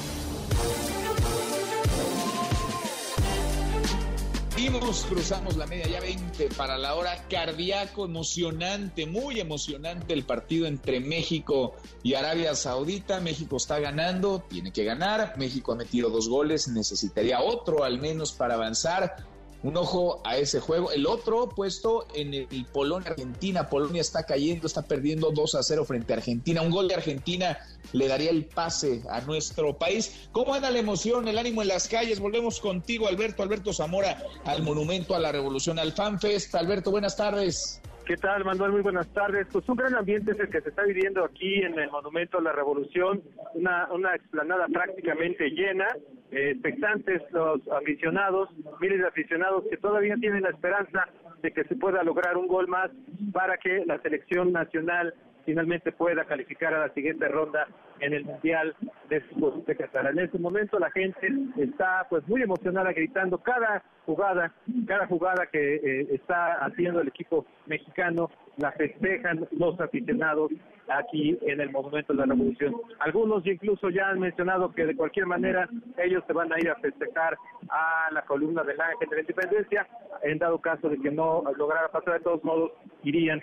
Seguimos, 4.61 5.07
cruzamos 5.09 5.57
la 5.57 5.65
media 5.65 5.87
ya 5.87 5.99
20 5.99 6.49
para 6.49 6.77
la 6.77 6.93
hora 6.93 7.25
cardíaco, 7.27 8.05
emocionante, 8.05 9.07
muy 9.07 9.39
emocionante 9.39 10.13
el 10.13 10.23
partido 10.23 10.67
entre 10.67 10.99
México 10.99 11.73
y 12.03 12.13
Arabia 12.13 12.53
Saudita. 12.53 13.19
México 13.21 13.57
está 13.57 13.79
ganando, 13.79 14.45
tiene 14.47 14.71
que 14.71 14.83
ganar. 14.83 15.33
México 15.39 15.71
ha 15.71 15.75
metido 15.75 16.11
dos 16.11 16.29
goles, 16.29 16.67
necesitaría 16.67 17.41
otro 17.41 17.83
al 17.83 17.99
menos 17.99 18.33
para 18.33 18.53
avanzar. 18.53 19.30
Un 19.63 19.77
ojo 19.77 20.21
a 20.23 20.37
ese 20.37 20.59
juego. 20.59 20.91
El 20.91 21.05
otro 21.05 21.49
puesto 21.49 22.07
en 22.15 22.33
el 22.33 22.65
Polonia-Argentina. 22.71 23.69
Polonia 23.69 24.01
está 24.01 24.23
cayendo, 24.23 24.67
está 24.67 24.81
perdiendo 24.81 25.31
2 25.31 25.55
a 25.55 25.63
0 25.63 25.85
frente 25.85 26.13
a 26.13 26.17
Argentina. 26.17 26.61
Un 26.61 26.71
gol 26.71 26.87
de 26.87 26.95
Argentina 26.95 27.57
le 27.93 28.07
daría 28.07 28.31
el 28.31 28.45
pase 28.45 29.01
a 29.09 29.21
nuestro 29.21 29.77
país. 29.77 30.29
¿Cómo 30.31 30.53
anda 30.53 30.71
la 30.71 30.79
emoción, 30.79 31.27
el 31.27 31.37
ánimo 31.37 31.61
en 31.61 31.67
las 31.67 31.87
calles? 31.87 32.19
Volvemos 32.19 32.59
contigo, 32.59 33.07
Alberto, 33.07 33.43
Alberto 33.43 33.73
Zamora, 33.73 34.23
al 34.45 34.63
Monumento 34.63 35.15
a 35.15 35.19
la 35.19 35.31
Revolución, 35.31 35.79
al 35.79 35.91
FanFest. 35.91 36.55
Alberto, 36.55 36.91
buenas 36.91 37.15
tardes. 37.15 37.81
¿Qué 38.05 38.17
tal, 38.17 38.43
Manuel? 38.43 38.71
Muy 38.71 38.81
buenas 38.81 39.07
tardes. 39.13 39.47
Pues 39.51 39.67
un 39.69 39.75
gran 39.75 39.95
ambiente 39.95 40.31
es 40.31 40.39
el 40.39 40.49
que 40.49 40.61
se 40.61 40.69
está 40.69 40.83
viviendo 40.83 41.23
aquí 41.23 41.61
en 41.61 41.77
el 41.77 41.89
Monumento 41.91 42.39
a 42.39 42.41
la 42.41 42.51
Revolución, 42.51 43.21
una, 43.53 43.87
una 43.91 44.15
explanada 44.15 44.67
prácticamente 44.67 45.49
llena, 45.49 45.87
eh, 46.31 46.51
expectantes 46.51 47.21
los 47.31 47.61
aficionados, 47.69 48.49
miles 48.79 48.99
de 48.99 49.07
aficionados 49.07 49.65
que 49.69 49.77
todavía 49.77 50.15
tienen 50.15 50.43
la 50.43 50.49
esperanza 50.49 51.07
de 51.41 51.51
que 51.51 51.63
se 51.65 51.75
pueda 51.75 52.03
lograr 52.03 52.37
un 52.37 52.47
gol 52.47 52.67
más 52.67 52.89
para 53.31 53.57
que 53.57 53.85
la 53.85 54.01
selección 54.01 54.51
nacional 54.51 55.13
finalmente 55.51 55.91
pueda 55.91 56.23
calificar 56.23 56.73
a 56.73 56.87
la 56.87 56.93
siguiente 56.93 57.27
ronda 57.27 57.67
en 57.99 58.13
el 58.13 58.23
Mundial 58.23 58.73
de 59.09 59.19
Fútbol 59.19 59.65
de 59.65 59.75
Qatar. 59.75 60.07
En 60.07 60.19
este 60.19 60.39
momento 60.39 60.79
la 60.79 60.89
gente 60.91 61.27
está 61.57 62.07
pues 62.09 62.25
muy 62.29 62.41
emocionada 62.41 62.93
gritando 62.93 63.37
cada 63.37 63.83
jugada, 64.05 64.53
cada 64.87 65.07
jugada 65.07 65.47
que 65.47 65.75
eh, 65.75 66.07
está 66.13 66.53
haciendo 66.63 67.01
el 67.01 67.09
equipo 67.09 67.45
mexicano, 67.65 68.29
la 68.55 68.71
festejan 68.71 69.45
los 69.51 69.77
aficionados 69.81 70.51
aquí 70.89 71.37
en 71.41 71.61
el 71.61 71.71
Monumento 71.71 72.13
de 72.13 72.19
la 72.19 72.25
Revolución. 72.25 72.75
Algunos 72.99 73.45
incluso 73.45 73.89
ya 73.89 74.09
han 74.09 74.19
mencionado 74.19 74.71
que 74.71 74.85
de 74.85 74.95
cualquier 74.95 75.25
manera 75.25 75.69
ellos 75.97 76.23
se 76.27 76.33
van 76.33 76.51
a 76.51 76.59
ir 76.59 76.69
a 76.69 76.75
festejar 76.75 77.37
a 77.69 78.09
la 78.11 78.21
columna 78.23 78.63
del 78.63 78.79
Ángel 78.79 79.09
de 79.09 79.15
la 79.15 79.21
Independencia, 79.21 79.87
en 80.23 80.37
dado 80.37 80.59
caso 80.59 80.89
de 80.89 80.99
que 80.99 81.11
no 81.11 81.43
lograra 81.57 81.87
pasar, 81.89 82.15
de 82.15 82.19
todos 82.21 82.43
modos 82.43 82.71
irían 83.03 83.41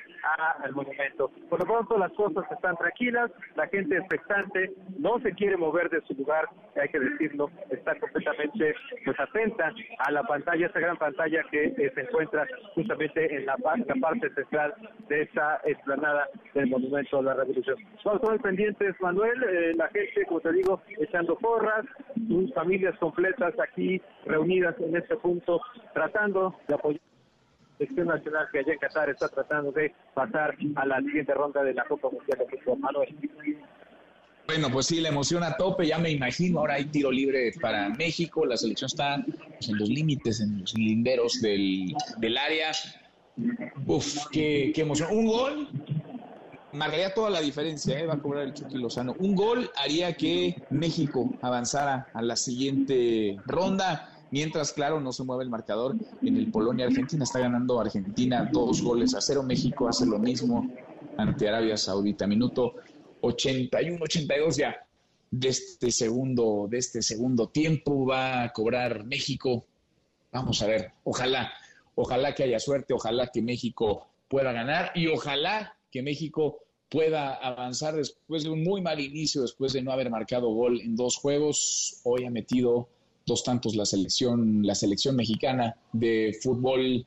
al 0.62 0.72
monumento. 0.72 1.30
Por 1.48 1.60
lo 1.60 1.66
pronto 1.66 1.98
las 1.98 2.12
cosas 2.12 2.44
están 2.50 2.76
tranquilas, 2.76 3.30
la 3.56 3.66
gente 3.68 3.96
expectante, 3.96 4.72
no 4.98 5.18
se 5.20 5.32
quiere 5.32 5.56
mover 5.56 5.88
de 5.90 6.00
su 6.02 6.14
lugar, 6.14 6.48
hay 6.80 6.88
que 6.88 7.00
decirlo, 7.00 7.50
está 7.70 7.98
completamente 7.98 8.74
pues 9.04 9.18
atenta 9.18 9.72
a 9.98 10.10
la 10.12 10.22
pantalla, 10.22 10.66
esta 10.66 10.80
gran 10.80 10.96
pantalla 10.96 11.42
que 11.50 11.64
eh, 11.64 11.92
se 11.94 12.00
encuentra 12.00 12.46
justamente 12.74 13.34
en 13.34 13.46
la, 13.46 13.56
la 13.86 13.94
parte 14.00 14.30
central 14.34 14.74
de 15.08 15.22
esta 15.22 15.60
explanada 15.64 16.28
del 16.54 16.68
monumento 16.68 17.22
la 17.28 17.34
revolución. 17.34 17.76
Vamos 18.04 18.22
a 18.22 18.42
pendientes, 18.42 18.94
Manuel, 19.00 19.42
eh, 19.42 19.74
la 19.74 19.88
gente, 19.88 20.24
como 20.26 20.40
te 20.40 20.52
digo, 20.52 20.82
echando 20.98 21.36
porras, 21.36 21.84
sus 22.28 22.52
familias 22.54 22.96
completas 22.98 23.54
aquí 23.58 24.00
reunidas 24.24 24.74
en 24.80 24.96
este 24.96 25.16
punto, 25.16 25.60
tratando 25.94 26.54
de 26.66 26.74
apoyar 26.74 27.00
selección 27.78 28.08
nacional 28.08 28.48
que 28.50 28.58
allá 28.58 28.72
en 28.72 28.78
Qatar 28.78 29.08
está 29.08 29.28
tratando 29.28 29.70
de 29.72 29.94
pasar 30.14 30.56
a 30.74 30.86
la 30.86 31.00
siguiente 31.00 31.32
ronda 31.32 31.62
de 31.62 31.74
la 31.74 31.84
Copa 31.84 32.08
Mundial 32.10 32.38
de 32.38 32.58
Fútbol. 32.58 32.78
Manuel. 32.80 33.16
Bueno, 34.46 34.68
pues 34.72 34.86
sí, 34.86 35.00
la 35.00 35.10
emoción 35.10 35.42
a 35.42 35.56
tope, 35.56 35.86
ya 35.86 35.98
me 35.98 36.10
imagino, 36.10 36.60
ahora 36.60 36.74
hay 36.74 36.86
tiro 36.86 37.10
libre 37.10 37.52
para 37.60 37.90
México, 37.90 38.46
la 38.46 38.56
selección 38.56 38.86
está 38.86 39.22
pues, 39.26 39.68
en 39.68 39.78
los 39.78 39.88
límites, 39.88 40.40
en 40.40 40.60
los 40.60 40.74
linderos 40.74 41.40
del, 41.42 41.94
del 42.16 42.36
área. 42.38 42.72
Uf, 43.86 44.26
qué, 44.32 44.72
qué 44.74 44.80
emoción. 44.80 45.10
Un 45.12 45.26
gol 45.26 45.68
marcaría 46.72 47.14
toda 47.14 47.30
la 47.30 47.40
diferencia, 47.40 47.98
¿eh? 47.98 48.06
va 48.06 48.14
a 48.14 48.18
cobrar 48.18 48.44
el 48.44 48.54
Chucky 48.54 48.76
Lozano. 48.78 49.14
Un 49.18 49.34
gol 49.34 49.70
haría 49.76 50.16
que 50.16 50.62
México 50.70 51.30
avanzara 51.40 52.08
a 52.12 52.22
la 52.22 52.36
siguiente 52.36 53.38
ronda. 53.46 54.14
Mientras, 54.30 54.72
claro, 54.72 55.00
no 55.00 55.12
se 55.12 55.24
mueve 55.24 55.44
el 55.44 55.50
marcador 55.50 55.96
en 56.22 56.36
el 56.36 56.50
Polonia-Argentina. 56.50 57.24
Está 57.24 57.38
ganando 57.38 57.80
Argentina 57.80 58.48
dos 58.52 58.82
goles 58.82 59.14
a 59.14 59.20
cero. 59.20 59.42
México 59.42 59.88
hace 59.88 60.04
lo 60.04 60.18
mismo 60.18 60.70
ante 61.16 61.48
Arabia 61.48 61.76
Saudita. 61.76 62.26
Minuto 62.26 62.74
81, 63.22 63.98
82 64.02 64.56
ya 64.56 64.76
de 65.30 65.48
este 65.48 65.90
segundo, 65.90 66.66
de 66.68 66.78
este 66.78 67.02
segundo 67.02 67.48
tiempo 67.48 68.06
va 68.06 68.42
a 68.42 68.52
cobrar 68.52 69.04
México. 69.04 69.64
Vamos 70.32 70.62
a 70.62 70.66
ver, 70.66 70.92
ojalá, 71.04 71.52
ojalá 71.94 72.34
que 72.34 72.44
haya 72.44 72.58
suerte, 72.58 72.94
ojalá 72.94 73.28
que 73.28 73.42
México 73.42 74.08
pueda 74.28 74.52
ganar 74.52 74.92
y 74.94 75.08
ojalá 75.08 75.77
que 75.90 76.02
México 76.02 76.60
pueda 76.88 77.34
avanzar 77.34 77.94
después 77.94 78.44
de 78.44 78.50
un 78.50 78.62
muy 78.62 78.80
mal 78.80 79.00
inicio, 79.00 79.42
después 79.42 79.72
de 79.72 79.82
no 79.82 79.92
haber 79.92 80.10
marcado 80.10 80.48
gol 80.48 80.80
en 80.80 80.96
dos 80.96 81.16
juegos. 81.16 82.00
Hoy 82.04 82.24
ha 82.24 82.30
metido 82.30 82.88
dos 83.26 83.44
tantos 83.44 83.76
la 83.76 83.84
selección, 83.84 84.66
la 84.66 84.74
selección 84.74 85.16
mexicana 85.16 85.76
de 85.92 86.36
fútbol. 86.42 87.06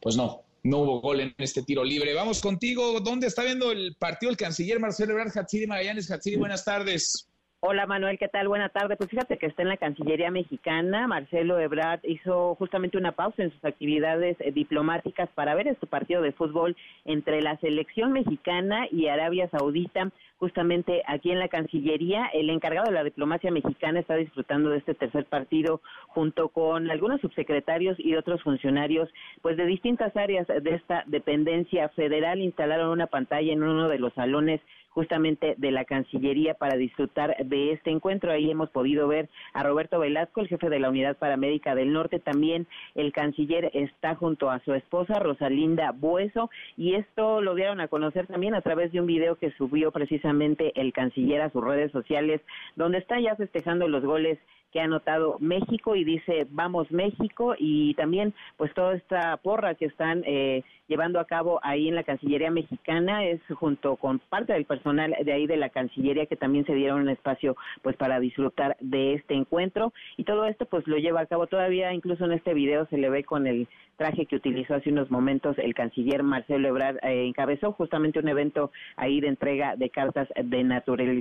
Pues 0.00 0.16
no, 0.16 0.42
no 0.64 0.78
hubo 0.78 1.00
gol 1.00 1.20
en 1.20 1.34
este 1.38 1.62
tiro 1.62 1.84
libre. 1.84 2.14
Vamos 2.14 2.40
contigo. 2.40 3.00
¿Dónde 3.00 3.28
está 3.28 3.44
viendo 3.44 3.70
el 3.70 3.94
partido 3.96 4.30
el 4.30 4.36
canciller 4.36 4.80
Marcelo 4.80 5.12
Ebrard 5.12 5.36
Hatsiri 5.36 5.66
Magallanes? 5.66 6.10
Hatsiri, 6.10 6.36
buenas 6.36 6.64
tardes. 6.64 7.29
Hola 7.62 7.84
Manuel, 7.84 8.18
¿qué 8.18 8.28
tal? 8.28 8.48
Buena 8.48 8.70
tarde. 8.70 8.96
Pues 8.96 9.10
fíjate 9.10 9.36
que 9.36 9.44
está 9.44 9.60
en 9.60 9.68
la 9.68 9.76
Cancillería 9.76 10.30
mexicana. 10.30 11.06
Marcelo 11.06 11.58
Ebrard 11.58 12.00
hizo 12.04 12.54
justamente 12.54 12.96
una 12.96 13.12
pausa 13.12 13.42
en 13.42 13.52
sus 13.52 13.62
actividades 13.66 14.38
eh, 14.40 14.50
diplomáticas 14.50 15.28
para 15.34 15.54
ver 15.54 15.68
este 15.68 15.86
partido 15.86 16.22
de 16.22 16.32
fútbol 16.32 16.74
entre 17.04 17.42
la 17.42 17.58
selección 17.58 18.12
mexicana 18.12 18.86
y 18.90 19.08
Arabia 19.08 19.50
Saudita. 19.50 20.10
Justamente 20.38 21.02
aquí 21.06 21.32
en 21.32 21.38
la 21.38 21.48
Cancillería, 21.48 22.30
el 22.32 22.48
encargado 22.48 22.86
de 22.86 22.94
la 22.94 23.04
diplomacia 23.04 23.50
mexicana 23.50 24.00
está 24.00 24.14
disfrutando 24.14 24.70
de 24.70 24.78
este 24.78 24.94
tercer 24.94 25.26
partido 25.26 25.82
junto 26.08 26.48
con 26.48 26.90
algunos 26.90 27.20
subsecretarios 27.20 28.00
y 28.00 28.16
otros 28.16 28.42
funcionarios, 28.42 29.10
pues 29.42 29.58
de 29.58 29.66
distintas 29.66 30.16
áreas 30.16 30.46
de 30.46 30.74
esta 30.74 31.04
dependencia 31.08 31.90
federal 31.90 32.40
instalaron 32.40 32.88
una 32.88 33.08
pantalla 33.08 33.52
en 33.52 33.62
uno 33.62 33.90
de 33.90 33.98
los 33.98 34.14
salones 34.14 34.62
justamente 34.90 35.54
de 35.56 35.70
la 35.70 35.84
Cancillería 35.84 36.54
para 36.54 36.76
disfrutar 36.76 37.36
de 37.44 37.72
este 37.72 37.90
encuentro. 37.90 38.32
Ahí 38.32 38.50
hemos 38.50 38.70
podido 38.70 39.08
ver 39.08 39.28
a 39.52 39.62
Roberto 39.62 39.98
Velasco, 39.98 40.40
el 40.40 40.48
jefe 40.48 40.68
de 40.68 40.80
la 40.80 40.90
Unidad 40.90 41.16
Paramédica 41.16 41.74
del 41.74 41.92
Norte, 41.92 42.18
también 42.18 42.66
el 42.94 43.12
canciller 43.12 43.70
está 43.74 44.14
junto 44.14 44.50
a 44.50 44.60
su 44.60 44.74
esposa 44.74 45.18
Rosalinda 45.18 45.92
Bueso 45.92 46.50
y 46.76 46.94
esto 46.94 47.40
lo 47.40 47.54
dieron 47.54 47.80
a 47.80 47.88
conocer 47.88 48.26
también 48.26 48.54
a 48.54 48.62
través 48.62 48.92
de 48.92 49.00
un 49.00 49.06
video 49.06 49.36
que 49.36 49.52
subió 49.52 49.92
precisamente 49.92 50.72
el 50.80 50.92
canciller 50.92 51.40
a 51.42 51.50
sus 51.50 51.64
redes 51.64 51.92
sociales, 51.92 52.40
donde 52.76 52.98
está 52.98 53.20
ya 53.20 53.36
festejando 53.36 53.88
los 53.88 54.04
goles 54.04 54.38
que 54.72 54.80
ha 54.80 54.84
anotado 54.84 55.36
México 55.40 55.96
y 55.96 56.04
dice 56.04 56.46
vamos 56.50 56.90
México 56.90 57.54
y 57.58 57.94
también 57.94 58.34
pues 58.56 58.72
toda 58.74 58.94
esta 58.94 59.36
porra 59.38 59.74
que 59.74 59.86
están 59.86 60.22
eh, 60.26 60.62
llevando 60.88 61.20
a 61.20 61.24
cabo 61.24 61.60
ahí 61.62 61.88
en 61.88 61.94
la 61.94 62.02
Cancillería 62.02 62.50
mexicana 62.50 63.24
es 63.24 63.40
junto 63.54 63.96
con 63.96 64.18
parte 64.18 64.52
del 64.52 64.64
personal 64.64 65.14
de 65.22 65.32
ahí 65.32 65.46
de 65.46 65.56
la 65.56 65.70
Cancillería 65.70 66.26
que 66.26 66.36
también 66.36 66.66
se 66.66 66.74
dieron 66.74 67.02
un 67.02 67.08
espacio 67.08 67.56
pues 67.82 67.96
para 67.96 68.20
disfrutar 68.20 68.76
de 68.80 69.14
este 69.14 69.34
encuentro. 69.34 69.92
Y 70.16 70.24
todo 70.24 70.46
esto 70.46 70.66
pues 70.66 70.86
lo 70.86 70.96
lleva 70.96 71.20
a 71.20 71.26
cabo. 71.26 71.46
Todavía 71.46 71.92
incluso 71.92 72.24
en 72.24 72.32
este 72.32 72.54
video 72.54 72.86
se 72.86 72.98
le 72.98 73.10
ve 73.10 73.24
con 73.24 73.46
el 73.46 73.68
traje 73.96 74.24
que 74.24 74.36
utilizó 74.36 74.74
hace 74.74 74.90
unos 74.90 75.10
momentos 75.10 75.58
el 75.58 75.74
canciller 75.74 76.22
Marcelo 76.22 76.68
Ebrard 76.68 76.96
eh, 77.02 77.26
encabezó 77.26 77.72
justamente 77.72 78.18
un 78.18 78.28
evento 78.28 78.72
ahí 78.96 79.20
de 79.20 79.28
entrega 79.28 79.76
de 79.76 79.90
cartas 79.90 80.26
de 80.42 80.64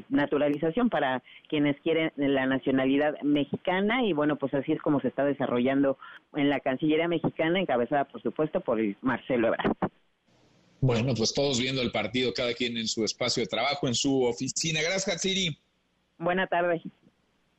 naturalización 0.10 0.90
para 0.90 1.22
quienes 1.50 1.76
quieren 1.82 2.14
la 2.16 2.46
nacionalidad 2.46 3.16
y 4.03 4.14
bueno, 4.14 4.38
pues 4.38 4.53
así 4.53 4.72
es 4.72 4.82
como 4.82 4.99
se 5.02 5.10
está 5.10 5.24
desarrollando 5.24 5.98
en 6.36 6.49
la 6.49 6.60
Cancillería 6.60 7.07
mexicana 7.07 7.60
encabezada 7.60 8.06
por 8.06 8.22
supuesto 8.22 8.61
por 8.61 8.80
Marcelo 9.02 9.49
Ebrard. 9.49 9.76
Bueno, 10.82 11.14
pues 11.14 11.34
todos 11.34 11.60
viendo 11.60 11.82
el 11.82 11.91
partido, 11.91 12.34
cada 12.34 12.53
quien 12.53 12.78
en 12.78 12.88
su 12.88 13.03
espacio 13.03 13.44
de 13.44 13.48
trabajo, 13.48 13.88
en 13.88 13.95
su 13.95 14.24
oficina. 14.24 14.82
Gracias, 14.82 15.22
Siri. 15.22 15.57
Buena 16.18 16.48
tarde. 16.48 16.82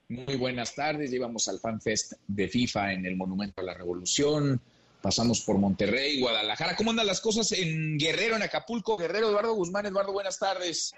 Muy 0.08 0.36
buenas 0.36 0.74
tardes. 0.74 1.10
Llevamos 1.10 1.46
al 1.48 1.58
FanFest 1.58 2.14
de 2.26 2.48
FIFA 2.48 2.94
en 2.94 3.04
el 3.04 3.16
Monumento 3.16 3.60
a 3.60 3.64
la 3.64 3.74
Revolución 3.74 4.60
pasamos 5.00 5.40
por 5.40 5.58
Monterrey, 5.58 6.20
Guadalajara. 6.20 6.76
¿Cómo 6.76 6.90
andan 6.90 7.06
las 7.06 7.20
cosas 7.20 7.52
en 7.52 7.98
Guerrero, 7.98 8.36
en 8.36 8.42
Acapulco? 8.42 8.96
Guerrero, 8.96 9.28
Eduardo 9.28 9.54
Guzmán, 9.54 9.86
Eduardo, 9.86 10.12
buenas 10.12 10.38
tardes. 10.38 10.94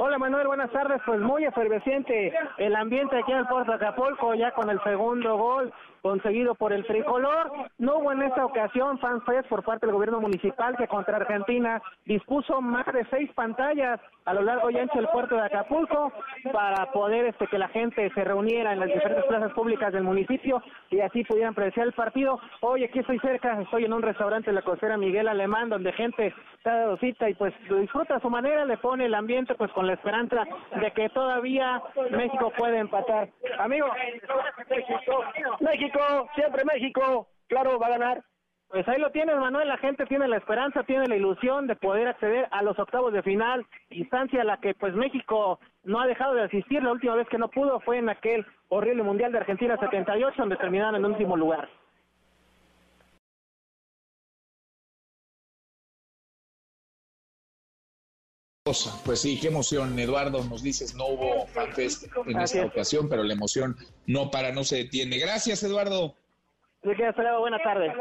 Hola 0.00 0.16
Manuel, 0.16 0.46
buenas 0.46 0.70
tardes. 0.70 1.02
Pues 1.04 1.18
muy 1.18 1.44
efervesciente 1.44 2.32
el 2.58 2.76
ambiente 2.76 3.18
aquí 3.18 3.32
en 3.32 3.38
el 3.38 3.46
puerto 3.48 3.72
Acapulco, 3.72 4.32
ya 4.32 4.52
con 4.52 4.70
el 4.70 4.80
segundo 4.84 5.36
gol 5.36 5.72
conseguido 6.02 6.54
por 6.54 6.72
el 6.72 6.86
tricolor. 6.86 7.50
No 7.78 7.98
hubo 7.98 8.12
en 8.12 8.22
esta 8.22 8.44
ocasión 8.44 8.98
fanfest 8.98 9.48
por 9.48 9.62
parte 9.62 9.86
del 9.86 9.94
gobierno 9.94 10.20
municipal 10.20 10.76
que 10.76 10.88
contra 10.88 11.16
Argentina 11.16 11.80
dispuso 12.04 12.60
más 12.60 12.86
de 12.86 13.06
seis 13.10 13.30
pantallas 13.34 14.00
a 14.24 14.34
lo 14.34 14.42
largo 14.42 14.70
y 14.70 14.78
ancho 14.78 14.98
del 14.98 15.08
puerto 15.08 15.36
de 15.36 15.42
Acapulco 15.42 16.12
para 16.52 16.90
poder 16.92 17.26
este 17.26 17.46
que 17.46 17.58
la 17.58 17.68
gente 17.68 18.10
se 18.14 18.24
reuniera 18.24 18.72
en 18.72 18.80
las 18.80 18.88
diferentes 18.88 19.24
plazas 19.24 19.52
públicas 19.52 19.92
del 19.92 20.04
municipio 20.04 20.62
y 20.90 21.00
así 21.00 21.24
pudieran 21.24 21.52
apreciar 21.52 21.86
el 21.86 21.92
partido. 21.92 22.38
Hoy 22.60 22.84
aquí 22.84 22.98
estoy 22.98 23.18
cerca, 23.20 23.60
estoy 23.60 23.84
en 23.84 23.92
un 23.92 24.02
restaurante 24.02 24.50
de 24.50 24.54
la 24.54 24.62
costera 24.62 24.96
Miguel 24.96 25.28
Alemán 25.28 25.68
donde 25.68 25.92
gente 25.92 26.34
está 26.56 26.74
dado 26.74 26.96
cita 26.98 27.28
y 27.30 27.34
pues 27.34 27.54
lo 27.68 27.78
disfruta 27.78 28.16
a 28.16 28.20
su 28.20 28.28
manera, 28.28 28.64
le 28.64 28.76
pone 28.78 29.06
el 29.06 29.14
ambiente 29.14 29.54
pues 29.54 29.70
con 29.72 29.86
la 29.86 29.94
esperanza 29.94 30.44
de 30.80 30.90
que 30.92 31.08
todavía 31.10 31.82
México 32.10 32.52
puede 32.56 32.78
empatar. 32.78 33.28
Amigo, 33.58 33.88
siempre 36.34 36.64
México. 36.64 37.28
claro, 37.48 37.78
va 37.78 37.86
a 37.86 37.90
ganar. 37.90 38.22
Pues 38.68 38.86
ahí 38.86 39.00
lo 39.00 39.10
tienes, 39.10 39.36
Manuel. 39.36 39.66
La 39.66 39.78
gente 39.78 40.04
tiene 40.04 40.28
la 40.28 40.36
esperanza, 40.36 40.82
tiene 40.82 41.06
la 41.06 41.16
ilusión 41.16 41.66
de 41.66 41.76
poder 41.76 42.08
acceder 42.08 42.46
a 42.50 42.62
los 42.62 42.78
octavos 42.78 43.14
de 43.14 43.22
final, 43.22 43.66
instancia 43.88 44.42
a 44.42 44.44
la 44.44 44.58
que 44.58 44.74
pues 44.74 44.94
México 44.94 45.58
no 45.84 46.00
ha 46.00 46.06
dejado 46.06 46.34
de 46.34 46.42
asistir. 46.42 46.82
La 46.82 46.92
última 46.92 47.14
vez 47.14 47.26
que 47.28 47.38
no 47.38 47.48
pudo 47.48 47.80
fue 47.80 47.96
en 47.96 48.10
aquel 48.10 48.44
horrible 48.68 49.02
Mundial 49.02 49.32
de 49.32 49.38
Argentina 49.38 49.78
78, 49.78 50.34
donde 50.36 50.56
terminaron 50.56 50.96
en 50.96 51.04
último 51.06 51.36
lugar. 51.36 51.68
Pues 59.04 59.20
sí, 59.20 59.38
qué 59.40 59.48
emoción, 59.48 59.98
Eduardo. 59.98 60.44
Nos 60.44 60.62
dices, 60.62 60.94
no 60.94 61.06
hubo 61.06 61.46
fanfest 61.46 62.04
en 62.26 62.38
esta 62.38 62.66
ocasión, 62.66 63.08
pero 63.08 63.22
la 63.22 63.32
emoción 63.32 63.76
no 64.06 64.30
para, 64.30 64.52
no 64.52 64.62
se 64.62 64.76
detiene. 64.76 65.18
Gracias, 65.18 65.62
Eduardo. 65.62 66.14
Buenas 66.82 67.62
tardes. 67.62 67.92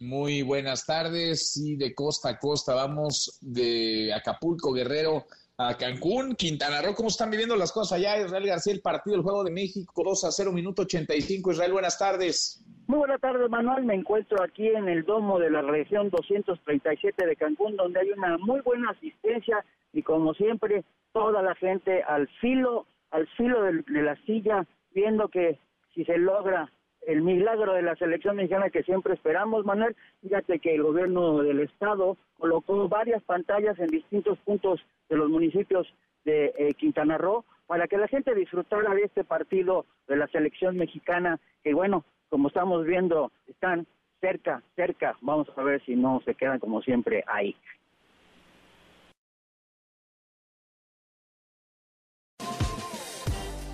Muy 0.00 0.42
buenas 0.42 0.84
tardes. 0.84 1.52
Sí, 1.52 1.76
de 1.76 1.94
costa 1.94 2.30
a 2.30 2.38
costa. 2.40 2.74
Vamos 2.74 3.38
de 3.40 4.12
Acapulco, 4.12 4.72
Guerrero, 4.72 5.26
a 5.56 5.76
Cancún, 5.76 6.34
Quintana 6.34 6.82
Roo. 6.82 6.94
¿Cómo 6.94 7.08
están 7.08 7.30
viviendo 7.30 7.54
las 7.56 7.72
cosas 7.72 7.98
allá? 7.98 8.20
Israel 8.20 8.46
García, 8.46 8.72
el 8.72 8.80
partido, 8.80 9.16
el 9.16 9.22
Juego 9.22 9.44
de 9.44 9.52
México, 9.52 10.02
2 10.04 10.24
a 10.24 10.32
0, 10.32 10.52
minuto 10.52 10.82
85. 10.82 11.52
Israel, 11.52 11.72
buenas 11.72 11.98
tardes. 11.98 12.64
Muy 12.88 12.98
buenas 12.98 13.20
tardes, 13.20 13.48
Manuel. 13.48 13.84
Me 13.84 13.94
encuentro 13.94 14.42
aquí 14.42 14.66
en 14.66 14.88
el 14.88 15.04
domo 15.04 15.38
de 15.38 15.50
la 15.50 15.62
región 15.62 16.10
237 16.10 17.24
de 17.24 17.36
Cancún, 17.36 17.76
donde 17.76 18.00
hay 18.00 18.10
una 18.10 18.36
muy 18.38 18.60
buena 18.62 18.90
asistencia 18.90 19.64
y 19.92 20.02
como 20.02 20.34
siempre, 20.34 20.84
toda 21.12 21.40
la 21.40 21.54
gente 21.54 22.02
al 22.02 22.26
filo, 22.40 22.86
al 23.12 23.28
filo 23.36 23.62
de, 23.62 23.84
de 23.86 24.02
la 24.02 24.16
silla, 24.26 24.66
viendo 24.92 25.28
que 25.28 25.60
si 25.94 26.04
se 26.04 26.18
logra 26.18 26.72
el 27.06 27.22
milagro 27.22 27.74
de 27.74 27.82
la 27.82 27.96
selección 27.96 28.36
mexicana 28.36 28.70
que 28.70 28.82
siempre 28.82 29.14
esperamos, 29.14 29.64
Manuel. 29.64 29.96
Fíjate 30.22 30.58
que 30.58 30.74
el 30.74 30.82
gobierno 30.82 31.42
del 31.42 31.60
estado 31.60 32.16
colocó 32.38 32.88
varias 32.88 33.22
pantallas 33.22 33.78
en 33.78 33.88
distintos 33.88 34.38
puntos 34.38 34.80
de 35.08 35.16
los 35.16 35.28
municipios 35.28 35.86
de 36.24 36.52
eh, 36.56 36.74
Quintana 36.74 37.18
Roo 37.18 37.44
para 37.66 37.86
que 37.86 37.96
la 37.96 38.08
gente 38.08 38.34
disfrutara 38.34 38.94
de 38.94 39.02
este 39.02 39.24
partido 39.24 39.86
de 40.08 40.16
la 40.16 40.26
selección 40.28 40.76
mexicana, 40.76 41.38
que 41.62 41.74
bueno, 41.74 42.04
como 42.28 42.48
estamos 42.48 42.84
viendo, 42.84 43.30
están 43.48 43.86
cerca, 44.20 44.62
cerca. 44.76 45.16
Vamos 45.20 45.48
a 45.56 45.62
ver 45.62 45.82
si 45.84 45.96
no 45.96 46.20
se 46.24 46.34
quedan 46.34 46.58
como 46.58 46.82
siempre 46.82 47.24
ahí. 47.26 47.54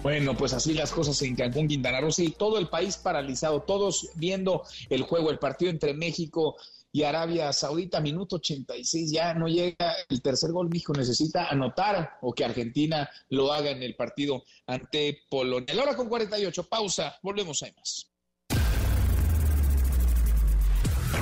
Bueno, 0.02 0.34
pues 0.34 0.54
así 0.54 0.72
las 0.72 0.92
cosas 0.92 1.20
en 1.22 1.36
Cancún, 1.36 1.68
Quintana 1.68 2.00
Roo, 2.00 2.10
sí, 2.10 2.34
todo 2.36 2.58
el 2.58 2.68
país 2.68 2.96
paralizado, 2.96 3.60
todos 3.60 4.08
viendo 4.14 4.64
el 4.88 5.02
juego, 5.02 5.30
el 5.30 5.38
partido 5.38 5.70
entre 5.70 5.92
México 5.92 6.56
y 6.90 7.02
Arabia 7.02 7.52
Saudita, 7.52 8.00
minuto 8.00 8.36
86, 8.36 9.12
ya 9.12 9.34
no 9.34 9.46
llega 9.46 9.94
el 10.08 10.22
tercer 10.22 10.52
gol, 10.52 10.70
México 10.70 10.94
necesita 10.94 11.48
anotar 11.48 12.18
o 12.22 12.32
que 12.32 12.46
Argentina 12.46 13.08
lo 13.28 13.52
haga 13.52 13.70
en 13.70 13.82
el 13.82 13.94
partido 13.94 14.42
ante 14.66 15.18
Polonia. 15.28 15.74
La 15.74 15.82
hora 15.82 15.96
con 15.96 16.08
48, 16.08 16.66
pausa, 16.66 17.18
volvemos 17.22 17.62
a 17.62 17.66
más. 17.76 18.06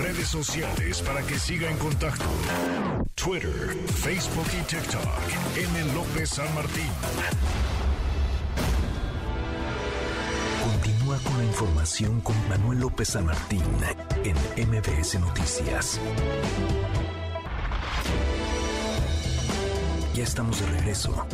Redes 0.01 0.29
sociales 0.29 1.03
para 1.03 1.27
que 1.27 1.37
siga 1.39 1.69
en 1.69 1.77
contacto: 1.79 2.25
Twitter, 3.17 3.77
Facebook 3.97 4.47
y 4.53 4.63
TikTok. 4.63 5.03
M. 5.57 5.95
López 5.95 6.31
San 6.31 6.55
Martín. 6.55 6.87
Con 11.25 11.39
la 11.39 11.45
información 11.45 12.21
con 12.21 12.49
Manuel 12.49 12.81
López 12.81 13.09
San 13.09 13.27
Martín 13.27 13.63
en 14.25 14.69
MBS 14.69 15.19
Noticias. 15.19 16.01
Ya 20.15 20.23
estamos 20.23 20.61
de 20.61 20.67
regreso. 20.67 21.27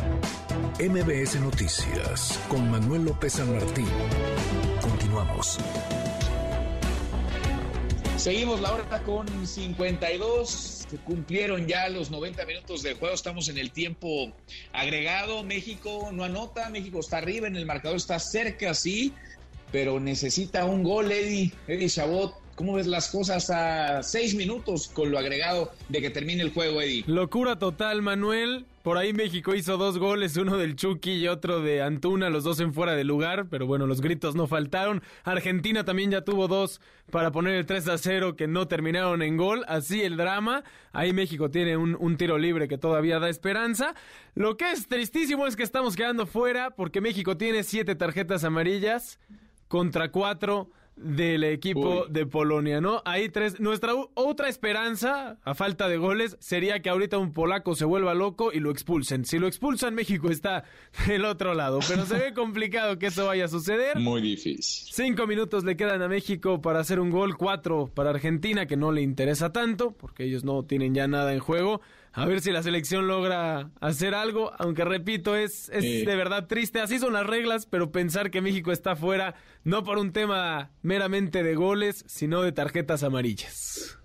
MBS 0.79 1.39
Noticias 1.41 2.39
con 2.47 2.71
Manuel 2.71 3.05
López 3.05 3.33
San 3.33 3.53
Martín. 3.53 3.87
Continuamos. 4.81 5.59
Seguimos 8.17 8.61
la 8.61 8.73
hora 8.73 9.03
con 9.03 9.27
52. 9.45 10.49
Se 10.89 10.97
cumplieron 10.97 11.67
ya 11.67 11.89
los 11.89 12.09
90 12.11 12.45
minutos 12.45 12.81
del 12.81 12.95
juego. 12.95 13.13
Estamos 13.13 13.49
en 13.49 13.57
el 13.57 13.71
tiempo 13.71 14.31
agregado. 14.71 15.43
México 15.43 16.09
no 16.11 16.23
anota. 16.23 16.69
México 16.69 16.99
está 17.01 17.17
arriba 17.17 17.47
en 17.47 17.55
el 17.55 17.65
marcador. 17.65 17.97
Está 17.97 18.17
cerca, 18.19 18.73
sí. 18.73 19.13
Pero 19.71 19.99
necesita 19.99 20.65
un 20.65 20.83
gol, 20.83 21.11
Eddie. 21.11 21.51
Eddie 21.67 21.89
Chabot. 21.89 22.33
¿Cómo 22.55 22.75
ves 22.75 22.87
las 22.87 23.09
cosas 23.09 23.49
a 23.49 24.01
seis 24.01 24.33
minutos 24.33 24.87
con 24.87 25.11
lo 25.11 25.19
agregado 25.19 25.73
de 25.89 25.99
que 25.99 26.09
termine 26.09 26.41
el 26.41 26.53
juego, 26.53 26.81
Eddie? 26.81 27.03
Locura 27.05 27.59
total, 27.59 28.01
Manuel. 28.01 28.65
Por 28.81 28.97
ahí 28.97 29.11
México 29.11 29.53
hizo 29.55 29.75
dos 29.77 29.97
goles, 29.97 30.37
uno 30.37 30.57
del 30.57 30.77
Chucky 30.77 31.13
y 31.13 31.27
otro 31.27 31.59
de 31.59 31.81
Antuna, 31.81 32.29
los 32.29 32.45
dos 32.45 32.61
en 32.61 32.73
fuera 32.73 32.95
de 32.95 33.03
lugar, 33.03 33.47
pero 33.49 33.65
bueno, 33.65 33.87
los 33.87 33.99
gritos 33.99 34.35
no 34.35 34.47
faltaron. 34.47 35.01
Argentina 35.23 35.83
también 35.83 36.11
ya 36.11 36.21
tuvo 36.21 36.47
dos 36.47 36.79
para 37.11 37.31
poner 37.31 37.55
el 37.55 37.65
3 37.65 37.89
a 37.89 37.97
0 37.97 38.35
que 38.37 38.47
no 38.47 38.67
terminaron 38.67 39.21
en 39.21 39.35
gol, 39.35 39.65
así 39.67 40.03
el 40.03 40.15
drama. 40.15 40.63
Ahí 40.93 41.11
México 41.11 41.49
tiene 41.49 41.75
un, 41.75 41.97
un 41.99 42.15
tiro 42.15 42.37
libre 42.37 42.67
que 42.69 42.77
todavía 42.77 43.19
da 43.19 43.27
esperanza. 43.27 43.95
Lo 44.33 44.55
que 44.55 44.71
es 44.71 44.87
tristísimo 44.87 45.45
es 45.45 45.55
que 45.57 45.63
estamos 45.63 45.95
quedando 45.95 46.25
fuera 46.25 46.69
porque 46.69 47.01
México 47.01 47.35
tiene 47.35 47.63
siete 47.63 47.95
tarjetas 47.95 48.45
amarillas 48.45 49.19
contra 49.67 50.11
cuatro 50.11 50.69
del 50.95 51.43
equipo 51.43 52.05
de 52.07 52.25
Polonia, 52.25 52.79
¿no? 52.79 53.01
Ahí 53.05 53.29
tres. 53.29 53.59
Nuestra 53.59 53.93
otra 54.13 54.47
esperanza, 54.47 55.37
a 55.43 55.53
falta 55.53 55.89
de 55.89 55.97
goles, 55.97 56.37
sería 56.39 56.81
que 56.81 56.89
ahorita 56.89 57.17
un 57.17 57.33
polaco 57.33 57.75
se 57.75 57.85
vuelva 57.85 58.13
loco 58.13 58.51
y 58.53 58.59
lo 58.59 58.71
expulsen. 58.71 59.25
Si 59.25 59.37
lo 59.37 59.47
expulsan, 59.47 59.93
México 59.93 60.29
está 60.29 60.63
del 61.07 61.25
otro 61.25 61.53
lado. 61.53 61.79
Pero 61.87 62.05
se 62.05 62.17
ve 62.17 62.33
complicado 62.33 62.97
que 62.97 63.07
eso 63.07 63.25
vaya 63.25 63.45
a 63.45 63.49
suceder. 63.49 63.99
Muy 63.99 64.21
difícil. 64.21 64.93
Cinco 64.93 65.27
minutos 65.27 65.63
le 65.63 65.75
quedan 65.75 66.01
a 66.01 66.07
México 66.07 66.61
para 66.61 66.79
hacer 66.79 66.99
un 66.99 67.09
gol, 67.09 67.35
cuatro 67.37 67.89
para 67.93 68.11
Argentina, 68.11 68.65
que 68.65 68.77
no 68.77 68.91
le 68.91 69.01
interesa 69.01 69.51
tanto, 69.51 69.91
porque 69.91 70.23
ellos 70.23 70.43
no 70.43 70.63
tienen 70.63 70.93
ya 70.93 71.07
nada 71.07 71.33
en 71.33 71.39
juego. 71.39 71.81
A 72.17 72.25
ver 72.25 72.39
si 72.39 72.51
la 72.51 72.63
selección 72.63 73.07
logra 73.07 73.71
hacer 73.81 74.15
algo, 74.15 74.53
aunque 74.57 74.85
repito, 74.85 75.35
es, 75.35 75.67
es 75.67 75.83
de 75.83 76.15
verdad 76.15 76.47
triste. 76.47 76.79
Así 76.79 76.97
son 76.97 77.11
las 77.11 77.27
reglas, 77.27 77.65
pero 77.65 77.91
pensar 77.91 78.31
que 78.31 78.39
México 78.39 78.71
está 78.71 78.95
fuera, 78.95 79.35
no 79.65 79.83
por 79.83 79.97
un 79.97 80.13
tema 80.13 80.71
meramente 80.81 81.43
de 81.43 81.55
goles, 81.55 82.05
sino 82.07 82.41
de 82.41 82.53
tarjetas 82.53 83.03
amarillas. 83.03 83.97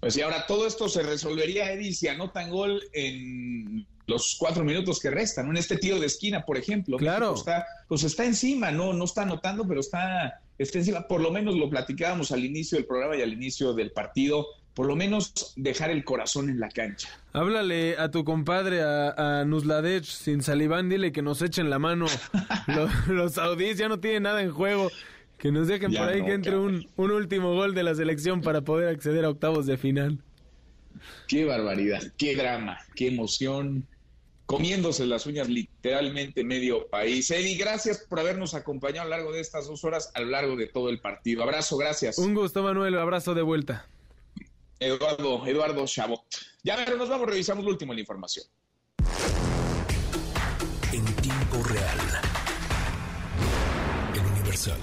Pues 0.00 0.14
y 0.18 0.20
ahora 0.20 0.46
todo 0.46 0.66
esto 0.66 0.90
se 0.90 1.02
resolvería, 1.02 1.72
Eddie, 1.72 1.94
si 1.94 2.06
anotan 2.06 2.50
gol 2.50 2.82
en 2.92 3.86
los 4.06 4.36
cuatro 4.38 4.62
minutos 4.62 5.00
que 5.00 5.08
restan, 5.08 5.48
en 5.48 5.56
este 5.56 5.78
tiro 5.78 5.98
de 5.98 6.06
esquina, 6.06 6.44
por 6.44 6.58
ejemplo. 6.58 6.98
Claro. 6.98 7.34
Está, 7.34 7.64
pues 7.88 8.02
está 8.02 8.26
encima, 8.26 8.70
no, 8.72 8.92
no 8.92 9.04
está 9.04 9.22
anotando, 9.22 9.66
pero 9.66 9.80
está, 9.80 10.42
está 10.58 10.80
encima. 10.80 11.08
Por 11.08 11.22
lo 11.22 11.30
menos 11.30 11.54
lo 11.54 11.70
platicábamos 11.70 12.30
al 12.30 12.44
inicio 12.44 12.76
del 12.76 12.86
programa 12.86 13.16
y 13.16 13.22
al 13.22 13.32
inicio 13.32 13.72
del 13.72 13.90
partido 13.92 14.46
por 14.74 14.86
lo 14.86 14.96
menos 14.96 15.52
dejar 15.56 15.90
el 15.90 16.04
corazón 16.04 16.50
en 16.50 16.58
la 16.58 16.68
cancha. 16.68 17.08
Háblale 17.32 17.96
a 17.96 18.10
tu 18.10 18.24
compadre, 18.24 18.82
a, 18.82 19.40
a 19.40 19.44
Nusladech, 19.44 20.04
sin 20.04 20.42
saliván, 20.42 20.88
dile 20.88 21.12
que 21.12 21.22
nos 21.22 21.42
echen 21.42 21.70
la 21.70 21.78
mano. 21.78 22.06
los, 22.66 23.08
los 23.08 23.32
saudíes 23.34 23.78
ya 23.78 23.88
no 23.88 24.00
tienen 24.00 24.24
nada 24.24 24.42
en 24.42 24.50
juego. 24.50 24.90
Que 25.38 25.52
nos 25.52 25.68
dejen 25.68 25.90
Ya 25.90 26.00
por 26.00 26.08
ahí 26.08 26.20
no, 26.20 26.26
que 26.26 26.32
entre 26.32 26.56
un, 26.56 26.88
un 26.96 27.10
último 27.10 27.54
gol 27.54 27.74
de 27.74 27.82
la 27.82 27.94
selección 27.94 28.40
para 28.40 28.62
poder 28.62 28.88
acceder 28.88 29.24
a 29.24 29.30
octavos 29.30 29.66
de 29.66 29.76
final. 29.76 30.18
Qué 31.28 31.44
barbaridad, 31.44 32.02
qué 32.16 32.34
drama, 32.34 32.78
qué 32.94 33.08
emoción. 33.08 33.86
Comiéndose 34.46 35.06
las 35.06 35.26
uñas 35.26 35.48
literalmente 35.48 36.44
medio 36.44 36.86
país. 36.88 37.30
Eddie, 37.30 37.56
gracias 37.56 38.04
por 38.08 38.20
habernos 38.20 38.54
acompañado 38.54 39.02
a 39.02 39.04
lo 39.04 39.16
largo 39.16 39.32
de 39.32 39.40
estas 39.40 39.66
dos 39.66 39.84
horas, 39.84 40.10
a 40.14 40.20
lo 40.20 40.26
largo 40.26 40.56
de 40.56 40.66
todo 40.66 40.90
el 40.90 41.00
partido. 41.00 41.42
Abrazo, 41.42 41.78
gracias. 41.78 42.18
Un 42.18 42.34
gusto, 42.34 42.62
Manuel. 42.62 42.98
Abrazo 42.98 43.34
de 43.34 43.42
vuelta. 43.42 43.86
Eduardo, 44.84 45.46
Eduardo 45.46 45.86
Chabot. 45.86 46.22
Ya 46.62 46.76
pero 46.76 46.96
nos 46.96 47.08
vamos, 47.08 47.26
revisamos 47.26 47.64
lo 47.64 47.70
último 47.70 47.92
en 47.92 47.96
la 47.96 48.00
información. 48.00 48.46
En 50.92 51.04
tiempo 51.16 51.62
real. 51.64 51.98
El 54.14 54.20
Universal. 54.20 54.80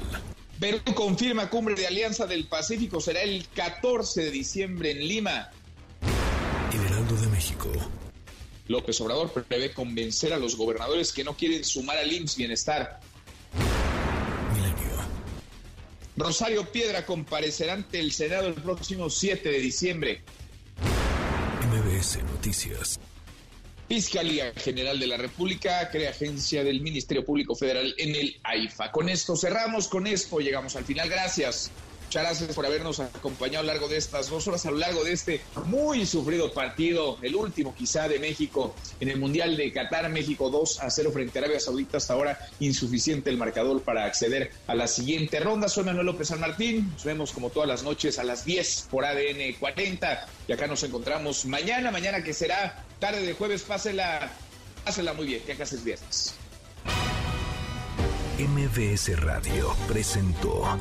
Perú 0.59 0.79
confirma 0.93 1.49
cumbre 1.49 1.75
de 1.75 1.87
Alianza 1.87 2.25
del 2.25 2.47
Pacífico. 2.47 2.99
Será 2.99 3.21
el 3.21 3.47
14 3.49 4.25
de 4.25 4.31
diciembre 4.31 4.91
en 4.91 5.07
Lima. 5.07 5.49
El 6.73 6.85
Heraldo 6.85 7.15
de 7.15 7.27
México. 7.27 7.71
López 8.67 8.99
Obrador 9.01 9.31
prevé 9.31 9.73
convencer 9.73 10.33
a 10.33 10.37
los 10.37 10.55
gobernadores 10.55 11.11
que 11.11 11.23
no 11.23 11.35
quieren 11.35 11.63
sumar 11.63 11.97
al 11.97 12.11
IMSS 12.11 12.37
Bienestar. 12.37 12.99
Rosario 16.22 16.65
Piedra 16.72 17.06
comparecerá 17.06 17.73
ante 17.73 17.99
el 17.99 18.11
Senado 18.11 18.48
el 18.48 18.53
próximo 18.53 19.10
7 19.10 19.49
de 19.49 19.60
diciembre. 19.60 20.22
MBS 21.72 22.23
Noticias. 22.23 22.99
Fiscalía 23.88 24.53
General 24.56 24.98
de 24.99 25.07
la 25.07 25.18
República 25.18 25.89
crea 25.91 26.11
agencia 26.11 26.64
del 26.64 26.81
Ministerio 26.81 27.26
Público 27.26 27.56
Federal 27.56 27.93
en 27.98 28.15
el 28.15 28.39
AIFA. 28.43 28.91
Con 28.91 29.10
esto 29.10 29.35
cerramos, 29.35 29.88
con 29.88 30.07
esto 30.07 30.39
llegamos 30.39 30.76
al 30.76 30.85
final. 30.85 31.10
Gracias. 31.10 31.72
Muchas 32.11 32.23
gracias 32.23 32.55
por 32.55 32.65
habernos 32.65 32.99
acompañado 32.99 33.59
a 33.59 33.67
lo 33.67 33.71
largo 33.71 33.88
de 33.88 33.95
estas 33.95 34.27
dos 34.27 34.45
horas, 34.45 34.65
a 34.65 34.71
lo 34.71 34.75
largo 34.75 35.01
de 35.05 35.13
este 35.13 35.39
muy 35.67 36.05
sufrido 36.05 36.51
partido, 36.51 37.17
el 37.21 37.38
último 37.38 37.73
quizá 37.73 38.09
de 38.09 38.19
México 38.19 38.75
en 38.99 39.07
el 39.07 39.17
Mundial 39.17 39.55
de 39.55 39.71
Qatar, 39.71 40.09
México 40.09 40.49
2 40.49 40.81
a 40.81 40.89
0 40.89 41.11
frente 41.13 41.39
a 41.39 41.43
Arabia 41.43 41.61
Saudita, 41.61 41.95
hasta 41.95 42.11
ahora 42.11 42.38
insuficiente 42.59 43.29
el 43.29 43.38
marcador 43.38 43.81
para 43.83 44.03
acceder 44.03 44.51
a 44.67 44.75
la 44.75 44.88
siguiente 44.88 45.39
ronda. 45.39 45.69
Soy 45.69 45.85
Manuel 45.85 46.07
López 46.07 46.27
San 46.27 46.41
Martín, 46.41 46.91
nos 46.91 47.05
vemos 47.05 47.31
como 47.31 47.49
todas 47.49 47.69
las 47.69 47.81
noches 47.83 48.19
a 48.19 48.25
las 48.25 48.43
10 48.43 48.88
por 48.91 49.05
ADN 49.05 49.53
40 49.57 50.27
y 50.49 50.51
acá 50.51 50.67
nos 50.67 50.83
encontramos 50.83 51.45
mañana, 51.45 51.91
mañana 51.91 52.21
que 52.21 52.33
será 52.33 52.83
tarde 52.99 53.21
de 53.21 53.31
jueves, 53.35 53.61
pásela, 53.61 54.29
pásela 54.83 55.13
muy 55.13 55.27
bien, 55.27 55.43
que 55.45 55.53
acá 55.53 55.63
es 55.63 55.81
viernes. 55.81 56.35
MBS 58.38 59.17
Radio 59.21 59.73
presentó 59.88 60.77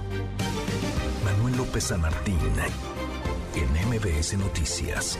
Manuel 1.25 1.57
López 1.57 1.85
San 1.85 2.01
Martín 2.01 2.39
en 3.55 3.89
MBS 3.89 4.35
Noticias. 4.39 5.19